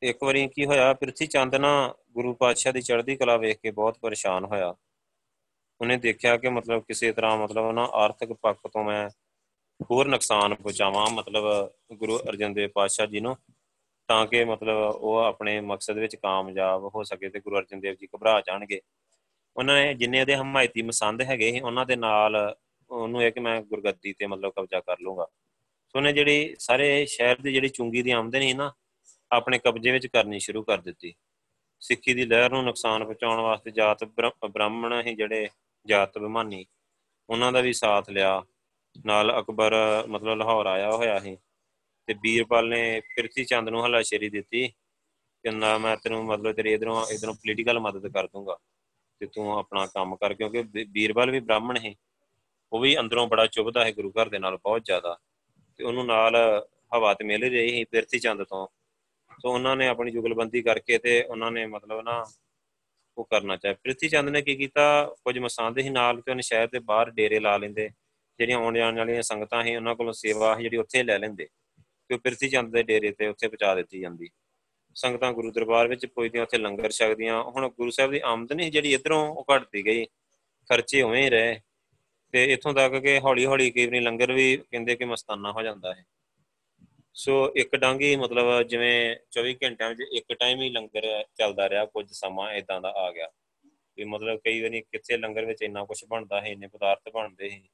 ਇੱਕ 0.03 0.23
ਵਾਰੀ 0.23 0.49
ਕੀ 0.49 0.67
ਹੋਇਆ, 0.67 0.93
ਪ੍ਰਿਥੀ 0.93 1.27
ਚੰਦ 1.27 1.55
ਨਾ 1.55 1.95
ਗੁਰੂ 2.11 2.35
ਪਾਤਸ਼ਾਹ 2.35 2.73
ਦੀ 2.73 2.83
ਚੜ੍ਹਦੀ 2.83 3.17
ਕਲਾ 3.17 3.37
ਵੇਖ 3.37 3.59
ਕੇ 3.59 3.71
ਬਹੁਤ 3.71 3.99
ਪਰੇਸ਼ਾਨ 3.99 4.45
ਹੋਇਆ। 4.45 4.75
ਉਹਨੇ 5.81 5.97
ਦੇਖਿਆ 5.97 6.37
ਕਿ 6.37 6.49
ਮਤਲਬ 6.49 6.83
ਕਿਸੇ 6.83 7.13
ਤਰ੍ਹਾਂ 7.13 7.37
ਮਤਲਬ 7.37 7.73
ਨਾ 7.73 7.85
ਆਰਥਿਕ 7.85 8.33
ਪੱਖ 8.33 8.59
ਤੋਂ 8.73 8.85
ਮੈਂ 8.85 9.11
ਹੋਰ 9.91 10.07
ਨੁਕਸਾਨ 10.07 10.55
ਪਹੁੰਚਾਵਾਂ, 10.55 11.11
ਮਤਲਬ 11.11 11.73
ਗੁਰੂ 11.93 12.19
ਅਰਜਨ 12.19 12.55
ਦੇਵ 12.55 12.71
ਪਾਤਸ਼ਾਹ 12.75 13.07
ਜੀ 13.07 13.21
ਨੂੰ। 13.21 13.37
ਤਾਂ 14.11 14.27
ਕਿ 14.27 14.45
ਮਤਲਬ 14.45 14.77
ਉਹ 14.77 15.17
ਆਪਣੇ 15.17 15.61
ਮਕਸਦ 15.61 15.99
ਵਿੱਚ 15.99 16.15
ਕਾਮਯਾਬ 16.17 16.85
ਹੋ 16.95 17.03
ਸਕੇ 17.03 17.29
ਤੇ 17.29 17.41
ਗੁਰੂ 17.41 17.59
ਅਰਜਨ 17.59 17.81
ਦੇਵ 17.81 17.95
ਜੀ 17.95 18.07
ਘਬਰਾ 18.17 18.41
ਜਾਣਗੇ। 18.47 18.81
ਉਹਨਾਂ 19.57 19.75
ਨੇ 19.75 19.93
ਜਿੰਨੇ 19.95 20.21
ਉਹਦੇ 20.21 20.37
ਹਮਾਇਤੀ 20.37 20.83
ਮਸੰਦ 20.83 21.23
ਹੈਗੇ 21.23 21.51
ਸੀ, 21.53 21.61
ਉਹਨਾਂ 21.61 21.85
ਦੇ 21.87 21.97
ਨਾਲ 21.97 22.57
ਉਹਨੂੰ 22.91 23.23
ਇਹ 23.23 23.33
ਕਿ 23.33 23.41
ਮੈਂ 23.41 23.61
ਗੁਰਗੱਦੀ 23.63 24.13
ਤੇ 24.13 24.27
ਮਤਲਬ 24.27 24.53
ਕਬਜ਼ਾ 24.57 24.81
ਕਰ 24.81 24.97
ਲੂੰਗਾ 25.01 25.27
ਸੋ 25.89 25.99
ਉਹਨੇ 25.99 26.13
ਜਿਹੜੀ 26.13 26.55
ਸਾਰੇ 26.59 27.07
ਸ਼ਹਿਰ 27.07 27.37
ਦੀ 27.37 27.53
ਜਿਹੜੀ 27.53 27.69
ਚੁੰਗੀ 27.69 28.03
ਦੀ 28.03 28.11
ਆਮਦਨ 28.11 28.41
ਸੀ 28.41 28.53
ਨਾ, 28.55 28.73
ਆਪਣੇ 29.33 29.59
ਕਬਜ਼ੇ 29.59 29.93
ਵਿੱਚ 29.93 30.07
ਕਰਨੀ 30.07 30.39
ਸ਼ੁਰੂ 30.39 30.63
ਕਰ 30.63 30.79
ਦਿੱਤੀ। 30.79 31.15
ਸਿੱਖੀ 31.81 32.15
ਦੀ 32.15 32.25
ਲਹਿਰ 32.25 32.51
ਨੂੰ 32.51 32.65
ਨੁਕਸਾਨ 32.65 33.05
ਪਹੁੰਚਾਉਣ 33.05 33.41
ਵਾਸਤੇ 33.41 33.71
ਜਾਤ 33.71 34.05
ਬ੍ਰਾਹਮਣ 34.05 35.01
ਹੀ 35.07 35.15
ਜਿਹੜੇ 35.15 35.49
ਜਾਤ 35.87 36.19
ਬਿਮਾਨੀ 36.19 36.65
ਉਹਨਾਂ 37.29 37.53
ਦਾ 37.53 37.61
ਵੀ 37.61 37.73
ਸਾਥ 37.73 38.11
ਲਿਆ। 38.11 38.43
ਨਾਲ 39.07 39.39
ਅਕਬਰ 39.39 39.75
ਮਤਲਬ 40.09 40.37
ਲਾਹੌਰ 40.39 40.67
ਆਇਆ 40.67 40.91
ਹੋਇਆ 40.91 41.19
ਸੀ। 41.19 41.37
ਤੇ 42.11 42.15
ਬੀਰਪਾਲ 42.15 42.69
ਨੇ 42.69 43.01
ਪ੍ਰਿਥੀ 43.01 43.45
ਚੰਦ 43.45 43.69
ਨੂੰ 43.69 43.87
ਹਲਾਸ਼ੇਰੀ 43.87 44.29
ਦਿੱਤੀ 44.29 44.69
ਕਿ 45.45 45.51
ਨਾ 45.51 45.79
ਮੈਂ 45.79 45.97
ਤੈਨੂੰ 45.97 46.25
ਮਤਲਬ 46.25 46.53
ਤੇਰੇ 46.53 46.73
ਇਧਰੋਂ 46.73 47.07
ਇਧਰੋਂ 47.07 47.35
ਪੋਲੀਟੀਕਲ 47.35 47.81
ਮਦਦ 47.81 48.09
ਕਰ 48.09 48.27
ਦੂੰਗਾ 48.27 48.59
ਤੇ 49.19 49.27
ਤੂੰ 49.27 49.59
ਆਪਣਾ 49.59 49.87
ਕੰਮ 49.87 50.17
ਕਰ 50.17 50.35
ਕਿਉਂਕਿ 50.35 50.63
ਬੀਰਬਲ 50.85 51.31
ਵੀ 51.31 51.41
ਬ੍ਰਾਹਮਣ 51.41 51.79
ਹੈ 51.79 51.95
ਉਹ 52.73 52.81
ਵੀ 52.81 52.99
ਅੰਦਰੋਂ 53.01 53.29
ਬੜਾ 53.29 53.47
ਚੁਭਦਾ 53.47 53.85
ਹੈ 53.85 53.93
ਗੁਰੂ 53.93 54.11
ਘਰ 54.11 54.29
ਦੇ 54.29 54.39
ਨਾਲ 54.39 54.57
ਬਹੁਤ 54.57 54.85
ਜ਼ਿਆਦਾ 54.85 55.19
ਤੇ 55.77 55.85
ਉਹਨੂੰ 55.85 56.07
ਨਾਲ 56.07 56.37
ਹਵਾ 56.97 57.15
ਤੇ 57.15 57.25
ਮਿਲ 57.25 57.51
ਰਹੀ 57.51 57.69
ਸੀ 57.69 57.85
ਪ੍ਰਿਥੀ 57.85 58.19
ਚੰਦ 58.19 58.43
ਤੋਂ। 58.43 58.69
ਸੋ 59.43 59.53
ਉਹਨਾਂ 59.53 59.77
ਨੇ 59.77 59.89
ਆਪਣੀ 59.89 60.11
ਜੁਗਲਬੰਦੀ 60.11 60.63
ਕਰਕੇ 60.63 60.99
ਤੇ 60.99 61.23
ਉਹਨਾਂ 61.23 61.51
ਨੇ 61.51 61.67
ਮਤਲਬ 61.67 62.01
ਨਾ 62.01 62.25
ਉਹ 63.19 63.25
ਕਰਨਾ 63.25 63.57
ਚਾਹਿਆ। 63.57 63.75
ਪ੍ਰਿਥੀ 63.75 64.09
ਚੰਦ 64.09 64.29
ਨੇ 64.29 64.43
ਕੀ 64.43 64.57
ਕੀਤਾ? 64.57 65.15
ਕੁਝ 65.25 65.39
ਮਸਾਂ 65.39 65.71
ਦੇ 65.71 65.83
ਹੀ 65.83 65.91
ਨਾਲ 65.91 66.21
ਤੇ 66.21 66.31
ਉਹਨੇ 66.31 66.43
ਸ਼ਹਿਰ 66.43 66.69
ਦੇ 66.69 66.79
ਬਾਹਰ 66.79 67.11
ਡੇਰੇ 67.11 67.41
ਲਾ 67.41 67.57
ਲੈਂਦੇ। 67.57 67.91
ਜਿਹੜੀਆਂ 68.39 68.59
ਆਉਣ 68.59 68.75
ਜਾਣ 68.75 68.99
ਵਾਲੀਆਂ 68.99 69.23
ਸੰਗਤਾਂ 69.23 69.65
ਸੀ, 69.65 69.77
ਉਹਨਾਂ 69.77 69.95
ਕੋਲੋਂ 69.95 70.13
ਸੇਵਾ 70.13 70.57
ਜਿਹੜੀ 70.61 70.77
ਉੱਥੇ 70.77 71.03
ਲੈ 71.03 71.19
ਲੈਂਦੇ। 71.19 71.47
ਤੇ 72.11 72.15
ਉਹ 72.15 72.21
ਪ੍ਰਿਥੀ 72.21 72.49
ਚੰਦ 72.49 72.73
ਦੇ 72.73 72.83
ਡੇਰੇ 72.83 73.13
ਤੇ 73.13 73.27
ਉੱਥੇ 73.27 73.49
ਪਹੁੰਚਾ 73.49 73.75
ਦਿੱਤੀ 73.75 74.01
ਜਾਂਦੀ। 74.01 74.29
ਸੰਗਤਾਂ 74.95 75.33
ਗੁਰੂ 75.33 75.53
ਦਰਬਾਰ 75.53 75.89
ਵਿੱਚ 75.89 76.07
ਪੁੱਜਦੀਆਂ 76.07 76.43
ਉੱਥੇ 76.43 76.59
ਲੰਗਰ 76.59 76.91
ਛਕਦੀਆਂ। 76.91 77.43
ਹੁਣ 77.43 77.69
ਗੁਰੂ 77.69 77.91
ਸਾਹਿਬ 77.91 78.11
ਦੀ 78.11 78.21
ਆਮਦਨੀ 78.25 78.71
ਜਿਹੜੀ 78.71 78.95
ਇਧਰੋਂ 78.95 79.35
ਉਹ 79.35 79.45
ਘਟਦੀ 79.57 79.87
ਗਈ। 79.87 80.05
ਖਰਚੇ 80.69 81.03
ਉਵੇਂ 81.03 81.25
ਹੀ 81.25 81.31
ਰਹੇ। 81.31 81.61
ਤੇ 82.33 82.53
ਇਥੋਂ 82.53 82.75
ਤੱਕ 82.75 82.95
ਕਿ 82.95 83.19
ਹੌਲੀ 83.19 83.47
ਹੌਲੀ 83.47 83.71
ਕਈ 83.71 83.87
ਵਾਰੀ 83.87 84.01
ਲੰਗਰ 84.01 84.33
ਵੀ 84.33 84.57
ਕਹਿੰਦੇ 84.57 84.97
ਕਿ 84.97 85.05
ਮਸਤਾਨਾ 85.05 85.53
ਹੋ 85.53 85.63
ਜਾਂਦਾ 85.63 85.95
ਹੈ। 85.95 86.05
ਸੋ 87.15 87.53
ਇੱਕ 87.57 87.77
ਡਾਂਗੀ 87.77 88.17
ਮਤਲਬ 88.17 88.63
ਜਿਵੇਂ 88.63 89.17
24 89.31 89.57
ਘੰਟਿਆਂ 89.63 89.91
ਵਿੱਚ 89.91 90.01
ਇੱਕ 90.13 90.33
ਟਾਈਮ 90.33 90.61
ਹੀ 90.61 90.71
ਲੰਗਰ 90.71 91.25
ਚੱਲਦਾ 91.39 91.69
ਰਿਹਾ, 91.69 91.85
ਕੁਝ 91.85 92.13
ਸਮਾਂ 92.13 92.53
ਇਦਾਂ 92.53 92.81
ਦਾ 92.81 92.89
ਆ 92.89 93.13
ਗਿਆ। 93.13 93.29
ਵੀ 93.97 94.05
ਮਤਲਬ 94.05 94.39
ਕਈ 94.45 94.63
ਵਾਰੀ 94.63 94.81
ਕਿੱਥੇ 94.81 95.17
ਲੰਗਰ 95.17 95.45
ਵਿੱਚ 95.45 95.63
ਇੰਨਾ 95.63 95.85
ਕੁਝ 95.85 96.05
ਬਣਦਾ 96.09 96.41
ਹੈ 96.41 96.47
ਇੰਨੇ 96.47 96.67
ਪਦਾਰਥ 96.67 97.13
ਬਣਦੇ 97.15 97.49
ਸੀ, 97.49 97.69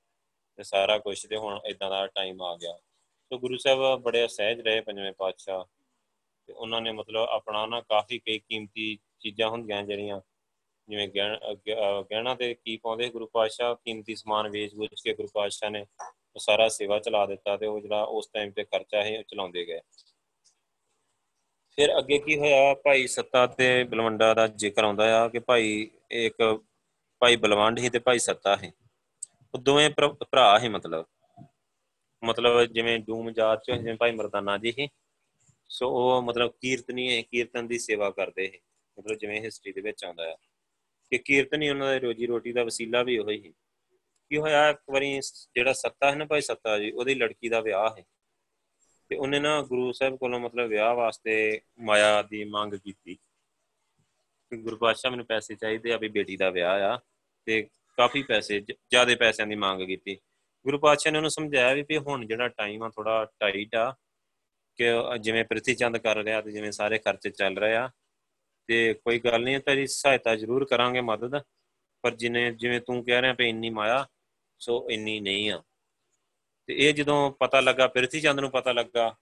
ਤੇ 0.57 0.63
ਸਾਰਾ 0.63 0.99
ਕੁਝ 0.99 1.27
ਤੇ 1.27 1.37
ਹੁਣ 1.37 1.61
ਇਦਾਂ 1.67 1.91
ਦਾ 1.91 2.07
ਟਾਈਮ 2.07 2.43
ਆ 2.43 2.57
ਗਿਆ। 2.57 2.79
ਸੋ 3.31 3.39
ਗੁਰੂ 3.39 3.57
ਸਾਹਿਬ 3.59 4.03
ਬੜੇ 4.03 4.27
ਸਹਿਜ 4.29 4.61
ਰਹੇ 4.61 4.81
ਪੰਜਵੇਂ 4.81 5.13
ਪਾਤਸ਼ਾਹ 5.13 5.65
ਤੇ 6.49 6.53
ਉਹਨਾਂ 6.53 6.81
ਨੇ 6.81 6.93
ਮਤਲਬ 6.93 7.29
ਆਪਣਾ 7.31 7.65
ਨਾ 7.67 7.81
ਕਾਫੀ 7.81 8.19
ਕਈ 8.19 8.39
ਕੀਮਤੀ 8.39 8.97
ਚੀਜ਼ਾਂ 9.21 9.49
ਹੁੰਦੀਆਂ 9.51 9.83
ਜਿਹੜੀਆਂ, 9.83 10.21
ਜਿਵੇਂ 10.89 11.09
ਗਹਿਣਾ 11.09 12.35
ਤੇ 12.35 12.53
ਕੀ 12.55 12.77
ਪਾਉਂਦੇ 12.77 13.09
ਗੁਰੂ 13.09 13.27
ਪਾਤਸ਼ਾਹ, 13.33 13.75
ਕੀਮਤੀ 13.75 14.15
ਸਮਾਨ 14.17 14.49
ਵੇਚ-ਵੂਚ 14.51 15.01
ਕੇ 15.05 15.15
ਗੁਰੂ 15.15 15.29
ਪਾਤਸ਼ਾਹ 15.35 15.71
ਨੇ 15.71 15.81
ਉਹ 15.81 16.41
ਸਾਰਾ 16.41 16.69
ਸੇਵਾ 16.69 16.99
ਚਲਾ 16.99 17.25
ਦਿੱਤਾ 17.27 17.57
ਤੇ 17.57 17.67
ਉਹ 17.67 17.81
ਜਿਹੜਾ 17.81 18.03
ਉਸ 18.03 18.29
ਟਾਈਮ 18.33 18.51
ਤੇ 18.51 18.65
ਖਰਚਾ 18.65 19.03
ਹੈ 19.05 19.19
ਉਹ 19.19 19.23
ਚਲਾਉਂਦੇ 19.29 19.67
ਗਏ। 19.67 19.81
ਫਿਰ 21.79 21.97
ਅੱਗੇ 21.99 22.19
ਕੀ 22.19 22.39
ਹੋਇਆ, 22.39 22.75
ਭਾਈ 22.75 23.07
ਸੱਤਾ 23.07 23.47
ਤੇ 23.47 23.83
ਬਲਵੰਡਾ 23.85 24.33
ਦਾ 24.35 24.47
ਜ਼ਿਕਰ 24.47 24.85
ਆਉਂਦਾ 24.85 25.05
ਆ 25.19 25.29
ਕਿ 25.29 25.39
ਭਾਈ 25.39 25.89
ਇੱਕ 26.11 26.43
ਭਾਈ 27.23 27.37
ਬਲਵੰਡ 27.37 27.79
ਹੀ 27.79 27.89
ਤੇ 27.91 27.99
ਭਾਈ 27.99 28.19
ਸੱਤਾ 28.19 28.57
ਹੈ 28.57 28.73
ਉਹ 29.55 29.59
ਦੋਵੇਂ 29.61 29.91
ਭਰਾ 29.91 30.59
ਹੀ 30.59 30.69
ਮਤਲਬ। 30.69 31.05
ਮਤਲਬ 32.27 32.65
ਜਿਵੇਂ 32.65 32.99
ਡੂਮ 32.99 33.31
ਜਾਤ 33.31 33.65
ਚ 33.65 33.71
ਜਿਵੇਂ 33.71 33.95
ਭਾਈ 33.95 34.13
ਮਰਦਾਨਾ 34.13 34.57
ਜੀ 34.59 34.73
ਹੀ 34.79 34.89
ਸੋ 35.69 35.89
ਉਹ 35.91 36.23
ਮਤਲਬ 36.23 36.53
ਕੀਰਤਨੀ 36.61 37.17
ਹੈ, 37.17 37.23
ਕੀਰਤਨ 37.23 37.67
ਦੀ 37.67 37.79
ਸੇਵਾ 37.79 38.11
ਕਰਦੇ 38.11 38.47
ਹੈ 38.47 38.59
ਮਤਲਬ 38.99 39.19
ਜਿਵੇਂ 39.19 39.41
ਹਿਸਟਰੀ 39.41 39.73
ਦੇ 39.73 39.81
ਵਿੱਚ 39.81 40.05
ਆਉਂਦਾ 40.05 40.25
ਹੈ 40.25 40.35
ਕਿ 41.11 41.19
ਕੀਰਤਨ 41.19 41.63
ਹੀ 41.63 41.69
ਉਹਨਾਂ 41.69 41.93
ਦੀ 41.95 42.01
ਰੋਜੀ 42.01 42.27
ਰੋਟੀ 42.27 42.53
ਦਾ 42.53 42.65
ਵਸੀਲਾ 42.65 43.03
ਵੀ 43.03 43.19
ਉਹੀ 43.19 43.37
ਹੀ 43.37 43.53
ਕੀ 44.31 44.37
ਹੋਇਆ, 44.37 44.71
ਇੱਕ 44.71 44.81
ਵਾਰੀ 44.91 45.21
ਜਿਹੜਾ 45.55 45.73
ਸੱਤਾ 45.73 46.11
ਹੈ 46.11 46.17
ਨਾ 46.17 46.25
ਭਾਈ 46.25 46.41
ਸੱਤਾ 46.41 46.79
ਜੀ, 46.79 46.91
ਉਹਦੀ 46.91 47.15
ਲੜਕੀ 47.15 47.49
ਦਾ 47.49 47.61
ਵਿਆਹ 47.61 47.97
ਹੈ 47.99 48.05
ਤੇ 49.09 49.17
ਉਹਨੇ 49.17 49.39
ਨਾ 49.39 49.63
ਗੁਰੂ 49.63 49.93
ਸਾਹਿਬ 49.93 50.17
ਕੋਲੋਂ 50.17 50.41
ਮਤਲਬ 50.41 50.69
ਵਿਆਹ 50.69 50.95
ਵਾਸਤੇ 50.95 51.61
ਮਾਇਆ 51.79 52.23
ਦੀ 52.23 52.45
ਮੰਗ 52.45 52.75
ਕੀਤੀ। 52.75 53.15
ਕਿ 54.51 54.57
ਗੁਰੂ 54.57 54.77
ਪਾਤਸ਼ਾਹ 54.77 55.11
ਮੈਨੂੰ 55.11 55.27
ਪੈਸੇ 55.27 55.55
ਚਾਹੀਦੇ 55.55 55.93
ਆ 55.93 55.97
ਵੀ 55.97 56.09
ਬੇਟੀ 56.09 56.37
ਦਾ 56.37 56.51
ਵਿਆਹ 56.51 56.83
ਆ, 56.83 57.01
ਤੇ 57.47 57.63
ਕਾਫੀ 57.97 58.23
ਪੈਸੇ 58.23 58.61
ਜ਼ਿਆਦੇ 58.61 59.15
ਪੈਸਿਆਂ 59.15 59.47
ਦੀ 59.47 59.55
ਮੰਗ 59.55 59.83
ਕੀਤੀ। 59.83 60.19
ਗੁਰੂ 60.67 60.79
ਪਾਤਸ਼ਾਹ 60.79 61.13
ਨੇ 61.13 61.19
ਉਹਨੂੰ 61.19 61.31
ਸਮਝਾਇਆ 61.31 61.75
ਵੀ 61.75 61.99
ਹੁਣ 61.99 62.27
ਜਿਹੜਾ 62.27 62.49
ਟਾਈਮ 62.49 62.83
ਆ 62.83 62.89
ਥੋੜਾ 62.89 63.27
ਟਾਈਟ 63.41 63.75
ਆ 63.75 63.95
ਕਿ 64.79 64.85
ਜਿਵੇਂ 65.21 65.45
ਪ੍ਰਿਥੀ 65.45 65.75
ਚੰਦ 65.75 65.97
ਕਰ 65.97 66.17
ਰਿਹਾ 66.17 66.41
ਤੇ 66.41 66.53
ਜਿਵੇਂ 66.53 66.73
ਸਾਰੇ 66.73 66.99
ਖਰਚੇ 66.99 67.31
ਚੱਲ 67.31 67.59
ਰਹੇ 67.59 67.77
ਆ 67.77 67.91
ਤੇ 68.69 68.95
ਕੋਈ 68.95 69.19
ਗੱਲ 69.19 69.43
ਨਹੀਂ, 69.43 69.61
ਤੇਰੀ 69.61 69.87
ਸਹਾਇਤਾ 69.87 70.35
ਜ਼ਰੂਰ 70.37 70.65
ਕਰਾਂਗੇ 70.65 71.01
ਮਦਦ, 71.01 71.43
ਪਰ 72.03 72.15
ਜਿਨੇ 72.15 72.51
ਜਿਵੇਂ 72.51 72.81
ਤੂੰ 72.81 73.05
ਕਹਿ 73.05 73.23
ਰਿਹਾ 73.23 73.33
ਪਈ 73.33 73.49
ਇੰਨੀ 73.49 73.71
ਮਾਇਆ, 73.71 74.07
ਸੋ 74.59 74.87
ਇੰਨੀ 74.91 75.21
ਨਹੀਂ 75.21 75.51
ਆ। 75.51 75.63
ਤੇ 76.67 76.75
ਇਹ 76.79 76.95
ਜਦੋਂ 76.95 77.31
ਪਤਾ 77.31 77.61
ਲੱਗਾ 77.61 77.87
ਪ੍ਰਿਥੀ 77.87 78.21
ਚੰਦ 78.21 78.41
ਨੂੰ 78.41 78.51
ਪਤਾ 78.51 78.73
ਲੱਗਾ 78.73 79.15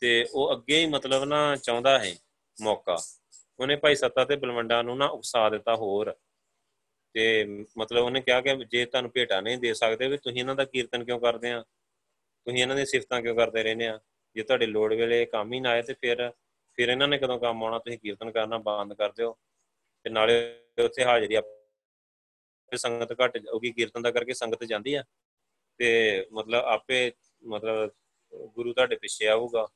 ਤੇ 0.00 0.26
ਉਹ 0.34 0.52
ਅੱਗੇ 0.52 0.80
ਹੀ 0.80 0.86
ਮਤਲਬ 0.86 1.24
ਨਾ 1.24 1.56
ਚਾਹੁੰਦਾ 1.56 1.98
ਹੈ 1.98 2.14
ਮੌਕਾ। 2.60 2.96
ਉਹਨੇ 3.60 3.76
ਭਾਈ 3.76 3.94
ਸੱਤਾ 3.94 4.24
ਤੇ 4.24 4.36
ਬਲਵੰਡਾ 4.36 4.82
ਨੂੰ 4.82 4.96
ਨਾ 4.96 5.06
ਉਕਸਾ 5.06 5.48
ਦਿੱਤਾ 5.50 5.74
ਹੋਰ। 5.74 6.14
ਤੇ 7.18 7.44
ਮਤਲਬ 7.78 8.04
ਉਹਨੇ 8.04 8.20
ਕਿਹਾ 8.20 8.40
ਕਿ 8.40 8.54
ਜੇ 8.64 8.84
ਤੁਹਾਨੂੰ 8.84 9.10
ਭੇਟਾ 9.10 9.40
ਨਹੀਂ 9.40 9.58
ਦੇ 9.58 9.74
ਸਕਦੇ 9.74 10.08
ਵੀ 10.08 10.16
ਤੁਸੀਂ 10.16 10.40
ਇਹਨਾਂ 10.40 10.54
ਦਾ 10.54 10.64
ਕੀਰਤਨ 10.64 11.04
ਕਿਉਂ 11.04 11.20
ਕਰਦੇ 11.20 11.50
ਆ? 11.52 11.62
ਤੁਸੀਂ 12.46 12.62
ਇਹਨਾਂ 12.62 12.76
ਦੀ 12.76 12.84
ਸਿਫਤਾਂ 12.86 13.22
ਕਿਉਂ 13.22 13.36
ਕਰਦੇ 13.36 13.62
ਰਹਿੰਦੇ 13.62 13.86
ਆ? 13.86 14.00
ਜੇ 14.34 14.42
ਤੁਹਾਡੇ 14.42 14.66
ਲੋੜ 14.66 14.94
ਵੇਲੇ 14.94 15.24
ਕੰਮ 15.24 15.52
ਹੀ 15.52 15.60
ਨਾ 15.60 15.70
ਆਏ 15.70 15.82
ਤੇ 15.82 15.94
ਫਿਰ 15.94 16.32
ਫਿਰ 16.74 16.88
ਇਹਨਾਂ 16.88 17.08
ਨੇ 17.08 17.18
ਕਦੋਂ 17.18 17.38
ਕੰਮ 17.38 17.64
ਆਉਣਾ? 17.64 17.78
ਤੁਸੀਂ 17.78 17.98
ਕੀਰਤਨ 17.98 18.30
ਕਰਨਾ 18.30 18.58
ਬੰਦ 18.58 18.94
ਕਰ 18.94 19.12
ਦਿਓ। 19.12 19.36
ਤੇ 20.04 20.10
ਨਾਲੇ 20.10 20.60
ਉੱਥੇ 20.84 21.04
ਹਾਜ਼ਰੀ 21.04 21.34
ਆਪੇ 21.34 22.76
ਸੰਗਤ 22.76 23.12
ਘਟ 23.12 23.38
ਜਾਊਗੀ 23.38 23.72
ਕੀਰਤਨ 23.72 24.02
ਦਾ 24.02 24.10
ਕਰਕੇ 24.10 24.34
ਸੰਗਤ 24.34 24.64
ਜਾਂਦੀ 24.64 24.94
ਆ। 24.94 25.04
ਤੇ 25.78 26.26
ਮਤਲਬ 26.32 26.64
ਆਪੇ 26.64 27.12
ਮਤਲਬ 27.46 27.90
ਗੁਰੂ 28.54 28.72
ਤੁਹਾਡੇ 28.72 28.96
ਪਿੱਛੇ 28.96 29.28
ਆਊਗਾ 29.28 29.66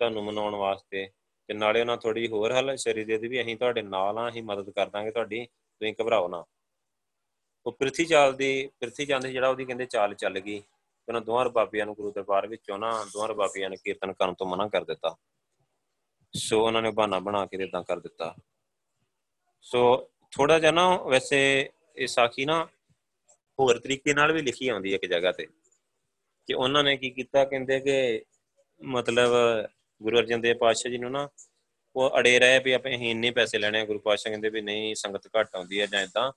ਤੁਹਾਨੂੰ 0.00 0.24
ਮਨਾਉਣ 0.24 0.54
ਵਾਸਤੇ। 0.54 1.10
ਤੇ 1.48 1.54
ਨਾਲੇ 1.54 1.80
ਉਹਨਾਂ 1.80 1.96
ਥੋੜੀ 1.96 2.28
ਹੋਰ 2.28 2.52
ਹਲ 2.52 2.76
ਸ਼ਰੀਰ 2.76 3.18
ਦੇ 3.18 3.28
ਵੀ 3.28 3.40
ਅਸੀਂ 3.42 3.56
ਤੁਹਾਡੇ 3.56 3.82
ਨਾਲ 3.82 4.18
ਆ, 4.18 4.28
ਅਸੀਂ 4.28 4.42
ਮਦਦ 4.42 4.70
ਕਰ 4.70 4.88
ਦਾਂਗੇ 4.88 5.10
ਤੁਹਾਡੀ। 5.10 5.46
ਤੁਸੀਂ 5.80 5.94
ਘਬਰਾਓ 6.02 6.28
ਨਾ। 6.28 6.44
ਉਹ 7.66 7.72
ਪ੍ਰਿਥੀ 7.72 8.04
ਚਾਲ 8.04 8.36
ਦੀ, 8.36 8.70
ਪ੍ਰਿਥੀ 8.80 9.06
ਚੰਦ 9.06 9.26
ਜਿਹੜਾ 9.26 9.48
ਉਹਦੀ 9.48 9.64
ਕਹਿੰਦੇ 9.64 9.86
ਚਾਲ 9.86 10.14
ਚੱਲ 10.14 10.40
ਗਈ। 10.40 10.62
ਉਹਨਾਂ 11.08 11.20
ਦੋਹਾਂ 11.20 11.44
ਰਬਾਬੀਆਂ 11.44 11.86
ਨੂੰ 11.86 11.94
ਗੁਰੂ 11.94 12.12
ਦਰਬਾਰ 12.12 12.46
ਵਿੱਚੋਂ 12.46 12.78
ਨਾ 12.78 13.04
ਦੋਹਾਂ 13.12 13.28
ਰਬਾਬੀਆਂ 13.28 13.70
ਨੇ 13.70 13.76
ਕੀਰਤਨ 13.76 14.12
ਕਰਨ 14.12 14.34
ਤੋਂ 14.34 14.46
ਮਨਾ 14.46 14.68
ਕਰ 14.68 14.84
ਦਿੱਤਾ। 14.84 15.16
ਸੋ 16.36 16.66
ਉਹਨਾਂ 16.66 16.82
ਨੇ 16.82 16.90
ਬਹਾਨਾ 16.90 17.18
ਬਣਾ 17.18 17.46
ਕੇ 17.46 17.56
ਇਦਾਂ 17.56 17.82
ਕਰ 17.82 18.00
ਦਿੱਤਾ। 18.00 18.34
ਸੋ 19.62 20.10
ਥੋੜਾ 20.30 20.58
ਜਿਹਾ 20.58 20.72
ਨਾ 20.72 20.96
ਵੈਸੇ 20.96 21.70
ਇਹ 21.96 22.06
ਸਾਖੀ 22.06 22.44
ਨਾ 22.44 22.68
ਹੋਰ 23.58 23.78
ਤਰੀਕੇ 23.78 24.14
ਨਾਲ 24.14 24.32
ਵੀ 24.32 24.42
ਲਿਖੀ 24.42 24.68
ਆਉਂਦੀ 24.68 24.90
ਹੈ 24.90 24.94
ਇੱਕ 24.94 25.06
ਜਗ੍ਹਾ 25.06 25.32
ਤੇ। 25.32 25.46
ਕਿ 26.46 26.54
ਉਹਨਾਂ 26.54 26.84
ਨੇ 26.84 26.96
ਕੀ 26.96 27.10
ਕੀਤਾ, 27.10 27.44
ਕਹਿੰਦੇ 27.44 27.80
ਕਿ 27.80 28.24
ਮਤਲਬ 28.82 29.30
ਗੁਰੂ 30.02 30.18
ਅਰਜਨ 30.18 30.40
ਦੇਵ 30.40 30.56
ਪਾਤਸ਼ਾਹ 30.56 30.92
ਜੀ 30.92 30.98
ਨੂੰ 30.98 31.10
ਨਾ 31.10 31.28
ਉਹ 31.96 32.18
ਅੜੇ 32.18 32.38
ਰਹੇ 32.38 32.58
ਵੀ 32.64 32.72
ਆਪਾਂ 32.72 32.90
ਅਸੀਂ 32.90 33.10
ਇੰਨੇ 33.10 33.30
ਪੈਸੇ 33.30 33.58
ਲੈਣੇ 33.58 33.80
ਆ, 33.80 33.84
ਗੁਰੂ 33.84 33.98
ਪਾਤਸ਼ਾਹ 33.98 34.30
ਕਹਿੰਦੇ 34.32 34.50
ਵੀ 34.50 34.60
ਨਹੀਂ, 34.60 34.94
ਸੰਗਤ 34.94 35.26
ਘੱਟ 35.38 35.56
ਆਉਂਦੀ 35.56 35.80
ਹੈ 35.80 35.86
ਜਾਂ 35.86 36.02
ਇਦਾਂ 36.02 36.30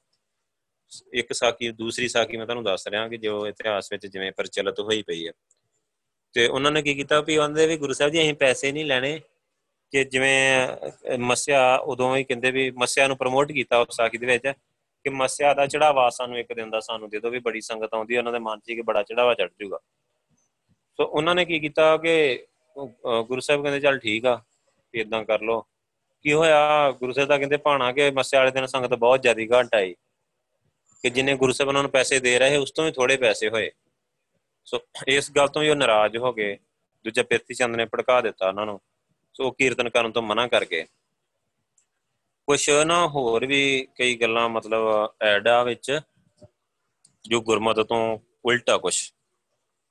ਇੱਕ 1.13 1.33
ਸਾਖੀ, 1.33 1.69
ਦੂਸਰੀ 1.71 2.07
ਸਾਖੀ 2.07 2.37
ਮੈਂ 2.37 2.45
ਤੁਹਾਨੂੰ 2.45 2.63
ਦੱਸ 2.63 2.87
ਰਿਹਾ 2.87 3.07
ਕਿ 3.07 3.17
ਜੋ 3.17 3.45
ਇਤਿਹਾਸ 3.47 3.91
ਵਿੱਚ 3.91 4.05
ਜਿਵੇਂ 4.07 4.31
ਪ੍ਰਚਲਿਤ 4.31 4.79
ਹੋਈ 4.79 5.01
ਪਈ 5.03 5.27
ਹੈ 5.27 5.31
ਤੇ 6.35 6.47
ਉਹਨਾਂ 6.47 6.71
ਨੇ 6.71 6.81
ਕੀ 6.81 6.93
ਕੀਤਾ 6.95 7.19
ਵੀ 7.21 7.37
ਉਹਦੇ 7.37 7.65
ਵੀ 7.67 7.77
ਗੁਰੂ 7.77 7.93
ਸਾਹਿਬ 7.93 8.11
ਜੀ 8.13 8.21
ਅਸੀਂ 8.21 8.33
ਪੈਸੇ 8.33 8.71
ਨਹੀਂ 8.71 8.85
ਲੈਣੇ 8.85 9.19
ਕਿ 9.93 10.03
ਜਿਵੇਂ 10.03 11.17
ਮਸਿਆ 11.19 11.75
ਉਦੋਂ 11.85 12.15
ਹੀ 12.17 12.23
ਕਹਿੰਦੇ 12.23 12.51
ਵੀ 12.51 12.69
ਮਸਿਆ 12.77 13.07
ਨੂੰ 13.07 13.17
ਪ੍ਰਮੋਟ 13.17 13.51
ਕੀਤਾ 13.51 13.77
ਉਸ 13.79 13.95
ਸਾਖੀ 13.95 14.17
ਦੇ 14.17 14.25
ਵਿੱਚ 14.27 14.47
ਕਿ 15.05 15.09
ਮਸਿਆ 15.09 15.53
ਦਾ 15.53 15.65
ਚੜਾਵਾ 15.67 16.09
ਸਾਨੂੰ 16.09 16.37
ਇੱਕ 16.39 16.53
ਦਿਨ 16.53 16.69
ਦਾ 16.69 16.79
ਸਾਨੂੰ 16.79 17.09
ਦੇ 17.09 17.19
ਦਿਓ 17.19 17.29
ਵੀ 17.31 17.39
ਬੜੀ 17.39 17.61
ਸੰਗਤ 17.61 17.93
ਆਉਂਦੀ 17.93 18.17
ਉਹਨਾਂ 18.17 18.31
ਦੇ 18.33 18.39
ਮਨ 18.39 18.59
'ਚ 18.59 18.71
ਕਿ 18.71 18.81
ਬੜਾ 18.81 19.03
ਚੜਾਵਾ 19.03 19.33
ਚੜ 19.33 19.49
ਜੂਗਾ। 19.59 19.79
ਸੋ 20.99 21.03
ਉਹਨਾਂ 21.03 21.35
ਨੇ 21.35 21.45
ਕੀ 21.45 21.59
ਕੀਤਾ 21.59 21.95
ਕਿ 21.97 22.45
ਗੁਰੂ 23.27 23.39
ਸਾਹਿਬ 23.39 23.61
ਕਹਿੰਦੇ 23.63 23.79
ਚੱਲ 23.79 23.99
ਠੀਕ 23.99 24.25
ਆ 24.25 24.41
ਇਦਾਂ 24.93 25.23
ਕਰ 25.23 25.41
ਲੋ 25.41 25.61
ਕੀ 26.21 26.33
ਹੋਇਆ? 26.33 26.91
ਗੁਰੂ 26.91 27.13
ਸਾਹਿਬ 27.13 27.29
ਦਾ 27.29 27.37
ਕਹਿੰਦੇ 27.37 27.57
ਭਾਣਾ 27.57 27.91
ਕਿ 27.91 28.11
ਮਸਿਆ 28.11 28.39
ਵਾਲੇ 28.39 28.51
ਦਿਨ 28.51 28.65
ਸੰਗਤ 28.65 28.93
ਬਹੁਤ 28.93 29.21
ਜ਼ਿਆਦੀ 29.21 29.47
ਘਟ 29.47 29.75
ਆਈ। 29.75 29.93
ਕਿ 31.01 31.09
ਜਿਨੇ 31.09 31.35
ਗੁਰੂ 31.35 31.51
ਸਾਹਿਬ 31.51 31.67
ਉਹਨਾਂ 31.67 31.81
ਨੂੰ 31.81 31.91
ਪੈਸੇ 31.91 32.19
ਦੇ 32.19 32.39
ਰਹੇ, 32.39 32.57
ਉਸ 32.57 32.71
ਤੋਂ 32.71 32.85
ਵੀ 32.85 32.91
ਥੋੜੇ 32.91 33.17
ਪੈਸੇ 33.17 33.49
ਹੋਏ। 33.49 33.71
ਸੋ 34.65 34.79
ਇਸ 35.07 35.31
ਗੱਲ 35.31 35.47
ਤੋਂ 35.47 35.61
ਵੀ 35.61 35.69
ਉਹ 35.69 35.75
ਨਾਰਾਜ਼ 35.75 36.17
ਹੋ 36.17 36.33
ਗਏ। 36.33 36.55
ਦੂਜਾ 37.03 37.23
ਪਿਰਤੀ 37.23 37.53
ਚੰਦ 37.53 37.75
ਨੇ 37.75 37.85
ਭੜਕਾ 37.85 38.21
ਦਿੱਤਾ 38.21 38.47
ਉਹਨਾਂ 38.47 38.65
ਨੂੰ। 38.65 38.81
ਸੋ 39.33 39.51
ਕੀਰਤਨ 39.51 39.89
ਕਰਨ 39.89 40.11
ਤੋਂ 40.11 40.21
ਮਨਾ 40.21 40.47
ਕਰ 40.47 40.65
ਗਏ। 40.65 40.83
ਕੁਛ 42.47 42.69
ਨਾ 42.69 43.07
ਹੋਰ 43.07 43.45
ਵੀ 43.45 43.87
ਕਈ 43.95 44.15
ਗੱਲਾਂ 44.15 44.49
ਮਤਲਬ 44.49 45.13
ਐਡ 45.21 45.47
ਆ 45.47 45.63
ਵਿੱਚ, 45.63 45.99
ਜੋ 47.21 47.41
ਗੁਰਮਤ 47.41 47.79
ਤੋਂ 47.79 48.19
ਉਲਟਾ 48.45 48.77
ਕੁਛ। 48.77 49.13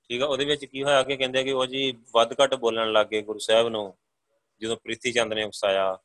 ਠੀਕ 0.08 0.22
ਆ? 0.22 0.26
ਉਹਦੇ 0.26 0.44
ਵਿੱਚ 0.44 0.64
ਕੀ 0.64 0.82
ਹੋਇਆ 0.82 1.02
ਕਿ 1.02 1.16
ਕਹਿੰਦੇ 1.16 1.44
ਕਿ 1.44 1.52
ਉਹ 1.52 1.66
ਜੀ 1.66 1.98
ਵੱਧ 2.14 2.32
ਘੱਟ 2.32 2.54
ਬੋਲਣ 2.54 2.92
ਲੱਗੇ 2.92 3.22
ਗੁਰੂ 3.22 3.38
ਸਾਹਿਬ 3.38 3.68
ਨੂੰ। 3.68 3.94
ਜਦੋਂ 4.62 4.76
ਪ੍ਰੀਤੀ 4.76 5.12
ਚੰਦ 5.12 5.32
ਨੇ 5.32 5.44
ਉਕਸਾਇਆ, 5.44 5.98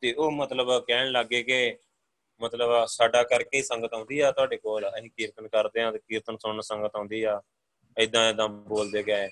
ਤੇ 0.00 0.12
ਉਹ 0.12 0.30
ਮਤਲਬ 0.30 0.84
ਕਹਿਣ 0.86 1.10
ਲੱਗੇ 1.10 1.42
ਕਿ 1.42 1.78
ਮਤਲਬ 2.40 2.84
ਸਾਡਾ 2.84 3.22
ਕਰਕੇ 3.22 3.56
ਹੀ 3.56 3.62
ਸੰਗਤ 3.62 3.94
ਆਉਂਦੀ 3.94 4.20
ਆ 4.20 4.32
ਤੁਹਾਡੇ 4.32 4.56
ਕੋਲ, 4.56 4.88
ਅਸੀਂ 4.88 5.10
ਕੀਰਤਨ 5.16 5.48
ਕਰਦੇ 5.48 5.82
ਆ 5.82 5.92
ਤੇ 5.92 5.98
ਕੀਰਤਨ 5.98 6.36
ਸੁਣਨ 6.36 6.60
ਸੰਗਤ 6.60 6.96
ਆਉਂਦੀ 6.96 7.22
ਆ 7.22 7.42
ਐਦਾਂ 7.98 8.22
ਐਦਾਂ 8.22 8.48
ਬੋਲਦੇ 8.48 9.02
ਗਏ। 9.02 9.28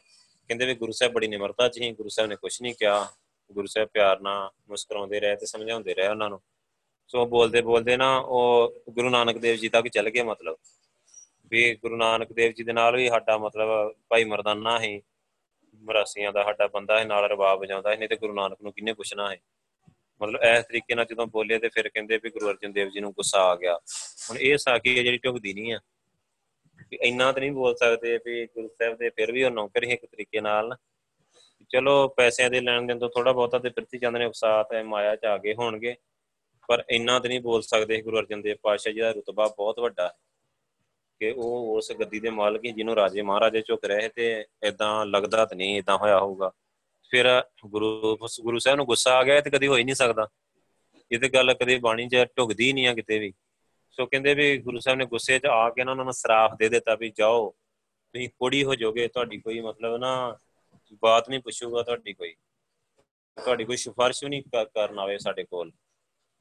ਕਹਿੰਦੇ 0.48 0.66
ਵੀ 0.66 0.74
ਗੁਰੂ 0.74 0.92
ਸਾਹਿਬ 0.92 1.12
ਬੜੀ 1.12 1.28
ਨਿਮਰਤਾ 1.28 1.68
ਚ 1.68 1.80
ਹੀ 1.80 1.92
ਗੁਰੂ 1.92 2.08
ਸਾਹਿਬ 2.08 2.30
ਨੇ 2.30 2.36
ਕੁਝ 2.36 2.62
ਨਹੀਂ 2.62 2.74
ਕਿਹਾ, 2.74 3.06
ਗੁਰੂ 3.52 3.66
ਸਾਹਿਬ 3.66 3.88
ਪਿਆਰ 3.88 4.20
ਨਾਲ 4.20 4.50
ਮੁਸਕਰਾਉਂਦੇ 4.68 5.20
ਰਹੇ 5.20 5.36
ਤੇ 5.36 5.46
ਸਮਝਾਉਂਦੇ 5.46 5.94
ਰਹੇ 5.94 6.08
ਉਹਨਾਂ 6.08 6.30
ਨੂੰ। 6.30 6.40
ਸੋ 7.08 7.26
ਬੋਲਦੇ 7.26 7.60
ਬੋਲਦੇ 7.60 7.96
ਨਾ 7.96 8.18
ਉਹ 8.18 8.74
ਗੁਰੂ 8.90 9.10
ਨਾਨਕ 9.10 9.38
ਦੇਵ 9.38 9.56
ਜੀ 9.56 9.68
ਤੱਕ 9.68 9.88
ਚੱਲ 9.88 10.10
ਗਏ 10.10 10.22
ਮਤਲਬ। 10.22 10.56
ਵੀ 11.50 11.74
ਗੁਰੂ 11.74 11.96
ਨਾਨਕ 11.96 12.32
ਦੇਵ 12.32 12.52
ਜੀ 12.52 12.64
ਦੇ 12.64 12.72
ਨਾਲ 12.72 12.96
ਵੀ 12.96 13.08
ਸਾਡਾ 13.08 13.38
ਮਤਲਬ 13.38 13.94
ਭਾਈ 14.08 14.24
ਮਰਦਾਨਾ 14.24 14.80
ਹੀ 14.80 15.02
ਮਰਾਸੀਆਂ 15.86 16.32
ਦਾ 16.32 16.44
ਸਾਡਾ 16.44 16.66
ਬੰਦਾ 16.66 16.98
ਹੈ 16.98 17.04
ਨਾਲ 17.04 17.24
ਰਬਾਬ 17.24 17.60
ਵਜਾਉਂਦਾ 17.60 17.90
ਹੈ 17.90 17.96
ਨਹੀਂ 17.96 18.08
ਤੇ 18.08 18.16
ਗੁਰੂ 18.16 18.32
ਨਾਨਕ 18.32 18.58
ਨੂੰ 18.62 18.72
ਕਿੰਨੇ 18.72 18.92
ਪੁੱਛਣਾ 18.92 19.32
ਹੈ 19.32 19.38
ਮਤਲਬ 20.22 20.40
ਇਸ 20.42 20.64
ਤਰੀਕੇ 20.64 20.94
ਨਾਲ 20.94 21.04
ਜਦੋਂ 21.04 21.26
ਬੋਲੇ 21.26 21.58
ਤੇ 21.58 21.68
ਫਿਰ 21.68 21.88
ਕਹਿੰਦੇ 21.88 22.20
ਵੀ 22.22 22.30
ਗੁਰੂ 22.30 22.50
ਅਰਜਨ 22.50 22.72
ਦੇਵ 22.72 22.88
ਜੀ 22.88 23.00
ਨੂੰ 23.00 23.12
ਗੁੱਸਾ 23.12 23.40
ਆ 23.40 23.56
ਗਿਆ। 23.56 23.76
ਹੁਣ 24.30 24.38
ਇਹ 24.38 24.56
ਸਾਖੀ 24.56 24.98
ਹੈ 24.98 25.02
ਜਿਹੜੀ 25.02 25.18
ਢੁਕਦੀ 25.18 25.54
ਨਹੀਂ 25.54 25.74
ਆ। 25.74 25.80
ਵੀ 26.90 26.98
ਇੰਨਾ 27.02 27.32
ਤਾਂ 27.32 27.40
ਨਹੀਂ 27.40 27.52
ਬੋਲ 27.52 27.76
ਸਕਦੇ 27.76 28.18
ਵੀ 28.24 28.46
ਗੁਰੂ 28.46 28.68
ਸਾਹਿਬ 28.68 28.96
ਦੇ 28.96 29.10
ਫਿਰ 29.10 29.32
ਵੀ 29.32 29.44
ਉਹ 29.44 29.50
ਨੌਕਰ 29.50 29.84
ਹੀ 29.84 29.92
ਇੱਕ 29.92 30.06
ਤਰੀਕੇ 30.06 30.40
ਨਾਲ। 30.40 30.76
ਚਲੋ 31.68 32.08
ਪੈਸਿਆਂ 32.08 32.50
ਦੇ 32.50 32.60
ਲੈਣ 32.60 32.82
ਦੇਣ 32.82 32.98
ਤੋਂ 32.98 33.10
ਥੋੜਾ 33.10 33.32
ਬਹੁਤਾ 33.32 33.58
ਤੇ 33.58 33.70
ਪ੍ਰਿਥੀ 33.70 33.98
ਚੰਦ 33.98 34.16
ਨੇ 34.16 34.24
ਉਕਸਾਤ 34.24 34.74
ਹੈ 34.74 34.82
ਮਾਇਆ 34.82 35.16
ਚ 35.16 35.24
ਆ 35.24 35.38
ਗਏ 35.38 35.54
ਹੋਣਗੇ। 35.54 35.94
ਪਰ 36.68 36.84
ਇੰਨਾ 36.90 37.18
ਤਾਂ 37.18 37.28
ਨਹੀਂ 37.28 37.40
ਬੋਲ 37.40 37.62
ਸਕਦੇ 37.62 38.02
ਗੁਰੂ 38.02 38.18
ਅਰਜਨ 38.18 38.42
ਦੇਵ 38.42 38.56
ਪਾਤਸ਼ਾਹ 38.62 38.92
ਜੀ 38.92 39.00
ਦਾ 39.00 39.10
ਰਤਬਾ 39.10 39.54
ਬਹੁਤ 39.56 39.80
ਵੱਡਾ। 39.80 40.06
ਹੈ 40.06 40.12
ਕਿ 41.20 41.30
ਉਹ 41.30 41.76
ਉਸ 41.76 41.92
ਗੱਦੀ 42.00 42.20
ਦੇ 42.20 42.30
ਮਾਲਕ 42.30 42.64
ਹੀ 42.64 42.72
ਜਿਹਨੂੰ 42.72 42.94
ਰਾਜੇ 42.94 43.22
ਮਹਾਰਾਜੇ 43.22 43.62
ਝੁਕ 43.62 43.84
ਰਹੇ 43.84 44.08
ਤੇ 44.08 44.44
ਇਦਾਂ 44.62 45.06
ਲੱਗਦਾ 45.06 45.44
ਤਾਂ 45.44 45.56
ਨਹੀਂ 45.56 45.78
ਇਦਾਂ 45.78 45.96
ਹੋਇਆ 45.98 46.18
ਹੋਊਗਾ। 46.18 46.50
ਫਿਰ 47.10 47.26
ਗੁਰੂ 47.66 48.16
ਗੁਰੂ 48.40 48.58
ਸਾਹਿਬ 48.58 48.76
ਨੂੰ 48.76 48.86
ਗੁੱਸਾ 48.86 49.14
ਆ 49.14 49.22
ਗਿਆ 49.22 49.40
ਤੇ 49.40 49.50
ਕਦੀ 49.50 49.66
ਹੋ 49.66 49.76
ਹੀ 49.76 49.84
ਨਹੀਂ 49.84 49.94
ਸਕਦਾ। 49.94 50.26
ਇਹ 51.12 51.18
ਤੇ 51.18 51.28
ਗੱਲ 51.28 51.54
ਕਦੇ 51.54 51.78
ਬਾਣੀ 51.78 52.08
'ਚ 52.08 52.24
ਢੁਕਦੀ 52.38 52.72
ਨਹੀਂ 52.72 52.86
ਆ 52.86 52.94
ਕਿਤੇ 52.94 53.18
ਵੀ। 53.18 53.32
ਸੋ 53.90 54.06
ਕਹਿੰਦੇ 54.06 54.34
ਵੀ 54.34 54.56
ਗੁਰੂ 54.58 54.78
ਸਾਹਿਬ 54.78 54.98
ਨੇ 54.98 55.06
ਗੁੱਸੇ 55.06 55.38
'ਚ 55.38 55.46
ਆ 55.46 55.68
ਕੇ 55.70 55.84
ਨਾ 55.84 55.90
ਉਹਨਾਂ 55.90 56.04
ਨੂੰ 56.04 56.14
ਸਰਾਫ 56.14 56.54
ਦੇ 56.58 56.68
ਦਿੱਤਾ 56.68 56.94
ਵੀ 56.94 57.12
ਜਾਓ, 57.18 57.50
ਤੁਸੀਂ 57.50 58.28
ਕੋੜੀ 58.28 58.64
ਹੋ 58.64 58.74
ਜਾਓਗੇ, 58.74 59.06
ਤੁਹਾਡੀ 59.08 59.38
ਕੋਈ 59.38 59.60
ਮਤਲਬ 59.60 59.96
ਨਾ 59.96 60.38
ਬਾਤ 61.02 61.28
ਨਹੀਂ 61.30 61.40
ਪੁੱਛੂਗਾ 61.40 61.82
ਤੁਹਾਡੀ 61.82 62.12
ਕੋਈ। 62.12 62.34
ਤੁਹਾਡੀ 63.36 63.64
ਕੋਈ 63.64 63.76
ਸਿਫਾਰਿਸ਼ 63.76 64.22
ਵੀ 64.24 64.30
ਨਹੀਂ 64.30 64.42
ਕਰਨ 64.64 64.98
ਆਵੇ 64.98 65.18
ਸਾਡੇ 65.18 65.44
ਕੋਲ। 65.44 65.70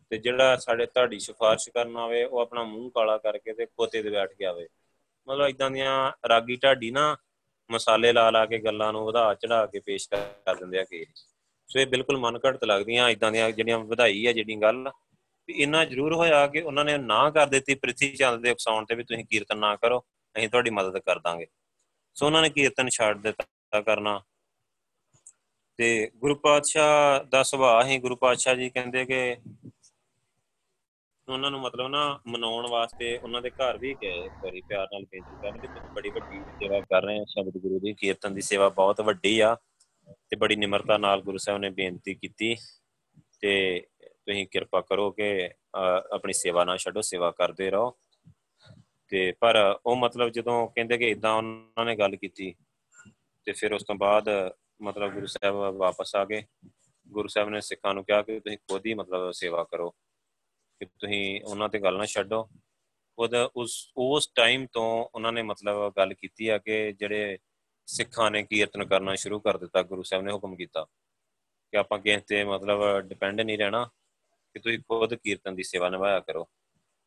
ਤੇ 0.10 0.18
ਜਿਹੜਾ 0.18 0.56
ਸਾਡੇ 0.56 0.86
ਤੁਹਾਡੀ 0.86 1.20
ਸਿਫਾਰਿਸ਼ 1.20 1.70
ਕਰਨ 1.70 1.98
ਆਵੇ, 1.98 2.24
ਉਹ 2.24 2.40
ਆਪਣਾ 2.40 2.64
ਮੂੰਹ 2.64 2.92
ਕਾਲਾ 2.92 3.18
ਕਰਕੇ 3.18 3.54
ਤੇ 3.54 3.66
ਖੋਤੇ 3.66 4.04
ਤੇ 4.04 4.10
ਬੈਠ 4.10 4.34
ਕੇ 4.34 4.46
ਆਵੇ। 4.46 4.68
ਮਤਲਬ 5.28 5.48
ਇਦਾਂ 5.48 5.72
ਦੀਆਂ 5.72 6.12
ਰਾਗੀ 6.28 6.56
ਢਾਡੀ 6.56 6.92
ਨਾ 6.92 7.18
ਮਸਾਲੇ 7.72 8.14
ਲਾ 8.14 8.30
ਲਾ 8.32 8.46
ਕੇ 8.46 8.60
ਗੱਲਾਂ 8.60 8.94
ਨੂੰ 8.94 9.06
ਵਧਾ 9.06 9.34
ਚੜਾ 9.34 9.66
ਕੇ 9.66 9.80
ਪੇਸ਼ 9.80 10.10
ਕਰ 10.14 10.56
ਦਿੰਦੇ 10.56 10.80
ਆ 10.80 10.84
ਕਿ 10.84 11.06
ਸੋ 11.68 11.80
ਇਹ 11.80 11.88
ਬਿਲਕੁਲ 11.88 12.18
ਮਨ 12.18 12.40
ਘੜਤ 12.46 12.64
ਲੱਗਦੀਆਂ 12.64 13.10
ਇਦਾਂ 13.10 13.32
ਦੀਆਂ 13.32 13.52
ਜਿਹੜੀਆਂ 13.52 13.80
ਵਧਾਈ 13.80 14.26
ਆ 14.26 14.32
ਜਿਹੜੀ 14.32 14.56
ਗੱਲ। 14.56 14.92
ਵੀ 15.48 15.54
ਇੰਨਾ 15.54 15.86
ਜ਼ਰੂਰ 15.86 16.14
ਹੋਇਆ 16.14 16.48
ਕਿ 16.48 16.62
ਉਹਨਾਂ 16.62 16.86
ਨੇ 16.86 16.98
ਨਾ 16.98 17.30
ਕਰ 17.30 17.48
ਦਿੱਤੀ, 17.48 17.76
ਪ੍ਰਿਥੀ 17.76 18.16
ਚੰਦ 18.16 18.42
ਦੇ 18.42 18.52
ਉਕਸਾਉਣ 18.52 18.86
ਤੇ 18.86 18.96
ਵੀ 18.96 19.04
ਤੁਸੀਂ 19.04 19.26
ਕੀਰਤਨ 19.26 19.58
ਨਾ 19.58 19.76
ਕਰੋ, 19.76 20.00
ਅਸੀਂ 20.38 20.50
ਤੁਹਾਡੀ 20.50 20.70
ਮਦਦ 20.70 20.98
ਕਰ 20.98 21.20
ਦਾਂਗੇ। 21.20 21.48
ਸੋ 22.14 22.26
ਉਹਨਾਂ 22.26 22.42
ਨੇ 22.42 22.50
ਕੀਰਤਨ 22.50 22.90
ਛੱਡ 22.90 23.22
ਦਿੱਤਾ 23.22 23.82
ਕਰਨਾ। 23.82 24.22
ਤੇ 25.78 26.12
ਗੁਰੂ 26.16 26.36
ਪਾਤਸ਼ਾਹ 26.36 27.24
ਦਾ 27.24 27.44
ਸੁਭਾਅ 27.44 27.86
ਹੀ 27.86 27.98
ਗੁਰੂ 27.98 28.16
ਪਾਤਸ਼ਾਹ 28.16 28.56
ਜੀ 28.56 28.70
ਕਹਿੰਦੇ 28.70 29.06
ਕਿ 29.06 29.38
ਉਹਨਾਂ 31.30 31.52
ਨੂੰ 31.52 31.62
ਮਤਲਬ 31.62 31.88
ਨਾ 31.88 32.20
ਮਨਾਉਣ 32.28 32.68
ਵਾਸਤੇ 32.70 33.18
ਉਹਨਾਂ 33.18 33.42
ਦੇ 33.42 33.50
ਘਰ 33.50 33.78
ਵੀ 33.78 33.96
ਗਏ 34.02 34.30
ਬੜੀ 34.30 34.62
ਪਿਆਰ 34.62 34.88
ਨਾਲ 34.94 35.04
ਬੇਨਤੀ 35.04 35.36
ਕਰਨ 35.42 35.58
ਕਿ 35.58 35.68
ਤੁਸੀਂ 35.68 35.90
ਬੜੀ 35.90 36.10
ਵੱਡੀ 36.10 36.40
ਸੇਵਾ 36.40 36.80
ਕਰ 36.80 37.02
ਰਹੇ 37.02 37.20
ਆ 37.20 37.26
ਸ਼ਬਦ 37.30 37.58
ਗੁਰੂ 37.58 37.80
ਦੀ 37.80 37.94
ਕੀਰਤਨ 37.94 38.34
ਦੀ 38.34 38.42
ਸੇਵਾ 38.42 38.70
ਬਹੁਤ 38.70 39.02
ਵੱਡੀ 39.02 39.40
ਆ 39.40 39.58
ਤੇ 40.30 40.36
ਬੜੀ 40.36 40.56
ਨਿਮਰਤਾ 40.56 40.98
ਨਾਲ 40.98 41.22
ਗੁਰੂ 41.22 41.38
ਸਾਹਿਬ 41.38 41.60
ਨੇ 41.60 41.70
ਬੇਨਤੀ 41.70 42.14
ਕੀਤੀ 42.14 42.56
ਤੇ 43.42 43.82
ਤੁਸੀਂ 44.04 44.48
ਕਿਰਪਾ 44.48 44.82
ਕਰੋ 44.82 45.12
ਕਿ 45.12 45.50
ਆਪਣੀ 46.12 46.34
ਸੇਵਾ 46.34 46.64
ਨਾ 46.64 46.78
ਛੱਡੋ, 46.78 47.02
ਸੇਵਾ 47.02 47.32
ਕਰਦੇ 47.32 47.72
ਰਹੋ। 47.72 47.96
ਤੇ 49.08 49.32
ਪਰ 49.32 49.80
ਉਹ 49.86 49.96
ਮਤਲਬ 49.96 50.30
ਜਦੋਂ 50.30 50.68
ਕਹਿੰਦੇ 50.68 50.98
ਕਿ 50.98 51.10
ਇਦਾਂ 51.10 51.34
ਉਹਨਾਂ 51.34 51.86
ਨੇ 51.86 51.96
ਗੱਲ 51.96 52.16
ਕੀਤੀ 52.16 52.56
ਤੇ 53.46 53.52
ਫਿਰ 53.52 53.74
ਉਸ 53.74 53.84
ਤੋਂ 53.84 53.96
ਬਾਅਦ 53.96 54.52
ਮਤਲਬ 54.82 55.14
ਗੁਰੂ 55.14 55.26
ਸਾਹਿਬ 55.26 55.56
ਵਾਪਸ 55.56 56.16
ਆ 56.16 56.26
ਗਏ। 56.26 56.44
ਗੁਰੂ 57.08 57.28
ਸਾਹਿਬ 57.28 57.50
ਨੇ 57.50 57.62
ਸਿੱਖਾਂ 57.62 57.94
ਨੂੰ 57.94 58.04
ਕਿਹਾ 58.04 58.22
ਕਿ 58.22 58.40
ਤੁਸੀਂ 58.40 58.58
ਖੁਦ 58.58 58.86
ਹੀ 58.86 58.94
ਮਤਲਬ 58.94 59.32
ਸੇਵਾ 59.32 59.64
ਕਰੋ। 59.64 59.96
ਕਿ 60.80 60.86
ਤੁਸੀਂ 60.86 61.42
ਉਹਨਾਂ 61.44 61.70
ਤੇ 61.70 61.80
ਗੱਲ 61.80 61.98
ਨਾ 61.98 62.06
ਛੱਡੋ। 62.06 62.50
ਉਹਦਾ 63.18 63.50
ਉਸ 63.56 63.92
ਉਸ 63.98 64.32
ਟਾਈਮ 64.36 64.68
ਤੋਂ 64.74 65.08
ਉਹਨਾਂ 65.16 65.32
ਨੇ 65.32 65.42
ਮਤਲਬ 65.42 65.94
ਗੱਲ 65.98 66.14
ਕੀਤੀ 66.14 66.48
ਆ 66.48 66.58
ਕਿ 66.58 66.94
ਜਿਹੜੇ 66.94 67.38
ਸਿੱਖਾਂ 67.86 68.32
ਨੇ 68.32 68.44
ਕੀਰਤਨ 68.44 68.86
ਕਰਨਾ 68.86 69.16
ਸ਼ੁਰੂ 69.16 69.40
ਕਰ 69.40 69.58
ਦਿੱਤਾ, 69.58 69.84
ਗੁਰੂ 69.84 70.04
ਸਾਹਿਬ 70.04 70.24
ਨੇ 70.24 70.32
ਹੁਕਮ 70.32 70.56
ਕੀਤਾ 70.56 70.86
ਕਿ 71.72 71.78
ਆਪਾਂ 71.78 72.00
ਕਿਸੇ 72.00 72.20
ਤੇ 72.28 72.44
ਮਤਲਬ 72.44 73.00
ਡਿਪੈਂਡ 73.00 73.42
ਨਹੀਂ 73.42 73.58
ਰਹਿਣਾ, 73.58 73.90
ਕਿ 74.54 74.60
ਤੁਸੀਂ 74.60 74.80
ਖੁਦ 74.80 75.14
ਕੀਰਤਨ 75.14 75.56
ਦੀ 75.56 75.64
ਸੇਵਾ 75.64 75.90
ਨਿਭਾਇਆ 75.90 76.20
ਕਰੋ। 76.20 76.48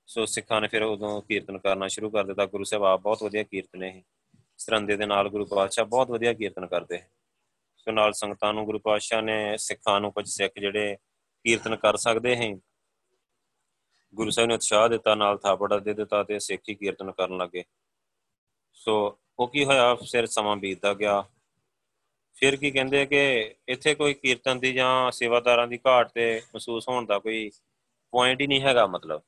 ਸੋ 0.06 0.26
ਸਿੱਖਾਂ 0.26 0.60
ਨੇ 0.60 0.68
ਫਿਰ 0.68 0.82
ਉਦੋਂ 0.82 1.22
ਕੀਰਤਨ 1.22 1.58
ਕਰਨਾ 1.58 1.88
ਸ਼ੁਰੂ 1.88 2.10
ਕਰ 2.10 2.24
ਦਿੱਤਾ। 2.24 2.46
ਗੁਰੂ 2.46 2.64
ਸਾਹਿਬ 2.64 2.84
ਆਪ 2.84 3.00
ਬਹੁਤ 3.00 3.22
ਵਧੀਆ 3.22 3.42
ਕੀਰਤਨ 3.42 3.82
ਹੈ 3.82 4.02
ਸਰੰਦੇ 4.58 4.96
ਦੇ 4.96 5.06
ਨਾਲ 5.06 5.28
ਗੁਰੂ 5.28 5.46
ਪਾਤਸ਼ਾਹ 5.46 5.84
ਬਹੁਤ 5.84 6.10
ਵਧੀਆ 6.10 6.32
ਕੀਰਤਨ 6.32 6.66
ਕਰਦੇ 6.66 6.98
ਸੋ 7.76 7.92
ਨਾਲ 7.92 8.12
ਸੰਗਤਾਂ 8.12 8.54
ਨੂੰ 8.54 8.64
ਗੁਰੂ 8.64 8.78
ਪਾਤਸ਼ਾਹ 8.78 9.22
ਨੇ 9.22 9.56
ਸਿੱਖਾਂ 9.56 10.00
ਨੂੰ 10.00 10.12
ਕੁਝ 10.12 10.28
ਸਿੱਖ 10.28 10.60
ਜਿਹੜੇ 10.60 10.96
ਕੀਰਤਨ 11.44 11.76
ਕਰ 11.76 11.96
ਸਕਦੇ 11.96 12.36
ਹੈ 12.36 12.58
ਗੁਰੂ 14.14 14.30
ਸਾਹਿਬ 14.30 14.48
ਨੇ 14.48 14.54
ਉਤਸ਼ਾਹ 14.54 14.88
ਦਿੱਤਾ, 14.88 15.14
ਨਾਲ 15.14 15.38
ਥਾਪੜਾ 15.38 15.78
ਦੇ 15.78 15.94
ਦਿੱਤਾ 15.94 16.22
ਤੇ 16.22 16.38
ਸਿੱਖੀ 16.38 16.74
ਕੀਰਤਨ 16.74 17.12
ਕਰਨ 17.12 17.36
ਲੱਗੇ। 17.36 17.64
ਸੋ 18.72 19.18
ਉਹ 19.38 19.48
ਕੀ 19.48 19.64
ਹੋਇਆ? 19.64 19.94
ਫਿਰ 19.94 20.26
ਸਮਾਂ 20.26 20.56
ਬੀਤਦਾ 20.56 20.94
ਗਿਆ। 20.94 21.24
ਫਿਰ 22.36 22.56
ਕੀ 22.56 22.70
ਕਹਿੰਦੇ 22.70 23.06
ਕਿ 23.06 23.54
ਇੱਥੇ 23.68 23.94
ਕੋਈ 23.94 24.14
ਕੀਰਤਨ 24.14 24.58
ਦੀ 24.58 24.72
ਜਾਂ 24.72 25.10
ਸੇਵਾਦਾਰਾਂ 25.10 25.66
ਦੀ 25.68 25.78
ਘਾਟ 25.86 26.10
ਤੇ 26.14 26.42
ਮਹਿਸੂਸ 26.54 26.88
ਹੋਣ 26.88 27.06
ਦਾ 27.06 27.18
ਕੋਈ 27.18 27.50
ਪੁਆਇੰਟ 28.10 28.40
ਹੀ 28.40 28.46
ਨਹੀਂ 28.46 28.60
ਹੈਗਾ 28.60 28.86
ਮਤਲਬ। 28.86 29.22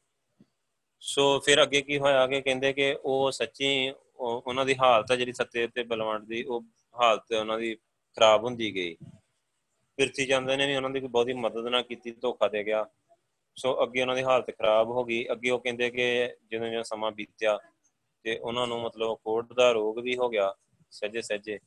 ਸੋ 1.01 1.41
ਫਿਰ 1.41 1.63
ਅੱਗੇ 1.63 1.83
ਕੀ 1.83 1.99
ਹੋਇਆ 1.99 2.27
ਕਿ 2.27 2.41
ਕਹਿੰਦੇ 2.41 2.73
ਕਿ 2.73 2.97
ਉਹ 3.05 3.31
ਸੱਚੀ 3.31 3.93
ਉਹਨਾਂ 4.15 4.67
ਦੀ 4.67 4.77
ਹਾਲਤ 4.77 5.11
ਹੈ 5.11 5.17
ਜਿਹੜੀ 5.17 5.33
ਸੱਤੇ 5.33 5.67
ਤੇ 5.67 5.83
ਬਲਵੰਡ 5.83 6.25
ਦੀ, 6.25 6.43
ਉਹ 6.43 6.65
ਹਾਲਤ 7.01 7.33
ਉਹਨਾਂ 7.33 7.59
ਦੀ 7.59 7.75
ਖਰਾਬ 8.17 8.45
ਹੁੰਦੀ 8.45 8.75
ਗਈ। 8.75 8.97
ਪਿਰਤੀ 9.97 10.27
ਜਾਂਦੇ 10.27 10.57
ਨੇ 10.57 10.67
ਵੀ 10.67 10.77
ਉਹਨਾਂ 10.77 10.91
ਦੀ 10.91 11.01
ਕੋਈ 11.01 11.09
ਬਹੁਤੀ 11.09 11.33
ਮਦਦ 11.33 11.67
ਨਾ 11.67 11.83
ਕੀਤੀ, 11.83 12.11
ਧੋਖਾ 12.11 12.49
ਦੇ 12.49 12.65
ਗਿਆ। 12.65 12.87
ਸੋ 13.61 13.83
ਅੱਗੇ 13.83 14.01
ਉਹਨਾਂ 14.01 14.17
ਦੀ 14.17 14.23
ਹਾਲਤ 14.23 14.51
ਖਰਾਬ 14.51 14.89
ਹੋ 14.89 15.05
ਗਈ। 15.05 15.27
ਅੱਗੇ 15.33 15.51
ਉਹ 15.51 15.61
ਕਹਿੰਦੇ 15.61 15.91
ਕਿ 15.91 16.37
ਜਿਵੇਂ 16.51 16.71
ਜਿਵੇਂ 16.71 16.85
ਸਮਾਂ 16.85 17.11
ਬੀਤਿਆ 17.13 17.59
ਤੇ 18.23 18.39
ਉਹਨਾਂ 18.39 18.67
ਨੂੰ 18.67 18.81
ਮਤਲਬ 18.83 19.15
ਕੋੜ 19.15 19.55
ਦਾ 19.55 19.73
ਰੋਗ 19.73 19.99
ਵੀ 19.99 20.17
ਹੋ 20.17 20.29
ਗਿਆ 20.29 20.55
ਸੱਜੇ 20.91 21.23
ਸੱਜੇ 21.23 21.59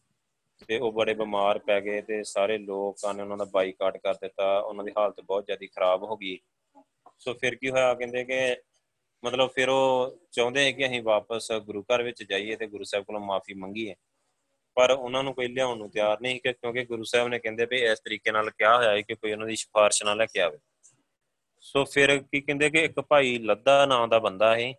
ਤੇ 0.67 0.77
ਉਹ 0.77 0.91
ਬੜੇ 0.91 1.13
ਬਿਮਾਰ 1.13 1.59
ਪੈ 1.59 1.81
ਗਏ 1.81 2.01
ਤੇ 2.01 2.23
ਸਾਰੇ 2.23 2.57
ਲੋਕਾਂ 2.57 3.13
ਨੇ 3.13 3.23
ਉਹਨਾਂ 3.23 3.37
ਦਾ 3.37 3.45
ਬਾਈਕਾਟ 3.45 3.97
ਕਰ 3.97 4.13
ਦਿੱਤਾ। 4.13 4.59
ਉਹਨਾਂ 4.59 4.85
ਦੀ 4.85 4.91
ਹਾਲਤ 4.97 5.21
ਬਹੁਤ 5.21 5.45
ਜ਼ਿਆਦਾ 5.45 5.67
ਖਰਾਬ 5.75 6.03
ਹੋ 6.03 6.17
ਗਈ। 6.17 6.39
ਸੋ 7.19 7.33
ਫਿਰ 7.33 7.55
ਕੀ 7.55 7.69
ਹੋਇਆ? 7.69 7.93
ਕਹਿੰਦੇ 7.93 8.23
ਕਿ 8.23 8.57
ਮਤਲਬ 9.25 9.49
ਫਿਰ 9.49 9.69
ਉਹ 9.69 10.17
ਚਾਹੁੰਦੇ 10.31 10.73
ਕਿ 10.73 10.85
ਅਸੀਂ 10.85 11.03
ਵਾਪਸ 11.03 11.51
ਗੁਰੂ 11.51 11.81
ਘਰ 11.81 12.03
ਵਿੱਚ 12.03 12.23
ਜਾਈਏ 12.23 12.55
ਤੇ 12.55 12.67
ਗੁਰੂ 12.67 12.83
ਸਾਹਿਬ 12.83 13.05
ਕੋਲੋਂ 13.05 13.21
ਮਾਫੀ 13.21 13.53
ਮੰਗੀਏ। 13.53 13.95
ਪਰ 14.75 14.91
ਉਹਨਾਂ 14.91 15.23
ਨੂੰ 15.23 15.33
ਕੋਈ 15.33 15.47
ਲਿਆਉਣ 15.47 15.77
ਨੂੰ 15.77 15.89
ਤਿਆਰ 15.89 16.21
ਨਹੀਂ 16.21 16.39
ਕਿ 16.39 16.53
ਕਿਉਂਕਿ 16.53 16.85
ਗੁਰੂ 16.85 17.03
ਸਾਹਿਬ 17.03 17.27
ਨੇ 17.27 17.39
ਕਹਿੰਦੇ 17.39 17.65
ਵੀ 17.65 17.77
ਇਸ 17.77 17.99
ਤਰੀਕੇ 17.99 18.31
ਨਾਲ 18.31 18.49
ਕਿਹਾ 18.49 18.77
ਹੋਇਆ 18.77 18.91
ਹੈ 18.91 19.01
ਕਿ 19.01 19.15
ਕੋਈ 19.15 19.31
ਉਹਨਾਂ 19.31 19.47
ਦੀ 19.47 19.55
ਸਿਫਾਰਿਸ਼ 19.55 20.03
ਨਾ 20.03 20.13
ਲੈ 20.13 20.25
ਕੇ 20.25 20.41
ਆਵੇ। 20.41 20.57
ਸੋ 21.63 21.85
ਫਿਰ 21.85 22.17
ਕੀ 22.17 22.41
ਕਹਿੰਦੇ 22.41 22.69
ਕਿ 22.69 22.83
ਇੱਕ 22.83 22.99
ਭਾਈ 22.99 23.37
ਲੱਦਾ 23.37 23.85
ਨਾਂ 23.85 24.07
ਦਾ 24.07 24.19
ਬੰਦਾ 24.19 24.55
ਹੈ 24.55 24.73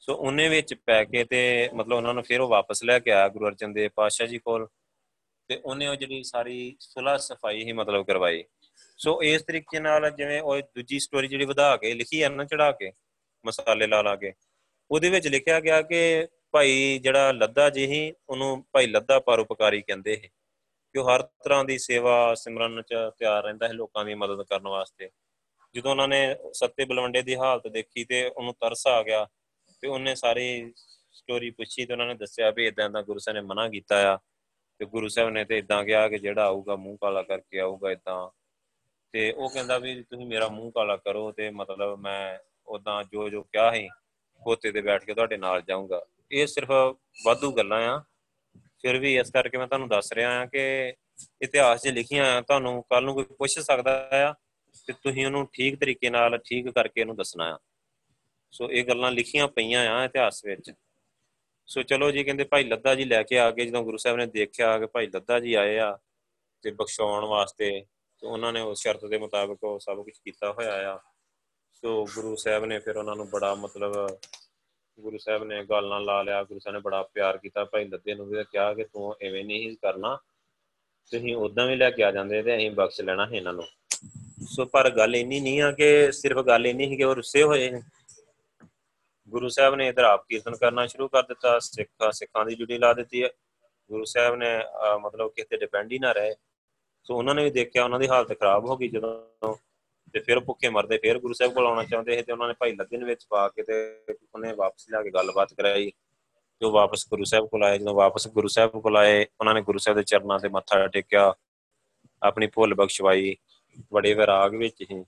ਸੋ 0.00 0.14
ਉਹਨੇ 0.14 0.48
ਵਿੱਚ 0.48 0.74
ਪੈ 0.74 1.04
ਕੇ 1.04 1.24
ਤੇ 1.24 1.70
ਮਤਲਬ 1.74 1.96
ਉਹਨਾਂ 1.96 2.14
ਨੂੰ 2.14 2.22
ਫਿਰ 2.22 2.40
ਉਹ 2.40 2.48
ਵਾਪਸ 2.48 2.84
ਲੈ 2.84 2.98
ਕੇ 2.98 3.10
ਆਇਆ 3.10 3.28
ਗੁਰੂ 3.28 3.46
ਅਰਜਨ 3.48 3.72
ਦੇਵ 3.72 3.90
ਪਾਤਸ਼ਾਹ 3.94 4.26
ਜੀ 4.26 4.38
ਕੋਲ। 4.38 4.68
ਤੇ 5.48 5.60
ਉਹਨੇ 5.64 5.88
ਉਹ 5.88 5.96
ਜਿਹੜੀ 5.96 6.22
ਸਾਰੀ 6.22 6.76
ਸੁਲਾ 6.80 7.16
ਸਫ਼ਾਈ 7.16 7.64
ਹੀ 7.64 7.72
ਮਤਲਬ 7.72 8.06
ਕਰਵਾਈ। 8.06 8.44
ਸੋ 8.98 9.22
ਇਸ 9.22 9.42
ਤਰੀਕੇ 9.42 9.80
ਨਾਲ 9.80 10.10
ਜਿਵੇਂ 10.10 10.42
ਉਹ 10.42 10.60
ਦੂਜੀ 10.60 10.98
ਸਟੋਰੀ 10.98 11.28
ਜਿਹੜੀ 11.28 11.44
ਵਧਾ 11.44 11.76
ਕੇ 11.76 11.94
ਲਿਖੀ 11.94 12.22
ਹੈ 12.22 12.28
ਨਾ 12.28 12.44
ਚੜਾ 12.44 12.72
ਕੇ, 12.72 12.92
ਮਸਾਲੇ 13.46 13.86
ਲਾ 13.86 14.02
ਲਾ 14.02 14.16
ਕੇ, 14.16 14.32
ਉਹਦੇ 14.90 15.10
ਵਿੱਚ 15.10 15.28
ਲਿਖਿਆ 15.28 15.60
ਗਿਆ 15.60 15.82
ਕਿ 15.82 16.28
ਭਾਈ 16.52 16.98
ਜਿਹੜਾ 16.98 17.32
ਲੱਦਾ 17.32 17.70
ਜੀ 17.70 17.86
ਹੀ 17.86 18.12
ਉਹਨੂੰ 18.28 18.64
ਭਾਈ 18.72 18.86
ਲੱਦਾ 18.86 19.20
ਪਰਉਪਕਾਰੀ 19.20 19.82
ਕਹਿੰਦੇ 19.82 20.16
ਹੈ 20.16 20.28
ਕਿ 20.92 20.98
ਉਹ 20.98 21.10
ਹਰ 21.10 21.22
ਤਰ੍ਹਾਂ 21.22 21.64
ਦੀ 21.64 21.78
ਸੇਵਾ 21.78 22.34
ਸਿਮਰਨ 22.34 22.82
ਚ 22.82 22.94
ਤਿਆਰ 23.18 23.44
ਰਹਿੰਦਾ 23.44 23.68
ਹੈ 23.68 23.72
ਲੋਕਾਂ 23.72 24.04
ਦੀ 24.04 24.14
ਮਦਦ 24.14 24.42
ਕਰਨ 24.42 24.68
ਵਾਸਤੇ। 24.68 25.10
ਜਦੋਂ 25.74 25.90
ਉਹਨਾਂ 25.90 26.08
ਨੇ 26.08 26.36
ਸੱਤੇ 26.52 26.84
ਬਲਵੰਡੇ 26.84 27.22
ਦੀ 27.22 27.36
ਹਾਲਤ 27.36 27.66
ਦੇਖੀ 27.68 28.04
ਤੇ 28.04 28.24
ਉਹਨੂੰ 28.26 28.54
ਤਰਸ 28.54 28.86
ਆ 28.86 29.02
ਗਿਆ 29.02 29.26
ਤੇ 29.82 29.88
ਉਹਨੇ 29.88 30.14
ਸਾਰੀ 30.14 30.72
ਸਟੋਰੀ 31.12 31.50
ਪੁੱਛੀ 31.50 31.86
ਤੇ 31.86 31.92
ਉਹਨਾਂ 31.92 32.06
ਨੇ 32.06 32.14
ਦੱਸਿਆ 32.14 32.50
ਵੀ 32.50 32.66
ਇਦਾਂ 32.66 32.90
ਦਾ 32.90 33.02
ਗੁਰੂ 33.02 33.18
ਸਾਹਿਬ 33.18 33.36
ਨੇ 33.36 33.40
ਮਨਾ 33.46 33.68
ਕੀਤਾ 33.68 34.12
ਆ 34.12 34.18
ਤੇ 34.78 34.84
ਗੁਰੂ 34.84 35.08
ਸਾਹਿਬ 35.08 35.30
ਨੇ 35.30 35.44
ਤੇ 35.44 35.58
ਇਦਾਂ 35.58 35.84
ਕਿਹਾ 35.84 36.08
ਕਿ 36.08 36.18
ਜਿਹੜਾ 36.18 36.44
ਆਊਗਾ 36.44 36.76
ਮੂੰਹ 36.76 36.98
ਕਾਲਾ 37.00 37.22
ਕਰਕੇ 37.22 37.60
ਆਊਗਾ 37.60 37.90
ਇਦਾਂ 37.90 38.30
ਤੇ 39.12 39.32
ਉਹ 39.32 39.50
ਕਹਿੰਦਾ 39.50 39.78
ਵੀ 39.78 40.02
ਤੁਸੀਂ 40.02 40.26
ਮੇਰਾ 40.26 40.48
ਮੂੰਹ 40.48 40.72
ਕਾਲਾ 40.72 40.96
ਕਰੋ 40.96 41.32
ਤੇ 41.32 41.50
ਮਤਲਬ 41.50 41.98
ਮੈਂ 41.98 42.38
ਉਦਾਂ 42.68 43.04
ਜੋ 43.04 43.28
ਜੋ 43.28 43.42
ਕਿਹਾ 43.42 43.72
ਹੈ 43.72 43.86
ਕੋਤੇ 44.42 44.72
ਤੇ 44.72 44.80
ਬੈਠ 44.80 45.04
ਕੇ 45.04 45.14
ਤੁਹਾਡੇ 45.14 45.36
ਨਾਲ 45.36 45.62
ਜਾਊਂਗਾ। 45.62 46.04
ਇਹ 46.32 46.46
ਸਿਰਫ 46.46 46.70
ਵਾਧੂ 47.24 47.52
ਗੱਲਾਂ 47.52 47.80
ਆ। 47.88 48.04
ਫਿਰ 48.82 48.98
ਵੀ 48.98 49.18
ਇਸ 49.18 49.30
ਕਰਕੇ 49.30 49.58
ਮੈਂ 49.58 49.66
ਤੁਹਾਨੂੰ 49.66 49.88
ਦੱਸ 49.88 50.12
ਰਿਹਾ 50.12 50.40
ਆ 50.40 50.46
ਕਿ 50.46 50.94
ਇਤਿਹਾਸ 51.42 51.82
'ਚ 51.82 51.88
ਲਿਖੀਆਂ 51.88 52.36
ਆ, 52.36 52.40
ਤੁਹਾਨੂੰ 52.40 52.82
ਕੱਲ 52.82 53.04
ਨੂੰ 53.04 53.14
ਕੋਈ 53.14 53.24
ਪੁੱਛ 53.24 53.58
ਸਕਦਾ 53.58 54.08
ਆ 54.12 54.34
ਤੇ 54.86 54.92
ਤੁਸੀਂ 54.92 55.26
ਉਹਨੂੰ 55.26 55.48
ਠੀਕ 55.52 55.80
ਤਰੀਕੇ 55.80 56.10
ਨਾਲ, 56.10 56.38
ਠੀਕ 56.38 56.70
ਕਰਕੇ 56.70 57.00
ਇਹਨੂੰ 57.00 57.16
ਦੱਸਣਾ 57.16 57.54
ਆ। 57.54 57.58
ਸੋ 58.50 58.70
ਇਹ 58.70 58.84
ਗੱਲਾਂ 58.84 59.12
ਲਿਖੀਆਂ 59.12 59.48
ਪਈਆਂ 59.48 59.90
ਆ 59.90 60.04
ਇਤਿਹਾਸ 60.04 60.44
ਵਿੱਚ। 60.44 60.72
ਸੋ 61.66 61.82
ਚਲੋ 61.82 62.10
ਜੀ, 62.10 62.24
ਕਹਿੰਦੇ 62.24 62.44
ਭਾਈ 62.44 62.64
ਲੱਦਾ 62.64 62.94
ਜੀ 62.94 63.04
ਲੈ 63.04 63.22
ਕੇ 63.22 63.38
ਆ 63.38 63.50
ਗਏ। 63.50 63.66
ਜਦੋਂ 63.66 63.82
ਗੁਰੂ 63.82 63.96
ਸਾਹਿਬ 63.96 64.16
ਨੇ 64.16 64.26
ਦੇਖਿਆ 64.26 64.78
ਕਿ 64.78 64.86
ਭਾਈ 64.86 65.06
ਲੱਦਾ 65.06 65.40
ਜੀ 65.40 65.54
ਆਏ 65.54 65.78
ਆ 65.78 65.98
ਤੇ 66.62 66.70
ਬਖਸ਼ਾਉਣ 66.70 67.24
ਵਾਸਤੇ 67.24 67.84
ਤੇ 68.20 68.26
ਉਹਨਾਂ 68.26 68.52
ਨੇ 68.52 68.60
ਉਸ 68.60 68.82
ਸ਼ਰਤ 68.82 69.04
ਦੇ 69.04 69.18
ਮੁਤਾਬਕ 69.18 69.64
ਉਹ 69.64 69.78
ਸਭ 69.78 70.04
ਕੁਝ 70.04 70.18
ਕੀਤਾ 70.18 70.52
ਹੋਇਆ 70.52 70.94
ਆ। 70.94 70.98
ਸੋ 71.72 72.06
ਗੁਰੂ 72.14 72.36
ਸਾਹਿਬ 72.36 72.64
ਨੇ 72.64 72.78
ਫਿਰ 72.78 72.96
ਉਹਨਾਂ 72.96 73.16
ਨੂੰ 73.16 73.30
ਬੜਾ 73.30 73.54
ਮਤਲਬ 73.54 74.18
ਗੁਰੂ 75.00 75.18
ਸਾਹਿਬ 75.18 75.44
ਨੇ 75.44 75.64
ਗੱਲ 75.64 75.88
ਨਾਲ 75.88 76.04
ਲਾ 76.04 76.22
ਲਿਆ। 76.22 76.44
ਗੁਰੂ 76.44 76.58
ਸਾਹਿਬ 76.58 76.76
ਨੇ 76.76 76.80
ਬੜਾ 76.80 77.02
ਪਿਆਰ 77.02 77.38
ਕੀਤਾ 77.38 77.64
ਭਾਈ 77.64 77.84
ਲੱਦੇ 77.84 78.14
ਨੂੰ 78.14 78.26
ਵੀ 78.26 78.44
ਕਿਹਾ 78.44 78.74
ਕਿ 78.74 78.84
ਤੂੰ 78.84 79.16
ਐਵੇਂ 79.22 79.44
ਨਹੀਂ 79.44 79.76
ਕਰਨਾ। 79.76 80.18
ਤੁਸੀਂ 81.10 81.36
ਉਦਾਂ 81.36 81.66
ਵੀ 81.66 81.76
ਲੈ 81.76 81.90
ਕੇ 81.90 82.04
ਆ 82.04 82.10
ਜਾਂਦੇ 82.12 82.42
ਤੇ 82.42 82.56
ਅਸੀਂ 82.56 82.70
ਬਖਸ਼ 82.70 83.00
ਲੈਣਾ 83.00 83.26
ਹੈ 83.26 83.36
ਇਹਨਾਂ 83.36 83.52
ਨੂੰ। 83.52 83.64
ਸੋ 84.48 84.64
ਪਰ 84.64 84.88
ਗੱਲ 84.90 85.16
ਇੰਨੀ 85.16 85.40
ਨਹੀਂ 85.40 85.60
ਆ 85.62 85.70
ਕਿ 85.72 86.12
ਸਿਰਫ 86.12 86.44
ਗੱਲ 86.46 86.66
ਇੰਨੀ 86.66 86.88
ਸੀ 86.88 86.96
ਕਿ 86.96 87.04
ਉਹ 87.04 87.14
ਰੁੱਸੇ 87.14 87.42
ਹੋਏ 87.42 87.70
ਨੇ। 87.70 87.80
ਗੁਰੂ 89.28 89.48
ਸਾਹਿਬ 89.48 89.74
ਨੇ 89.74 89.88
ਇਧਰ 89.88 90.04
ਆਪ 90.04 90.24
ਕੀਰਤਨ 90.28 90.56
ਕਰਨਾ 90.56 90.86
ਸ਼ੁਰੂ 90.86 91.08
ਕਰ 91.08 91.22
ਦਿੱਤਾ, 91.22 91.58
ਸਿੱਖਾਂ 91.58 92.10
ਸਿੱਖਾਂ 92.12 92.44
ਦੀ 92.46 92.54
ਜੁੜੀ 92.54 92.78
ਲਾ 92.78 92.92
ਦਿੱਤੀ 92.92 93.22
ਹੈ। 93.22 93.28
ਗੁਰੂ 93.90 94.04
ਸਾਹਿਬ 94.04 94.34
ਨੇ 94.36 94.48
ਮਤਲਬ 95.00 95.30
ਕਿਸੇ 95.30 95.46
ਤੇ 95.50 95.56
ਡਿਪੈਂਡ 95.56 95.92
ਹੀ 95.92 95.98
ਨਾ 95.98 96.12
ਰਹੇ। 96.12 96.34
ਸੋ 97.06 97.16
ਉਹਨਾਂ 97.16 97.34
ਨੇ 97.34 97.44
ਵੀ 97.44 97.50
ਦੇਖਿਆ, 97.50 97.84
ਉਹਨਾਂ 97.84 97.98
ਦੀ 98.00 98.08
ਹਾਲਤ 98.08 98.32
ਖਰਾਬ 98.32 98.64
ਹੋ 98.64 98.76
ਗਈ 98.76 98.88
ਜਦੋਂ 98.88 99.54
ਤੇ 100.14 100.20
ਫਿਰ 100.20 100.40
ਭੁੱਖੇ 100.40 100.68
ਮਰਦੇ, 100.68 100.98
ਫਿਰ 100.98 101.18
ਗੁਰੂ 101.18 101.34
ਸਾਹਿਬ 101.34 101.52
ਕੋਲ 101.54 101.66
ਆਉਣਾ 101.66 101.84
ਚਾਹੁੰਦੇ 101.84 102.16
ਸੀ 102.16 102.22
ਤੇ 102.22 102.32
ਉਹਨਾਂ 102.32 102.48
ਨੇ 102.48 102.54
ਭਾਈ 102.58 102.74
ਲੱਗੇ 102.76 102.96
ਨੇ 102.96 103.04
ਵਿੱਚ 103.04 103.24
ਪਾ 103.30 103.48
ਕੇ 103.48 103.62
ਤੇ 103.62 103.74
ਉਹਨੇ 104.34 104.52
ਵਾਪਸ 104.52 104.86
ਲਿਆ 104.90 105.02
ਕੇ 105.02 105.10
ਗੱਲਬਾਤ 105.10 105.54
ਕਰਾਈ। 105.54 105.90
ਜੋ 106.60 106.70
ਵਾਪਸ 106.70 107.06
ਗੁਰੂ 107.10 107.24
ਸਾਹਿਬ 107.24 107.46
ਕੋਲ 107.46 107.64
ਆਏ, 107.64 107.78
ਜਦੋਂ 107.78 107.94
ਵਾਪਸ 107.94 108.28
ਗੁਰੂ 108.28 108.48
ਸਾਹਿਬ 108.48 108.80
ਕੋਲ 108.82 108.96
ਆਏ, 108.96 109.24
ਉਹਨਾਂ 109.40 109.54
ਨੇ 109.54 109.62
ਗੁਰੂ 109.62 109.78
ਸਾਹਿਬ 109.78 109.96
ਦੇ 109.98 110.04
ਚਰਨਾਂ 110.04 110.38
ਤੇ 110.38 110.48
ਮੱਥਾ 110.48 110.86
ਟੇਕਿਆ, 110.86 111.32
ਆਪਣੀ 112.22 112.46
ਭੁੱਲ 112.46 112.74
ਬਖਸ਼ਵਾਈ। 112.74 113.34
ਬੜੇ 113.92 114.14
ਵਿਰਾਗ 114.14 114.54
ਵਿੱਚ 114.54 114.84
ਹੀ 114.90 115.04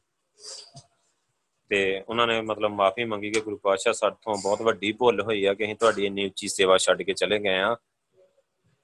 ਤੇ 1.68 2.04
ਉਹਨਾਂ 2.08 2.26
ਨੇ 2.26 2.40
ਮਤਲਬ 2.40 2.70
ਮਾਫੀ 2.70 3.04
ਮੰਗੀ 3.04 3.30
ਕਿ 3.30 3.40
ਗੁਰੂ 3.40 3.56
ਪਾਤਸ਼ਾਹ 3.56 3.92
ਸਾਡੇ 3.92 4.16
ਤੋਂ 4.22 4.34
ਬਹੁਤ 4.42 4.62
ਵੱਡੀ 4.62 4.92
ਭੁੱਲ 4.92 5.20
ਹੋਈ 5.20 5.44
ਆ 5.44 5.54
ਕਿ 5.54 5.64
ਅਸੀਂ 5.64 5.76
ਤੁਹਾਡੀ 5.76 6.06
ਇੰਨੀ 6.06 6.26
ਉੱਚੀ 6.26 6.48
ਸੇਵਾ 6.48 6.78
ਛੱਡ 6.78 7.02
ਕੇ 7.02 7.12
ਚਲੇ 7.12 7.38
ਗਏ 7.38 7.58
ਆ। 7.58 7.76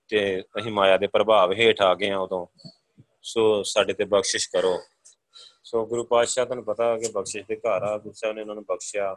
ਤੇ 0.08 0.40
ਅਸੀਂ 0.40 0.72
ਮਾਇਆ 0.72 0.96
ਦੇ 0.96 1.06
ਪ੍ਰਭਾਵ 1.06 1.52
ਹੇਠ 1.52 1.80
ਆ 1.80 1.94
ਗਏ 1.94 2.10
ਆ 2.10 2.18
ਉਦੋਂ। 2.18 2.46
ਸੋ 3.22 3.62
ਸਾਡੇ 3.62 3.92
ਤੇ 3.92 4.04
ਬਖਸ਼ਿਸ਼ 4.04 4.50
ਕਰੋ। 4.50 4.78
ਸੋ 5.64 5.86
ਗੁਰੂ 5.86 6.04
ਪਾਤਸ਼ਾਹ 6.04 6.44
ਤੁਹਾਨੂੰ 6.44 6.64
ਪਤਾ 6.64 6.98
ਕਿ 6.98 7.08
ਬਖਸ਼ਿਸ਼ 7.12 7.46
ਦੇ 7.46 7.56
ਘਰ 7.56 7.82
ਆ। 7.82 7.98
ਗੁਰੂ 7.98 8.12
ਸਾਹਿਬ 8.12 8.36
ਨੇ 8.36 8.42
ਉਹਨਾਂ 8.42 8.54
ਨੂੰ 8.54 8.64
ਬਖਸ਼ਿਆ। 8.64 9.16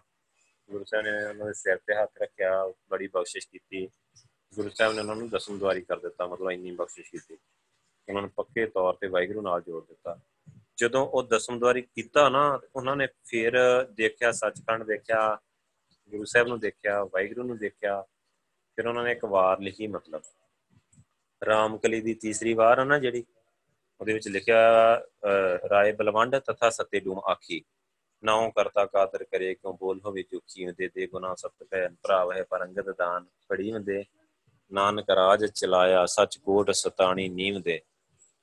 ਗੁਰੂ 0.72 0.84
ਸਾਹਿਬ 0.84 1.06
ਨੇ 1.06 1.30
ਉਹਨਾਂ 1.30 1.46
ਦੇ 1.46 1.54
ਸਿਰ 1.54 1.78
ਤੇ 1.78 1.96
ਹੱਥ 1.96 2.12
ਰੱਖਿਆ। 2.22 2.74
ਬੜੀ 2.90 3.08
ਬਖਸ਼ਿਸ਼ 3.08 3.48
ਕੀਤੀ। 3.48 3.88
ਗੁਰੂ 4.56 4.70
ਸਾਹਿਬ 4.70 4.94
ਨੇ 4.94 5.00
ਉਹਨਾਂ 5.00 5.16
ਨੂੰ 5.16 5.30
ਦਸਮ 5.30 5.60
ਦਵਾਰੀ 5.60 5.82
ਕਰ 5.82 6.00
ਦਿੱਤਾ। 6.00 6.28
ਮਤਲਬ 6.28 6.52
ਇੰਨੀ 6.52 6.72
ਬਖਸ਼ਿਸ਼ 6.72 7.12
ਕੀਤੀ 7.12 7.38
ਉਹਨਾਂ 8.10 8.22
ਨੂੰ 8.22 8.32
ਪੱਕੇ 8.32 8.66
ਤੌਰ 8.66 8.94
ਤੇ 8.94 9.08
ਵਾਹਿਗੁਰੂ 9.08 9.42
ਨਾਲ 9.42 9.62
ਜੋੜ 9.62 9.86
ਦਿੱਤਾ। 9.88 10.20
ਜਦੋਂ 10.78 11.06
ਉਹ 11.08 11.24
ਦਸਮ 11.24 11.60
ਦਵਾਰੀ 11.60 11.82
ਕੀਤਾ 11.82 12.28
ਨਾ, 12.30 12.60
ਉਹਨਾਂ 12.76 12.96
ਨੇ 12.96 13.08
ਫਿਰ 13.26 13.58
ਦੇਖਿਆ, 13.92 14.32
ਸੱਚਖੰਡ 14.32 14.84
ਦੇਖਿਆ, 14.84 15.38
ਗੁਰੂ 16.14 16.26
ਸਾਹਿਬ 16.26 16.48
ਨੂੰ 16.48 16.60
ਦੇਖਿਆ, 16.60 17.04
ਵਾਹਿਗੁਰੂ 17.04 17.44
ਨੂੰ 17.44 17.58
ਦੇਖਿਆ, 17.58 18.02
ਫਿਰ 18.78 18.88
ਉਹਨਾਂ 18.88 19.04
ਨੇ 19.04 19.12
ਇੱਕ 19.12 19.26
ਵਾਰ 19.26 19.60
ਲਿਖੀ 19.60 19.88
ਮਤਲਬ। 19.88 20.22
ਰਾਮਕਲੀ 21.42 22.02
ਦੀ 22.02 22.14
ਤੀਸਰੀ 22.14 22.54
ਵਾਰ 22.54 22.80
ਹੈ 22.80 22.86
ਨਾ 22.86 22.98
ਜਿਹੜੀ, 23.00 23.24
ਉਹਦੇ 24.02 24.14
ਵਿੱਚ 24.14 24.28
ਲਿਖਿਆ 24.28 24.60
ਰਾਏ 25.70 25.92
ਬਲਵੰਡ 25.92 26.36
ਤਥਾ 26.38 26.70
ਸਤੇ 26.70 27.00
ਡੂਮ 27.00 27.20
ਆਖੀ। 27.30 27.64
ਨਾਉ 28.24 28.50
ਕਰਤਾ 28.52 28.86
ਕਾਦਰ 28.86 29.24
ਕਰੇ, 29.24 29.54
ਕਿਉ 29.56 29.74
ਬੋਲ 29.74 30.00
ਹੋਵੇ 30.06 30.24
ਚੁੱਕੀ 30.24 30.72
ਦੇ 30.72 30.88
ਦੇ 30.88 31.08
ਗੁਨਾ 31.08 31.34
ਸਤ 31.36 31.64
ਭੈ, 31.72 31.88
ਭਰਾਵ 32.04 32.32
ਹੈ 32.32 32.44
ਪਰੰਗਤ 32.44 32.90
ਦਾਨ, 32.90 33.26
ਫੜੀ 33.50 33.72
ਹੁੰਦੇ 33.72 34.04
ਨਾਨਕ 34.72 35.10
ਰਾਜ 35.10 35.46
ਚਲਾਇਆ, 35.46 36.06
ਸੱਚ 36.06 36.38
ਕੋਟ 36.38 36.72
ਸਤਾਣੀ 36.72 37.28
ਨੀਮ 37.30 37.62
ਦੇ। 37.62 37.82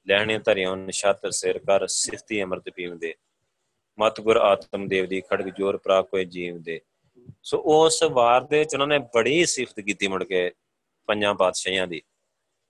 ਲੈਣੇ 0.09 0.39
ਧਰਿਓ 0.39 0.75
ਨਿਸ਼ਤ 0.77 1.33
ਸਿਰ 1.35 1.59
ਕਰ 1.59 1.87
ਸਿਫਤੀ 1.87 2.43
ਅੰਮ੍ਰਿਤ 2.43 2.71
ਪੀਵਦੇ 2.71 3.15
ਮਤ 3.99 4.21
ਗੁਰ 4.21 4.37
ਆਤਮ 4.37 4.89
ਦੇਵ 4.89 5.07
ਦੀ 5.07 5.21
ਖੜਗ 5.21 5.49
ਜੋਰ 5.49 5.77
ਪ੍ਰਾਪ 5.77 6.09
ਕੋਈ 6.09 6.25
ਜੀਵ 6.25 6.59
ਦੇ 6.63 6.81
ਸੋ 7.43 7.63
ਉਸ 7.67 8.03
ਵਾਰ 8.03 8.45
ਦੇ 8.45 8.65
ਚ 8.65 8.75
ਉਹਨਾਂ 8.75 8.87
ਨੇ 8.87 8.99
ਬੜੀ 8.99 9.45
ਸਿਫਤ 9.45 9.81
ਕੀਤੀ 9.81 10.09
ਮੁੜ 10.09 10.25
ਕੇ 10.25 10.51
ਪੰਜਾਂ 11.07 11.35
ਪਾਤਸ਼ਾਹਾਂ 11.35 11.87
ਦੀ। 11.87 12.03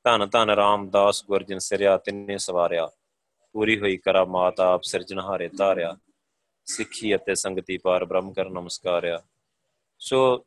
ਧੰਨ 0.05 0.29
ਧੰਨ 0.29 0.51
ਰਾਮਦਾਸ 0.51 1.25
ਗੁਰਜਨ 1.25 1.59
ਸਿਰਿਆ, 1.59 1.97
ਤਿੰਨੇ 1.97 2.39
ਸਵਾਰਿਆ। 2.39 2.91
ਪੂਰੀ 3.55 3.79
ਹੋਈ 3.79 3.97
ਕਰਾ 3.97 4.25
ਮਾਤਾ 4.25 4.73
ਆਪ 4.73 4.83
ਸਿਰਜਣਹਾਰੇ 4.83 5.49
ਧਾਰਿਆ। 5.49 5.97
ਸਿੱਖੀ 6.67 7.15
ਅਤੇ 7.17 7.35
ਸੰਗਤੀ 7.35 7.79
ਪਾਰ 7.79 8.05
ਬ੍ਰਹਮ 8.05 8.33
ਕਰ 8.33 8.51
ਨਮਸਕਾਰਿਆ। 8.51 9.23
ਸੋ 9.99 10.45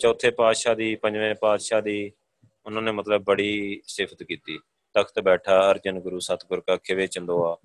ਚੌਥੇ 0.00 0.30
ਪਾਤਸ਼ਾਹ 0.30 0.74
ਦੀ, 0.74 0.94
ਪੰਜਵੇਂ 0.94 1.34
ਪਾਤਸ਼ਾਹ 1.34 1.82
ਦੀ 1.82 2.12
ਉਹਨਾਂ 2.66 2.82
ਨੇ 2.82 2.92
ਮਤਲਬ 2.92 3.22
ਬੜੀ 3.22 3.80
ਸਿਫਤ 3.86 4.22
ਕੀਤੀ। 4.22 4.58
ਤਖਤ 4.94 5.20
ਬੈਠਾ, 5.20 5.70
ਅਰਜਨ 5.70 6.00
ਗੁਰੂ 6.00 6.18
ਸਤਗੁਰ 6.18 6.60
ਕਾ 6.60 6.76
ਖਿਵੇ 6.76 7.06
ਚੰਦੋਆ 7.06 7.56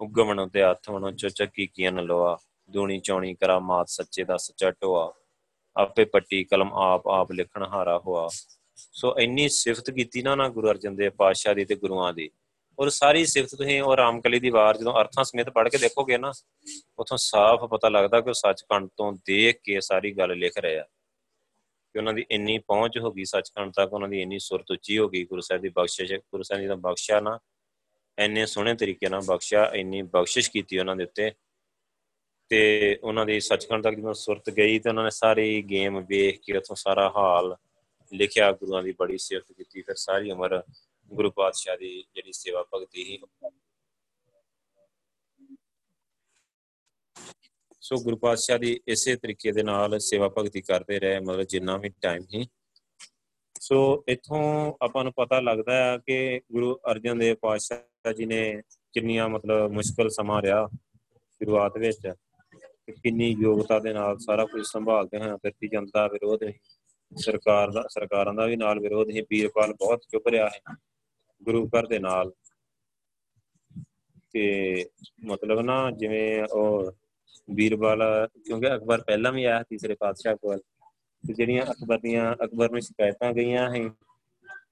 ਉਗਮਣ 0.00 0.48
ਤੇ 0.48 0.62
ਹੱਥ 0.62 0.90
ਵਣੋ 0.90 1.10
ਚਚਕੀ 1.10 1.66
ਕੀਨ 1.66 2.00
ਲਵਾ 2.00 2.38
ਦੂਣੀ 2.70 2.98
ਚੌਣੀ 3.00 3.34
ਕਰਾ 3.34 3.58
ਮਾਤ 3.58 3.88
ਸੱਚੇ 3.88 4.24
ਦਾ 4.24 4.36
ਸੱਚਾ 4.36 4.70
ਟੋਆ 4.70 5.12
ਆਪੇ 5.76 6.04
ਪੱਟੀ 6.04 6.44
ਕਲਮ 6.44 6.72
ਆਪ 6.74 7.08
ਆਪ 7.08 7.32
ਲਿਖਣ 7.32 7.62
ਹਾਰਾ 7.62 7.98
ਹੋਆ। 7.98 8.28
ਸੋ 8.76 9.14
ਇੰਨੀ 9.18 9.48
ਸਿਫਤ 9.48 9.90
ਕੀਤੀ 9.90 10.22
ਨਾ 10.22 10.34
ਨਾ 10.34 10.48
ਗੁਰੂ 10.48 10.70
ਅਰਜਨ 10.70 10.96
ਦੇਵ 10.96 11.12
ਪਾਤਸ਼ਾਹ 11.12 11.54
ਦੀ 11.54 11.64
ਤੇ 11.64 11.74
ਗੁਰੂਆਂ 11.74 12.12
ਦੀ। 12.12 12.30
ਔਰ 12.78 12.88
ਸਾਰੀ 12.88 13.24
ਸਿਫਤ 13.24 13.54
ਤੁਸੀਂ 13.54 13.82
ਉਹ 13.82 13.96
ਰਾਮਕਲੀ 13.96 14.40
ਦੀ 14.40 14.50
ਵਾਰ 14.50 14.76
ਜਦੋਂ 14.76 14.92
ਅਰਥਾਂ 15.00 15.24
ਸਮੇਤ 15.24 15.50
ਪੜ੍ਹ 15.50 15.68
ਕੇ 15.68 15.78
ਦੇਖੋਗੇ 15.78 16.18
ਨਾ, 16.18 16.32
ਉਥੋਂ 16.98 17.16
ਸਾਫ਼ 17.16 17.64
ਪਤਾ 17.64 17.88
ਲੱਗਦਾ 17.88 18.20
ਕਿ 18.20 18.28
ਉਹ 18.28 18.34
ਸੱਚਖੰਡ 18.34 18.88
ਤੋਂ 18.96 19.12
ਦੇਖ 19.12 19.60
ਕੇ 19.64 19.80
ਸਾਰੀ 19.80 20.12
ਗੱਲ 20.12 20.38
ਲਿਖ 20.38 20.58
ਰਹੇ 20.58 20.78
ਆ। 20.78 20.84
ਕਿ 21.94 21.98
ਉਹਨਾਂ 21.98 22.12
ਦੀ 22.12 22.24
ਇੰਨੀ 22.30 22.58
ਪਹੁੰਚ 22.58 22.98
ਹੋ 22.98 23.12
ਗਈ 23.12 23.24
ਸੱਚਖੰਡ 23.24 23.72
ਤੱਕ, 23.72 23.92
ਉਹਨਾਂ 23.92 24.08
ਦੀ 24.08 24.22
ਇੰਨੀ 24.22 24.38
ਸੁਰਤ 24.38 24.70
ਉੱਚੀ 24.70 24.98
ਹੋ 24.98 25.08
ਗਈ 25.08 25.24
ਗੁਰੂ 25.24 25.40
ਸਾਹਿਬ 25.40 25.62
ਦੀ 25.62 25.68
ਬਖਸ਼ਿਸ਼, 25.68 26.12
ਗੁਰੂ 26.12 26.42
ਸਾਹਿਬ 26.42 26.62
ਜੀ 26.62 26.68
ਦਾ 26.68 26.74
ਬਖਸ਼ਿਆ 26.74 27.20
ਨਾ, 27.20 27.38
ਇੰਨੇ 28.18 28.46
ਸੋਹਣੇ 28.46 28.74
ਤਰੀਕੇ 28.74 29.08
ਨਾਲ 29.08 29.20
ਬਖਸ਼ਿਆ, 29.26 29.70
ਇੰਨੀ 29.74 30.02
ਬਖਸ਼ਿਸ਼ 30.02 30.50
ਕੀਤੀ 30.50 30.78
ਉਹਨਾਂ 30.78 30.96
ਦੇ 30.96 31.04
ਉੱਤੇ। 31.04 31.32
ਤੇ 32.48 32.98
ਉਹਨਾਂ 33.02 33.26
ਦੀ 33.26 33.40
ਸੱਚਖੰਡ 33.40 33.84
ਤੱਕ 33.84 33.94
ਜਦੋਂ 33.94 34.14
ਸੁਰਤ 34.14 34.50
ਗਈ 34.50 34.78
ਤੇ 34.78 34.88
ਉਹਨਾਂ 34.88 35.04
ਨੇ 35.04 35.10
ਸਾਰੀ 35.10 35.62
ਗੇਮ 35.62 36.00
ਵੇਖ 36.00 36.40
ਕੇ 36.40 36.56
ਉਥੋਂ 36.56 36.76
ਸਾਰਾ 36.76 37.12
ਹਾਲ 37.16 37.56
ਲਿਖਿਆ, 38.12 38.52
ਗੁਰੂਆਂ 38.52 38.82
ਦੀ 38.82 38.92
ਬੜੀ 38.92 39.18
ਸਿਫਤ 39.18 39.52
ਕੀਤੀ, 39.52 39.82
ਫਿਰ 39.82 39.94
ਸਾਰੀ 39.94 40.30
ਉਮਰ 40.30 40.62
ਗੁਰੂ 41.12 41.30
ਪਾਤਸ਼ਾਹ 41.30 41.76
ਦੀ 41.76 42.04
ਜਿਹੜੀ 42.14 42.32
ਸੇਵਾ 42.32 42.64
ਭਗਤੀ 42.74 43.04
ਹੀ 43.04 43.18
ਸੋ 47.84 47.96
ਗੁਰੂ 47.96 48.16
ਪਾਤਸ਼ਾਹ 48.16 48.58
ਦੀ 48.58 48.80
ਇਸੇ 48.88 49.16
ਤਰੀਕੇ 49.16 49.52
ਦੇ 49.52 49.62
ਨਾਲ 49.62 49.98
ਸੇਵਾ 49.98 50.28
ਭਗਤੀ 50.28 50.60
ਕਰਦੇ 50.60 51.00
ਰਹੇ, 51.00 51.20
ਮਤਲਬ 51.20 51.42
ਜਿੰਨਾ 51.42 51.76
ਵੀ 51.76 51.88
ਟਾਈਮ 51.88 52.22
ਹੀ 52.34 52.46
ਸੋ 53.60 54.04
ਇਥੋਂ 54.08 54.72
ਆਪਾਂ 54.82 55.04
ਨੂੰ 55.04 55.12
ਪਤਾ 55.12 55.40
ਲੱਗਦਾ 55.40 55.72
ਹੈ 55.72 55.98
ਕਿ 55.98 56.40
ਗੁਰੂ 56.52 56.80
ਅਰਜਨ 56.90 57.18
ਦੇਵ 57.18 57.36
ਪਾਤਸ਼ਾਹ 57.40 58.12
ਜੀ 58.12 58.26
ਨੇ 58.26 58.62
ਕਿੰਨੀਆਂ 58.92 59.28
ਮਤਲਬ 59.28 59.70
ਮੁਸ਼ਕਲ 59.72 60.08
ਸਮਾਂ 60.10 60.42
ਰਿਹਾ 60.42 60.68
ਸ਼ੁਰੂਆਤ 61.16 61.78
ਵਿੱਚ 61.78 62.12
ਕਿੰਨੀ 63.02 63.36
ਯੋਗਤਾ 63.40 63.78
ਦੇ 63.78 63.92
ਨਾਲ 63.92 64.18
ਸਾਰਾ 64.18 64.44
ਕੁਝ 64.46 64.62
ਸੰਭਾਲਦੇ 64.66 65.18
ਹੋਏ 65.18 65.36
ਫਿਰ 65.36 65.68
ਜਨਤਾ 65.68 66.06
ਵਿਰੋਧ 66.06 66.42
ਹੈ 66.42 66.52
ਸਰਕਾਰ 67.16 67.70
ਦਾ, 67.70 67.84
ਸਰਕਾਰਾਂ 67.90 68.34
ਦਾ 68.34 68.46
ਵੀ 68.46 68.56
ਨਾਲ 68.56 68.80
ਵਿਰੋਧ 68.80 69.10
ਹੈ 69.10 69.22
ਵੀਰਪਾਲ 69.30 69.74
ਬਹੁਤ 69.74 70.02
ਚੁੱਪ 70.12 70.28
ਰਿਹਾ 70.28 70.48
ਹੈ 70.48 70.74
ਗੁਰੂ 71.42 71.68
ਘਰ 71.68 71.86
ਦੇ 71.86 71.98
ਨਾਲ। 71.98 72.32
ਤੇ 74.32 74.84
ਮਤਲਬ 75.24 75.60
ਨਾ 75.60 75.90
ਜਿਵੇਂ 75.90 76.44
ਉਹ 76.52 76.92
ਵੀਰਪਾਲ 77.50 78.28
ਕਿਉਂਕਿ 78.44 78.74
ਅਕਬਰ 78.74 79.00
ਪਹਿਲਾਂ 79.00 79.32
ਵੀ 79.32 79.44
ਆਇਆ 79.44 79.62
ਤੀਸਰੇ 79.62 79.96
ਪਾਤਸ਼ਾਹ 80.00 80.36
ਕੋਲ। 80.36 80.58
ਤੇ 81.24 81.34
ਜਿਹੜੀਆਂ 81.34 81.62
ਅਕਬਰ 81.62 81.98
ਦੀਆਂ, 81.98 82.34
ਅਕਬਰ 82.44 82.70
ਨੂੰ 82.70 82.80
ਸ਼ਿਕਾਇਤਾਂ 82.80 83.32
ਗਈਆਂ 83.32 83.74
ਹੈ 83.74 83.84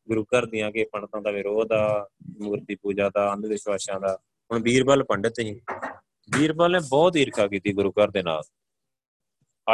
ਗੁਰੂ 0.09 0.25
ਘਰ 0.25 0.47
ਦੀਆਂ 0.47 0.73
ਕਿ 0.73 0.85
ਪੰਡਤਾਂ 0.93 1.23
ਦਾ 1.23 1.31
ਵਿਰੋਧ 1.31 1.73
ਆ, 1.73 2.09
ਮੂਰਤੀ 2.41 2.75
ਪੂਜਾ 2.75 3.09
ਦਾ, 3.09 3.33
ਅੰਧ 3.33 3.47
ਵਿਸ਼ਵਾਸਾਂ 3.47 4.01
ਦਾ, 4.01 4.19
ਹੁਣ 4.53 4.63
ਵੀਰਪਾਲ 4.63 5.05
ਪੰਡਤ 5.05 5.41
ਹੀ 5.41 5.61
ਵੀਰਪਾਲ 6.39 6.73
ਨੇ 6.73 6.79
ਬਹੁਤ 6.91 7.17
ਈਰਖਾ 7.17 7.47
ਕੀਤੀ 7.47 7.73
ਗੁਰੂ 7.73 7.91
ਘਰ 7.91 8.11
ਦੇ 8.11 8.23
ਨਾਲ। 8.23 8.43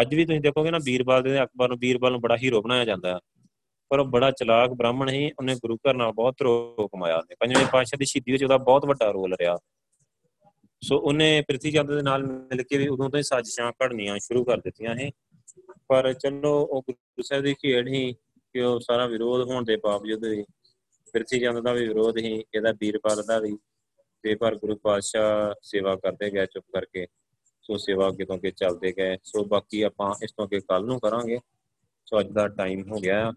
ਅੱਜ 0.00 0.14
ਵੀ 0.14 0.24
ਤੁਸੀਂ 0.24 0.40
ਦੇਖੋਗੇ 0.40 0.70
ਨਾ 0.70 0.78
ਵੀਰਪਾਲ 0.84 1.22
ਦੇ 1.22 1.42
ਅਕਬਰ 1.42 1.68
ਨੂੰ 1.68 1.78
ਵੀਰਪਾਲ 1.78 2.12
ਨੂੰ 2.12 2.20
ਬੜਾ 2.20 2.36
ਹੀਰੋ 2.36 2.62
ਬਣਾਇਆ 2.62 2.84
ਜਾਂਦਾ। 2.84 3.14
ਹੈ 3.14 3.18
ਪਰ 3.90 3.98
ਉਹ 3.98 4.04
ਬੜਾ 4.04 4.30
ਚਲਾਕ 4.30 4.70
ਬ੍ਰਾਹਮਣ 4.70 5.08
ਹੀ 5.08 5.30
ਉਹਨੇ 5.38 5.54
ਗੁਰੂ 5.54 5.76
ਘਰ 5.76 5.94
ਨਾਲ 5.94 6.12
ਬਹੁਤ 6.12 6.34
ਤਰੋ 6.38 6.88
ਕਮਾਇਆ। 6.92 7.18
ਨੇ 7.18 7.36
ਪੰਜਵੇਂ 7.40 7.66
ਪਾਤਸ਼ਾਹ 7.66 7.98
ਦੀ 7.98 8.04
ਸ਼ਹੀਦੀ 8.04 8.32
ਵਿੱਚ 8.32 8.44
ਉਹਦਾ 8.44 8.56
ਬਹੁਤ 8.56 8.86
ਵੱਡਾ 8.86 9.10
ਰੋਲ 9.10 9.34
ਰਿਹਾ। 9.34 9.58
ਸੋ 10.82 10.98
ਉਹਨੇ 10.98 11.42
ਪ੍ਰਿਥੀ 11.48 11.70
ਚੰਦ 11.70 11.94
ਦੇ 11.94 12.02
ਨਾਲ 12.02 12.22
ਮਿਲ 12.22 12.62
ਕੇ 12.62 12.78
ਵੀ 12.78 12.88
ਉਦੋਂ 12.88 13.10
ਤੋਂ 13.10 13.18
ਹੀ 13.18 13.22
ਸਾਜ਼ਿਸ਼ਾਂ 13.22 13.72
ਘੜਨੀਆਂ 13.72 14.18
ਸ਼ੁਰੂ 14.18 14.44
ਕਰ 14.44 14.60
ਦਿੱਤੀਆਂ 14.60 14.94
ਇਹ। 14.94 15.12
ਪਰ 15.88 16.12
ਚਲੋ 16.12 16.60
ਉਹ 16.60 16.82
ਗੁਰੂ 16.82 17.22
ਸਾਹਿਬ 17.22 17.44
ਦੀ 17.44 17.54
ਖੇਡ 17.54 17.88
ਹੀ 17.88 18.12
ਕਿ 18.52 18.60
ਉਹ 18.60 18.80
ਸਾਰਾ 18.80 19.06
ਵਿਰੋਧ 19.06 19.48
ਹੋਣ 19.48 19.64
ਦੇ 19.64 19.76
ਬਾਵਜੂਦ 19.76 20.24
ਵੀ 20.24 20.42
ਪ੍ਰਿਥੀ 21.12 21.40
ਚੰਦ 21.40 21.60
ਦਾ 21.60 21.72
ਵੀ 21.72 21.88
ਵਿਰੋਧ 21.88 22.18
ਹੀ, 22.18 22.44
ਇਹਦਾ 22.54 22.72
ਵੀਰਪਾਲ 22.72 23.22
ਦਾ 23.26 23.38
ਵੀ 23.38 23.58
ਤੇ 24.22 24.34
ਪਰ 24.34 24.56
ਗੁਰੂ 24.56 24.76
ਪਾਤਸ਼ਾਹ 24.76 25.54
ਸੇਵਾ 25.62 25.96
ਕਰਦੇ 25.96 26.30
ਗਏ 26.30 26.46
ਚੁੱਪ 26.46 26.66
ਕਰਕੇ। 26.72 27.06
ਸੋ 27.62 27.76
ਸੇਵਾ 27.76 28.08
ਅੱਗੇ 28.08 28.24
ਤੋਂ 28.24 28.36
ਅੱਗੇ 28.36 28.50
ਚੱਲਦੇ 28.50 28.92
ਗਏ। 28.92 29.18
ਸੋ 29.24 29.44
ਬਾਕੀ 29.44 29.82
ਆਪਾਂ 29.82 30.14
ਇਸ 30.24 30.32
ਤੋਂ 30.32 30.44
ਅੱਗੇ 30.44 30.60
ਕੱਲ 30.60 30.84
ਨੂੰ 30.84 31.00
ਕਰਾਂਗੇ। 31.00 31.38
ਸੋ 32.06 32.20
ਅੱਜ 32.20 32.28
ਦਾ 32.28 32.48
ਟਾਈਮ 32.48 32.92
ਹੋ 32.92 32.96
ਗਿਆ। 32.96 33.32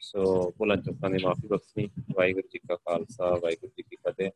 ਸੋ 0.00 0.50
ਭੁੱਲਾਂ 0.50 0.76
ਚੁੱਕਾਂ 0.76 1.10
ਦੀ 1.10 1.24
ਮਾਫੀ 1.24 1.48
ਬਖਸ਼ਣੀ। 1.48 1.88
ਵਾਹਿਗੁਰੂ 2.14 2.48
ਜੀ 2.48 2.58
ਕਾ 2.58 2.76
ਖਾਲਸਾ, 2.76 3.30
ਵਾਹਿਗੁਰੂ 3.30 3.72
ਜੀ 3.76 3.82
ਕੀ 3.82 3.96
ਫਤਿਹ। 3.96 4.30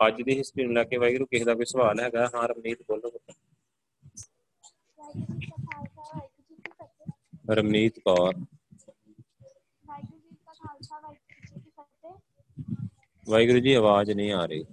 ਅੱਜ 0.00 0.22
ਦੀ 0.22 0.38
ਹਿਸਟਰੀ 0.38 0.64
ਨੂੰ 0.64 0.74
ਲੈ 0.74 0.84
ਕੇ 0.84 0.96
ਵਾਹਿਗੁਰੂ 0.96 1.26
ਕਿਸੇ 1.26 1.44
ਦਾ 1.44 1.54
ਕੋਈ 1.54 1.64
ਸਵਾਲ 1.64 2.00
ਹੈਗਾ, 2.00 2.30
ਹਾਂ 2.34 2.48
ਰਮਨੀਤ 2.48 2.82
ਬੋਲੋ। 2.82 3.10
ਰਮਨੀਤ 7.50 7.98
ਕੌਰ। 7.98 8.34
ਵਾਹਿਗੁਰੂ 13.26 13.58
ਜੀ 13.58 13.72
ਆਵਾਜ਼ 13.74 14.10
ਨਹੀਂ 14.10 14.32
ਆ 14.32 14.46
ਰਹੀ। 14.46 14.64